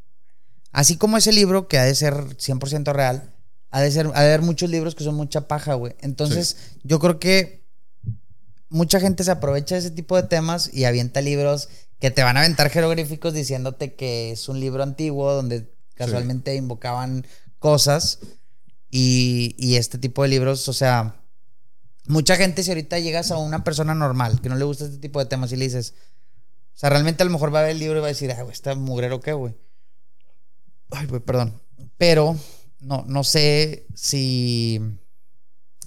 así 0.72 0.96
como 0.96 1.16
ese 1.16 1.32
libro 1.32 1.68
que 1.68 1.78
ha 1.78 1.84
de 1.84 1.94
ser 1.94 2.14
100% 2.36 2.92
real, 2.92 3.32
ha 3.70 3.80
de 3.80 3.90
ser 3.92 4.07
ha 4.14 4.20
de 4.22 4.26
haber 4.28 4.42
muchos 4.42 4.68
libros 4.70 4.94
que 4.96 5.05
son 5.05 5.14
mucha 5.14 5.46
paja, 5.46 5.74
güey. 5.74 5.94
Entonces, 6.01 6.57
yo 6.82 6.98
creo 6.98 7.20
que 7.20 7.64
mucha 8.68 9.01
gente 9.01 9.24
se 9.24 9.30
aprovecha 9.30 9.74
de 9.76 9.80
ese 9.80 9.90
tipo 9.90 10.16
de 10.16 10.24
temas 10.24 10.70
y 10.72 10.84
avienta 10.84 11.20
libros 11.20 11.68
que 11.98 12.11
te 12.11 12.22
van 12.22 12.36
a 12.36 12.40
aventar 12.40 12.70
jeroglíficos 12.70 13.34
diciéndote 13.34 13.94
que 13.94 14.32
es 14.32 14.48
un 14.48 14.59
libro 14.61 14.82
antiguo 14.82 15.32
donde 15.32 15.72
casualmente 15.94 16.55
invocaban 16.57 17.26
cosas 17.59 18.18
y, 18.91 19.55
y 19.59 19.76
este 19.76 19.99
tipo 19.99 20.22
de 20.22 20.28
libros, 20.28 20.68
o 20.68 20.72
sea, 20.72 21.22
mucha 22.07 22.36
gente, 22.36 22.62
si 22.62 22.70
ahorita 22.70 22.99
llegas 22.99 23.30
a 23.30 23.38
una 23.38 23.62
persona 23.64 23.95
normal 23.95 24.41
que 24.41 24.49
no 24.49 24.57
le 24.57 24.64
gusta 24.64 24.84
este 24.86 24.99
tipo 24.99 25.18
de 25.20 25.26
temas 25.26 25.53
y 25.53 25.57
le 25.57 25.64
dices, 25.66 25.95
o 26.74 26.78
sea, 26.80 26.91
realmente 26.91 27.22
a 27.22 27.26
lo 27.26 27.32
mejor 27.32 27.55
va 27.55 27.61
a 27.61 27.62
ver 27.62 27.72
el 27.72 27.78
libro 27.78 27.99
y 27.99 28.01
va 28.01 28.07
a 28.07 28.09
decir, 28.09 28.30
ay, 28.32 28.43
güey, 28.43 28.53
está 28.53 28.74
mugrero 28.74 29.20
qué, 29.20 29.32
güey. 29.32 29.55
Ay, 30.91 31.07
güey, 31.07 31.20
perdón. 31.20 31.61
Pero 31.99 32.36
no, 32.80 33.05
no 33.07 33.22
sé 33.24 33.86
si. 33.95 34.80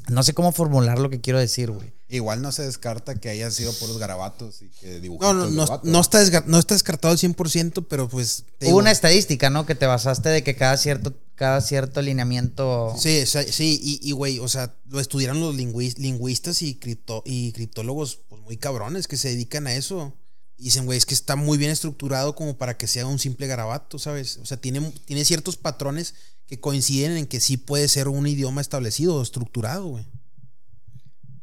No 0.10 0.22
sé 0.24 0.34
cómo 0.34 0.52
formular 0.52 1.00
lo 1.00 1.10
que 1.10 1.22
quiero 1.22 1.40
decir, 1.40 1.72
güey. 1.72 1.94
Igual 2.10 2.42
no 2.42 2.52
se 2.52 2.64
descarta 2.64 3.16
que 3.16 3.30
haya 3.30 3.50
sido 3.50 3.74
por 3.74 3.88
los 3.90 3.98
garabatos 3.98 4.62
y 4.62 4.70
que 4.70 4.96
No, 4.96 5.00
dibujitos 5.00 5.34
no, 5.36 5.50
no, 5.50 5.66
vato. 5.66 5.82
no 5.90 6.00
está, 6.00 6.22
desga- 6.24 6.44
no 6.46 6.60
está 6.60 6.76
descartado 6.76 7.12
al 7.12 7.18
100%, 7.18 7.88
pero 7.90 8.08
pues... 8.08 8.44
Hubo 8.60 8.66
digo, 8.68 8.78
una 8.78 8.92
estadística, 8.92 9.50
¿no? 9.50 9.66
Que 9.66 9.74
te 9.76 9.88
basaste 9.88 10.30
de 10.30 10.44
que 10.44 10.56
cada 10.56 10.78
cierto, 10.78 11.16
cada 11.44 11.60
cierto 11.60 12.02
lineamiento. 12.02 12.96
Sí, 12.98 13.20
o 13.22 13.26
sea, 13.28 13.44
sí, 13.44 13.78
y, 13.84 14.00
y, 14.02 14.14
güey, 14.14 14.40
o 14.40 14.48
sea, 14.48 14.74
lo 14.90 15.02
estudiaron 15.02 15.42
los 15.42 15.54
lingüis- 15.58 15.98
lingüistas 15.98 16.62
y, 16.62 16.76
cripto, 16.76 17.22
y 17.26 17.52
criptólogos 17.52 18.16
pues, 18.30 18.42
muy 18.44 18.56
cabrones 18.56 19.10
que 19.10 19.18
se 19.18 19.28
dedican 19.28 19.68
a 19.68 19.74
eso. 19.74 20.16
Y 20.58 20.64
dicen, 20.66 20.86
güey, 20.86 20.98
es 20.98 21.06
que 21.06 21.14
está 21.14 21.36
muy 21.36 21.58
bien 21.58 21.70
estructurado 21.70 22.34
como 22.34 22.56
para 22.58 22.78
que 22.78 22.88
sea 22.88 23.06
un 23.08 23.20
simple 23.20 23.48
garabato, 23.48 24.00
¿sabes? 24.00 24.38
O 24.38 24.46
sea, 24.46 24.56
tiene, 24.56 24.94
tiene 25.04 25.26
ciertos 25.26 25.58
patrones 25.58 26.14
que 26.46 26.62
coinciden 26.62 27.18
en 27.18 27.26
que 27.28 27.42
sí 27.42 27.58
puede 27.58 27.90
ser 27.90 28.08
un 28.08 28.26
idioma 28.26 28.62
establecido 28.62 29.16
o 29.16 29.22
estructurado, 29.22 29.86
güey. 29.88 30.06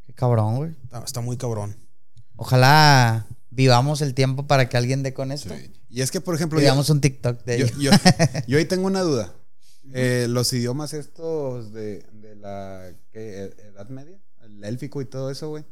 Qué 0.06 0.14
cabrón, 0.14 0.56
güey. 0.56 0.70
Está, 0.84 1.00
está 1.04 1.20
muy 1.20 1.36
cabrón. 1.36 1.76
Ojalá 2.36 3.26
vivamos 3.50 4.00
el 4.00 4.14
tiempo 4.14 4.46
para 4.46 4.70
que 4.70 4.78
alguien 4.78 5.02
dé 5.02 5.12
con 5.12 5.30
esto. 5.30 5.54
Sí. 5.54 5.70
Y 5.90 6.00
es 6.02 6.10
que, 6.10 6.20
por 6.20 6.34
ejemplo, 6.36 6.58
yo, 6.60 6.64
Vivamos 6.64 6.88
un 6.88 7.00
TikTok 7.00 7.44
de 7.44 7.58
yo, 7.58 7.66
ello. 7.66 7.76
yo- 7.90 7.90
yo 8.46 8.58
ahí 8.58 8.64
tengo 8.72 8.86
una 8.86 9.00
duda. 9.02 9.34
Eh, 9.92 10.26
los 10.28 10.52
idiomas 10.52 10.92
estos 10.94 11.72
de, 11.72 12.04
de 12.12 12.36
la 12.36 12.92
¿qué? 13.12 13.52
edad 13.72 13.88
media, 13.88 14.18
el 14.42 14.62
élfico 14.64 15.00
y 15.00 15.06
todo 15.06 15.30
eso, 15.30 15.48
güey. 15.48 15.64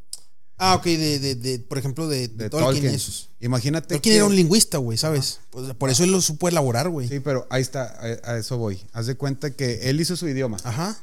Ah, 0.61 0.75
ok, 0.75 0.85
de, 0.87 1.19
de, 1.21 1.35
de, 1.37 1.59
por 1.61 1.79
ejemplo, 1.79 2.09
de, 2.09 2.27
de 2.27 2.51
Tolkien, 2.51 2.73
Tolkien. 2.73 2.95
esos. 2.95 3.31
Imagínate 3.39 3.95
Tolkien 3.95 4.13
que- 4.13 4.17
era 4.17 4.25
un 4.25 4.35
lingüista, 4.35 4.79
güey, 4.79 4.99
¿sabes? 4.99 5.39
Pues, 5.51 5.73
por 5.75 5.89
eso 5.91 6.03
él 6.03 6.11
lo 6.11 6.21
supo 6.21 6.49
elaborar, 6.49 6.89
güey. 6.89 7.07
Sí, 7.07 7.21
pero 7.21 7.47
ahí 7.51 7.63
está, 7.63 7.85
a, 7.85 8.33
a 8.33 8.39
eso 8.39 8.59
voy. 8.59 8.81
Haz 8.93 9.07
de 9.07 9.15
cuenta 9.15 9.53
que 9.53 9.89
él 9.89 10.01
hizo 10.01 10.17
su 10.17 10.27
idioma. 10.29 10.57
Ajá. 10.65 10.99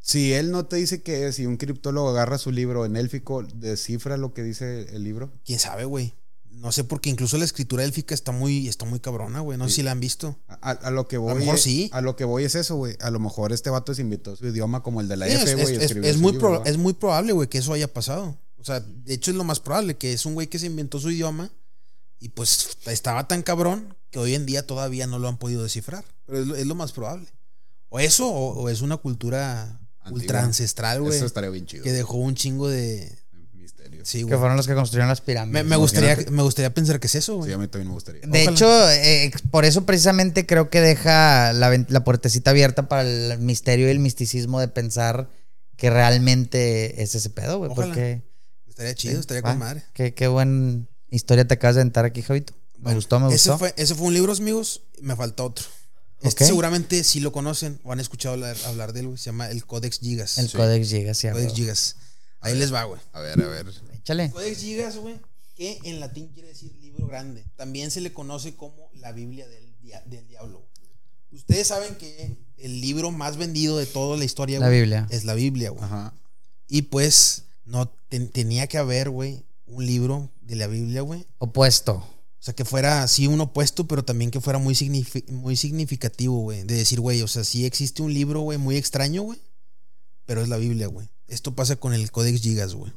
Si 0.00 0.32
él 0.32 0.50
no 0.50 0.64
te 0.64 0.76
dice 0.76 1.02
que 1.02 1.26
es, 1.28 1.36
si 1.36 1.44
un 1.46 1.58
criptólogo 1.58 2.08
agarra 2.08 2.38
su 2.38 2.50
libro 2.50 2.86
en 2.86 2.96
élfico, 2.96 3.42
descifra 3.42 4.16
lo 4.16 4.32
que 4.32 4.42
dice 4.42 4.86
el 4.96 5.04
libro. 5.04 5.30
¿Quién 5.44 5.58
sabe, 5.58 5.84
güey? 5.84 6.14
No 6.52 6.70
sé, 6.70 6.84
porque 6.84 7.10
incluso 7.10 7.38
la 7.38 7.44
escritura 7.44 7.82
élfica 7.82 8.14
está 8.14 8.30
muy, 8.30 8.68
está 8.68 8.84
muy 8.84 9.00
cabrona, 9.00 9.40
güey. 9.40 9.58
No 9.58 9.68
sé 9.68 9.74
si 9.76 9.82
la 9.82 9.90
han 9.90 10.00
visto. 10.00 10.38
A, 10.46 10.70
a- 10.70 10.70
a 10.72 10.90
lo 10.92 11.08
que 11.08 11.18
voy. 11.18 11.34
mejor 11.34 11.56
es- 11.56 11.62
sí. 11.62 11.90
A 11.92 12.00
lo 12.00 12.14
que 12.14 12.24
voy 12.24 12.44
es 12.44 12.54
eso, 12.54 12.76
güey. 12.76 12.96
A 13.00 13.10
lo 13.10 13.18
mejor 13.18 13.52
este 13.52 13.68
vato 13.70 13.94
se 13.94 14.02
inventó 14.02 14.36
su 14.36 14.46
idioma 14.46 14.82
como 14.82 15.00
el 15.00 15.08
de 15.08 15.16
la 15.16 15.26
Sí, 15.26 15.32
F, 15.32 15.54
güey. 15.54 15.76
es- 15.76 16.18
muy 16.18 16.38
es 16.64 16.76
muy 16.78 16.92
probable, 16.92 17.32
güey, 17.32 17.48
que 17.48 17.58
eso 17.58 17.72
haya 17.72 17.92
pasado. 17.92 18.38
O 18.58 18.64
sea, 18.64 18.78
de 18.80 19.14
hecho 19.14 19.32
es 19.32 19.36
lo 19.36 19.42
más 19.44 19.58
probable, 19.58 19.96
que 19.96 20.12
es 20.12 20.24
un 20.24 20.34
güey 20.34 20.46
que 20.46 20.60
se 20.60 20.66
inventó 20.66 21.00
su 21.00 21.10
idioma 21.10 21.50
y 22.20 22.28
pues 22.28 22.76
estaba 22.86 23.26
tan 23.26 23.42
cabrón 23.42 23.96
que 24.10 24.20
hoy 24.20 24.34
en 24.36 24.46
día 24.46 24.64
todavía 24.64 25.08
no 25.08 25.18
lo 25.18 25.26
han 25.26 25.38
podido 25.38 25.64
descifrar. 25.64 26.04
Pero 26.26 26.38
es 26.40 26.46
lo, 26.46 26.64
lo 26.64 26.74
más 26.76 26.92
probable. 26.92 27.26
O 27.88 27.98
eso, 27.98 28.28
o, 28.28 28.60
o 28.62 28.68
es 28.68 28.80
una 28.82 28.98
cultura 28.98 29.80
Antigua. 30.00 30.12
ultra 30.20 30.44
ancestral, 30.44 31.00
güey. 31.02 31.16
Eso 31.16 31.26
estaría 31.26 31.50
bien 31.50 31.66
chido. 31.66 31.82
Que 31.82 31.90
dejó 31.92 32.18
un 32.18 32.34
chingo 32.36 32.68
de... 32.68 33.18
Sí, 34.04 34.24
Que 34.26 34.36
fueron 34.36 34.56
los 34.56 34.66
que 34.66 34.74
construyeron 34.74 35.08
las 35.08 35.20
pirámides. 35.20 35.64
Me, 35.64 35.68
me 35.68 35.76
gustaría, 35.76 36.16
me 36.30 36.42
gustaría 36.42 36.72
pensar 36.72 36.98
que 37.00 37.06
es 37.06 37.14
eso, 37.14 37.36
güey. 37.36 37.48
Sí, 37.50 37.54
a 37.54 37.58
mí 37.58 37.68
también 37.68 37.88
me 37.88 37.94
gustaría. 37.94 38.20
De 38.22 38.28
Ojalá. 38.28 38.50
hecho, 38.50 38.90
eh, 38.90 39.30
por 39.50 39.64
eso 39.64 39.84
precisamente 39.86 40.46
creo 40.46 40.70
que 40.70 40.80
deja 40.80 41.52
la, 41.52 41.70
puertecita 42.04 42.50
abierta 42.50 42.88
para 42.88 43.02
el 43.02 43.38
misterio 43.38 43.88
y 43.88 43.90
el 43.90 43.98
misticismo 43.98 44.60
de 44.60 44.68
pensar 44.68 45.28
que 45.76 45.90
realmente 45.90 47.02
es 47.02 47.14
ese 47.14 47.30
pedo, 47.30 47.58
güey. 47.58 47.70
Porque 47.74 48.22
Estaría 48.68 48.94
chido, 48.94 49.20
estaría 49.20 49.40
Ah, 49.44 49.50
con 49.50 49.58
madre. 49.58 49.82
Qué, 49.92 50.14
qué 50.14 50.28
buena 50.28 50.84
historia 51.10 51.46
te 51.46 51.54
acabas 51.54 51.74
de 51.76 51.82
aventar 51.82 52.04
aquí, 52.04 52.22
Javito. 52.22 52.54
Me 52.76 52.84
Bueno, 52.84 52.96
gustó, 52.96 53.20
me 53.20 53.26
ese 53.34 53.50
gustó. 53.50 53.58
Fue, 53.58 53.74
ese 53.76 53.94
fue 53.94 54.06
un 54.06 54.14
libro, 54.14 54.32
amigos. 54.32 54.82
Me 55.00 55.14
falta 55.14 55.42
otro. 55.42 55.64
Este 56.22 56.44
Ok. 56.44 56.48
seguramente 56.48 57.02
sí 57.04 57.20
lo 57.20 57.32
conocen 57.32 57.80
o 57.84 57.92
han 57.92 58.00
escuchado 58.00 58.34
hablar, 58.34 58.56
hablar 58.66 58.92
de 58.92 59.00
él, 59.00 59.06
güey. 59.08 59.18
Se 59.18 59.26
llama 59.26 59.50
el 59.50 59.66
Codex 59.66 59.98
Gigas. 59.98 60.38
el 60.38 60.48
Sí. 60.48 60.56
Codex 60.56 60.88
Gigas, 60.88 61.18
sí, 61.18 61.28
Codex. 61.28 61.52
Gigas. 61.52 61.96
Ahí 62.40 62.56
les 62.56 62.72
va, 62.72 62.84
güey. 62.84 63.00
A 63.12 63.20
ver, 63.20 63.40
a 63.42 63.46
ver. 63.48 63.66
Échale. 64.02 64.30
Codex 64.30 64.58
Gigas, 64.60 64.96
güey, 64.96 65.16
que 65.56 65.78
en 65.84 66.00
latín 66.00 66.28
quiere 66.28 66.48
decir 66.48 66.74
libro 66.80 67.06
grande. 67.06 67.44
También 67.56 67.90
se 67.90 68.00
le 68.00 68.12
conoce 68.12 68.54
como 68.56 68.90
la 68.94 69.12
Biblia 69.12 69.46
del, 69.48 69.64
dia- 69.80 70.02
del 70.06 70.26
diablo. 70.28 70.58
güey. 70.58 70.90
Ustedes 71.40 71.68
saben 71.68 71.94
que 71.96 72.36
el 72.58 72.80
libro 72.80 73.10
más 73.10 73.36
vendido 73.36 73.78
de 73.78 73.86
toda 73.86 74.16
la 74.16 74.24
historia, 74.24 74.58
La 74.60 74.66
güey, 74.66 74.80
Biblia. 74.80 75.06
es 75.10 75.24
la 75.24 75.34
Biblia, 75.34 75.70
güey. 75.70 75.84
Ajá. 75.84 76.14
Y 76.68 76.82
pues 76.82 77.44
no 77.64 77.88
ten- 78.08 78.28
tenía 78.30 78.66
que 78.66 78.78
haber, 78.78 79.08
güey, 79.10 79.44
un 79.66 79.86
libro 79.86 80.30
de 80.42 80.56
la 80.56 80.66
Biblia, 80.66 81.00
güey. 81.02 81.24
Opuesto. 81.38 81.94
O 81.94 82.44
sea, 82.44 82.54
que 82.54 82.64
fuera 82.64 83.04
así 83.04 83.28
un 83.28 83.40
opuesto, 83.40 83.86
pero 83.86 84.04
también 84.04 84.30
que 84.32 84.40
fuera 84.40 84.58
muy, 84.58 84.74
signifi- 84.74 85.26
muy 85.28 85.54
significativo, 85.56 86.40
güey. 86.40 86.64
De 86.64 86.74
decir, 86.74 86.98
güey, 87.00 87.22
o 87.22 87.28
sea, 87.28 87.44
sí 87.44 87.64
existe 87.64 88.02
un 88.02 88.12
libro, 88.12 88.40
güey, 88.40 88.58
muy 88.58 88.76
extraño, 88.76 89.22
güey. 89.22 89.38
Pero 90.26 90.42
es 90.42 90.48
la 90.48 90.56
Biblia, 90.56 90.88
güey. 90.88 91.08
Esto 91.28 91.54
pasa 91.54 91.76
con 91.76 91.94
el 91.94 92.10
Codex 92.10 92.40
Gigas, 92.42 92.74
güey. 92.74 92.92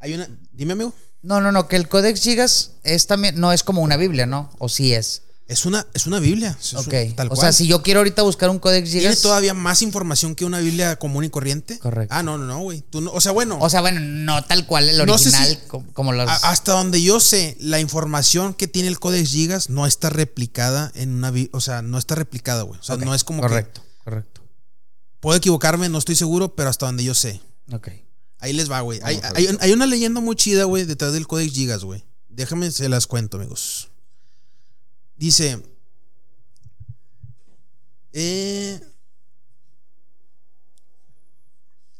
Hay 0.00 0.14
una. 0.14 0.28
Dime, 0.52 0.72
amigo. 0.72 0.92
No, 1.22 1.40
no, 1.40 1.52
no, 1.52 1.68
que 1.68 1.76
el 1.76 1.88
Codex 1.88 2.22
Gigas 2.22 2.72
es 2.82 3.06
también, 3.06 3.38
no 3.38 3.52
es 3.52 3.62
como 3.62 3.82
una 3.82 3.96
Biblia, 3.96 4.26
¿no? 4.26 4.50
O 4.58 4.68
sí 4.68 4.94
es. 4.94 5.22
Es 5.48 5.66
una, 5.66 5.84
es 5.94 6.06
una 6.06 6.20
Biblia. 6.20 6.56
es 6.60 6.74
Ok. 6.74 6.94
un- 7.08 7.16
tal 7.16 7.26
o 7.26 7.30
cual. 7.30 7.40
sea, 7.40 7.52
si 7.52 7.66
yo 7.66 7.82
quiero 7.82 7.98
ahorita 8.00 8.22
buscar 8.22 8.48
un 8.50 8.60
Codex 8.60 8.88
¿Tiene 8.88 9.08
Gigas. 9.08 9.20
todavía 9.20 9.52
más 9.52 9.82
información 9.82 10.36
que 10.36 10.44
una 10.44 10.60
Biblia 10.60 10.94
común 10.96 11.24
y 11.24 11.28
corriente? 11.28 11.78
Correcto. 11.80 12.14
Ah, 12.14 12.22
no, 12.22 12.38
no, 12.38 12.44
no, 12.46 12.60
güey. 12.60 12.84
No- 12.92 13.10
O 13.12 13.20
sea, 13.20 13.32
bueno. 13.32 13.58
O 13.60 13.68
sea, 13.68 13.80
bueno, 13.80 13.98
no 14.00 14.44
tal 14.44 14.64
cual 14.66 14.88
el 14.88 15.04
No 15.04 15.18
sé 15.18 15.28
original, 15.30 15.58
si- 15.60 15.92
como 15.92 16.12
los. 16.12 16.30
hasta 16.44 16.72
donde 16.72 17.02
yo 17.02 17.18
sé, 17.18 17.56
la 17.58 17.80
información 17.80 18.54
que 18.54 18.68
tiene 18.68 18.88
el 18.88 19.00
Codex 19.00 19.30
Gigas 19.32 19.68
no 19.70 19.86
está 19.88 20.08
replicada 20.08 20.92
en 20.94 21.10
una. 21.16 21.32
O 21.52 21.60
sea, 21.60 21.82
no 21.82 21.98
está 21.98 22.14
replicada, 22.14 22.62
güey. 22.62 22.78
O 22.78 22.82
sea, 22.84 22.96
no 22.96 23.12
es 23.12 23.24
como 23.24 23.42
que. 23.42 23.48
Correcto, 23.48 23.82
correcto. 24.04 24.40
Puedo 25.18 25.36
equivocarme, 25.36 25.88
no 25.88 25.98
estoy 25.98 26.14
seguro, 26.14 26.54
pero 26.54 26.70
hasta 26.70 26.86
donde 26.86 27.02
yo 27.04 27.12
sé. 27.14 27.40
Ok. 27.72 27.88
Ahí 28.40 28.52
les 28.52 28.70
va, 28.70 28.80
güey. 28.80 29.00
Hay, 29.02 29.72
una 29.72 29.86
leyenda 29.86 30.20
muy 30.20 30.34
chida, 30.34 30.64
güey, 30.64 30.84
detrás 30.84 31.12
del 31.12 31.26
Codex 31.26 31.52
Gigas, 31.52 31.84
güey. 31.84 32.04
Déjame, 32.28 32.70
se 32.70 32.88
las 32.88 33.06
cuento, 33.06 33.36
amigos. 33.36 33.88
Dice. 35.16 35.62
Eh, 38.12 38.80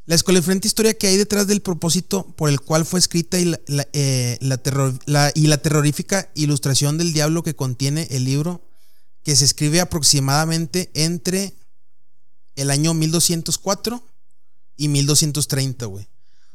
la 0.06 0.14
escolefrente 0.16 0.66
historia 0.66 0.94
que 0.94 1.06
hay 1.06 1.16
detrás 1.16 1.46
del 1.46 1.60
propósito 1.62 2.26
por 2.36 2.48
el 2.50 2.60
cual 2.60 2.84
fue 2.84 2.98
escrita 2.98 3.38
y 3.38 3.44
la, 3.44 3.60
la, 3.68 3.86
eh, 3.92 4.38
la 4.40 4.56
terror- 4.60 4.98
la- 5.06 5.30
y 5.34 5.46
la 5.46 5.58
terrorífica 5.58 6.30
ilustración 6.34 6.98
del 6.98 7.12
diablo 7.12 7.42
que 7.44 7.54
contiene 7.54 8.08
el 8.10 8.24
libro, 8.24 8.60
que 9.22 9.36
se 9.36 9.44
escribe 9.44 9.80
aproximadamente 9.80 10.90
entre 10.94 11.54
el 12.56 12.70
año 12.70 12.92
1204 12.94 14.02
y 14.76 14.88
1230, 14.88 15.86
güey. 15.86 16.08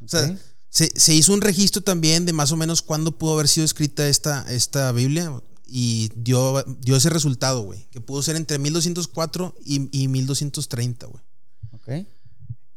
O 0.04 0.08
sea, 0.08 0.36
se, 0.68 0.92
se 0.94 1.14
hizo 1.14 1.32
un 1.32 1.40
registro 1.40 1.82
también 1.82 2.26
de 2.26 2.32
más 2.32 2.52
o 2.52 2.56
menos 2.56 2.82
cuándo 2.82 3.16
pudo 3.16 3.34
haber 3.34 3.48
sido 3.48 3.64
escrita 3.64 4.08
esta, 4.08 4.44
esta 4.48 4.92
Biblia 4.92 5.32
y 5.66 6.10
dio, 6.14 6.62
dio 6.80 6.96
ese 6.96 7.10
resultado, 7.10 7.62
güey, 7.62 7.86
que 7.90 8.00
pudo 8.00 8.22
ser 8.22 8.36
entre 8.36 8.58
1204 8.58 9.56
y, 9.64 9.88
y 10.02 10.08
1230, 10.08 11.06
güey. 11.06 11.24
Ok. 11.72 12.06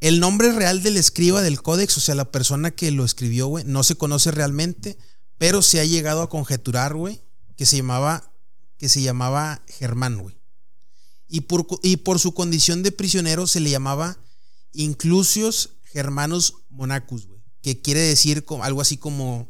El 0.02 0.19
nombre 0.19 0.53
real 0.53 0.81
del 0.81 0.98
escriba 0.98 1.41
del 1.41 1.61
códex, 1.61 1.98
o 1.98 2.02
sea, 2.02 2.15
la 2.15 2.31
persona 2.31 2.72
que 2.72 2.89
lo 2.91 3.03
escribió, 3.03 3.48
güey, 3.48 3.65
no 3.65 3.84
se 3.84 3.95
conoce 3.95 4.31
realmente, 4.31 4.98
pero 5.38 5.61
se 5.61 5.80
ha 5.80 5.85
llegado 5.85 6.22
a 6.22 6.30
conjeturar, 6.30 6.95
güey, 6.95 7.22
que 7.57 7.65
se 7.65 7.77
llamaba, 7.77 8.31
que 8.77 8.88
se 8.88 9.02
llamaba 9.02 9.61
Germán, 9.68 10.19
güey. 10.19 10.38
Y 11.27 11.41
por, 11.41 11.68
y 11.84 11.98
por 11.98 12.19
su 12.19 12.34
condición 12.34 12.81
de 12.81 12.91
prisionero 12.91 13.45
se 13.45 13.60
le 13.60 13.69
llamaba 13.69 14.18
Inclusios 14.72 15.72
Germanos 15.91 16.56
Monacus, 16.70 17.28
güey, 17.28 17.41
que 17.61 17.82
quiere 17.82 17.99
decir 18.02 18.45
algo 18.61 18.82
así 18.82 18.98
como 18.98 19.49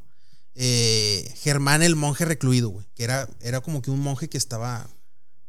eh, 0.55 1.33
Germán 1.41 1.83
el 1.83 1.95
monje 1.95 2.25
recluido, 2.25 2.69
güey, 2.69 2.85
que 2.95 3.03
era, 3.03 3.29
era 3.41 3.61
como 3.61 3.81
que 3.81 3.91
un 3.91 3.99
monje 4.01 4.29
que 4.29 4.37
estaba, 4.37 4.89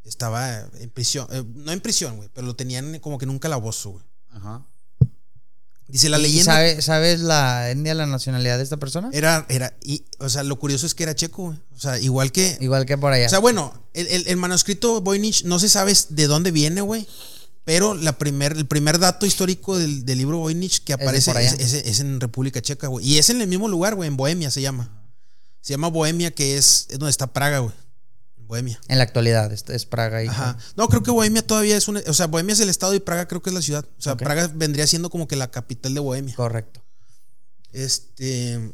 estaba 0.04 0.60
en 0.78 0.90
prisión, 0.90 1.26
eh, 1.30 1.44
no 1.54 1.72
en 1.72 1.80
prisión, 1.80 2.16
güey, 2.16 2.28
pero 2.32 2.46
lo 2.46 2.54
tenían 2.56 2.98
como 3.00 3.18
que 3.18 3.24
en 3.24 3.30
un 3.30 3.38
calabozo, 3.38 3.90
güey. 3.90 4.04
Ajá. 4.30 4.64
Dice 5.88 6.08
la 6.08 6.20
¿Y 6.20 6.22
leyenda. 6.22 6.52
sabe- 6.52 6.82
¿Sabes 6.82 7.20
la 7.20 7.68
etnia, 7.70 7.94
la 7.94 8.06
nacionalidad 8.06 8.58
de 8.58 8.62
esta 8.62 8.76
persona? 8.76 9.10
Era, 9.12 9.44
era, 9.48 9.76
y, 9.82 10.04
o 10.20 10.28
sea, 10.28 10.44
lo 10.44 10.56
curioso 10.56 10.86
es 10.86 10.94
que 10.94 11.02
era 11.02 11.16
checo, 11.16 11.46
güey. 11.46 11.58
O 11.74 11.80
sea, 11.80 11.98
igual 11.98 12.30
que. 12.30 12.56
Igual 12.60 12.86
que 12.86 12.96
por 12.96 13.12
allá. 13.12 13.26
O 13.26 13.30
sea, 13.30 13.40
bueno, 13.40 13.72
el, 13.92 14.06
el- 14.06 14.28
el 14.28 14.36
manuscrito 14.36 15.00
Voynich 15.00 15.42
no 15.44 15.58
se 15.58 15.68
sabe 15.68 15.92
de 16.10 16.26
dónde 16.28 16.52
viene, 16.52 16.80
güey. 16.80 17.08
Pero 17.70 17.94
la 17.94 18.18
primer, 18.18 18.56
el 18.56 18.66
primer 18.66 18.98
dato 18.98 19.26
histórico 19.26 19.78
del, 19.78 20.04
del 20.04 20.18
libro 20.18 20.38
Voynich 20.38 20.82
que 20.82 20.92
aparece 20.92 21.30
es, 21.40 21.52
es- 21.60 21.72
es 21.74 22.00
en 22.00 22.18
República 22.20 22.60
Checa, 22.60 22.88
güey. 22.88 23.06
Y 23.06 23.18
es 23.18 23.30
en 23.30 23.40
el 23.40 23.46
mismo 23.46 23.68
lugar, 23.68 23.94
güey, 23.94 24.08
en 24.08 24.16
Bohemia 24.16 24.50
se 24.50 24.60
llama. 24.60 24.90
Se 25.60 25.74
llama 25.74 25.86
Bohemia, 25.86 26.32
que 26.32 26.56
es, 26.56 26.86
es 26.90 26.98
donde 26.98 27.10
está 27.10 27.32
Praga, 27.32 27.60
güey. 27.60 27.72
Bohemia. 28.38 28.80
En 28.88 28.98
la 28.98 29.04
actualidad, 29.04 29.52
es, 29.52 29.86
Praga 29.86 30.24
y. 30.24 30.26
Ajá. 30.26 30.58
No, 30.74 30.88
creo 30.88 31.04
que 31.04 31.12
Bohemia 31.12 31.46
todavía 31.46 31.76
es 31.76 31.86
una. 31.86 32.00
O 32.08 32.12
sea, 32.14 32.26
Bohemia 32.26 32.54
es 32.54 32.58
el 32.60 32.70
estado 32.70 32.92
y 32.94 32.98
Praga 32.98 33.28
creo 33.28 33.40
que 33.40 33.50
es 33.50 33.54
la 33.54 33.62
ciudad. 33.62 33.84
O 33.98 34.02
sea. 34.02 34.16
Praga 34.16 34.50
vendría 34.52 34.88
siendo 34.88 35.08
como 35.08 35.28
que 35.28 35.36
la 35.36 35.52
capital 35.52 35.94
de 35.94 36.00
Bohemia. 36.00 36.34
Correcto. 36.34 36.82
Este. 37.72 38.72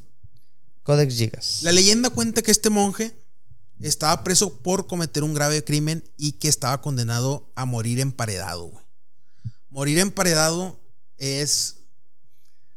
Codex 0.84 1.14
Gigas. 1.16 1.58
La 1.62 1.72
leyenda 1.72 2.08
cuenta 2.08 2.40
que 2.40 2.50
este 2.50 2.70
monje 2.70 3.14
estaba 3.80 4.24
preso 4.24 4.56
por 4.62 4.86
cometer 4.86 5.22
un 5.22 5.34
grave 5.34 5.62
crimen 5.64 6.02
y 6.16 6.32
que 6.32 6.48
estaba 6.48 6.80
condenado 6.80 7.52
a 7.56 7.66
morir 7.66 8.00
emparedado, 8.00 8.68
güey. 8.68 8.85
Morir 9.76 9.98
emparedado 9.98 10.80
es. 11.18 11.76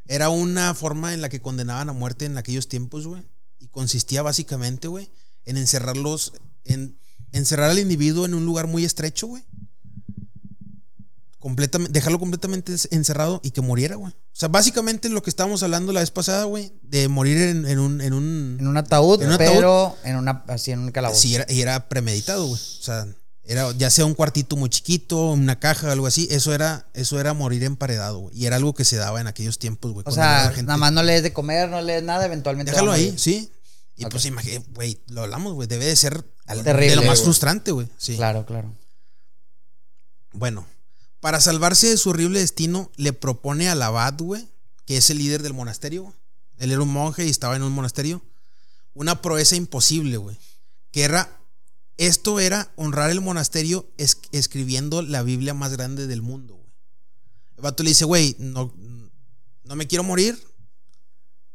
Era 0.06 0.28
una 0.28 0.74
forma 0.74 1.14
en 1.14 1.22
la 1.22 1.30
que 1.30 1.40
condenaban 1.40 1.88
a 1.88 1.94
muerte 1.94 2.26
en 2.26 2.36
aquellos 2.36 2.68
tiempos, 2.68 3.06
güey. 3.06 3.22
Y 3.58 3.68
consistía 3.68 4.20
básicamente, 4.20 4.86
güey, 4.86 5.10
en 5.46 5.56
encerrarlos. 5.56 6.34
En 6.64 6.98
encerrar 7.32 7.70
al 7.70 7.78
individuo 7.78 8.26
en 8.26 8.34
un 8.34 8.44
lugar 8.44 8.66
muy 8.66 8.84
estrecho, 8.84 9.28
güey. 9.28 9.42
Completamente, 11.38 11.92
dejarlo 11.94 12.18
completamente 12.18 12.74
encerrado 12.90 13.40
y 13.42 13.52
que 13.52 13.62
muriera, 13.62 13.96
güey. 13.96 14.12
O 14.12 14.36
sea, 14.36 14.50
básicamente 14.50 15.08
lo 15.08 15.22
que 15.22 15.30
estábamos 15.30 15.62
hablando 15.62 15.90
la 15.94 16.00
vez 16.00 16.10
pasada, 16.10 16.44
güey, 16.44 16.70
de 16.82 17.08
morir 17.08 17.38
en, 17.38 17.66
en 17.66 17.78
un, 17.78 18.02
en 18.02 18.12
un 18.12 18.58
En 18.60 18.66
un 18.66 18.76
ataúd, 18.76 19.22
En 19.22 19.28
un 19.28 19.34
ataúd. 19.36 19.54
pero 19.54 19.96
en 20.04 20.16
una, 20.16 20.44
así 20.48 20.70
en 20.72 20.80
un 20.80 20.90
calabozo. 20.90 21.18
Sí, 21.18 21.34
era, 21.34 21.46
y 21.48 21.62
era 21.62 21.88
premeditado, 21.88 22.46
güey. 22.46 22.60
O 22.60 22.82
sea, 22.82 23.06
era 23.50 23.72
ya 23.72 23.90
sea 23.90 24.04
un 24.04 24.14
cuartito 24.14 24.56
muy 24.56 24.70
chiquito, 24.70 25.32
una 25.32 25.58
caja, 25.58 25.90
algo 25.90 26.06
así. 26.06 26.28
Eso 26.30 26.54
era, 26.54 26.88
eso 26.94 27.18
era 27.18 27.34
morir 27.34 27.64
emparedado, 27.64 28.18
güey. 28.18 28.38
Y 28.38 28.46
era 28.46 28.56
algo 28.56 28.74
que 28.74 28.84
se 28.84 28.96
daba 28.96 29.20
en 29.20 29.26
aquellos 29.26 29.58
tiempos, 29.58 29.92
güey. 29.92 30.04
o 30.06 30.12
sea, 30.12 30.50
gente. 30.50 30.62
nada 30.64 30.76
más 30.76 30.92
no 30.92 31.02
le 31.02 31.14
des 31.14 31.22
de 31.24 31.32
comer, 31.32 31.68
no 31.68 31.82
le 31.82 31.94
des 31.94 32.02
nada, 32.04 32.24
eventualmente. 32.24 32.70
Déjalo 32.70 32.92
ahí, 32.92 33.12
sí. 33.18 33.50
Y 33.96 34.06
pues 34.06 34.24
imagínate, 34.24 34.66
güey, 34.72 35.00
lo 35.08 35.22
hablamos, 35.22 35.54
güey. 35.54 35.68
Debe 35.68 35.84
de 35.84 35.96
ser 35.96 36.22
Terrible, 36.46 36.90
de 36.90 36.96
lo 36.96 37.02
más 37.02 37.22
frustrante, 37.22 37.72
güey. 37.72 37.88
Sí. 37.98 38.16
Claro, 38.16 38.46
claro. 38.46 38.72
Bueno, 40.32 40.64
para 41.20 41.40
salvarse 41.40 41.88
de 41.88 41.96
su 41.96 42.10
horrible 42.10 42.40
destino, 42.40 42.90
le 42.96 43.12
propone 43.12 43.68
al 43.68 43.82
abad, 43.82 44.14
güey, 44.18 44.48
que 44.86 44.96
es 44.96 45.10
el 45.10 45.18
líder 45.18 45.42
del 45.42 45.54
monasterio. 45.54 46.04
güey. 46.04 46.14
Él 46.58 46.72
era 46.72 46.82
un 46.82 46.92
monje 46.92 47.26
y 47.26 47.30
estaba 47.30 47.56
en 47.56 47.62
un 47.62 47.72
monasterio. 47.72 48.22
Una 48.94 49.20
proeza 49.22 49.56
imposible, 49.56 50.16
güey. 50.18 50.36
Que 50.92 51.02
era. 51.02 51.39
Esto 52.00 52.40
era 52.40 52.72
honrar 52.76 53.10
el 53.10 53.20
monasterio 53.20 53.86
es- 53.98 54.16
escribiendo 54.32 55.02
la 55.02 55.22
Biblia 55.22 55.52
más 55.52 55.72
grande 55.72 56.06
del 56.06 56.22
mundo. 56.22 56.58
El 57.56 57.62
vato 57.62 57.82
le 57.82 57.90
dice, 57.90 58.06
güey, 58.06 58.34
no, 58.38 58.74
no 59.64 59.76
me 59.76 59.86
quiero 59.86 60.02
morir. 60.02 60.42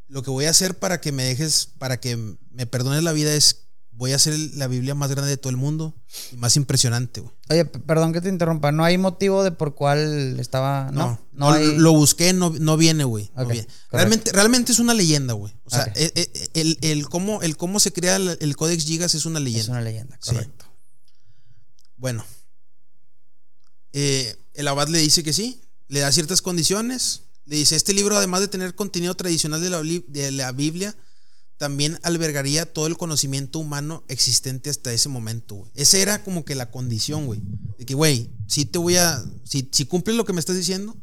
Lo 0.07 0.21
que 0.21 0.29
voy 0.29 0.45
a 0.45 0.51
hacer 0.51 0.77
para 0.77 1.01
que 1.01 1.11
me 1.11 1.23
dejes, 1.23 1.65
para 1.79 1.99
que 1.99 2.15
me 2.51 2.67
perdones 2.67 3.01
la 3.01 3.11
vida 3.11 3.33
es. 3.33 3.64
Voy 3.97 4.11
a 4.11 4.17
hacer 4.17 4.37
la 4.55 4.67
Biblia 4.67 4.93
más 4.93 5.09
grande 5.09 5.29
de 5.29 5.37
todo 5.37 5.49
el 5.51 5.55
mundo 5.57 5.95
y 6.33 6.35
más 6.35 6.57
impresionante, 6.57 7.21
güey. 7.21 7.33
Oye, 7.49 7.63
perdón 7.65 8.11
que 8.11 8.19
te 8.19 8.27
interrumpa. 8.27 8.71
¿No 8.73 8.83
hay 8.83 8.97
motivo 8.97 9.43
de 9.43 9.51
por 9.51 9.73
cuál 9.73 10.37
estaba.? 10.39 10.91
No, 10.91 11.01
No, 11.01 11.19
no, 11.31 11.49
no, 11.49 11.51
hay. 11.53 11.77
lo 11.77 11.93
busqué, 11.93 12.33
no, 12.33 12.49
no 12.59 12.75
viene, 12.75 13.05
güey. 13.05 13.31
no 13.35 13.45
viene. 13.45 13.67
Realmente, 13.91 14.31
realmente 14.33 14.73
es 14.73 14.79
una 14.79 14.93
leyenda, 14.93 15.33
güey. 15.33 15.53
O 15.63 15.69
sea, 15.69 15.91
eh, 15.95 16.11
eh, 16.15 16.49
el, 16.55 16.77
el 16.81 17.07
cómo, 17.07 17.41
el 17.41 17.55
cómo 17.55 17.79
se 17.79 17.93
crea 17.93 18.17
el, 18.17 18.37
el 18.41 18.55
Codex 18.57 18.83
Gigas 18.85 19.15
es 19.15 19.25
una 19.25 19.39
leyenda. 19.39 19.63
Es 19.63 19.69
una 19.69 19.81
leyenda, 19.81 20.17
Sí. 20.21 20.31
correcto. 20.31 20.65
Bueno. 21.97 22.25
Eh, 23.93 24.35
el 24.53 24.67
abad 24.67 24.87
le 24.89 24.99
dice 24.99 25.23
que 25.23 25.33
sí, 25.33 25.61
le 25.87 26.01
da 26.01 26.11
ciertas 26.11 26.41
condiciones. 26.41 27.21
Le 27.45 27.57
dice, 27.57 27.75
este 27.75 27.93
libro, 27.93 28.17
además 28.17 28.41
de 28.41 28.47
tener 28.47 28.75
contenido 28.75 29.13
tradicional 29.15 29.61
de 29.61 29.69
la, 29.69 29.81
de 29.81 30.31
la 30.31 30.51
Biblia, 30.51 30.95
también 31.57 31.97
albergaría 32.03 32.65
todo 32.71 32.87
el 32.87 32.97
conocimiento 32.97 33.59
humano 33.59 34.03
existente 34.07 34.69
hasta 34.69 34.91
ese 34.91 35.09
momento, 35.09 35.55
güey. 35.55 35.71
Esa 35.75 35.97
era 35.97 36.23
como 36.23 36.43
que 36.45 36.55
la 36.55 36.69
condición, 36.71 37.25
güey. 37.25 37.41
De 37.77 37.85
que, 37.85 37.93
güey, 37.93 38.29
si 38.47 38.65
te 38.65 38.77
voy 38.77 38.97
a... 38.97 39.23
Si, 39.43 39.69
si 39.71 39.85
cumples 39.85 40.17
lo 40.17 40.25
que 40.25 40.33
me 40.33 40.39
estás 40.39 40.57
diciendo, 40.57 40.95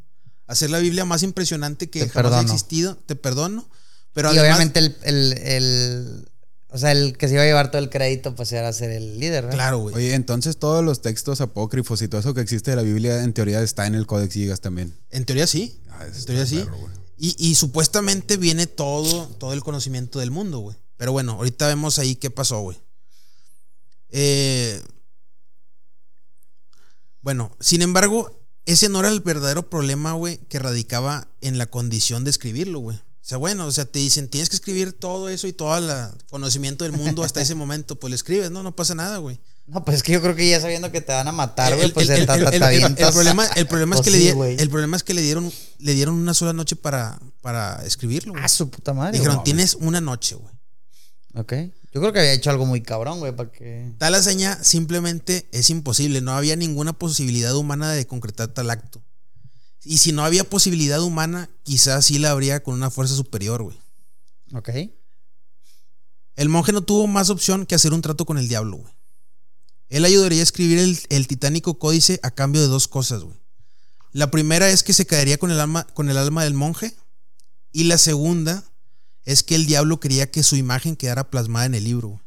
hacer 0.47 0.71
la 0.71 0.79
Biblia 0.79 1.05
más 1.05 1.23
impresionante 1.23 1.89
que 1.89 2.01
Te 2.05 2.09
jamás 2.11 2.33
ha 2.33 2.37
perdono. 2.37 2.53
existido, 2.53 2.97
te 3.07 3.17
perdono. 3.17 3.69
Pero 4.13 4.33
y 4.35 4.39
además... 4.39 4.59
obviamente 4.59 4.79
el, 4.81 4.97
el, 5.05 5.33
el- 5.39 6.29
O 6.69 6.77
sea, 6.79 6.93
el 6.93 7.17
que 7.17 7.29
se 7.29 7.35
iba 7.35 7.43
a 7.43 7.47
llevar 7.47 7.71
todo 7.71 7.81
el 7.81 7.89
crédito, 7.89 8.35
pues 8.35 8.53
era 8.53 8.73
ser 8.75 8.91
el 8.91 9.19
líder, 9.21 9.45
¿verdad? 9.45 9.57
Claro, 9.57 9.79
güey. 9.79 9.95
Oye, 9.95 10.15
entonces 10.15 10.59
todos 10.59 10.85
los 10.85 11.01
textos 11.01 11.41
apócrifos 11.41 12.03
y 12.03 12.09
todo 12.09 12.21
eso 12.21 12.35
que 12.35 12.41
existe 12.43 12.71
de 12.73 12.77
la 12.77 12.83
Biblia 12.83 13.23
en 13.25 13.33
teoría 13.33 13.63
está 13.63 13.87
en 13.87 13.95
el 13.95 14.07
Codex 14.07 14.33
Gigas 14.35 14.61
también. 14.61 14.95
En 15.11 15.25
teoría 15.25 15.47
sí. 15.47 15.81
Ah, 15.91 16.07
en 16.07 16.25
teoría 16.27 16.45
sí. 16.47 16.57
perro. 16.59 17.02
Y, 17.25 17.37
y 17.39 17.55
supuestamente 17.55 18.37
viene 18.37 18.67
todo, 18.67 19.29
todo 19.39 19.53
el 19.53 19.63
conocimiento 19.63 20.19
del 20.19 20.33
mundo, 20.33 20.59
güey. 20.59 20.77
Pero 20.97 21.13
bueno, 21.13 21.35
ahorita 21.35 21.69
vemos 21.69 22.01
ahí 22.01 22.17
qué 22.17 22.31
pasó, 22.31 22.59
güey. 22.63 22.77
Eh, 24.09 24.83
bueno, 27.21 27.57
sin 27.61 27.81
embargo, 27.83 28.45
ese 28.67 28.89
no 28.89 28.99
era 28.99 29.09
el 29.09 29.21
verdadero 29.21 29.71
problema, 29.71 30.15
güey, 30.15 30.39
que 30.49 30.59
radicaba 30.59 31.29
en 31.41 31.59
la 31.59 31.67
condición 31.67 32.25
de 32.25 32.31
escribirlo, 32.31 32.81
güey. 32.81 32.97
O 32.97 33.25
sea, 33.25 33.39
bueno, 33.39 33.67
o 33.67 33.71
sea, 33.71 33.85
te 33.85 34.01
dicen, 34.01 34.29
tienes 34.29 34.49
que 34.49 34.57
escribir 34.57 34.93
todo 34.93 35.29
eso 35.29 35.47
y 35.47 35.53
todo 35.53 35.79
el 35.79 36.11
conocimiento 36.29 36.83
del 36.83 36.93
mundo 36.93 37.23
hasta 37.23 37.41
ese 37.41 37.55
momento, 37.55 37.95
pues 38.01 38.11
lo 38.11 38.17
escribes, 38.17 38.51
no, 38.51 38.65
no 38.65 38.75
pasa 38.75 38.97
nada, 38.97 39.19
güey. 39.19 39.39
No, 39.67 39.85
pues 39.85 39.99
es 39.99 40.03
que 40.03 40.13
yo 40.13 40.21
creo 40.21 40.35
que 40.35 40.49
ya 40.51 40.61
sabiendo 40.61 40.91
que 40.91 41.01
te 41.01 41.13
van 41.13 41.29
a 41.29 41.33
matar, 41.33 41.75
güey, 41.77 41.93
pues 41.93 42.09
el- 42.11 42.27
problema, 42.27 43.47
el 43.47 43.67
problema 43.67 43.95
es 43.97 44.01
Pues 44.03 44.05
que 44.05 44.11
le 44.11 44.19
sí, 44.19 44.61
el 44.61 44.69
problema 44.71 44.97
es 44.97 45.03
que 45.05 45.15
le 45.15 45.23
dieron, 45.23 45.53
le 45.79 45.95
dieron 45.95 46.15
una 46.17 46.35
sola 46.35 46.53
noche 46.53 46.77
para, 46.77 47.19
para 47.41 47.85
escribirlo. 47.87 48.33
güey. 48.33 48.45
Ah, 48.45 48.49
su 48.49 48.69
puta 48.71 48.93
madre. 48.93 49.19
Dijeron, 49.19 49.45
tienes 49.45 49.75
una 49.75 50.01
noche, 50.01 50.35
güey. 50.35 50.53
Ok. 51.35 51.53
Yo 51.95 52.01
creo 52.01 52.13
que 52.13 52.19
había 52.21 52.33
hecho 52.33 52.51
algo 52.51 52.67
muy 52.67 52.81
cabrón, 52.83 53.21
güey, 53.21 53.35
para 53.37 53.51
que. 53.53 53.93
Tal 53.99 54.15
hazaña 54.15 54.59
simplemente 54.63 55.47
es 55.53 55.71
imposible. 55.71 56.21
No 56.21 56.33
había 56.33 56.57
ninguna 56.57 56.93
posibilidad 56.93 57.55
humana 57.55 57.93
de 57.93 58.07
concretar 58.07 58.49
tal 58.49 58.71
acto. 58.71 59.03
Y 59.85 59.99
si 59.99 60.13
no 60.13 60.25
había 60.25 60.45
posibilidad 60.45 61.01
humana, 61.03 61.51
quizás 61.65 62.07
sí 62.07 62.19
la 62.19 62.31
habría 62.31 62.63
con 62.63 62.75
una 62.75 62.91
fuerza 62.91 63.15
superior, 63.15 63.63
güey. 63.63 63.79
Ok. 64.55 64.71
El 66.37 66.49
monje 66.49 66.73
no 66.73 66.83
tuvo 66.83 67.07
más 67.07 67.31
opción 67.31 67.67
que 67.67 67.75
hacer 67.75 67.93
un 67.93 68.01
trato 68.03 68.25
con 68.25 68.39
el 68.39 68.49
diablo, 68.49 68.79
güey. 68.79 68.93
Él 69.93 70.05
ayudaría 70.07 70.41
a 70.41 70.43
escribir 70.43 70.79
el, 70.79 70.99
el 71.11 71.27
titánico 71.27 71.79
códice 71.79 72.19
a 72.23 72.31
cambio 72.31 72.63
de 72.63 72.69
dos 72.69 72.89
cosas, 72.89 73.23
güey. 73.23 73.37
La 74.13 74.31
primera 74.31 74.69
es 74.71 74.83
que 74.83 74.93
se 74.95 75.07
quedaría 75.07 75.37
con 75.39 75.51
el 75.51 75.61
alma, 75.61 75.87
con 75.95 76.09
el 76.11 76.17
alma 76.17 76.45
del 76.45 76.55
monje. 76.55 76.95
Y 77.73 77.85
la 77.85 77.99
segunda 77.99 78.65
es 79.25 79.43
que 79.43 79.55
el 79.55 79.67
diablo 79.67 80.01
quería 80.01 80.31
que 80.31 80.43
su 80.43 80.57
imagen 80.57 80.97
quedara 80.97 81.31
plasmada 81.31 81.67
en 81.67 81.75
el 81.75 81.85
libro. 81.85 82.09
güey. 82.09 82.21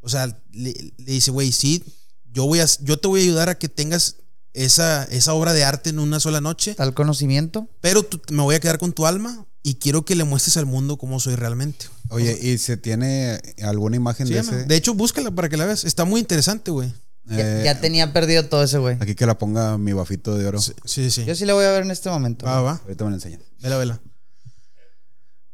O 0.00 0.08
sea, 0.08 0.26
le, 0.52 0.72
le 0.96 1.12
dice, 1.12 1.30
güey, 1.30 1.52
sí, 1.52 1.84
yo, 2.32 2.46
voy 2.46 2.60
a, 2.60 2.66
yo 2.80 2.98
te 2.98 3.08
voy 3.08 3.20
a 3.20 3.24
ayudar 3.24 3.48
a 3.50 3.58
que 3.58 3.68
tengas 3.68 4.16
esa, 4.54 5.04
esa 5.04 5.34
obra 5.34 5.52
de 5.52 5.64
arte 5.64 5.90
en 5.90 5.98
una 5.98 6.18
sola 6.18 6.40
noche. 6.40 6.74
Tal 6.74 6.94
conocimiento. 6.94 7.68
Pero 7.80 8.02
tú- 8.02 8.20
me 8.30 8.42
voy 8.42 8.54
a 8.54 8.60
quedar 8.60 8.78
con 8.78 8.92
tu 8.92 9.06
alma 9.06 9.46
y 9.62 9.74
quiero 9.74 10.04
que 10.04 10.14
le 10.16 10.24
muestres 10.24 10.56
al 10.56 10.66
mundo 10.66 10.96
cómo 10.98 11.20
soy 11.20 11.34
realmente. 11.36 11.86
Oye, 12.08 12.38
¿y 12.40 12.58
se 12.58 12.76
tiene 12.76 13.40
alguna 13.62 13.96
imagen 13.96 14.26
Sí, 14.26 14.34
de 14.34 14.40
ese? 14.40 14.64
De 14.64 14.76
hecho, 14.76 14.94
búscala 14.94 15.30
para 15.30 15.48
que 15.48 15.56
la 15.56 15.66
veas. 15.66 15.84
Está 15.84 16.04
muy 16.04 16.20
interesante, 16.20 16.70
güey. 16.70 16.92
Ya, 17.26 17.60
Eh, 17.60 17.62
ya 17.64 17.80
tenía 17.80 18.12
perdido 18.12 18.46
todo 18.46 18.64
ese, 18.64 18.78
güey. 18.78 18.96
Aquí 19.00 19.14
que 19.14 19.26
la 19.26 19.38
ponga 19.38 19.78
mi 19.78 19.92
bafito 19.92 20.36
de 20.36 20.46
oro. 20.46 20.60
Sí, 20.60 20.72
sí. 20.84 21.10
sí. 21.10 21.24
Yo 21.24 21.34
sí 21.34 21.44
le 21.44 21.52
voy 21.52 21.64
a 21.64 21.70
ver 21.70 21.82
en 21.82 21.90
este 21.90 22.08
momento. 22.10 22.46
Va, 22.46 22.60
va. 22.62 22.80
Ahorita 22.82 23.04
me 23.04 23.10
lo 23.10 23.16
enseñas. 23.16 23.40
Vela, 23.60 23.76
vela. 23.76 24.00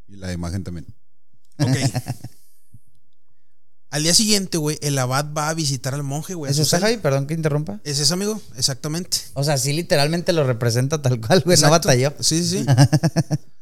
Y 0.08 0.16
la 0.16 0.32
imagen 0.32 0.62
también. 0.64 0.86
Ok. 1.58 1.68
Al 3.90 4.02
día 4.02 4.14
siguiente, 4.14 4.58
güey, 4.58 4.78
el 4.82 4.98
abad 4.98 5.26
va 5.32 5.48
a 5.48 5.54
visitar 5.54 5.94
al 5.94 6.02
monje, 6.02 6.34
güey. 6.34 6.50
¿Es 6.50 6.56
su 6.56 6.62
esa. 6.64 6.80
Javi? 6.80 6.98
Perdón 6.98 7.26
que 7.26 7.34
interrumpa. 7.34 7.80
¿Es 7.84 7.98
ese, 7.98 8.12
amigo? 8.12 8.40
Exactamente. 8.56 9.18
O 9.34 9.42
sea, 9.44 9.56
sí, 9.58 9.72
literalmente 9.72 10.32
lo 10.32 10.44
representa 10.44 11.00
tal 11.00 11.20
cual, 11.20 11.40
güey. 11.44 11.56
No 11.60 11.70
batalló. 11.70 12.12
Sí, 12.20 12.44
sí, 12.44 12.60
sí. 12.60 12.66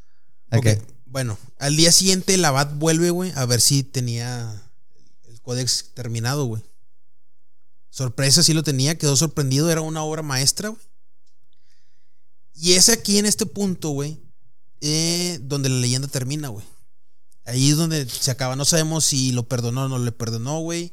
Ok. 0.58 0.66
ok. 0.66 0.94
Bueno, 1.06 1.38
al 1.58 1.76
día 1.76 1.92
siguiente 1.92 2.34
el 2.34 2.44
abad 2.44 2.74
vuelve, 2.74 3.10
güey, 3.10 3.32
a 3.36 3.46
ver 3.46 3.60
si 3.60 3.84
tenía 3.84 4.62
el 5.28 5.40
códex 5.40 5.92
terminado, 5.94 6.44
güey. 6.46 6.62
Sorpresa, 7.90 8.42
sí 8.42 8.52
lo 8.52 8.64
tenía, 8.64 8.98
quedó 8.98 9.14
sorprendido, 9.14 9.70
era 9.70 9.80
una 9.80 10.02
obra 10.02 10.22
maestra, 10.22 10.70
güey. 10.70 10.82
Y 12.54 12.72
es 12.72 12.88
aquí 12.88 13.18
en 13.18 13.26
este 13.26 13.46
punto, 13.46 13.90
güey, 13.90 14.20
eh, 14.80 15.38
donde 15.42 15.68
la 15.68 15.76
leyenda 15.76 16.08
termina, 16.08 16.48
güey. 16.48 16.64
Ahí 17.44 17.70
es 17.70 17.76
donde 17.76 18.08
se 18.08 18.30
acaba. 18.30 18.56
No 18.56 18.64
sabemos 18.64 19.04
si 19.04 19.32
lo 19.32 19.48
perdonó 19.48 19.84
o 19.84 19.88
no 19.88 19.98
le 19.98 20.12
perdonó, 20.12 20.60
güey. 20.60 20.92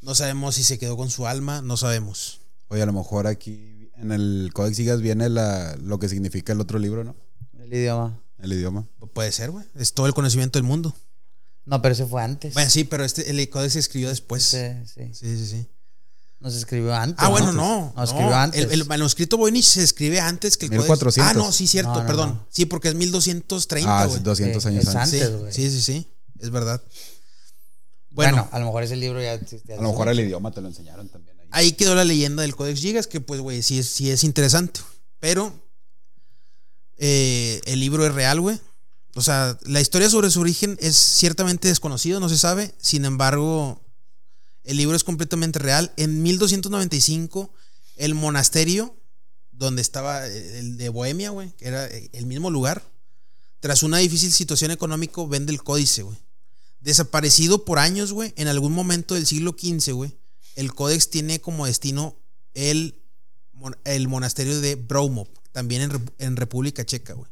No 0.00 0.14
sabemos 0.14 0.54
si 0.54 0.64
se 0.64 0.78
quedó 0.78 0.96
con 0.96 1.10
su 1.10 1.26
alma, 1.26 1.62
no 1.62 1.76
sabemos. 1.76 2.40
Oye, 2.68 2.82
a 2.82 2.86
lo 2.86 2.92
mejor 2.92 3.26
aquí 3.26 3.90
en 3.96 4.12
el 4.12 4.50
Codex 4.52 4.76
Gigas 4.76 5.00
viene 5.00 5.28
la, 5.28 5.76
lo 5.76 5.98
que 5.98 6.08
significa 6.08 6.52
el 6.52 6.60
otro 6.60 6.78
libro, 6.78 7.04
¿no? 7.04 7.14
El 7.58 7.72
idioma. 7.72 8.20
El 8.44 8.52
idioma. 8.52 8.86
Puede 9.12 9.32
ser, 9.32 9.50
güey. 9.50 9.64
Es 9.76 9.92
todo 9.94 10.06
el 10.06 10.14
conocimiento 10.14 10.58
del 10.58 10.64
mundo. 10.64 10.94
No, 11.64 11.80
pero 11.80 11.94
ese 11.94 12.04
fue 12.06 12.22
antes. 12.22 12.52
Bueno, 12.54 12.68
sí, 12.70 12.84
pero 12.84 13.04
este, 13.04 13.30
el 13.30 13.48
códex 13.48 13.72
se 13.72 13.78
escribió 13.78 14.10
después. 14.10 14.42
Sí, 14.44 14.58
sí. 14.86 15.14
Sí, 15.14 15.38
sí, 15.38 15.46
sí. 15.46 15.66
No 16.40 16.50
se 16.50 16.58
escribió 16.58 16.94
antes. 16.94 17.16
Ah, 17.18 17.28
bueno, 17.30 17.52
no. 17.52 17.92
No, 17.96 18.04
escribió 18.04 18.34
antes. 18.34 18.62
El, 18.64 18.70
el 18.72 18.84
manuscrito 18.86 19.38
Voynich 19.38 19.64
se 19.64 19.82
escribe 19.82 20.20
antes 20.20 20.58
que 20.58 20.66
el 20.66 20.72
1400. 20.72 21.14
códex. 21.14 21.30
Ah, 21.30 21.32
no, 21.46 21.50
sí, 21.52 21.66
cierto, 21.66 21.94
No, 21.94 22.00
no, 22.02 22.06
perdón. 22.06 22.28
no. 22.34 22.46
Sí, 22.50 22.66
porque 22.66 22.88
es 22.88 22.94
1230, 22.94 24.00
Ah, 24.00 24.04
güey. 24.04 24.18
es 24.18 24.22
200 24.24 24.62
Sí, 24.62 24.68
años 24.68 24.82
es 24.88 24.94
antes. 24.94 25.38
Güey. 25.38 25.52
sí, 25.54 25.70
sí, 25.70 25.80
sí. 25.80 26.06
Es 26.40 26.50
verdad. 26.50 26.82
Bueno, 28.10 28.32
Bueno, 28.36 28.48
a 28.52 28.58
lo 28.58 28.66
mejor 28.66 28.82
ese 28.82 28.96
libro 28.96 29.22
ya. 29.22 29.32
A 29.32 29.80
lo 29.82 29.88
mejor 29.90 30.08
el 30.08 30.20
idioma 30.20 30.50
te 30.52 30.60
lo 30.60 30.68
enseñaron 30.68 31.08
también 31.08 31.36
ahí. 31.40 31.46
ahí 31.50 31.72
quedó 31.72 31.94
la 31.94 32.04
leyenda 32.04 32.42
del 32.42 32.54
Codex 32.54 32.78
Gigas, 32.80 33.06
que 33.06 33.20
pues, 33.20 33.40
güey, 33.40 33.62
sí 33.62 33.82
sí 33.82 34.10
es 34.10 34.22
interesante. 34.22 34.80
Pero 35.20 35.52
eh, 36.98 37.60
el 37.64 37.80
libro 37.80 38.06
es 38.06 38.14
real, 38.14 38.40
güey. 38.40 38.60
O 39.14 39.22
sea, 39.22 39.58
la 39.62 39.80
historia 39.80 40.10
sobre 40.10 40.30
su 40.30 40.40
origen 40.40 40.76
es 40.80 40.96
ciertamente 40.96 41.68
desconocido, 41.68 42.20
no 42.20 42.28
se 42.28 42.38
sabe. 42.38 42.74
Sin 42.80 43.04
embargo, 43.04 43.80
el 44.64 44.76
libro 44.76 44.96
es 44.96 45.04
completamente 45.04 45.58
real. 45.58 45.92
En 45.96 46.22
1295, 46.22 47.52
el 47.96 48.14
monasterio 48.14 48.96
donde 49.52 49.82
estaba 49.82 50.26
el 50.26 50.76
de 50.76 50.88
Bohemia, 50.88 51.30
güey, 51.30 51.52
que 51.56 51.68
era 51.68 51.86
el 51.86 52.26
mismo 52.26 52.50
lugar, 52.50 52.82
tras 53.60 53.82
una 53.82 53.98
difícil 53.98 54.32
situación 54.32 54.70
económica, 54.72 55.24
vende 55.26 55.52
el 55.52 55.62
códice, 55.62 56.02
güey. 56.02 56.18
Desaparecido 56.80 57.64
por 57.64 57.78
años, 57.78 58.12
güey, 58.12 58.34
en 58.36 58.48
algún 58.48 58.72
momento 58.72 59.14
del 59.14 59.26
siglo 59.26 59.56
XV, 59.58 59.92
güey, 59.92 60.18
el 60.56 60.74
códex 60.74 61.08
tiene 61.08 61.40
como 61.40 61.66
destino 61.66 62.16
el, 62.52 63.00
el 63.84 64.08
monasterio 64.08 64.60
de 64.60 64.74
Broumov, 64.74 65.28
también 65.54 65.82
en, 65.82 65.90
Rep- 65.92 66.12
en 66.18 66.36
República 66.36 66.84
Checa, 66.84 67.14
güey. 67.14 67.30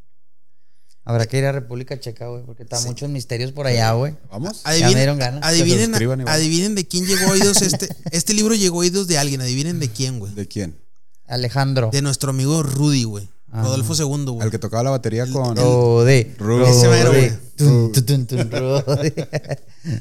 Habrá 1.04 1.26
que 1.26 1.36
ir 1.36 1.44
a 1.44 1.50
República 1.50 1.98
Checa, 1.98 2.28
güey, 2.28 2.44
porque 2.44 2.62
está 2.62 2.80
muchos 2.82 3.10
misterios 3.10 3.50
por 3.50 3.66
allá, 3.66 3.92
güey. 3.92 4.16
¿Vamos? 4.30 4.62
me 4.64 4.70
Adivinen, 4.70 4.94
dieron 4.96 5.18
ganas. 5.18 5.40
Que 5.40 5.56
se 5.56 5.62
adivinen, 5.62 6.28
adivinen 6.28 6.74
de 6.76 6.86
quién 6.86 7.04
llegó 7.04 7.26
a 7.26 7.30
oídos 7.32 7.60
este. 7.60 7.88
Este 8.12 8.32
libro 8.34 8.54
llegó 8.54 8.76
a 8.76 8.80
oídos 8.82 9.08
de 9.08 9.18
alguien, 9.18 9.40
adivinen 9.40 9.80
de 9.80 9.88
quién, 9.90 10.20
güey. 10.20 10.32
¿De 10.32 10.46
quién? 10.46 10.78
Alejandro. 11.26 11.90
De 11.92 12.02
nuestro 12.02 12.30
amigo 12.30 12.62
Rudy, 12.62 13.02
güey. 13.02 13.28
Ah. 13.54 13.62
Rodolfo 13.62 13.94
II, 13.94 14.24
güey. 14.24 14.46
El 14.46 14.50
que 14.50 14.58
tocaba 14.58 14.82
la 14.82 14.90
batería 14.90 15.26
con. 15.30 15.54
Rudy. 15.54 16.24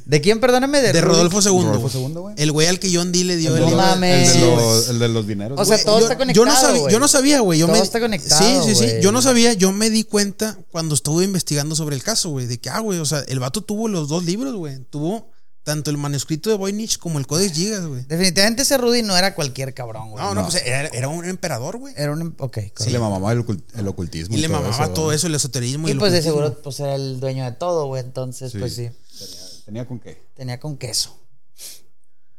¿De 0.05 0.21
quién, 0.21 0.39
perdóname? 0.39 0.81
De? 0.81 1.01
Rodolfo 1.01 1.41
II. 1.41 1.65
Rodolfo. 1.65 1.99
II, 1.99 2.13
güey. 2.13 2.35
El 2.37 2.51
güey 2.53 2.67
al 2.67 2.79
que 2.79 2.89
John 2.95 3.11
Dee 3.11 3.25
le 3.25 3.35
dio 3.35 3.55
el 3.57 3.63
No 3.63 3.71
mames. 3.71 4.35
El 4.35 4.41
de, 4.41 4.55
los, 4.55 4.89
el 4.89 4.99
de 4.99 5.09
los 5.09 5.27
dineros. 5.27 5.59
O 5.59 5.65
sea, 5.65 5.83
todo 5.83 5.99
yo, 5.99 6.05
está 6.05 6.13
yo 6.13 6.19
conectado, 6.19 6.45
no 6.45 6.55
sabía, 6.55 6.79
güey. 6.81 6.93
yo 6.93 6.99
no 6.99 7.07
sabía, 7.09 7.39
güey. 7.41 7.59
Yo 7.59 7.65
Todo 7.65 7.75
me- 7.75 7.81
está 7.83 7.99
conectado, 7.99 8.63
Sí, 8.63 8.75
sí, 8.75 8.87
sí. 8.87 8.91
Yo 9.01 9.11
no 9.11 9.21
sabía, 9.21 9.51
yo 9.53 9.73
me 9.73 9.89
di 9.89 10.05
cuenta 10.05 10.57
cuando 10.71 10.95
estuve 10.95 11.25
investigando 11.25 11.75
sobre 11.75 11.97
el 11.97 12.03
caso, 12.03 12.29
güey, 12.29 12.47
de 12.47 12.57
que, 12.57 12.69
ah, 12.69 12.79
güey, 12.79 12.99
o 12.99 13.05
sea, 13.05 13.19
el 13.27 13.39
vato 13.39 13.61
tuvo 13.61 13.89
los 13.89 14.07
dos 14.07 14.23
libros, 14.23 14.55
güey. 14.55 14.79
Tuvo 14.89 15.29
tanto 15.71 15.89
el 15.89 15.97
manuscrito 15.97 16.49
de 16.49 16.57
Voynich 16.57 16.97
como 16.97 17.17
el 17.19 17.25
Codex 17.27 17.53
Gigas, 17.53 17.85
güey. 17.85 18.03
Definitivamente 18.05 18.63
ese 18.63 18.77
Rudy 18.77 19.01
no 19.03 19.15
era 19.15 19.33
cualquier 19.35 19.73
cabrón, 19.73 20.11
güey. 20.11 20.23
No, 20.23 20.33
no, 20.35 20.43
pues 20.43 20.61
era, 20.65 20.87
era 20.89 21.07
un 21.07 21.23
emperador, 21.25 21.77
güey. 21.77 21.93
Era 21.97 22.11
un... 22.11 22.35
Ok, 22.39 22.57
Sí, 22.77 22.89
le 22.89 22.99
mamaba 22.99 23.31
el, 23.31 23.45
ocult- 23.45 23.63
el 23.75 23.87
ocultismo. 23.87 24.35
Y 24.35 24.41
le 24.41 24.47
todo 24.47 24.61
mamaba 24.61 24.83
eso, 24.85 24.93
todo 24.93 25.11
eso, 25.13 25.27
el 25.27 25.35
esoterismo 25.35 25.87
y, 25.87 25.91
Y 25.91 25.93
el 25.93 25.99
pues 25.99 26.11
de 26.11 26.21
seguro 26.21 26.61
pues 26.61 26.79
era 26.79 26.95
el 26.95 27.19
dueño 27.19 27.45
de 27.45 27.53
todo, 27.53 27.85
güey. 27.87 28.03
Entonces, 28.03 28.51
Sí. 28.51 28.57
pues 28.59 28.75
sí. 28.75 28.89
Tenía, 29.17 29.65
tenía 29.65 29.87
con 29.87 29.99
qué. 29.99 30.21
Tenía 30.35 30.59
con 30.59 30.77
queso. 30.77 31.17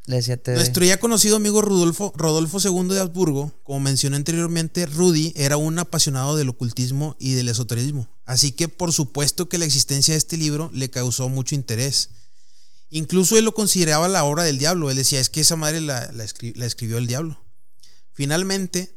Le 0.07 0.17
decía 0.17 0.37
te 0.37 0.55
Nuestro 0.55 0.85
ya 0.85 0.99
conocido 0.99 1.37
amigo 1.37 1.63
Rudolfo, 1.63 2.13
Rodolfo 2.17 2.59
II 2.59 2.89
de 2.93 2.99
Habsburgo, 3.01 3.53
como 3.63 3.79
mencioné 3.79 4.17
anteriormente, 4.17 4.85
Rudy 4.87 5.33
era 5.37 5.57
un 5.57 5.79
apasionado 5.79 6.37
del 6.37 6.49
ocultismo 6.49 7.15
y 7.21 7.35
del 7.35 7.49
esoterismo. 7.49 8.09
Así 8.25 8.51
que 8.51 8.67
por 8.67 8.93
supuesto 8.93 9.49
que 9.49 9.59
la 9.59 9.65
existencia 9.65 10.13
de 10.15 10.19
este 10.19 10.37
libro 10.37 10.71
le 10.75 10.91
causó 10.91 11.29
mucho 11.29 11.55
interés. 11.55 12.11
Incluso 12.95 13.39
él 13.39 13.45
lo 13.47 13.55
consideraba 13.55 14.07
la 14.09 14.25
obra 14.25 14.45
del 14.45 14.59
diablo. 14.59 14.91
Él 14.91 14.97
decía, 14.97 15.19
es 15.19 15.31
que 15.31 15.41
esa 15.41 15.57
madre 15.57 15.81
la, 15.81 16.13
la 16.13 16.25
escri- 16.25 16.55
la 16.55 16.67
escribió 16.67 16.99
el 16.99 17.07
diablo. 17.07 17.43
Finalmente, 18.13 18.95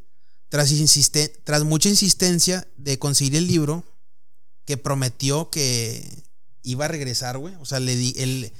tras, 0.49 0.71
insiste- 0.71 1.31
tras 1.43 1.63
mucha 1.63 1.89
insistencia 1.89 2.67
de 2.77 2.99
conseguir 2.99 3.35
el 3.37 3.47
libro, 3.47 3.83
que 4.65 4.77
prometió 4.77 5.49
que 5.49 6.23
iba 6.63 6.85
a 6.85 6.87
regresar, 6.89 7.37
güey. 7.37 7.55
O 7.55 7.65
sea, 7.65 7.79
le 7.79 7.95
di, 7.95 8.13
él, 8.17 8.51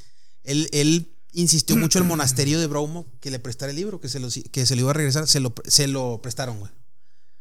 él, 0.44 0.70
él 0.72 1.12
insistió 1.34 1.76
mucho 1.76 1.99
al 1.99 2.06
monasterio 2.06 2.60
de 2.60 2.68
Bromo 2.68 3.06
que 3.20 3.30
le 3.32 3.40
prestara 3.40 3.72
el 3.72 3.76
libro, 3.76 3.99
que 3.99 4.07
se 4.07 4.20
lo, 4.20 4.30
que 4.52 4.66
se 4.66 4.76
lo 4.76 4.82
iba 4.84 4.91
a 4.91 4.94
regresar. 4.94 5.28
Se 5.28 5.40
lo, 5.41 5.53
se 5.68 5.88
lo 5.88 6.22
prestaron, 6.22 6.60
güey. 6.60 6.72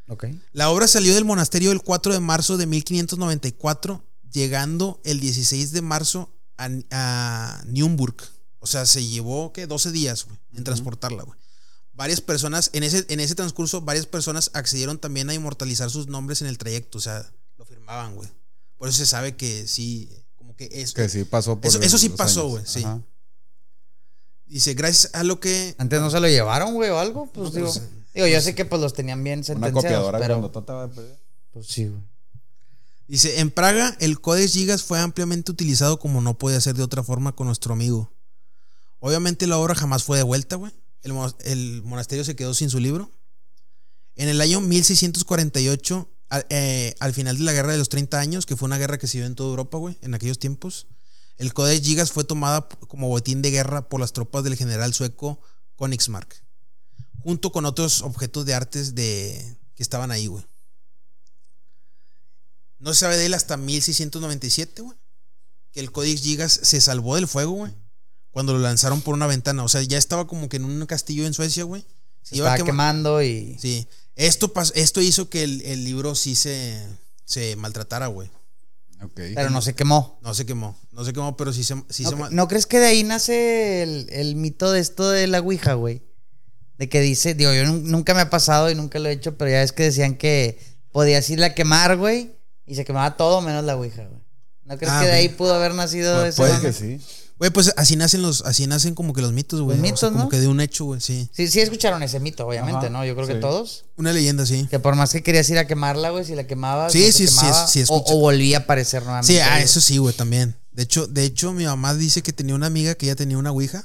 Ok. 0.09 0.25
La 0.53 0.69
obra 0.71 0.89
salió 0.89 1.15
del 1.15 1.25
monasterio 1.25 1.71
el 1.73 1.81
4 1.83 2.13
de 2.13 2.21
marzo 2.21 2.57
de 2.57 2.67
1594, 2.67 4.03
llegando 4.33 5.01
el 5.05 5.21
16 5.21 5.71
de 5.73 5.81
marzo 5.83 6.31
a, 6.59 6.69
a 6.91 7.63
Nürnberg. 7.67 8.15
O 8.61 8.67
sea, 8.67 8.87
se 8.87 9.05
llevó, 9.05 9.53
¿qué? 9.53 9.67
12 9.67 9.93
días, 9.93 10.25
güey, 10.25 10.39
en 10.55 10.65
transportarla, 10.65 11.23
güey. 11.25 11.39
Varias 11.93 12.21
personas, 12.21 12.71
en 12.73 12.83
ese, 12.83 13.05
en 13.09 13.21
ese 13.21 13.35
transcurso, 13.35 13.83
varias 13.83 14.07
personas 14.07 14.51
accedieron 14.55 14.99
también 14.99 15.31
a 15.31 15.35
inmortalizar 15.35 15.91
sus 15.91 16.09
nombres 16.09 16.41
en 16.41 16.49
el 16.49 16.59
trayecto. 16.59 16.99
O 16.99 17.01
sea, 17.01 17.31
lo 17.59 17.65
firmaban, 17.65 18.17
güey. 18.17 18.29
Por 18.79 18.89
eso 18.89 18.99
se 18.99 19.07
sabe 19.07 19.37
que 19.37 19.67
sí, 19.69 20.11
como 20.37 20.57
que 20.57 20.69
es. 20.73 20.93
Que 20.93 21.09
sí 21.09 21.25
pasó 21.25 21.57
por 21.61 21.67
Eso- 21.67 21.81
eso 21.81 21.99
sí 21.99 22.09
los 22.09 22.17
pasó, 22.19 22.49
güey, 22.49 22.65
sí. 22.67 22.83
Ajá. 22.83 23.01
Dice, 24.47 24.75
gracias 24.75 25.15
a 25.15 25.23
lo 25.25 25.41
que. 25.41 25.75
Antes 25.79 26.01
no 26.01 26.11
se 26.11 26.21
lo 26.21 26.27
llevaron, 26.29 26.75
güey, 26.75 26.91
o 26.91 26.99
algo. 26.99 27.27
Pues 27.33 27.51
No, 27.51 27.57
digo, 27.57 27.73
pues, 27.73 27.83
digo, 28.15 28.27
yo 28.27 28.41
sé 28.41 28.55
que 28.55 28.65
pues 28.65 28.81
los 28.81 28.93
tenían 28.95 29.23
bien 29.23 29.39
Una 29.41 29.45
sentenciados, 29.47 29.83
copiadora 29.83 30.19
pero 30.19 30.35
cuando 30.35 30.51
Tota 30.51 30.89
pues 31.53 31.67
sí, 31.67 31.87
güey. 31.87 32.01
Dice, 33.07 33.41
en 33.41 33.51
Praga 33.51 33.97
el 34.01 34.21
Codex 34.21 34.53
Gigas 34.53 34.83
fue 34.83 34.99
ampliamente 34.99 35.53
utilizado 35.53 35.99
como 35.99 36.21
no 36.21 36.39
podía 36.39 36.61
ser 36.61 36.75
de 36.75 36.83
otra 36.83 37.03
forma 37.03 37.35
con 37.35 37.47
nuestro 37.47 37.75
amigo. 37.75 38.13
Obviamente 39.01 39.47
la 39.47 39.59
obra 39.59 39.75
jamás 39.75 40.05
fue 40.05 40.17
de 40.17 40.23
vuelta, 40.23 40.57
güey. 40.57 40.73
El, 41.03 41.13
el 41.45 41.83
monasterio 41.83 42.25
se 42.25 42.35
quedó 42.35 42.55
sin 42.55 42.71
su 42.71 42.81
libro. 42.81 43.11
En 44.17 44.29
el 44.29 44.41
año 44.41 44.61
1648, 44.61 46.09
al, 46.31 46.47
eh, 46.49 46.95
al 47.01 47.13
final 47.13 47.37
de 47.37 47.45
la 47.45 47.53
Guerra 47.53 47.73
de 47.73 47.79
los 47.79 47.89
30 47.89 48.19
años, 48.19 48.47
que 48.47 48.57
fue 48.57 48.67
una 48.67 48.79
guerra 48.79 48.99
que 48.99 49.07
se 49.07 49.19
dio 49.19 49.27
en 49.27 49.35
toda 49.35 49.51
Europa, 49.51 49.77
güey, 49.77 49.99
en 50.01 50.15
aquellos 50.15 50.39
tiempos, 50.39 50.87
el 51.37 51.53
Codex 51.53 51.85
Gigas 51.85 52.13
fue 52.13 52.25
tomada 52.25 52.69
como 52.89 53.09
botín 53.09 53.43
de 53.43 53.51
guerra 53.51 53.89
por 53.89 54.01
las 54.01 54.13
tropas 54.13 54.45
del 54.45 54.57
general 54.57 54.95
sueco 54.95 55.41
Königsmark, 55.77 56.43
junto 57.19 57.51
con 57.51 57.67
otros 57.67 58.03
objetos 58.03 58.47
de 58.47 58.55
artes 58.55 58.95
de, 58.95 59.57
que 59.75 59.83
estaban 59.83 60.11
ahí, 60.11 60.29
güey. 60.29 60.45
No 62.79 62.93
se 62.95 63.01
sabe 63.01 63.17
de 63.17 63.27
él 63.27 63.35
hasta 63.35 63.57
1697, 63.57 64.83
güey. 64.83 64.97
Que 65.73 65.81
el 65.81 65.91
Codex 65.93 66.23
Gigas 66.23 66.61
se 66.63 66.81
salvó 66.81 67.17
del 67.17 67.29
fuego, 67.29 67.53
güey. 67.53 67.73
Cuando 68.31 68.53
lo 68.53 68.59
lanzaron 68.59 69.01
por 69.01 69.15
una 69.15 69.27
ventana. 69.27 69.63
O 69.65 69.69
sea, 69.69 69.83
ya 69.83 69.99
estaba 69.99 70.27
como 70.27 70.49
que 70.49 70.57
en 70.57 70.65
un 70.65 70.85
castillo 70.87 71.27
en 71.27 71.35
Suecia, 71.35 71.65
güey. 71.65 71.83
Se 72.23 72.31
Se 72.31 72.37
iba 72.37 72.49
estaba 72.53 72.67
quemando 72.67 73.23
y... 73.23 73.57
Sí. 73.61 73.87
Esto, 74.17 74.53
esto 74.75 75.01
hizo 75.01 75.29
que 75.29 75.43
el, 75.43 75.63
el 75.63 75.85
libro 75.85 76.15
sí 76.15 76.35
se, 76.37 76.81
se 77.25 77.57
maltratara, 77.57 78.07
güey. 78.07 78.31
Ok. 79.03 79.13
Pero 79.35 79.51
no 79.51 79.61
se 79.61 79.75
quemó. 79.75 80.19
No 80.23 80.35
se 80.35 80.47
quemó. 80.47 80.79
No 80.93 81.05
se 81.05 81.13
quemó, 81.13 81.37
pero 81.37 81.53
sí 81.53 81.65
se, 81.65 81.75
sí 81.91 82.05
se 82.05 82.11
¿No, 82.13 82.17
mal- 82.19 82.35
¿no 82.35 82.47
crees 82.49 82.67
que 82.67 82.79
de 82.79 82.87
ahí 82.87 83.03
nace 83.03 83.83
el, 83.83 84.07
el 84.11 84.37
mito 84.37 84.71
de 84.71 84.81
esto 84.81 85.09
de 85.11 85.27
la 85.27 85.41
Ouija, 85.41 85.75
güey? 85.75 86.03
De 86.79 86.89
que 86.89 87.01
dice, 87.01 87.35
digo, 87.35 87.53
yo 87.53 87.65
nun- 87.65 87.83
nunca 87.83 88.15
me 88.15 88.21
ha 88.21 88.31
pasado 88.31 88.71
y 88.71 88.75
nunca 88.77 88.99
lo 89.01 89.09
he 89.09 89.13
hecho, 89.13 89.37
pero 89.37 89.51
ya 89.51 89.63
es 89.63 89.73
que 89.73 89.83
decían 89.85 90.17
que 90.17 90.59
podías 90.93 91.29
irla 91.31 91.47
a 91.47 91.55
quemar, 91.55 91.97
güey, 91.97 92.37
y 92.67 92.75
se 92.75 92.85
quemaba 92.85 93.17
todo 93.17 93.41
menos 93.41 93.65
la 93.65 93.77
Ouija, 93.77 94.05
güey. 94.05 94.21
¿No 94.65 94.77
crees 94.79 94.93
Ah, 94.93 95.01
que 95.03 95.07
de 95.09 95.13
ahí 95.13 95.29
pudo 95.29 95.55
haber 95.55 95.75
nacido 95.75 96.25
Pu- 96.25 96.29
ese 96.29 96.37
puede 96.39 96.61
que 96.61 96.73
sí. 96.73 97.01
Güey, 97.39 97.51
pues 97.51 97.75
así 97.77 97.97
nacen 97.97 98.23
los, 98.23 98.43
así 98.43 98.67
nacen 98.67 98.95
como 98.95 99.13
que 99.13 99.21
los 99.21 99.33
mitos, 99.33 99.61
güey. 99.61 99.77
Los 99.77 99.83
O 99.83 99.85
sea, 99.85 99.93
mitos, 99.93 100.11
como 100.13 100.25
¿no? 100.25 100.29
que 100.31 100.39
de 100.41 100.47
un 100.49 100.61
hecho, 100.61 100.85
güey, 100.87 101.01
sí. 101.01 101.29
Sí, 101.33 101.49
sí 101.49 101.61
escucharon 101.61 102.03
ese 102.03 102.21
mito, 102.21 102.47
obviamente, 102.47 102.87
Ajá, 102.87 102.91
¿no? 102.91 103.05
Yo 103.05 103.15
creo 103.17 103.27
que 103.27 103.35
sí. 103.35 103.41
todos. 103.41 103.85
Una 103.97 104.13
leyenda, 104.13 104.47
sí. 104.47 104.67
Que 104.71 104.79
por 104.79 104.95
más 104.95 105.13
que 105.13 105.23
querías 105.23 105.51
ir 105.51 105.59
a 105.59 105.67
quemarla, 105.67 106.11
güey, 106.11 106.25
si 106.25 106.35
la 106.37 106.47
quemabas, 106.47 106.93
Sí, 106.93 107.01
no 107.01 107.13
sí, 107.13 107.27
sí, 107.27 107.35
quemaba, 107.37 107.67
sí, 107.67 107.81
o, 107.81 107.83
escucha- 107.83 108.13
o 108.15 108.19
volvía 108.19 108.59
a 108.59 108.61
aparecer 108.61 109.03
nuevamente. 109.03 109.33
Sí, 109.35 109.41
ah, 109.41 109.61
eso 109.61 109.81
sí, 109.81 109.99
güey, 109.99 110.15
también. 110.15 110.57
De 110.73 110.85
hecho, 110.85 111.07
de 111.09 111.25
hecho, 111.25 111.53
mi 111.53 111.65
mamá 111.65 111.95
dice 111.95 112.23
que 112.23 112.33
tenía 112.33 112.55
una 112.55 112.67
amiga 112.69 112.95
que 112.95 113.07
ya 113.07 113.17
tenía 113.17 113.37
una 113.37 113.51
ouija. 113.51 113.85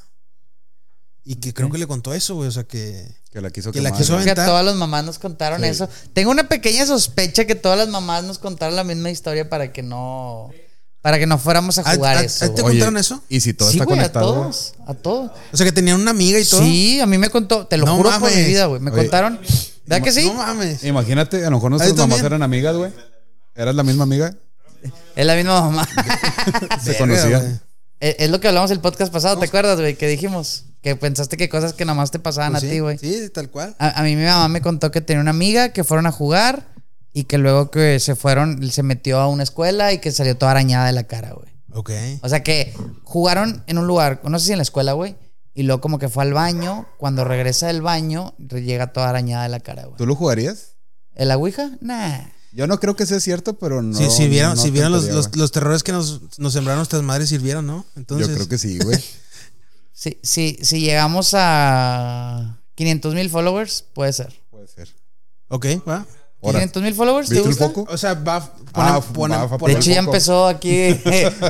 Y 1.31 1.35
que 1.35 1.53
creo 1.53 1.69
que 1.69 1.77
le 1.77 1.85
contó 1.85 2.11
eso, 2.15 2.34
güey. 2.34 2.47
O 2.47 2.51
sea 2.51 2.64
que. 2.64 3.06
Que 3.31 3.39
la 3.39 3.51
quiso 3.51 3.72
Que 3.72 3.81
la 3.81 3.89
quemar. 3.89 4.01
quiso 4.01 4.14
Creo 4.14 4.23
que 4.23 4.30
a 4.30 4.34
aventar. 4.34 4.47
todas 4.47 4.65
las 4.65 4.73
mamás 4.76 5.03
nos 5.06 5.19
contaron 5.19 5.61
Sí. 5.61 5.68
eso. 5.68 5.88
Tengo 6.14 6.31
una 6.31 6.49
pequeña 6.49 6.88
sospecha 6.88 7.45
que 7.45 7.53
todas 7.53 7.77
las 7.77 7.88
mamás 7.88 8.23
nos 8.23 8.39
contaron 8.39 8.76
la 8.76 8.84
misma 8.84 9.11
historia 9.11 9.47
para 9.47 9.72
que 9.72 9.84
no 9.84 10.49
para 11.01 11.19
que 11.19 11.27
no 11.27 11.38
fuéramos 11.38 11.77
a 11.77 11.81
¿A- 11.81 11.95
jugar 11.95 12.18
a- 12.18 12.22
eso. 12.23 12.45
a- 12.45 12.56
te 12.56 12.61
güey. 12.64 12.73
contaron 12.73 12.97
eso? 12.97 13.22
Y 13.30 13.41
si 13.41 13.53
todo 13.53 13.69
sí, 13.69 13.77
está 13.77 13.84
a 13.84 13.88
conectado. 13.88 14.27
güey. 14.34 14.41
todos, 14.45 14.73
a 14.88 14.93
todos. 14.95 15.31
O 15.53 15.56
sea 15.57 15.65
que 15.68 15.72
tenían 15.72 16.01
una 16.01 16.10
amiga 16.11 16.39
y 16.39 16.45
todo. 16.45 16.61
Sí, 16.64 16.99
a 16.99 17.06
mí 17.06 17.19
me 17.19 17.30
contó, 17.30 17.68
te 17.68 17.77
lo 17.77 17.85
No 17.85 17.95
juro 17.97 18.10
por 18.10 18.22
mi 18.22 18.26
mames. 18.30 18.47
vida, 18.47 18.65
güey. 18.65 18.81
Me 18.81 18.89
Oye, 18.89 19.01
contaron. 19.03 19.39
¿Verdad 19.85 20.03
que 20.03 20.11
sí? 20.11 20.26
No 20.26 20.34
mames. 20.34 20.84
Imagínate, 20.84 21.45
a 21.45 21.49
lo 21.51 21.57
mejor 21.57 21.69
nuestras 21.69 21.93
mamás 21.93 22.10
también. 22.18 22.26
eran 22.26 22.41
amigas, 22.43 22.76
güey. 22.76 22.91
¿Eras 23.56 23.76
la 23.76 23.84
misma 23.84 24.03
amiga? 24.06 24.34
Es 25.15 25.26
la 25.27 25.35
misma 25.35 25.61
mamá. 25.61 25.88
Se 26.84 26.97
es, 27.99 28.15
es 28.19 28.30
lo 28.31 28.39
que 28.39 28.47
hablamos 28.47 28.72
el 28.72 28.80
podcast 28.80 29.14
pasado, 29.14 29.38
¿te 29.38 29.45
acuerdas, 29.45 29.80
güey? 29.80 29.95
Que 29.95 30.07
dijimos 30.07 30.65
que 30.81 30.95
pensaste 30.95 31.38
que 31.38 31.49
cosas 31.49 31.73
que 31.73 31.85
nada 31.85 31.97
más 31.97 32.11
te 32.11 32.19
pasaban 32.19 32.53
Pues 32.53 32.64
a 32.64 32.65
sí, 32.68 32.72
ti, 32.72 32.80
güey. 32.80 32.97
Sí, 32.97 33.30
tal 33.30 33.49
cual. 33.49 33.76
A, 33.80 33.99
a 33.99 34.03
mí 34.03 34.15
mi 34.15 34.23
mamá 34.23 34.47
me 34.47 34.61
contó 34.61 34.91
que 34.91 35.01
tenía 35.01 35.22
una 35.22 35.31
amiga 35.31 35.69
que 35.69 35.84
fueron 35.84 36.06
a 36.06 36.11
jugar 36.11 36.68
y 37.14 37.26
que 37.26 37.38
luego 37.38 37.72
que 37.72 37.99
se 37.99 38.15
fueron, 38.15 38.69
se 38.72 38.84
metió 38.84 39.19
a 39.19 39.27
una 39.27 39.43
escuela 39.43 39.91
y 39.93 39.99
que 39.99 40.11
salió 40.11 40.38
toda 40.38 40.51
arañada 40.51 40.85
de 40.88 40.93
la 40.93 41.03
cara, 41.03 41.34
güey. 41.34 41.49
Ok. 41.73 41.91
O 42.22 42.30
sea 42.30 42.43
que 42.43 42.73
jugaron 43.03 43.64
en 43.68 43.77
un 43.77 43.88
lugar, 43.88 44.22
no 44.23 44.39
sé 44.39 44.47
si 44.47 44.51
en 44.53 44.57
la 44.57 44.64
escuela, 44.64 44.93
güey, 44.93 45.15
y 45.53 45.64
luego 45.64 45.81
como 45.81 45.99
que 45.99 46.10
fue 46.10 46.23
al 46.23 46.34
baño, 46.34 46.88
cuando 46.97 47.26
regresa 47.26 47.68
del 47.68 47.81
baño, 47.81 48.34
llega 48.38 48.93
toda 48.93 49.10
arañada 49.10 49.43
de 49.43 49.49
la 49.49 49.60
cara, 49.60 49.84
güey. 49.85 49.97
¿Tú 49.97 50.06
lo 50.06 50.15
jugarías? 50.15 50.76
¿En 51.15 51.27
la 51.27 51.38
Ouija? 51.38 51.72
Nah. 51.81 52.27
Yo 52.51 52.65
no 52.65 52.80
creo 52.80 52.95
que 52.95 53.06
sea 53.06 53.19
cierto, 53.19 53.60
pero 53.60 53.81
no. 53.81 53.95
Sí, 53.95 54.10
si 54.10 54.27
vieron, 54.27 54.56
no 54.56 54.61
si 54.61 54.72
vieron 54.72 54.91
los, 54.91 55.06
los, 55.06 55.35
los 55.35 55.51
terrores 55.51 55.84
que 55.84 55.91
nos, 55.91 56.39
nos 56.39 56.53
sembraron 56.53 56.80
nuestras 56.80 57.03
madres, 57.03 57.30
sirvieron, 57.30 57.68
¿no? 57.68 57.85
Entonces, 57.95 58.27
Yo 58.27 58.34
creo 58.35 58.47
que 58.47 58.57
sí, 58.57 58.80
güey. 58.80 58.97
Si, 59.99 60.17
si, 60.23 60.57
si 60.61 60.80
llegamos 60.80 61.34
a 61.34 62.57
500 62.76 63.13
mil 63.15 63.30
followers, 63.30 63.84
puede 63.93 64.13
ser. 64.13 64.34
Puede 64.49 64.65
ser. 64.65 64.88
Ok, 65.49 65.65
va. 65.85 66.05
Ahora, 66.41 66.59
500 66.59 66.84
mil 66.84 66.93
followers, 66.93 67.27
¿te 67.27 67.35
¿viste 67.35 67.49
el 67.49 67.71
gusta? 67.73 67.93
O 67.93 67.97
sea, 67.97 68.13
va. 68.13 68.49
Ah, 68.71 69.01
va, 69.01 69.45
va, 69.45 69.67
De 69.67 69.73
hecho, 69.73 69.91
ya 69.91 69.99
empezó 69.99 70.47
aquí 70.47 70.71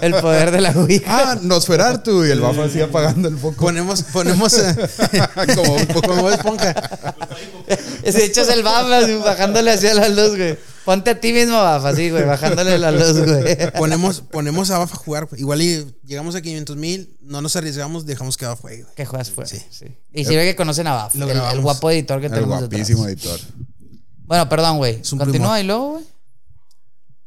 el 0.02 0.16
poder 0.20 0.50
de 0.50 0.62
la 0.62 0.72
Ouija. 0.72 1.04
Ah, 1.34 1.38
Nosferatu 1.40 2.26
y 2.26 2.32
el 2.32 2.42
Bafa 2.42 2.64
así 2.64 2.82
apagando 2.82 3.28
el 3.28 3.38
foco. 3.38 3.56
ponemos, 3.56 4.02
ponemos 4.02 4.58
eh, 4.58 4.76
Como 5.56 5.76
un 5.76 5.86
poco. 5.86 6.08
como 6.08 6.30
esponja. 6.32 6.74
De 8.04 8.26
hecho, 8.26 8.42
es 8.42 8.50
el 8.50 8.64
Bafa 8.64 8.98
así, 8.98 9.14
bajándole 9.14 9.70
hacia 9.74 9.94
la 9.94 10.10
luz, 10.10 10.36
güey. 10.36 10.58
Ponte 10.90 11.12
a 11.12 11.20
ti 11.20 11.34
mismo, 11.34 11.54
Bafa, 11.56 11.90
así, 11.90 12.10
güey, 12.10 12.26
bajándole 12.26 12.80
la 12.80 12.90
luz, 12.90 13.20
güey. 13.24 13.72
Ponemos, 13.78 14.22
ponemos 14.22 14.72
a 14.72 14.80
Bafa 14.80 14.96
a 14.96 14.98
jugar. 14.98 15.28
güey. 15.28 15.40
Igual 15.40 15.62
y 15.62 15.86
llegamos 16.04 16.34
a 16.34 16.42
500 16.42 16.76
mil, 16.78 17.16
no 17.22 17.44
nos 17.44 17.56
arriesgamos, 17.56 18.08
dejamos 18.08 18.38
que 18.38 18.48
Bafa 18.48 18.60
juegue. 18.60 18.82
güey. 18.82 18.96
Que 18.96 19.06
juegas 19.06 19.30
fuera. 19.30 19.48
Sí. 19.48 19.62
Sí. 19.70 19.86
Y 20.12 20.26
si 20.26 20.36
ve 20.36 20.46
que 20.46 20.56
conocen 20.56 20.88
a 20.88 20.94
Baf, 20.94 21.14
el, 21.14 21.62
guapo 21.62 21.92
editor 21.92 22.20
que 22.20 22.26
El 22.26 22.34
tenemos 22.34 22.58
guapísimo 22.58 23.06
detrás. 23.06 23.36
editor. 23.36 23.54
Bueno, 24.26 24.50
perdón, 24.50 24.78
güey. 24.78 25.00
Continúa 25.16 25.60
y 25.60 25.64
luego, 25.64 25.92
güey. 25.92 26.06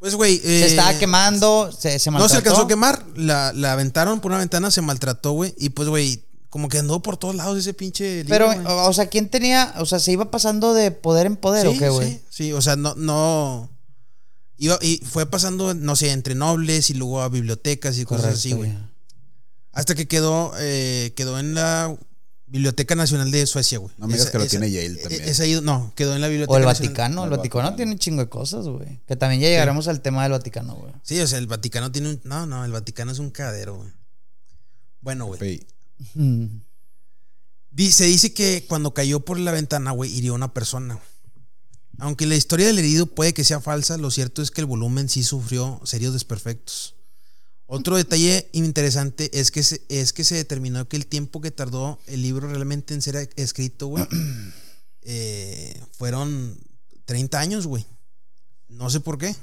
Pues, 0.01 0.17
güey. 0.17 0.39
Se 0.39 0.65
eh, 0.65 0.67
estaba 0.67 0.99
quemando, 0.99 1.71
se, 1.71 2.01
se 2.01 2.11
No 2.11 2.19
maltrató. 2.19 2.31
se 2.33 2.37
alcanzó 2.39 2.63
a 2.63 2.67
quemar, 2.67 3.05
la, 3.15 3.53
la 3.53 3.75
aventaron 3.75 4.19
por 4.19 4.33
una 4.33 4.41
ventana, 4.41 4.73
se 4.73 4.83
maltrató, 4.83 5.31
güey. 5.31 5.55
Y 5.57 5.69
pues, 5.69 5.89
güey, 5.89 6.25
como 6.53 6.69
que 6.69 6.77
andó 6.77 7.01
por 7.01 7.17
todos 7.17 7.35
lados 7.35 7.57
ese 7.59 7.73
pinche 7.73 8.25
libro, 8.25 8.51
Pero, 8.51 8.69
o 8.69 8.91
o 8.91 8.93
sea, 8.93 9.07
¿quién 9.07 9.31
tenía? 9.31 9.73
O 9.79 9.87
sea, 9.87 9.99
¿se 9.99 10.13
iba 10.13 10.31
pasando 10.31 10.75
de 10.75 10.91
poder 10.91 11.25
en 11.25 11.37
poder 11.37 11.67
o 11.67 11.73
sí, 11.73 11.79
qué, 11.79 11.89
güey? 11.89 12.11
sí, 12.11 12.23
sí, 12.29 12.53
o 12.53 12.61
sea, 12.61 12.77
no, 12.77 12.95
no. 12.95 13.71
Iba, 14.59 14.79
y 14.83 14.99
fue 14.99 15.25
pasando, 15.25 15.73
no 15.73 15.97
sé, 15.97 16.11
entre 16.11 16.35
nobles 16.35 16.91
y 16.91 16.95
luego 16.95 17.23
a 17.23 17.31
bibliotecas 17.31 17.97
y 17.97 18.05
cosas 18.05 18.35
así, 18.35 18.53
güey. 18.53 18.71
Hasta 19.73 19.95
que 19.95 20.07
quedó, 20.07 20.53
eh, 20.59 21.15
quedó 21.17 21.39
en 21.39 21.55
la 21.55 21.97
Biblioteca 22.49 22.97
Nacional 22.97 23.31
de 23.31 23.47
Suecia, 23.47 23.79
güey. 23.79 23.95
No 23.97 24.07
me 24.07 24.13
digas 24.13 24.29
que 24.29 24.37
lo 24.37 24.47
tiene 24.47 24.71
Yale 24.71 24.89
e- 24.89 24.97
también. 25.03 25.23
esa 25.25 25.47
no, 25.63 25.95
quedó 25.97 26.15
en 26.15 26.21
la 26.21 26.29
Biblioteca 26.29 26.53
O 26.53 26.59
el 26.59 26.65
Nacional. 26.67 26.89
Vaticano. 26.91 27.25
El 27.25 27.33
El 27.33 27.37
Vaticano 27.39 27.61
Vaticano. 27.63 27.77
tiene 27.77 27.93
un 27.93 27.99
chingo 27.99 28.21
de 28.21 28.29
cosas, 28.29 28.69
güey. 28.69 29.01
Que 29.09 29.17
también 29.17 29.41
ya 29.41 29.49
llegaremos 29.49 29.89
al 29.89 30.03
tema 30.03 30.23
del 30.25 30.33
Vaticano, 30.33 30.75
güey. 30.75 30.93
Sí, 31.03 31.19
o 31.19 31.27
sea, 31.27 31.39
el 31.39 31.47
Vaticano 31.47 31.91
tiene 31.91 32.11
un. 32.11 32.21
No, 32.25 32.45
no, 32.45 32.63
el 32.67 32.73
Vaticano 32.73 33.11
es 33.11 33.21
un 33.21 33.31
cadero, 33.31 33.77
güey. 33.79 33.91
Bueno, 35.01 35.25
güey. 35.25 35.67
Mm. 36.15 36.47
Se 37.91 38.05
dice 38.05 38.33
que 38.35 38.65
cuando 38.69 38.93
cayó 38.95 39.21
por 39.21 39.39
la 39.39 39.53
ventana, 39.53 39.91
güey, 39.93 40.13
hirió 40.15 40.33
a 40.33 40.37
una 40.37 40.53
persona. 40.55 40.99
Aunque 41.99 42.27
la 42.27 42.37
historia 42.37 42.67
del 42.67 42.79
herido 42.79 43.07
puede 43.07 43.33
que 43.35 43.45
sea 43.45 43.61
falsa, 43.61 43.97
lo 43.99 44.11
cierto 44.11 44.43
es 44.43 44.51
que 44.51 44.61
el 44.61 44.67
volumen 44.67 45.09
sí 45.09 45.23
sufrió 45.23 45.81
serios 45.85 46.13
desperfectos. 46.13 46.95
Otro 47.67 47.97
detalle 47.97 48.49
interesante 48.53 49.31
es 49.39 49.51
que 49.51 49.63
se, 49.63 49.83
es 49.89 50.13
que 50.13 50.25
se 50.25 50.35
determinó 50.35 50.87
que 50.89 50.97
el 50.97 51.07
tiempo 51.07 51.41
que 51.41 51.51
tardó 51.51 51.99
el 52.07 52.21
libro 52.23 52.49
realmente 52.49 52.93
en 52.93 53.01
ser 53.03 53.31
escrito, 53.37 53.87
güey, 53.87 54.07
eh, 55.03 55.81
fueron 55.93 56.59
30 57.07 57.39
años, 57.41 57.67
güey. 57.67 57.87
No 58.69 58.91
sé 58.91 59.01
por 59.01 59.17
qué. 59.19 59.35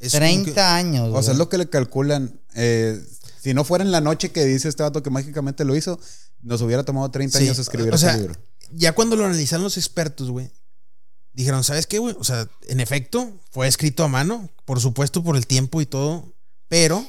Es 0.00 0.12
como 0.12 0.20
30 0.20 0.52
que- 0.54 0.60
años, 0.60 1.10
O 1.12 1.22
sea, 1.22 1.32
es 1.32 1.38
lo 1.38 1.48
que 1.48 1.58
le 1.58 1.68
calculan. 1.68 2.38
eh, 2.54 3.04
si 3.48 3.54
no 3.54 3.64
fuera 3.64 3.82
en 3.82 3.90
la 3.90 4.02
noche 4.02 4.30
que 4.30 4.44
dice 4.44 4.68
este 4.68 4.82
vato 4.82 5.02
que 5.02 5.08
mágicamente 5.08 5.64
lo 5.64 5.74
hizo, 5.74 5.98
nos 6.42 6.60
hubiera 6.60 6.84
tomado 6.84 7.10
30 7.10 7.38
Sí, 7.38 7.44
años 7.44 7.58
escribir 7.58 7.94
o 7.94 7.96
sea, 7.96 8.10
ese 8.10 8.20
libro. 8.20 8.34
ya 8.72 8.92
cuando 8.94 9.16
lo 9.16 9.24
analizaron 9.24 9.64
los 9.64 9.78
expertos, 9.78 10.30
güey, 10.30 10.50
dijeron, 11.32 11.64
¿sabes 11.64 11.86
qué, 11.86 11.98
güey? 11.98 12.14
O 12.18 12.24
sea, 12.24 12.46
en 12.66 12.80
efecto, 12.80 13.32
fue 13.50 13.66
escrito 13.66 14.04
a 14.04 14.08
mano, 14.08 14.50
por 14.66 14.80
supuesto, 14.80 15.24
por 15.24 15.34
el 15.36 15.46
tiempo 15.46 15.80
y 15.80 15.86
todo, 15.86 16.34
pero 16.68 17.06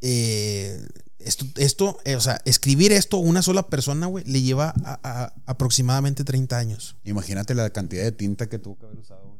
eh, 0.00 0.80
esto, 1.18 1.44
esto 1.56 1.98
eh, 2.04 2.16
o 2.16 2.20
sea, 2.20 2.40
escribir 2.44 2.92
esto 2.92 3.18
una 3.18 3.42
sola 3.42 3.66
persona, 3.68 4.06
güey, 4.06 4.24
le 4.24 4.40
lleva 4.42 4.74
a, 4.84 4.98
a- 5.02 5.34
aproximadamente 5.46 6.24
30 6.24 6.56
años. 6.56 6.96
Imagínate 7.04 7.54
la 7.54 7.68
cantidad 7.70 8.02
de 8.04 8.12
tinta 8.12 8.48
que 8.48 8.58
tuvo 8.58 8.78
que 8.78 8.86
haber 8.86 8.98
usado. 8.98 9.31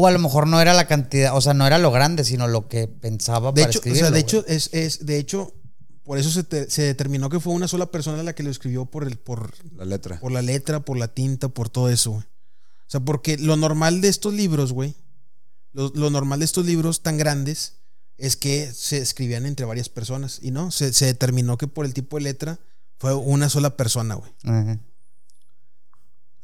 O 0.00 0.06
a 0.06 0.10
lo 0.12 0.18
mejor 0.20 0.46
no 0.46 0.60
era 0.60 0.74
la 0.74 0.86
cantidad, 0.86 1.36
o 1.36 1.40
sea, 1.40 1.54
no 1.54 1.66
era 1.66 1.78
lo 1.78 1.90
grande, 1.90 2.22
sino 2.24 2.46
lo 2.46 2.68
que 2.68 2.86
pensaba 2.86 3.50
De 3.52 3.62
para 3.62 3.70
hecho, 3.70 3.80
o 3.80 3.94
sea, 3.94 4.04
de 4.04 4.10
güey. 4.10 4.20
hecho, 4.22 4.44
es, 4.46 4.70
es, 4.72 5.04
de 5.06 5.18
hecho, 5.18 5.54
por 6.04 6.18
eso 6.18 6.30
se, 6.30 6.44
te- 6.44 6.70
se 6.70 6.82
determinó 6.82 7.28
que 7.30 7.40
fue 7.40 7.52
una 7.52 7.66
sola 7.66 7.86
persona 7.90 8.22
la 8.22 8.32
que 8.34 8.44
lo 8.44 8.50
escribió 8.50 8.86
por 8.86 9.02
el, 9.04 9.18
por, 9.18 9.52
La 9.76 9.84
letra. 9.84 10.20
Por 10.20 10.30
la 10.30 10.40
letra, 10.42 10.80
por 10.80 10.96
la 10.98 11.08
tinta, 11.08 11.48
por 11.48 11.68
todo 11.68 11.88
eso, 11.90 12.12
güey. 12.12 12.22
O 12.24 12.90
sea, 12.90 13.00
porque 13.00 13.38
lo 13.38 13.56
normal 13.56 14.00
de 14.00 14.08
estos 14.08 14.32
libros, 14.34 14.72
güey, 14.72 14.94
lo, 15.72 15.88
lo 15.94 16.10
normal 16.10 16.38
de 16.38 16.44
estos 16.44 16.64
libros 16.64 17.02
tan 17.02 17.18
grandes 17.18 17.74
es 18.18 18.36
que 18.36 18.72
se 18.72 18.98
escribían 18.98 19.46
entre 19.46 19.66
varias 19.66 19.88
personas. 19.88 20.38
Y 20.42 20.52
no, 20.52 20.70
se, 20.70 20.92
se 20.92 21.06
determinó 21.06 21.58
que 21.58 21.66
por 21.66 21.84
el 21.86 21.92
tipo 21.92 22.18
de 22.18 22.22
letra 22.22 22.58
fue 22.98 23.14
una 23.14 23.48
sola 23.48 23.76
persona, 23.76 24.14
güey. 24.14 24.30
Ajá. 24.44 24.78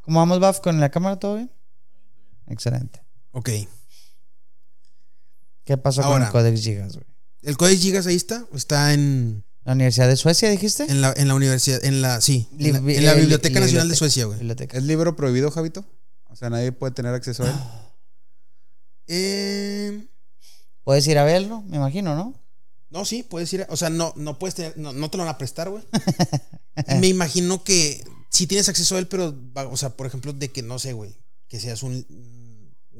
¿Cómo 0.00 0.18
vamos, 0.18 0.40
Baf? 0.40 0.58
¿Con 0.60 0.80
la 0.80 0.90
cámara 0.90 1.18
todo 1.20 1.36
bien? 1.36 1.50
Excelente. 2.48 3.03
Ok. 3.34 3.50
¿Qué 5.64 5.76
pasó 5.76 6.02
con 6.02 6.22
el 6.22 6.28
Codex 6.30 6.60
Gigas, 6.62 6.94
güey? 6.94 7.06
El 7.42 7.56
Codex 7.56 7.80
Gigas 7.80 8.06
ahí 8.06 8.16
está, 8.16 8.46
está 8.54 8.92
en, 8.94 9.44
¿La 9.64 9.72
Universidad 9.72 10.08
de 10.08 10.16
Suecia, 10.16 10.50
dijiste? 10.50 10.84
en, 10.84 11.00
la, 11.00 11.12
en 11.16 11.28
la 11.28 11.34
universidad, 11.34 11.84
en 11.84 12.00
la, 12.02 12.20
sí, 12.20 12.48
en 12.58 12.72
la, 12.72 12.80
Li- 12.80 12.96
en 12.96 13.04
la 13.06 13.14
Biblioteca 13.14 13.58
li- 13.60 13.64
Nacional 13.66 13.88
de 13.88 13.96
Suecia, 13.96 14.24
güey. 14.26 14.38
Biblioteca. 14.38 14.76
¿Es 14.78 14.84
libro 14.84 15.16
prohibido, 15.16 15.50
Javito? 15.50 15.84
O 16.28 16.36
sea, 16.36 16.50
nadie 16.50 16.72
puede 16.72 16.92
tener 16.92 17.14
acceso 17.14 17.44
a 17.44 17.48
él. 17.50 17.54
Eh, 19.06 20.06
Puedes 20.82 21.06
ir 21.06 21.18
a 21.18 21.24
verlo, 21.24 21.62
me 21.62 21.76
imagino, 21.76 22.14
¿no? 22.16 22.34
No, 22.90 23.04
sí, 23.04 23.22
puedes 23.22 23.52
ir. 23.52 23.62
a- 23.62 23.66
o 23.70 23.76
sea, 23.76 23.90
no, 23.90 24.12
no 24.16 24.38
puedes 24.38 24.54
tener. 24.54 24.76
No, 24.78 24.92
no 24.92 25.10
te 25.10 25.16
lo 25.18 25.24
van 25.24 25.34
a 25.34 25.38
prestar, 25.38 25.68
güey. 25.70 25.82
Me 27.00 27.08
imagino 27.08 27.62
que 27.64 28.02
sí 28.30 28.46
tienes 28.46 28.68
acceso 28.68 28.96
a 28.96 28.98
él, 28.98 29.06
pero, 29.06 29.34
va- 29.56 29.66
o 29.66 29.76
sea, 29.76 29.90
por 29.90 30.06
ejemplo, 30.06 30.32
de 30.32 30.50
que 30.52 30.62
no 30.62 30.78
sé, 30.78 30.92
güey, 30.92 31.16
que 31.48 31.60
seas 31.60 31.82
un, 31.82 32.06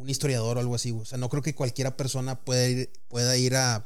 un 0.04 0.10
historiador 0.10 0.56
o 0.56 0.60
algo 0.60 0.74
así, 0.74 0.90
güey. 0.90 1.02
O 1.02 1.06
sea, 1.06 1.18
no 1.18 1.28
creo 1.28 1.42
que 1.42 1.54
cualquiera 1.54 1.96
persona 1.96 2.38
pueda 2.38 2.68
ir, 2.68 2.90
pueda 3.08 3.36
ir 3.36 3.56
a, 3.56 3.84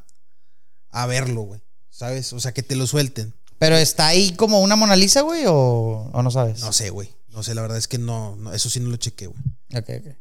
a 0.91 1.07
verlo, 1.07 1.43
güey. 1.43 1.61
¿Sabes? 1.91 2.33
O 2.33 2.41
sea, 2.41 2.53
que 2.53 2.63
te 2.63 2.77
lo 2.77 2.87
suelten. 2.87 3.33
Pero 3.59 3.77
está 3.77 4.07
ahí 4.09 4.33
como 4.35 4.61
una 4.61 4.77
Mona 4.77 4.95
Lisa, 4.97 5.23
güey, 5.23 5.45
o, 5.47 6.11
o 6.13 6.23
no 6.23 6.31
sabes. 6.31 6.61
No 6.61 6.73
sé, 6.73 6.91
güey. 6.91 7.11
No 7.31 7.43
sé, 7.43 7.55
la 7.55 7.63
verdad 7.63 7.79
es 7.79 7.89
que 7.89 7.99
no, 7.99 8.37
no 8.37 8.53
eso 8.53 8.69
sí 8.71 8.79
no 8.81 8.89
lo 8.91 8.97
chequé, 8.97 9.27
güey. 9.29 9.41
Ok, 9.75 9.89
ok. 10.07 10.17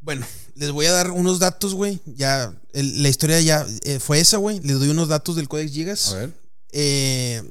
Bueno, 0.00 0.26
les 0.54 0.70
voy 0.70 0.86
a 0.86 0.92
dar 0.92 1.10
unos 1.10 1.38
datos, 1.38 1.74
güey. 1.74 2.00
Ya, 2.06 2.54
el- 2.72 3.02
la 3.02 3.08
historia 3.08 3.40
ya 3.40 3.66
eh, 3.82 3.98
fue 3.98 4.20
esa, 4.20 4.36
güey. 4.38 4.60
Les 4.60 4.78
doy 4.78 4.88
unos 4.88 5.08
datos 5.08 5.36
del 5.36 5.48
Codex 5.48 5.72
Gigas. 5.72 6.12
A 6.12 6.16
ver. 6.18 6.32
Eh, 6.72 7.42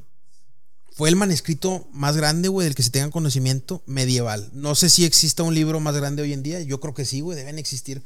fue 0.98 1.10
el 1.10 1.16
manuscrito 1.16 1.88
más 1.94 2.18
grande, 2.18 2.48
güey, 2.50 2.66
del 2.66 2.74
que 2.76 2.82
se 2.82 2.90
tenga 2.90 3.12
conocimiento 3.12 3.84
medieval. 3.86 4.50
No 4.54 4.74
sé 4.74 4.90
si 4.90 5.06
exista 5.06 5.44
un 5.44 5.54
libro 5.54 5.80
más 5.80 5.96
grande 5.96 6.24
hoy 6.24 6.34
en 6.34 6.42
día. 6.42 6.60
Yo 6.62 6.80
creo 6.80 6.96
que 6.96 7.06
sí, 7.06 7.22
güey, 7.22 7.38
deben 7.38 7.60
existir. 7.60 8.02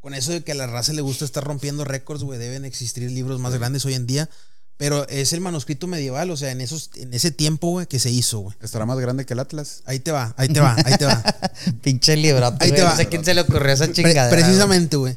Con 0.00 0.12
eso 0.14 0.32
de 0.32 0.42
que 0.42 0.50
a 0.50 0.56
la 0.56 0.66
raza 0.66 0.92
le 0.92 1.02
gusta 1.02 1.24
estar 1.24 1.44
rompiendo 1.44 1.84
récords, 1.84 2.24
güey, 2.24 2.40
deben 2.40 2.64
existir 2.64 3.08
libros 3.08 3.38
más 3.38 3.54
grandes 3.54 3.84
hoy 3.84 3.94
en 3.94 4.08
día. 4.08 4.28
Pero 4.76 5.06
es 5.08 5.32
el 5.32 5.40
manuscrito 5.40 5.86
medieval, 5.86 6.30
o 6.32 6.36
sea, 6.36 6.50
en, 6.50 6.60
esos, 6.60 6.90
en 6.96 7.14
ese 7.14 7.30
tiempo, 7.30 7.68
güey, 7.70 7.86
que 7.86 8.00
se 8.00 8.10
hizo, 8.10 8.40
güey. 8.40 8.56
¿Estará 8.60 8.84
más 8.86 8.98
grande 8.98 9.24
que 9.24 9.34
el 9.34 9.38
Atlas? 9.38 9.82
Ahí 9.84 10.00
te 10.00 10.10
va, 10.10 10.34
ahí 10.36 10.48
te 10.48 10.58
va, 10.58 10.74
ahí 10.84 10.96
te 10.98 11.04
va. 11.04 11.22
Pinche 11.82 12.16
libro. 12.16 12.52
Ahí 12.58 12.72
te 12.72 12.82
va. 12.82 12.90
No 12.90 12.96
sé 12.96 13.06
quién 13.06 13.24
se 13.24 13.34
le 13.34 13.42
ocurrió 13.42 13.72
esa 13.72 13.84
Pre- 13.84 13.94
chingadera. 13.94 14.30
precisamente, 14.30 14.96
güey. 14.96 15.16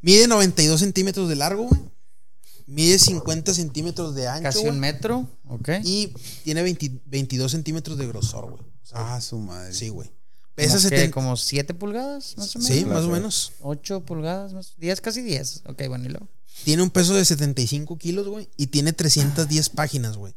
Mide 0.00 0.26
92 0.28 0.80
centímetros 0.80 1.28
de 1.28 1.36
largo, 1.36 1.64
güey. 1.64 1.80
Mide 2.66 2.98
50 2.98 3.52
centímetros 3.54 4.14
de 4.14 4.22
güey. 4.22 4.32
ancho. 4.32 4.42
Casi 4.44 4.58
güey. 4.60 4.70
un 4.70 4.80
metro. 4.80 5.28
Ok. 5.48 5.68
Y 5.84 6.12
tiene 6.44 6.62
20 6.62 7.00
22 7.06 7.50
centímetros 7.52 7.98
de 7.98 8.06
grosor, 8.06 8.50
güey. 8.50 8.62
O 8.62 8.86
sea, 8.86 9.14
Ah, 9.16 9.20
su 9.20 9.38
madre. 9.38 9.72
sí, 9.74 9.88
güey. 9.90 10.08
Como 10.08 10.54
Pesa 10.54 10.74
que 10.76 10.80
70. 10.82 11.10
como 11.14 11.36
7 11.36 11.74
pulgadas, 11.74 12.34
más 12.36 12.54
o 12.54 12.58
menos. 12.60 12.74
Sí, 12.76 12.84
más 12.84 13.04
o 13.04 13.08
menos. 13.08 13.52
8 13.60 14.04
pulgadas, 14.04 14.52
más. 14.52 14.74
10, 14.78 15.00
casi 15.00 15.20
10. 15.22 15.62
Ok, 15.66 15.82
bueno, 15.88 16.04
y 16.06 16.08
luego. 16.10 16.28
Tiene 16.64 16.82
un 16.84 16.90
peso 16.90 17.12
de 17.14 17.24
75 17.24 17.98
kilos, 17.98 18.28
güey. 18.28 18.48
Y 18.56 18.68
tiene 18.68 18.92
310 18.92 19.68
páginas, 19.70 20.16
güey. 20.16 20.34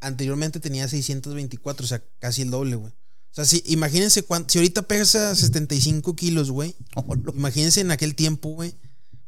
Anteriormente 0.00 0.58
tenía 0.58 0.88
624, 0.88 1.84
o 1.84 1.88
sea, 1.88 2.02
casi 2.18 2.42
el 2.42 2.50
doble, 2.50 2.76
güey. 2.76 2.92
O 2.92 3.34
sea, 3.34 3.44
si, 3.44 3.62
imagínense 3.66 4.22
cuánto. 4.22 4.50
Si 4.52 4.58
ahorita 4.58 4.82
pesa 4.82 5.34
75 5.36 6.16
kilos, 6.16 6.50
güey. 6.50 6.74
Imagínense 7.34 7.80
en 7.82 7.90
aquel 7.90 8.14
tiempo, 8.14 8.50
güey. 8.50 8.74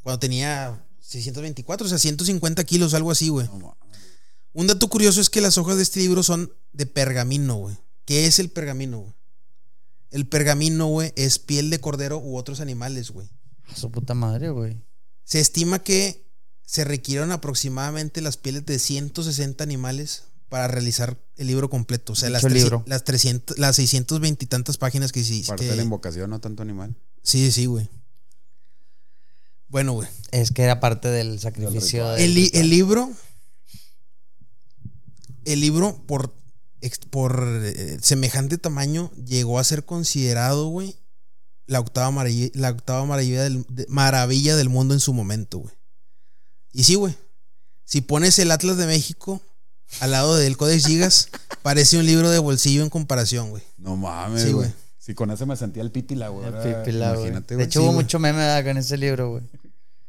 Cuando 0.03 0.19
tenía 0.19 0.84
624, 1.07 1.87
o 1.87 1.89
sea, 1.89 1.99
150 1.99 2.65
kilos, 2.65 2.95
algo 2.95 3.11
así, 3.11 3.29
güey. 3.29 3.47
No. 3.59 3.77
Un 4.53 4.67
dato 4.67 4.89
curioso 4.89 5.21
es 5.21 5.31
que 5.31 5.41
las 5.41 5.59
hojas 5.59 5.77
de 5.77 5.83
este 5.83 6.01
libro 6.01 6.23
son 6.23 6.53
de 6.73 6.87
pergamino, 6.87 7.57
güey. 7.57 7.77
¿Qué 8.05 8.27
es 8.27 8.39
el 8.39 8.51
pergamino, 8.51 9.01
güey? 9.01 9.13
El 10.11 10.27
pergamino, 10.29 10.87
güey, 10.87 11.13
es 11.17 11.39
piel 11.39 11.71
de 11.71 11.81
cordero 11.81 12.19
u 12.19 12.37
otros 12.37 12.61
animales, 12.61 13.11
güey. 13.11 13.29
A 13.69 13.75
su 13.77 13.91
puta 13.91 14.15
madre, 14.15 14.51
güey. 14.51 14.81
Se 15.25 15.41
estima 15.41 15.81
que 15.81 16.25
se 16.65 16.85
requirieron 16.85 17.33
aproximadamente 17.33 18.21
las 18.21 18.37
pieles 18.37 18.65
de 18.65 18.79
160 18.79 19.65
animales 19.65 20.25
para 20.49 20.69
realizar 20.69 21.19
el 21.37 21.49
libro 21.49 21.69
completo. 21.69 22.13
O 22.13 22.17
sea, 22.17 22.31
las, 22.31 22.43
Dicho 22.43 22.51
300 22.51 22.71
libro. 22.73 22.85
las 22.87 23.05
300, 23.05 23.59
las 23.59 23.77
620 23.77 24.45
y 24.45 24.49
tantas 24.49 24.77
páginas 24.79 25.11
que 25.11 25.25
sí. 25.25 25.43
Parte 25.47 25.65
que- 25.65 25.71
de 25.71 25.77
la 25.77 25.83
invocación, 25.83 26.31
no 26.31 26.41
tanto 26.41 26.63
animal. 26.63 26.95
sí, 27.23 27.51
sí, 27.51 27.67
güey. 27.67 27.89
Bueno, 29.75 29.93
güey. 29.95 30.09
Es 30.31 30.53
que 30.53 30.63
era 30.63 30.79
parte 30.79 31.09
del 31.09 31.41
sacrificio. 31.41 32.09
del 32.13 32.23
El, 32.23 32.35
li- 32.35 32.45
ritual. 32.45 32.63
el 32.63 32.71
libro 32.71 33.11
el 35.45 35.61
libro, 35.61 36.01
por, 36.07 36.33
por 37.11 37.45
eh, 37.65 37.99
semejante 38.01 38.57
tamaño, 38.57 39.11
llegó 39.27 39.59
a 39.59 39.65
ser 39.65 39.85
considerado, 39.85 40.69
güey, 40.69 40.97
la 41.67 41.81
octava 41.81 42.11
maravilla, 42.13 42.51
la 42.55 42.71
octava 42.71 43.05
maravilla 43.05 43.43
del, 43.43 43.67
de- 43.69 43.87
maravilla 43.89 44.57
del 44.57 44.69
mundo 44.69 44.95
en 44.95 45.01
su 45.01 45.13
momento, 45.13 45.59
güey. 45.59 45.75
Y 46.73 46.85
sí, 46.85 46.95
güey. 46.95 47.15
Si 47.85 48.01
pones 48.01 48.39
el 48.39 48.51
Atlas 48.53 48.77
de 48.79 48.87
México 48.87 49.43
al 50.01 50.13
lado 50.13 50.37
del 50.37 50.57
Codex 50.57 50.87
Gigas, 50.87 51.29
parece 51.63 51.99
un 51.99 52.07
libro 52.07 52.31
de 52.31 52.39
bolsillo 52.39 52.83
en 52.85 52.89
comparación, 52.91 53.51
güey. 53.51 53.63
No 53.77 53.97
mames, 53.97 54.43
Sí, 54.45 54.53
güey. 54.53 54.73
Si 54.99 55.15
con 55.15 55.31
ese 55.31 55.45
me 55.45 55.57
sentía 55.57 55.83
el 55.83 55.91
pítila, 55.91 56.29
güey. 56.29 56.47
El 56.47 56.55
pipila, 56.55 57.09
güey. 57.11 57.27
Imagínate, 57.29 57.55
De 57.55 57.57
güey. 57.57 57.67
hecho, 57.67 57.81
Sí, 57.81 57.85
hubo 57.85 57.93
mucho 57.93 58.19
meme 58.19 58.63
con 58.65 58.79
ese 58.79 58.97
libro, 58.97 59.31
güey. 59.33 59.43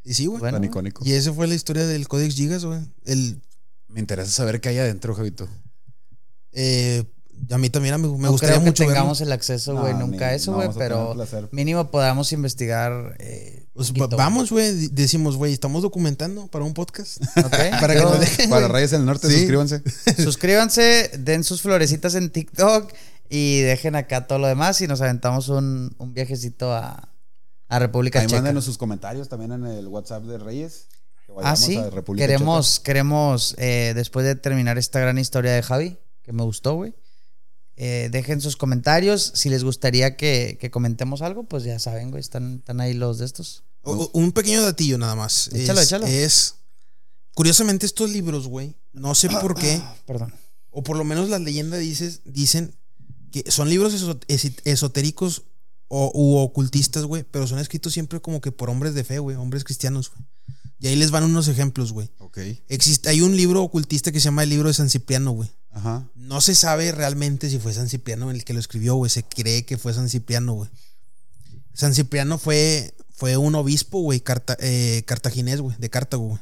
Y 0.06 0.14
sí, 0.14 0.28
güey. 0.28 0.40
Bueno. 0.40 0.58
Tan 0.58 0.64
icónico. 0.64 1.04
Y 1.06 1.14
esa 1.14 1.34
fue 1.34 1.48
la 1.48 1.56
historia 1.56 1.86
del 1.86 2.08
Codex 2.08 2.36
Gigas, 2.36 2.64
güey. 2.64 2.80
El, 3.06 3.42
Me 3.90 4.00
interesa 4.00 4.30
saber 4.32 4.62
qué 4.62 4.70
hay 4.70 4.78
adentro, 4.78 5.14
Javito. 5.16 5.48
eh, 6.54 7.04
a 7.52 7.58
mí 7.58 7.70
también 7.70 8.00
me, 8.00 8.08
me 8.08 8.18
no 8.18 8.32
gustaría 8.32 8.54
creo 8.56 8.64
que 8.64 8.70
mucho 8.70 8.84
verlo. 8.84 8.94
tengamos 8.94 9.20
el 9.20 9.32
acceso, 9.34 9.76
güey, 9.78 9.94
No, 9.94 10.08
nunca 10.08 10.28
a 10.28 10.30
ni- 10.30 10.36
eso, 10.38 10.54
güey, 10.54 10.70
pero 10.78 11.14
mínimo 11.52 11.92
podamos 11.92 12.32
investigar. 12.32 13.18
Eh, 13.20 13.66
Pues, 13.74 13.90
poquito, 13.90 14.16
vamos, 14.16 14.52
güey. 14.52 14.88
Decimos, 14.88 15.36
güey, 15.36 15.52
estamos 15.52 15.82
documentando 15.82 16.48
para 16.48 16.64
un 16.64 16.74
podcast. 16.74 17.18
güey. 17.36 17.46
¿Ok? 17.46 17.52
Para 17.82 17.94
que 17.94 18.00
nos 18.02 18.20
dejen. 18.22 18.50
Para. 18.50 18.70
Reyes 18.70 18.92
del 18.92 19.04
Norte, 19.06 19.28
Sí. 19.30 19.40
suscríbanse. 19.40 19.84
Suscríbanse, 20.24 21.12
den 21.20 21.44
sus 21.44 21.62
florecitas 21.62 22.16
en 22.16 22.30
TikTok 22.30 22.94
y 23.30 23.60
dejen 23.62 23.96
acá 23.96 24.28
todo 24.28 24.40
lo 24.40 24.48
demás 24.48 24.80
y 24.80 24.88
nos 24.88 25.02
aventamos 25.02 25.50
un, 25.50 25.94
un 25.98 26.14
viajecito 26.14 26.74
a, 26.74 27.10
a 27.68 27.80
República 27.80 28.20
Ahí 28.20 28.28
Checa. 28.28 28.38
mándenos 28.42 28.66
sus 28.66 28.78
comentarios 28.78 29.28
también 29.30 29.52
en 29.52 29.66
el 29.66 29.88
WhatsApp 29.88 30.24
de 30.24 30.38
Reyes. 30.38 30.88
que 31.26 31.34
Ah, 31.44 31.56
sí. 31.56 31.76
a 31.76 31.90
República 31.90 32.28
Queremos, 32.28 32.80
queremos, 32.80 33.56
eh, 33.58 33.94
después 33.96 34.26
de 34.26 34.36
terminar 34.36 34.78
esta 34.78 35.00
gran 35.00 35.18
historia 35.18 35.54
de 35.54 35.64
Javi, 35.64 35.98
que 36.22 36.32
me 36.34 36.44
gustó, 36.44 36.76
güey. 36.76 36.94
eh, 37.78 38.08
dejen 38.12 38.40
sus 38.40 38.56
comentarios. 38.56 39.32
Si 39.36 39.50
les 39.50 39.64
gustaría 39.66 40.16
que, 40.16 40.58
que 40.62 40.72
comentemos 40.72 41.22
algo, 41.22 41.44
pues 41.44 41.64
ya 41.66 41.78
saben, 41.78 42.10
güey. 42.10 42.22
Están, 42.22 42.58
están 42.60 42.80
ahí 42.80 42.94
los 42.94 43.18
de 43.18 43.26
estos. 43.26 43.64
O- 43.84 44.10
un 44.14 44.32
pequeño 44.32 44.62
datillo 44.64 44.98
nada 44.98 45.16
más. 45.16 45.50
Échalo, 45.54 45.82
es, 45.82 45.88
échalo. 45.88 46.06
es- 46.06 46.56
Curiosamente, 47.34 47.86
estos 47.86 48.10
libros, 48.12 48.48
güey, 48.48 48.76
no 48.94 49.14
sé 49.14 49.28
por 49.30 49.56
qué, 49.56 49.82
Perdón. 50.08 50.34
o 50.72 50.84
por 50.84 50.96
lo 50.96 51.04
menos 51.04 51.28
las 51.28 51.42
leyendas 51.42 51.82
dices, 51.82 52.22
dicen 52.24 52.74
que 53.34 53.52
son 53.52 53.68
libros 53.70 53.94
esotéricos 54.64 55.44
o, 55.88 56.12
u 56.14 56.38
ocultistas, 56.38 57.04
güey, 57.06 57.24
pero 57.24 57.48
son 57.48 57.60
escritos 57.60 57.94
siempre 57.94 58.22
como 58.22 58.42
que 58.42 58.52
por 58.52 58.70
hombres 58.70 58.94
de 58.94 59.04
fe, 59.04 59.20
güey, 59.20 59.36
hombres 59.38 59.64
cristianos, 59.64 60.12
güey. 60.12 60.26
Y 60.80 60.88
ahí 60.88 60.96
les 60.98 61.10
van 61.12 61.24
unos 61.24 61.48
ejemplos, 61.48 61.94
güey. 61.94 62.10
Ok. 62.20 62.38
Existe, 62.68 63.10
hay 63.10 63.22
un 63.22 63.36
libro 63.38 63.64
ocultista 63.64 64.12
que 64.12 64.20
se 64.20 64.26
llama 64.26 64.44
el 64.44 64.50
libro 64.50 64.68
de 64.68 64.74
San 64.74 64.90
Cipriano, 64.90 65.32
güey. 65.32 65.50
Ajá. 65.72 66.08
No 66.16 66.42
se 66.42 66.54
sabe 66.54 66.92
realmente 66.92 67.50
si 67.50 67.60
fue 67.60 67.74
San 67.74 67.88
Cipriano 67.90 68.30
el 68.30 68.44
que 68.44 68.54
lo 68.54 68.60
escribió, 68.60 68.96
güey. 68.96 69.10
Se 69.10 69.24
cree 69.24 69.66
que 69.66 69.78
fue 69.78 69.94
San 69.94 70.10
Cipriano, 70.10 70.54
güey. 70.54 70.70
San 71.74 71.94
Cipriano 71.94 72.38
fue, 72.38 72.94
fue 73.16 73.38
un 73.38 73.56
obispo, 73.56 74.00
güey, 74.02 74.20
carta- 74.20 74.58
eh, 74.60 75.04
cartaginés, 75.06 75.62
güey, 75.62 75.76
de 75.78 75.90
Cartago, 75.90 76.28
güey. 76.28 76.40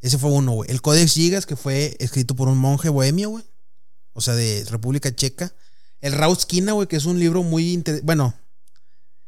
Ese 0.00 0.18
fue 0.18 0.30
uno, 0.30 0.52
güey. 0.52 0.70
El 0.70 0.80
Codex 0.82 1.12
Gigas, 1.14 1.46
que 1.46 1.56
fue 1.56 1.96
escrito 2.00 2.34
por 2.34 2.48
un 2.48 2.58
monje 2.58 2.88
bohemio, 2.88 3.30
güey. 3.30 3.44
O 4.14 4.20
sea, 4.20 4.34
de 4.34 4.64
República 4.68 5.14
Checa. 5.14 5.52
El 6.00 6.12
Rauskina, 6.12 6.72
güey, 6.72 6.88
que 6.88 6.96
es 6.96 7.04
un 7.04 7.18
libro 7.20 7.42
muy... 7.44 7.82
Bueno, 8.02 8.34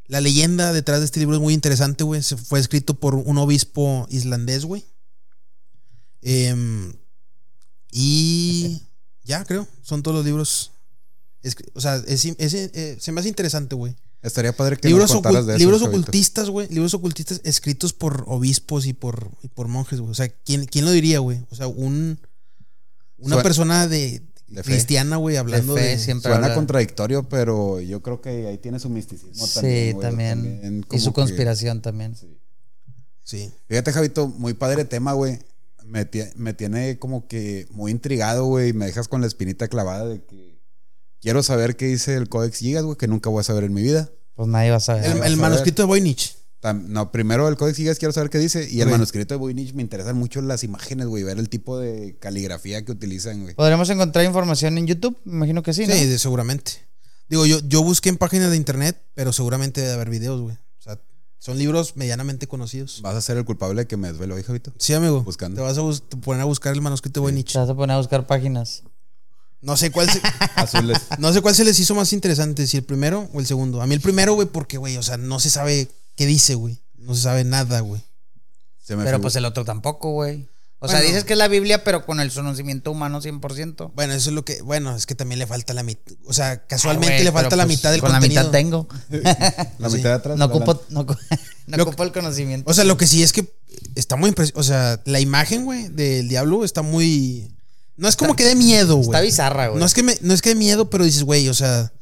la 0.06 0.20
leyenda 0.20 0.72
detrás 0.72 1.01
de 1.01 1.06
este 1.06 1.20
libro 1.20 1.36
es 1.36 1.40
muy 1.43 1.55
interesante, 1.55 2.05
güey. 2.05 2.22
Se- 2.22 2.36
Fue 2.36 2.60
escrito 2.60 2.94
por 2.94 3.14
un 3.14 3.39
obispo 3.39 4.06
islandés, 4.10 4.64
güey. 4.64 4.85
Em, 6.22 6.93
y 7.90 8.82
ya, 9.24 9.44
creo. 9.44 9.66
Son 9.82 10.02
todos 10.02 10.16
los 10.16 10.24
libros. 10.26 10.72
Es- 11.43 11.56
o 11.74 11.81
sea, 11.81 11.97
es- 12.06 12.24
es- 12.24 12.55
eh, 12.55 12.97
se 13.01 13.12
me 13.12 13.20
hace 13.20 13.28
interesante, 13.28 13.74
güey. 13.74 13.94
Estaría 14.22 14.56
padre 14.56 14.78
que 14.78 14.89
Libros, 14.89 15.10
nos 15.10 15.16
contaras 15.20 15.44
ocult- 15.44 15.47
de 15.48 15.52
eso. 15.56 15.59
libros 15.59 15.82
ocultistas, 15.82 16.48
güey. 16.48 16.66
Libros 16.68 16.94
ocultistas 16.94 17.43
escritos 17.44 17.93
por 17.93 18.24
obispos 18.26 18.86
y 18.86 18.94
por, 18.94 19.31
y 19.43 19.48
por 19.48 19.68
monjes, 19.68 20.01
güey. 20.01 20.10
O 20.10 20.14
sea, 20.14 20.28
¿quién, 20.31 20.64
quién 20.64 20.86
lo 20.86 20.93
diría, 20.93 21.18
güey? 21.18 21.44
O 21.51 21.55
sea, 21.55 21.66
un, 21.66 22.18
una 23.18 23.35
Suena- 23.36 23.43
persona 23.43 23.86
de. 23.86 24.22
Cristiana, 24.62 25.16
güey, 25.16 25.37
hablando 25.37 25.75
De 25.75 25.83
de... 25.83 25.89
fe, 25.89 25.99
siempre. 25.99 26.31
Suena 26.31 26.47
habla- 26.47 26.55
contradictorio, 26.55 27.29
pero 27.29 27.81
yo 27.81 28.03
creo 28.03 28.21
que 28.21 28.47
ahí 28.47 28.59
tiene 28.59 28.79
su 28.79 28.89
misticismo 28.91 29.47
también. 29.49 29.87
Sí, 29.87 29.93
güey, 29.93 30.03
también. 30.07 30.85
Y 30.93 30.99
su 30.99 31.11
que- 31.11 31.15
conspiración 31.15 31.81
también. 31.83 32.15
sí. 32.16 32.39
Sí. 33.23 33.51
Fíjate, 33.69 33.91
Javito, 33.93 34.29
muy 34.29 34.53
padre 34.55 34.85
tema, 34.85 35.12
güey. 35.15 35.39
Me, 35.87 36.09
me 36.37 36.53
tiene 36.55 36.99
como 36.99 37.27
que 37.27 37.66
muy 37.71 37.91
intrigado, 37.91 38.45
güey. 38.45 38.69
y 38.71 38.73
Me 38.75 38.85
dejas 38.87 39.09
con 39.09 39.21
la 39.23 39.27
espinita 39.27 39.69
clavada 39.69 40.07
de 40.07 40.23
que 40.23 40.59
quiero 41.23 41.43
saber 41.43 41.77
qué 41.77 41.87
dice 41.87 42.15
el 42.16 42.29
Codex 42.29 42.59
Gigas, 42.59 42.85
güey, 42.85 42.99
que 42.99 43.07
nunca 43.09 43.31
voy 43.31 43.41
a 43.41 43.45
saber 43.45 43.65
en 43.65 43.73
mi 43.73 43.83
vida. 43.83 44.11
Pues 44.35 44.49
nadie 44.49 44.71
va 44.71 44.77
a 44.77 44.81
saber. 44.81 45.05
El, 45.07 45.19
vas 45.19 45.27
el 45.29 45.35
a 45.35 45.37
manuscrito 45.37 45.83
de 45.83 45.87
Voynich. 45.87 46.37
No, 46.73 47.12
primero 47.12 47.47
el 47.49 47.57
Codex 47.57 47.77
Gigas 47.77 47.99
quiero 47.99 48.12
saber 48.12 48.31
qué 48.31 48.39
dice. 48.39 48.69
Y 48.70 48.81
el 48.81 48.89
manuscrito 48.89 49.35
de 49.35 49.39
Voynich 49.39 49.74
me 49.74 49.82
interesan 49.82 50.16
mucho 50.16 50.41
las 50.41 50.65
imágenes, 50.65 51.07
güey. 51.07 51.23
Ver 51.23 51.39
el 51.39 51.49
tipo 51.49 51.78
de 51.78 52.16
caligrafía 52.19 52.85
que 52.85 52.93
utilizan, 52.93 53.43
güey. 53.43 53.55
¿Podremos 53.55 53.91
encontrar 53.91 54.24
información 54.24 54.78
en 54.78 54.86
YouTube? 54.86 55.19
Me 55.24 55.35
imagino 55.36 55.62
que 55.62 55.74
sí, 55.74 55.82
Sí, 55.85 55.89
¿no? 55.89 55.95
de- 55.95 56.19
seguramente. 56.19 56.73
Digo, 57.28 57.45
yo, 57.47 57.59
yo 57.66 57.82
busqué 57.82 58.09
en 58.09 58.16
páginas 58.16 58.51
de 58.51 58.57
internet, 58.57 59.01
pero 59.15 59.32
seguramente 59.32 59.81
debe 59.81 59.93
haber 59.95 60.11
videos, 60.11 60.41
güey. 60.41 60.57
O 60.57 60.82
sea, 60.82 61.01
son 61.39 61.59
libros 61.59 61.97
medianamente 61.97 62.47
conocidos. 62.47 63.01
Vas 63.03 63.15
a 63.16 63.20
ser 63.20 63.36
el 63.36 63.45
culpable 63.45 63.82
de 63.82 63.86
que 63.86 63.97
me 63.97 64.09
desvelo 64.09 64.35
hoy, 64.35 64.43
Javito. 64.43 64.73
Sí, 64.78 64.95
amigo. 64.95 65.23
Buscando. 65.23 65.57
Te 65.57 65.62
vas 65.62 65.77
a 65.78 65.82
bus- 65.82 66.09
te 66.09 66.16
poner 66.16 66.43
a 66.43 66.45
buscar 66.45 66.73
el 66.74 66.81
manuscrito 66.81 67.20
de 67.20 67.23
Voynich. 67.23 67.53
Te 67.53 67.59
vas 67.59 67.69
a 67.69 67.74
poner 67.74 67.95
a 67.95 67.99
buscar 67.99 68.27
páginas. 68.27 68.82
No 69.61 69.77
sé 69.78 69.91
cuál 69.91 70.11
se, 70.11 70.20
Azules. 70.57 70.99
no 71.19 71.32
sé 71.32 71.41
cuál 71.41 71.55
se 71.55 71.65
les 71.65 71.78
hizo 71.81 71.95
más 71.95 72.12
interesante, 72.12 72.66
si 72.66 72.77
el 72.77 72.85
primero 72.85 73.31
o 73.32 73.41
el 73.41 73.47
segundo. 73.47 73.81
A 73.81 73.86
mí 73.86 73.95
el 73.95 74.01
primero, 74.03 74.35
güey, 74.35 74.47
porque, 74.49 74.77
güey, 74.77 74.97
o 74.99 75.03
sea, 75.03 75.16
no 75.16 75.41
se 75.41 75.49
sabe 75.49 75.89
qué 76.16 76.27
dice, 76.27 76.55
güey. 76.55 76.81
No 76.97 77.15
se 77.15 77.23
sabe 77.23 77.45
nada, 77.45 77.81
güey. 77.81 78.03
Pero 78.86 79.20
pues 79.20 79.36
el 79.36 79.45
otro 79.45 79.65
tampoco, 79.65 80.11
güey. 80.12 80.49
O 80.81 80.89
sea, 80.89 81.01
dices 81.01 81.24
que 81.24 81.32
es 81.32 81.39
la 81.39 81.49
Biblia, 81.49 81.82
pero 81.82 82.05
con 82.05 82.20
el 82.20 82.31
conocimiento 82.31 82.91
humano 82.91 83.23
100%. 83.23 83.93
Bueno, 83.95 84.12
eso 84.12 84.28
es 84.28 84.35
lo 84.35 84.45
que. 84.45 84.61
Bueno, 84.61 84.95
es 84.95 85.07
que 85.07 85.15
también 85.15 85.39
le 85.39 85.47
falta 85.47 85.73
la 85.73 85.82
mitad. 85.82 86.12
O 86.27 86.35
sea, 86.35 86.66
casualmente 86.66 87.15
Ah, 87.15 87.16
güey, 87.16 87.24
le 87.24 87.32
falta 87.32 87.57
la 87.57 87.65
pues, 87.65 87.78
mitad 87.78 87.91
del 87.91 88.03
Con 88.03 88.11
contenido. 88.11 88.43
la 88.43 88.49
mitad 88.49 88.53
tengo. 88.53 88.89
La 89.78 89.89
sí. 89.89 89.97
mitad 89.97 90.11
de 90.11 90.15
atrás. 90.16 90.36
No 90.39 90.45
ocupo, 90.45 90.82
no, 90.91 91.07
ocu- 91.07 91.19
no 91.69 91.77
Lo- 91.78 91.85
ocupo 91.85 92.03
el 92.03 92.12
conocimiento. 92.12 92.70
O 92.70 92.74
sea, 92.74 92.85
lo 92.85 92.99
que 92.99 93.07
sí 93.07 93.23
es 93.23 93.32
que 93.32 93.51
está 93.95 94.16
muy 94.16 94.28
impresionante. 94.28 94.61
O 94.61 94.62
sea, 94.62 95.01
la 95.07 95.20
imagen, 95.20 95.65
güey, 95.65 95.89
del 95.89 96.28
diablo 96.28 96.65
está 96.66 96.82
muy. 96.82 97.51
No 97.97 98.07
es 98.07 98.16
como 98.16 98.36
que 98.36 98.45
dé 98.45 98.55
miedo, 98.55 98.97
güey. 98.97 99.07
Está 99.09 99.23
bizarra, 99.23 99.69
güey. 99.69 99.81
No 99.81 99.86
es 99.86 99.95
que 99.95 100.03
me, 100.03 100.19
no 100.20 100.35
es 100.35 100.43
que 100.43 100.51
dé 100.51 100.55
miedo, 100.55 100.91
pero 100.91 101.05
dices, 101.05 101.23
güey, 101.23 101.49
o 101.49 101.55
sea, 101.55 101.93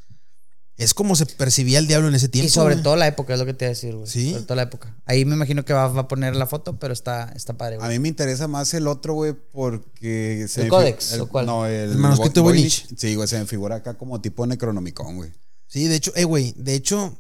es 0.79 0.95
como 0.95 1.15
se 1.17 1.27
percibía 1.27 1.79
el 1.79 1.87
diablo 1.87 2.09
en 2.09 2.15
ese 2.15 2.29
tiempo. 2.29 2.47
y 2.47 2.51
sobre 2.51 2.75
güey. 2.75 2.83
todo 2.83 2.97
la 2.97 3.07
época, 3.07 3.35
es 3.35 3.39
lo 3.39 3.47
que 3.47 3.55
te 3.55 3.67
iba 3.67 3.69
a 3.69 3.75
decir, 3.75 3.95
güey. 3.95 4.07
Sí. 4.07 4.31
Sobre 4.33 4.45
todo 4.45 4.57
la 4.57 4.63
época. 4.63 4.97
Ahí 5.05 5.25
me 5.25 5.35
imagino 5.35 5.65
que 5.65 5.73
va, 5.73 5.87
va 5.89 6.03
a 6.03 6.09
poner 6.09 6.35
la 6.35 6.47
foto, 6.47 6.79
pero 6.79 6.93
está, 6.93 7.31
está 7.37 7.57
padre, 7.57 7.77
A 7.77 7.79
güey. 7.79 7.91
mí 7.91 7.99
me 7.99 8.09
interesa 8.09 8.49
más 8.49 8.73
el 8.75 8.87
otro, 8.87 9.15
güey, 9.15 9.35
porque... 9.53 10.47
se 10.49 10.63
¿El 10.63 10.69
Codex 10.69 11.19
o 11.19 11.29
cuál? 11.29 11.47
No, 11.47 11.67
el... 11.67 11.91
El 11.93 11.99
manuscrito 11.99 12.43
Voynich. 12.43 12.87
Sí, 12.97 13.15
güey, 13.15 13.29
se 13.29 13.39
me 13.39 13.47
figura 13.47 13.77
acá 13.77 13.95
como 13.95 14.21
tipo 14.21 14.47
Necronomicon, 14.47 15.17
güey. 15.17 15.31
Sí, 15.69 15.87
de 15.87 15.97
hecho, 15.97 16.13
eh, 16.17 16.25
güey, 16.25 16.53
de 16.57 16.75
hecho, 16.75 17.17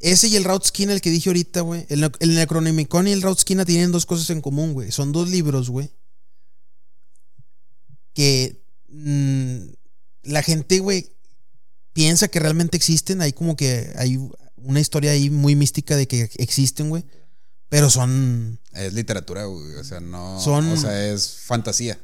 ese 0.00 0.28
y 0.28 0.36
el 0.36 0.44
Rautskin, 0.44 0.90
el 0.90 1.00
que 1.00 1.10
dije 1.10 1.28
ahorita, 1.30 1.60
güey, 1.60 1.86
el, 1.88 2.00
Ne- 2.00 2.12
el 2.20 2.34
Necronomicon 2.34 3.06
y 3.08 3.12
el 3.12 3.22
Rautskin 3.22 3.64
tienen 3.64 3.92
dos 3.92 4.06
cosas 4.06 4.28
en 4.30 4.40
común, 4.40 4.72
güey. 4.72 4.90
Son 4.92 5.12
dos 5.12 5.28
libros, 5.28 5.70
güey, 5.70 5.90
que 8.14 8.60
mm, 8.88 9.58
la 10.24 10.42
gente, 10.42 10.80
güey, 10.80 11.12
piensa 11.98 12.28
que 12.28 12.38
realmente 12.40 12.76
existen. 12.76 13.20
Hay 13.22 13.32
como 13.32 13.56
que 13.56 13.92
hay 13.96 14.18
una 14.56 14.80
historia 14.80 15.10
ahí 15.10 15.30
muy 15.30 15.56
mística 15.56 15.96
de 15.96 16.06
que 16.06 16.30
existen, 16.36 16.88
güey. 16.90 17.04
Pero 17.68 17.90
son. 17.90 18.58
Es 18.72 18.92
literatura, 18.94 19.44
güey. 19.46 19.74
O 19.74 19.84
sea, 19.84 20.00
no... 20.00 20.40
Son- 20.40 20.68
O 20.70 20.76
sea, 20.76 21.06
es 21.12 21.38
fantasía. 21.44 21.98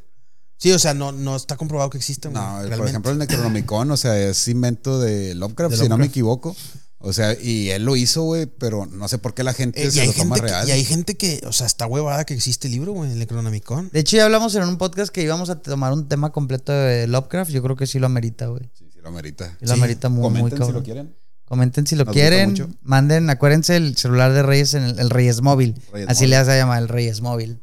Sí, 0.58 0.72
o 0.72 0.78
sea, 0.78 0.94
no, 0.94 1.12
no 1.12 1.36
está 1.36 1.56
comprobado 1.56 1.90
que 1.90 1.98
existen, 1.98 2.32
güey. 2.32 2.42
No, 2.70 2.76
por 2.76 2.88
ejemplo, 2.88 3.10
el 3.12 3.18
Necronomicon, 3.18 3.90
o 3.90 3.96
sea, 3.96 4.18
es 4.18 4.48
invento 4.48 5.00
de 5.00 5.34
Lovecraft, 5.34 5.72
De 5.72 5.76
si 5.76 5.82
no 5.88 5.96
me 5.96 6.04
Lovecraft. 6.04 6.10
equivoco. 6.12 6.56
O 6.98 7.12
sea, 7.12 7.36
y 7.38 7.68
él 7.70 7.84
lo 7.84 7.96
hizo, 7.96 8.22
güey, 8.22 8.46
pero 8.46 8.86
no 8.86 9.08
sé 9.08 9.18
por 9.18 9.34
qué 9.34 9.42
la 9.44 9.52
gente 9.52 9.82
Eh, 9.82 9.88
y, 9.88 9.90
se 9.90 10.00
hay 10.00 10.06
lo 10.06 10.12
toma 10.14 10.36
gente 10.36 10.46
que, 10.48 10.52
real. 10.54 10.68
y 10.68 10.72
hay 10.72 10.84
gente 10.84 11.16
que, 11.16 11.42
o 11.46 11.52
sea, 11.52 11.66
está 11.66 11.86
huevada 11.86 12.24
que 12.24 12.32
existe 12.34 12.66
el 12.68 12.72
libro, 12.74 12.92
güey, 12.92 13.12
el 13.12 13.18
Necronomicon. 13.18 13.90
De 13.92 14.00
hecho, 14.00 14.16
ya 14.16 14.24
hablamos 14.24 14.54
en 14.54 14.62
un 14.62 14.78
podcast 14.78 15.12
que 15.12 15.22
íbamos 15.22 15.50
a 15.50 15.60
tomar 15.60 15.92
un 15.92 16.08
tema 16.08 16.32
completo 16.32 16.72
de 16.72 17.06
Lovecraft. 17.06 17.50
Yo 17.50 17.62
creo 17.62 17.76
que 17.76 17.86
sí 17.86 17.98
lo 17.98 18.06
amerita, 18.06 18.46
güey. 18.46 18.70
Sí, 18.78 18.83
lo 19.04 19.10
amerita. 19.10 19.50
Sí 19.60 19.66
lo 19.66 19.74
Sí. 19.74 19.80
amerita 19.80 20.08
muy, 20.08 20.22
muy 20.22 20.28
Comenten 20.40 20.50
si 20.50 20.58
cabrón. 20.58 20.74
lo 20.76 20.82
quieren. 20.82 21.16
Comenten 21.44 21.86
si 21.86 21.94
lo 21.96 22.04
Nos 22.04 22.14
quieren. 22.14 22.76
Manden, 22.82 23.28
acuérdense, 23.30 23.76
el 23.76 23.96
celular 23.96 24.32
de 24.32 24.42
Reyes 24.42 24.74
en 24.74 24.82
el, 24.82 24.98
el 24.98 25.10
Reyes 25.10 25.42
Móvil. 25.42 25.74
Reyes 25.92 26.08
Así 26.08 26.20
Móvil. 26.22 26.30
le 26.30 26.36
vas 26.38 26.48
a 26.48 26.56
llamar 26.56 26.82
el 26.82 26.88
Reyes 26.88 27.20
Móvil. 27.20 27.60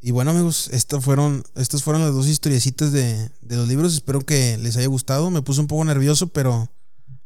Y 0.00 0.10
bueno, 0.10 0.32
amigos, 0.32 0.68
estas 0.72 1.02
fueron, 1.02 1.44
estas 1.54 1.82
fueron 1.82 2.02
las 2.02 2.12
dos 2.12 2.26
historiecitas 2.26 2.92
de, 2.92 3.30
de 3.40 3.56
los 3.56 3.68
libros. 3.68 3.94
Espero 3.94 4.20
que 4.20 4.58
les 4.58 4.76
haya 4.76 4.88
gustado. 4.88 5.30
Me 5.30 5.40
puse 5.42 5.60
un 5.60 5.66
poco 5.66 5.84
nervioso, 5.84 6.26
pero 6.28 6.68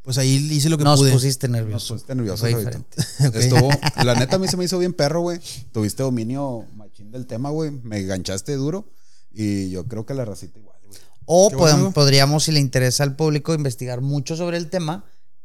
pues 0.02 0.16
ahí 0.18 0.36
hice 0.52 0.68
lo 0.68 0.78
que 0.78 0.84
Nos 0.84 1.00
pude. 1.00 1.10
pusiste 1.12 1.48
Nos 1.48 1.56
nervioso. 1.58 1.94
pusiste 1.94 2.14
nervioso, 2.14 2.40
Fue 2.40 2.52
Javito. 2.52 2.70
diferente. 2.84 3.02
Ok. 3.28 3.34
Estuvo, 3.36 3.70
la 4.04 4.14
neta 4.14 4.36
a 4.36 4.38
mí 4.38 4.46
se 4.46 4.56
me 4.56 4.64
hizo 4.64 4.78
bien 4.78 4.92
perro, 4.92 5.20
güey. 5.22 5.40
Tuviste 5.72 6.02
dominio 6.04 6.66
machín 6.76 7.10
del 7.10 7.26
tema, 7.26 7.50
güey. 7.50 7.70
Me 7.82 7.98
enganchaste 7.98 8.54
duro. 8.54 8.88
Y 9.32 9.70
yo 9.70 9.86
creo 9.88 10.06
que 10.06 10.14
la 10.14 10.24
racita 10.24 10.58
igual. 10.58 10.77
O 11.30 11.50
podríamos, 11.92 12.44
si 12.44 12.52
le 12.52 12.58
interesa 12.60 13.04
al 13.04 13.14
público, 13.14 13.52
investigar 13.52 14.00
mucho 14.00 14.34
sobre 14.34 14.56
el 14.56 14.70
tema 14.70 15.04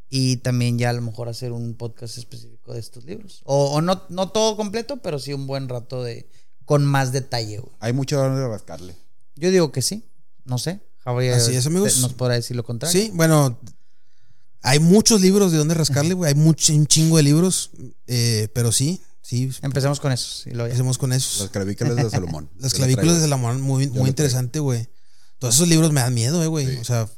y 0.10 0.38
también 0.38 0.80
ya 0.80 0.92
a 0.92 0.94
lo 0.94 1.02
mejor 1.02 1.28
hacer 1.28 1.52
un 1.52 1.74
podcast 1.74 2.18
específico 2.18 2.74
de 2.74 2.80
estos 2.80 3.04
libros. 3.04 3.42
O, 3.44 3.74
o 3.74 3.82
no, 3.82 4.04
no 4.08 4.30
todo 4.30 4.56
completo, 4.56 4.98
pero 4.98 5.20
sí 5.20 5.34
un 5.34 5.46
buen 5.46 5.68
rato 5.68 6.02
de 6.02 6.30
con 6.64 6.86
más 6.86 7.12
detalle, 7.12 7.58
güey. 7.58 7.76
Hay 7.82 7.92
mucho 7.92 8.18
donde 8.18 8.48
rascarle. 8.48 8.96
Yo 9.36 9.52
digo 9.52 9.74
que 9.74 9.82
sí. 9.82 10.06
No 10.46 10.58
sé. 10.58 10.80
Javi 11.00 11.28
Así 11.28 11.54
es, 11.54 11.66
amigos. 11.66 12.00
nos 12.00 12.14
podrá 12.14 12.36
decir 12.36 12.56
lo 12.56 12.64
contrario. 12.64 12.98
Sí, 12.98 13.12
bueno, 13.14 13.60
hay 14.62 14.80
muchos 14.80 15.20
libros 15.20 15.52
de 15.52 15.58
dónde 15.58 15.74
rascarle, 15.74 16.14
güey. 16.14 16.30
Hay 16.30 16.36
mucho, 16.36 16.74
un 16.74 16.88
chingo 16.88 17.18
de 17.18 17.24
libros, 17.24 17.72
eh, 18.08 18.48
pero 18.54 18.72
sí, 18.72 19.02
sí. 19.22 19.52
Empecemos 19.62 20.00
con 20.00 20.14
esos. 20.14 20.48
Y 20.48 20.52
luego 20.52 20.68
ya. 20.68 20.72
Empecemos 20.72 20.98
con 20.98 21.12
esos. 21.12 21.50
clavículas 21.50 21.98
de 21.98 22.10
Salomón. 22.10 22.50
Las 22.58 22.74
clavículas 22.74 23.22
de 23.22 23.28
mano, 23.28 23.60
muy, 23.60 23.90
muy 23.90 24.08
interesante, 24.08 24.60
güey. 24.60 24.88
Todos 25.44 25.56
esos 25.56 25.68
libros 25.68 25.92
me 25.92 26.00
dan 26.00 26.14
miedo, 26.14 26.42
eh, 26.42 26.48
güey. 26.48 26.78
O 26.78 26.86
sea, 26.86 27.10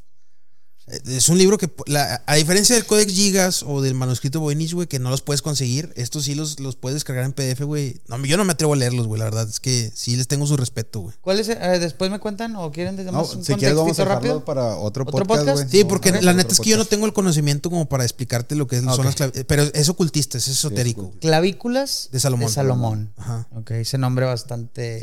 es 0.88 1.30
un 1.30 1.38
libro 1.38 1.57
que, 1.57 1.70
la- 1.88 2.22
a 2.28 2.36
diferencia 2.36 2.76
del 2.76 2.86
Codex 2.86 3.12
Gigas 3.12 3.64
o 3.64 3.82
del 3.82 3.95
manuscrito 3.95 4.40
Voynich, 4.40 4.74
güey, 4.74 4.88
que 4.88 4.99
no 4.99 5.10
los 5.10 5.22
puedes 5.22 5.41
conseguir, 5.41 5.91
estos 5.95 6.26
sí 6.26 6.36
los, 6.36 6.60
los 6.60 6.76
puedes 6.76 6.95
descargar 6.95 7.26
en 7.26 7.34
PDF, 7.34 7.62
güey. 7.64 7.99
No, 8.07 8.24
yo 8.26 8.38
no 8.38 8.45
me 8.45 8.53
atrevo 8.53 8.74
a 8.74 8.76
leerlos, 8.76 9.07
güey, 9.07 9.18
la 9.20 9.26
verdad. 9.26 9.49
Es 9.49 9.60
que 9.60 9.91
sí 9.95 10.16
les 10.16 10.28
tengo 10.28 10.45
su 10.45 10.57
respeto, 10.57 10.99
güey. 10.99 11.16
¿Cuál 11.22 11.40
es? 11.40 11.49
el- 11.49 11.57
eh, 11.62 11.80
después 11.80 12.12
me 12.12 12.20
cuentan 12.20 12.56
o 12.56 12.72
quieren 12.72 12.95
desde 12.95 13.12
No, 13.12 13.20
más 13.24 13.34
un 13.36 13.44
si 13.44 13.53
quieres 13.56 13.76
vamos 13.76 13.98
a 13.99 14.03
contextito 14.03 14.03
dejarlo 14.03 14.16
rápido. 14.40 14.45
para 14.45 14.76
otro, 14.78 15.03
¿Otro 15.07 15.26
podcast. 15.26 15.70
Sí, 15.72 15.84
porque 15.86 16.12
la 16.22 16.34
neta 16.34 16.53
es 16.53 16.60
que 16.60 16.70
yo 16.70 16.78
no 16.78 16.86
tengo 16.86 17.06
el 17.07 17.14
conocimiento 17.14 17.70
como 17.70 17.90
para 17.90 18.03
explicarte 18.03 18.56
lo 18.56 18.68
que 18.68 18.78
es- 18.78 18.84
son 18.84 18.91
Ok. 18.99 19.06
las 19.06 19.16
clavículas. 19.16 19.45
Pero 19.48 19.64
es 19.74 19.90
ocultista, 19.90 20.38
es 20.38 20.48
esotérico. 20.48 21.12
Clavículas 21.20 22.10
De 22.12 22.20
Salomón. 22.20 22.48
De 22.48 22.53
Salomón. 22.53 23.14
Ajá. 23.18 23.48
Ok, 23.56 23.72
ese 23.72 23.98
nombre 23.98 24.26
bastante. 24.26 24.99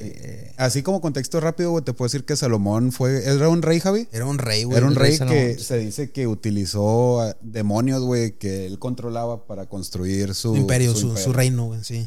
eh, 0.46 0.52
Así 0.56 0.82
como 0.82 1.00
contexto 1.00 1.40
rápido, 1.40 1.70
güey, 1.70 1.84
te 1.84 1.92
puedo 1.92 2.06
decir 2.06 2.24
que 2.24 2.36
Salomón 2.36 2.92
fue. 2.92 3.24
¿Era 3.24 3.48
un 3.48 3.62
rey, 3.62 3.80
Javi? 3.80 4.08
Era 4.12 4.26
un 4.26 4.38
rey, 4.38 4.64
güey. 4.64 4.76
Era 4.78 4.86
un 4.86 4.92
el 4.92 4.98
rey, 4.98 5.10
rey 5.10 5.18
Salomón. 5.18 5.38
que 5.56 5.58
se 5.72 5.78
dice 5.78 6.10
que 6.10 6.26
utilizó 6.26 7.34
demonios, 7.40 8.02
güey, 8.02 8.32
que 8.32 8.66
él 8.66 8.78
controlaba 8.78 9.46
para 9.46 9.64
construir 9.70 10.34
su 10.34 10.54
imperio, 10.54 10.94
su, 10.94 11.06
imperio. 11.06 11.24
su 11.24 11.32
reino, 11.32 11.64
güey, 11.64 11.82
sí. 11.82 12.06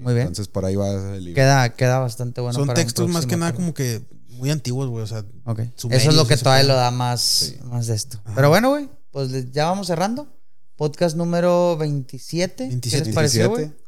Muy 0.00 0.14
bien. 0.14 0.28
Entonces 0.28 0.48
por 0.48 0.64
ahí 0.64 0.74
va 0.74 1.16
el 1.16 1.22
libro. 1.22 1.34
Queda, 1.34 1.74
queda 1.74 1.98
bastante 1.98 2.40
bueno. 2.40 2.58
Son 2.58 2.66
para 2.66 2.80
textos 2.80 3.06
más 3.10 3.26
que 3.26 3.36
nada 3.36 3.52
como 3.52 3.74
que 3.74 4.00
muy 4.30 4.50
antiguos, 4.50 4.88
güey. 4.88 5.04
O 5.04 5.06
sea. 5.06 5.22
Eso 5.90 5.90
es 5.90 6.14
lo 6.14 6.26
que 6.26 6.38
todavía 6.38 6.66
lo 6.66 6.76
da 6.76 6.90
más, 6.90 7.56
más 7.64 7.88
de 7.88 7.94
esto. 7.94 8.22
Pero 8.34 8.48
bueno, 8.48 8.70
güey, 8.70 8.88
pues 9.10 9.52
ya 9.52 9.66
vamos 9.66 9.88
cerrando. 9.88 10.26
Podcast 10.76 11.14
número 11.14 11.76
27. 11.76 12.56
¿Qué 12.56 12.68
27. 12.68 13.04
les 13.04 13.14
pareció, 13.14 13.50
güey? 13.50 13.64
17. 13.64 13.84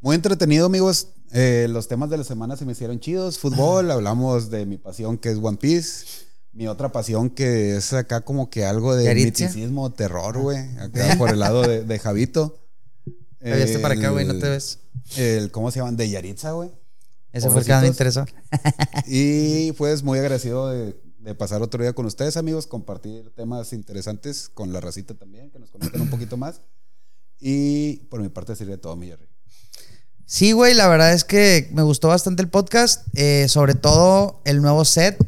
Muy 0.00 0.14
entretenido, 0.16 0.64
amigos. 0.64 1.08
Eh, 1.32 1.66
los 1.68 1.86
temas 1.86 2.08
de 2.08 2.16
la 2.16 2.24
semana 2.24 2.56
se 2.56 2.64
me 2.64 2.72
hicieron 2.72 2.98
chidos. 2.98 3.38
Fútbol, 3.38 3.90
hablamos 3.90 4.48
de 4.48 4.64
mi 4.64 4.78
pasión 4.78 5.18
que 5.18 5.32
es 5.32 5.36
One 5.36 5.58
Piece. 5.58 6.25
Mi 6.56 6.68
otra 6.68 6.90
pasión 6.90 7.28
que 7.28 7.76
es 7.76 7.92
acá 7.92 8.22
como 8.22 8.48
que 8.48 8.64
algo 8.64 8.96
de 8.96 9.14
miticismo, 9.14 9.92
terror, 9.92 10.38
güey. 10.38 10.58
Acá 10.78 11.14
por 11.18 11.28
el 11.28 11.38
lado 11.38 11.60
de, 11.60 11.84
de 11.84 11.98
Javito. 11.98 12.58
Te 13.38 13.78
para 13.78 13.94
acá, 13.94 14.08
güey, 14.08 14.26
no 14.26 14.38
te 14.38 14.48
ves. 14.48 14.78
El, 15.16 15.50
¿Cómo 15.50 15.70
se 15.70 15.78
llaman? 15.78 15.96
De 15.96 16.08
Yaritza, 16.08 16.52
güey. 16.52 16.70
Ese 17.30 17.50
fue 17.50 17.60
el 17.60 17.66
que 17.66 17.74
me 17.76 17.86
interesó. 17.86 18.24
Y 19.06 19.72
pues 19.72 20.02
muy 20.02 20.18
agradecido 20.18 20.70
de, 20.70 20.96
de 21.18 21.34
pasar 21.34 21.60
otro 21.60 21.82
día 21.82 21.92
con 21.92 22.06
ustedes, 22.06 22.38
amigos, 22.38 22.66
compartir 22.66 23.30
temas 23.36 23.74
interesantes 23.74 24.48
con 24.48 24.72
la 24.72 24.80
racita 24.80 25.12
también, 25.14 25.50
que 25.50 25.58
nos 25.58 25.70
conozcan 25.70 26.00
un 26.00 26.08
poquito 26.08 26.38
más. 26.38 26.62
Y 27.38 27.98
por 28.08 28.22
mi 28.22 28.30
parte 28.30 28.56
sería 28.56 28.80
todo, 28.80 28.96
mi 28.96 29.08
Jerry. 29.08 29.28
Sí, 30.24 30.52
güey, 30.52 30.72
la 30.72 30.88
verdad 30.88 31.12
es 31.12 31.24
que 31.24 31.68
me 31.72 31.82
gustó 31.82 32.08
bastante 32.08 32.42
el 32.42 32.48
podcast. 32.48 33.06
eh, 33.14 33.46
sobre 33.48 33.74
todo 33.74 34.40
el 34.46 34.62
nuevo 34.62 34.84
set. 34.86 35.18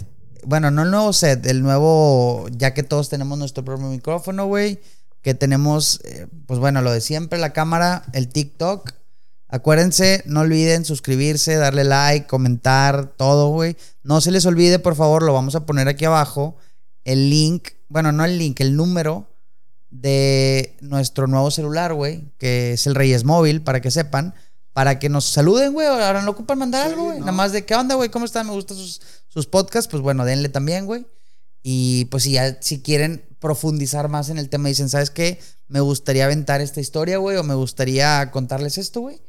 Bueno, 0.44 0.70
no 0.70 0.82
el 0.82 0.90
nuevo 0.90 1.12
set, 1.12 1.44
el 1.46 1.62
nuevo, 1.62 2.46
ya 2.50 2.74
que 2.74 2.82
todos 2.82 3.08
tenemos 3.08 3.38
nuestro 3.38 3.64
propio 3.64 3.86
micrófono, 3.86 4.46
güey. 4.46 4.80
Que 5.22 5.34
tenemos, 5.34 6.00
eh, 6.04 6.26
pues 6.46 6.60
bueno, 6.60 6.80
lo 6.82 6.92
de 6.92 7.00
siempre, 7.00 7.38
la 7.38 7.52
cámara, 7.52 8.04
el 8.12 8.28
TikTok. 8.28 8.92
Acuérdense, 9.48 10.22
no 10.26 10.40
olviden 10.40 10.84
suscribirse, 10.84 11.56
darle 11.56 11.84
like, 11.84 12.26
comentar, 12.26 13.14
todo, 13.16 13.48
güey. 13.48 13.76
No 14.02 14.20
se 14.20 14.30
les 14.30 14.44
olvide, 14.46 14.78
por 14.78 14.94
favor, 14.94 15.22
lo 15.22 15.32
vamos 15.32 15.54
a 15.54 15.64
poner 15.66 15.88
aquí 15.88 16.04
abajo. 16.04 16.56
El 17.04 17.30
link, 17.30 17.68
bueno, 17.88 18.12
no 18.12 18.24
el 18.24 18.38
link, 18.38 18.60
el 18.60 18.76
número 18.76 19.26
de 19.90 20.76
nuestro 20.80 21.26
nuevo 21.26 21.50
celular, 21.50 21.94
güey, 21.94 22.30
que 22.38 22.74
es 22.74 22.86
el 22.86 22.94
Reyes 22.94 23.24
Móvil, 23.24 23.62
para 23.62 23.80
que 23.80 23.90
sepan, 23.90 24.34
para 24.78 25.00
que 25.00 25.08
nos 25.08 25.24
saluden, 25.24 25.72
güey. 25.72 25.88
Ahora 25.88 26.22
no 26.22 26.30
ocupan 26.30 26.56
mandar 26.56 26.86
algo, 26.86 27.06
güey. 27.06 27.18
Nada 27.18 27.32
más 27.32 27.50
de 27.50 27.64
qué 27.64 27.74
onda, 27.74 27.96
güey, 27.96 28.10
cómo 28.10 28.24
están, 28.24 28.46
me 28.46 28.52
gustan 28.52 28.76
sus, 28.76 29.00
sus 29.26 29.44
podcasts, 29.48 29.90
pues 29.90 30.04
bueno, 30.04 30.24
denle 30.24 30.50
también, 30.50 30.86
güey. 30.86 31.04
Y 31.64 32.04
pues 32.12 32.22
si 32.22 32.30
ya, 32.34 32.62
si 32.62 32.80
quieren 32.80 33.24
profundizar 33.40 34.08
más 34.08 34.28
en 34.28 34.38
el 34.38 34.48
tema, 34.48 34.68
dicen, 34.68 34.88
¿sabes 34.88 35.10
qué? 35.10 35.40
Me 35.66 35.80
gustaría 35.80 36.26
aventar 36.26 36.60
esta 36.60 36.80
historia, 36.80 37.18
güey, 37.18 37.36
o 37.38 37.42
me 37.42 37.54
gustaría 37.54 38.30
contarles 38.30 38.78
esto, 38.78 39.00
güey. 39.00 39.20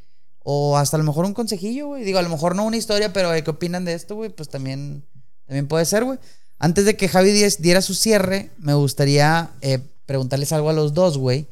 O 0.43 0.77
hasta 0.77 0.97
a 0.97 0.99
lo 0.99 1.03
mejor 1.03 1.25
un 1.25 1.33
consejillo, 1.33 1.87
güey. 1.87 2.03
Digo, 2.03 2.19
a 2.19 2.21
lo 2.21 2.29
mejor 2.29 2.55
no 2.55 2.63
una 2.63 2.77
historia, 2.77 3.11
pero 3.11 3.31
¿qué 3.43 3.49
opinan 3.49 3.85
de 3.85 3.95
esto, 3.95 4.13
güey? 4.13 4.29
Pues 4.29 4.49
también, 4.49 5.03
también 5.47 5.67
puede 5.67 5.85
ser, 5.85 6.03
güey. 6.03 6.19
Antes 6.59 6.85
de 6.85 6.95
que 6.95 7.09
Javi 7.09 7.31
Díez 7.31 7.59
diera 7.59 7.81
su 7.81 7.95
cierre, 7.95 8.51
me 8.59 8.75
gustaría 8.75 9.49
eh, 9.61 9.79
preguntarles 10.05 10.51
algo 10.51 10.69
a 10.69 10.73
los 10.73 10.93
dos, 10.93 11.17
güey, 11.17 11.47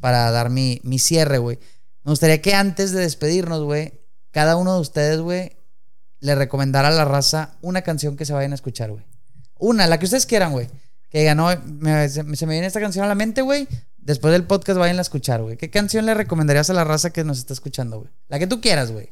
para 0.00 0.30
dar 0.30 0.48
mi, 0.48 0.80
mi 0.84 0.98
cierre, 0.98 1.36
güey. 1.36 1.58
Me 2.04 2.10
gustaría 2.12 2.40
que 2.42 2.54
antes 2.54 2.92
de 2.92 3.00
despedirnos, 3.00 3.62
güey, 3.62 4.00
cada 4.30 4.56
uno 4.56 4.74
de 4.74 4.80
ustedes, 4.80 5.20
güey, 5.20 5.56
le 6.20 6.34
recomendara 6.34 6.88
a 6.88 6.90
la 6.92 7.04
raza 7.04 7.56
una 7.62 7.82
canción 7.82 8.16
que 8.16 8.24
se 8.24 8.32
vayan 8.32 8.52
a 8.52 8.54
escuchar, 8.56 8.90
güey. 8.90 9.04
Una, 9.58 9.86
la 9.86 9.98
que 9.98 10.04
ustedes 10.06 10.26
quieran, 10.26 10.52
güey. 10.52 10.68
Que 11.10 11.20
digan, 11.20 11.36
no, 11.36 11.48
me- 11.78 12.08
se, 12.08 12.22
se 12.36 12.46
me 12.46 12.54
viene 12.54 12.66
esta 12.66 12.80
canción 12.80 13.04
a 13.04 13.08
la 13.08 13.14
mente, 13.14 13.42
güey. 13.42 13.68
Después 13.98 14.32
del 14.32 14.44
podcast 14.44 14.78
vayan 14.78 14.98
a 14.98 15.02
escuchar, 15.02 15.42
güey. 15.42 15.56
¿Qué 15.56 15.70
canción 15.70 16.06
le 16.06 16.14
recomendarías 16.14 16.70
a 16.70 16.72
la 16.72 16.84
raza 16.84 17.10
que 17.10 17.22
nos 17.22 17.38
está 17.38 17.52
escuchando, 17.52 17.98
güey? 18.00 18.10
La 18.28 18.38
que 18.38 18.46
tú 18.46 18.60
quieras, 18.60 18.90
güey. 18.90 19.10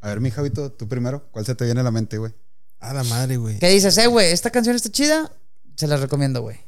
A 0.00 0.08
ver, 0.08 0.20
mi 0.20 0.30
Javito, 0.30 0.72
tú 0.72 0.88
primero. 0.88 1.28
¿Cuál 1.30 1.46
se 1.46 1.54
te 1.54 1.64
viene 1.64 1.80
a 1.80 1.84
la 1.84 1.90
mente, 1.92 2.18
güey? 2.18 2.32
A 2.80 2.92
la 2.92 3.04
madre, 3.04 3.36
güey. 3.36 3.58
¿Qué 3.58 3.68
dices, 3.68 3.96
eh, 3.98 4.08
güey? 4.08 4.32
Esta 4.32 4.50
canción 4.50 4.74
está 4.76 4.90
chida. 4.90 5.30
Se 5.76 5.86
la 5.86 5.96
recomiendo, 5.96 6.42
güey. 6.42 6.58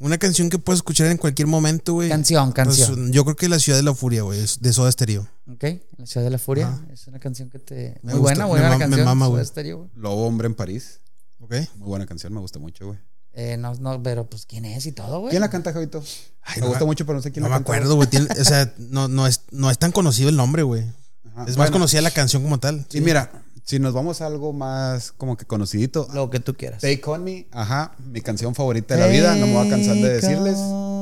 Una 0.00 0.16
canción 0.18 0.48
que 0.48 0.58
puedes 0.58 0.78
escuchar 0.78 1.08
en 1.08 1.18
cualquier 1.18 1.46
momento, 1.46 1.92
güey. 1.92 2.08
Canción, 2.08 2.52
Pues, 2.52 2.54
canción. 2.54 3.12
yo 3.12 3.22
creo 3.24 3.36
que 3.36 3.48
La 3.48 3.58
Ciudad 3.58 3.78
de 3.78 3.82
la 3.84 3.94
Furia, 3.94 4.22
güey. 4.22 4.40
Es 4.40 4.60
de 4.60 4.72
Soda 4.72 4.90
Stereo. 4.90 5.28
¿Ok? 5.52 5.64
La 5.98 6.06
Ciudad 6.06 6.24
de 6.24 6.30
la 6.30 6.38
Furia. 6.38 6.68
Ajá. 6.68 6.86
Es 6.90 7.06
una 7.06 7.18
canción 7.20 7.50
que 7.50 7.58
te... 7.58 7.98
Me 8.02 8.12
Muy 8.14 8.20
gusta, 8.20 8.32
buena, 8.32 8.44
me 8.44 8.48
buena 8.48 8.68
la 8.70 8.74
me 8.76 8.78
canción. 8.80 9.04
mama, 9.04 9.26
Soda 9.26 9.34
güey. 9.36 9.46
Stereo, 9.46 9.76
güey. 9.78 9.90
Lobo 9.96 10.26
Hombre 10.26 10.46
en 10.46 10.54
París. 10.54 11.00
¿Ok? 11.38 11.54
Muy 11.76 11.88
buena 11.88 12.06
canción, 12.06 12.32
me 12.32 12.40
gusta 12.40 12.58
mucho, 12.58 12.86
güey. 12.86 12.98
Eh, 13.34 13.56
no, 13.58 13.74
no, 13.74 14.02
pero 14.02 14.24
pues 14.28 14.46
quién 14.46 14.64
es 14.64 14.86
y 14.86 14.92
todo, 14.92 15.20
güey. 15.20 15.30
¿Quién 15.30 15.40
la 15.42 15.50
canta, 15.50 15.72
Javito? 15.72 16.02
Ay, 16.42 16.56
me 16.56 16.60
no 16.62 16.66
gusta 16.68 16.80
me- 16.80 16.86
mucho, 16.86 17.04
pero 17.06 17.16
no 17.18 17.22
sé 17.22 17.30
quién 17.30 17.42
No 17.42 17.48
la 17.50 17.56
me 17.60 17.64
canta. 17.64 17.72
acuerdo, 17.76 17.94
güey. 17.96 18.08
O 18.40 18.44
sea, 18.44 18.74
no, 18.78 19.06
no, 19.06 19.26
es, 19.26 19.42
no 19.50 19.70
es 19.70 19.78
tan 19.78 19.92
conocido 19.92 20.30
el 20.30 20.36
nombre, 20.36 20.62
güey. 20.62 20.84
Ajá. 21.32 21.44
Es 21.46 21.56
más 21.58 21.70
conocida 21.70 22.00
la 22.00 22.10
canción 22.10 22.42
como 22.42 22.58
tal. 22.58 22.86
Y 22.90 23.00
mira, 23.02 23.44
si 23.70 23.78
nos 23.78 23.94
vamos 23.94 24.20
a 24.20 24.26
algo 24.26 24.52
más 24.52 25.12
como 25.12 25.36
que 25.36 25.44
conocidito. 25.44 26.08
Lo 26.12 26.28
que 26.28 26.40
tú 26.40 26.54
quieras. 26.54 26.80
Take 26.82 27.02
On 27.06 27.22
Me, 27.22 27.46
ajá, 27.52 27.92
mi 28.04 28.20
canción 28.20 28.54
favorita 28.54 28.96
de 28.96 29.00
la 29.00 29.06
vida, 29.06 29.36
no 29.36 29.46
me 29.46 29.52
voy 29.54 29.66
a 29.66 29.70
cansar 29.70 29.94
de 29.94 30.08
decirles. 30.14 30.58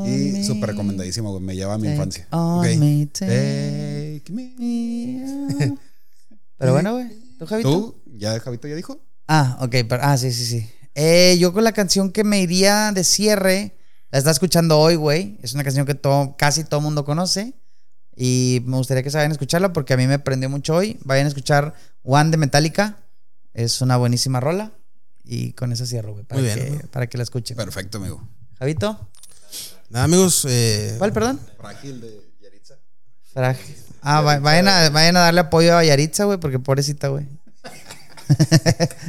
Y 0.06 0.44
súper 0.44 0.70
recomendadísimo, 0.70 1.30
güey, 1.32 1.42
me 1.42 1.56
lleva 1.56 1.74
a 1.74 1.78
mi 1.78 1.84
Take 1.84 1.94
infancia. 1.94 2.28
on 2.30 2.58
Ok. 2.60 2.76
me, 2.76 3.06
take 3.06 4.22
Take 4.24 4.32
me. 4.32 5.24
Pero 6.58 6.72
bueno, 6.72 6.92
güey. 6.92 7.08
¿Tú, 7.38 7.46
Javito? 7.46 7.70
¿Tú? 7.70 8.02
¿Ya 8.18 8.38
Javito 8.40 8.68
ya 8.68 8.74
dijo? 8.74 9.00
Ah, 9.26 9.58
ok. 9.60 9.70
pero- 9.88 10.02
ah, 10.02 10.16
sí, 10.18 10.32
sí, 10.32 10.44
sí. 10.44 10.68
Eh, 10.94 11.36
yo 11.38 11.52
con 11.52 11.62
la 11.64 11.72
canción 11.72 12.10
que 12.10 12.24
me 12.24 12.40
iría 12.40 12.90
de 12.92 13.04
cierre, 13.04 13.76
la 14.10 14.18
está 14.18 14.30
escuchando 14.30 14.78
hoy, 14.78 14.96
güey. 14.96 15.38
Es 15.42 15.54
una 15.54 15.62
canción 15.64 15.86
que 15.86 15.94
todo, 15.94 16.36
casi 16.36 16.64
todo 16.64 16.80
mundo 16.80 17.04
conoce. 17.04 17.54
Y 18.20 18.62
me 18.66 18.76
gustaría 18.76 19.04
que 19.04 19.10
se 19.10 19.16
vayan 19.16 19.30
a 19.30 19.34
escucharla 19.34 19.72
porque 19.72 19.94
a 19.94 19.96
mí 19.96 20.08
me 20.08 20.18
prendió 20.18 20.50
mucho 20.50 20.74
hoy. 20.74 20.98
Vayan 21.04 21.26
a 21.26 21.28
escuchar 21.28 21.74
One 22.02 22.30
de 22.30 22.36
Metallica. 22.36 22.96
Es 23.54 23.80
una 23.80 23.96
buenísima 23.96 24.40
rola. 24.40 24.72
Y 25.24 25.52
con 25.52 25.70
eso 25.70 25.86
cierro, 25.86 26.14
güey. 26.14 26.24
Para, 26.24 26.40
Muy 26.40 26.50
bien, 26.52 26.78
que, 26.80 26.86
para 26.88 27.06
que 27.06 27.16
la 27.16 27.22
escuchen. 27.22 27.56
Perfecto, 27.56 27.98
amigo. 27.98 28.26
Javito. 28.58 29.08
Nada, 29.90 30.04
amigos. 30.06 30.44
Eh, 30.48 30.96
¿Cuál, 30.98 31.12
perdón? 31.12 31.38
Frágil 31.58 32.00
de 32.00 32.20
Yaritza. 32.42 32.74
Frágil. 33.32 33.76
Ah, 34.02 34.20
va- 34.20 34.38
vayan, 34.40 34.66
a, 34.68 34.90
vayan 34.90 35.16
a 35.16 35.20
darle 35.20 35.40
apoyo 35.40 35.76
a 35.76 35.84
Yaritza, 35.84 36.24
güey, 36.24 36.38
porque 36.38 36.58
pobrecita, 36.58 37.08
güey. 37.08 37.26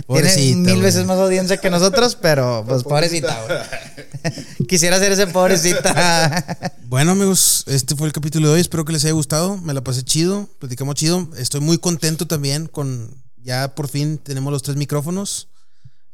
Pobrecita, 0.07 0.35
Tiene 0.43 0.55
mil 0.73 0.81
veces 0.81 1.05
más 1.05 1.17
audiencia 1.17 1.57
que 1.57 1.69
nosotros, 1.69 2.15
pero 2.15 2.63
pues 2.67 2.83
pobrecita, 2.83 3.37
güey. 3.45 4.37
Quisiera 4.67 4.99
ser 4.99 5.11
ese 5.11 5.27
pobrecita. 5.27 6.45
Bueno, 6.89 7.11
amigos, 7.11 7.65
este 7.67 7.95
fue 7.95 8.07
el 8.07 8.13
capítulo 8.13 8.47
de 8.47 8.55
hoy. 8.55 8.61
Espero 8.61 8.83
que 8.83 8.91
les 8.91 9.03
haya 9.05 9.13
gustado. 9.13 9.57
Me 9.57 9.75
la 9.75 9.81
pasé 9.83 10.01
chido, 10.03 10.49
platicamos 10.57 10.95
chido. 10.95 11.29
Estoy 11.37 11.61
muy 11.61 11.77
contento 11.77 12.25
también 12.25 12.65
con. 12.65 13.13
Ya 13.43 13.75
por 13.75 13.87
fin 13.89 14.17
tenemos 14.17 14.51
los 14.51 14.63
tres 14.63 14.75
micrófonos. 14.75 15.49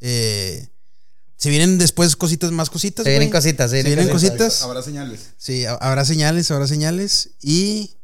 Eh, 0.01 0.67
se 1.37 1.49
vienen 1.49 1.77
después 1.77 2.17
cositas, 2.17 2.51
más 2.51 2.69
cositas. 2.69 3.05
Se 3.05 3.09
vienen 3.09 3.29
cositas, 3.31 3.71
se 3.71 3.77
Se 3.77 3.83
vienen 3.83 4.05
vienen 4.07 4.13
cositas. 4.13 4.63
Habrá 4.63 4.81
señales. 4.81 5.21
Sí, 5.37 5.65
ha- 5.65 5.75
habrá 5.75 6.03
señales, 6.03 6.51
habrá 6.51 6.67
señales. 6.67 7.29
Y 7.41 7.95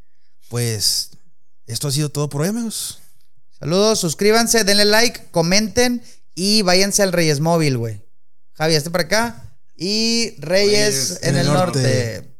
pues 0.48 1.10
esto 1.66 1.88
ha 1.88 1.92
sido 1.92 2.08
todo 2.08 2.30
por 2.30 2.40
hoy, 2.40 2.48
amigos. 2.48 3.00
Saludos, 3.62 4.00
suscríbanse, 4.00 4.64
denle 4.64 4.84
like, 4.84 5.28
comenten 5.30 6.02
Y 6.34 6.62
váyanse 6.62 7.04
al 7.04 7.12
Reyes 7.12 7.38
Móvil, 7.38 7.78
güey. 7.78 8.02
Javi, 8.54 8.74
este 8.74 8.90
para 8.90 9.04
acá. 9.04 9.56
Y 9.76 10.34
Reyes, 10.40 11.20
Reyes 11.20 11.20
en 11.22 11.36
el 11.36 11.46
norte. 11.46 12.31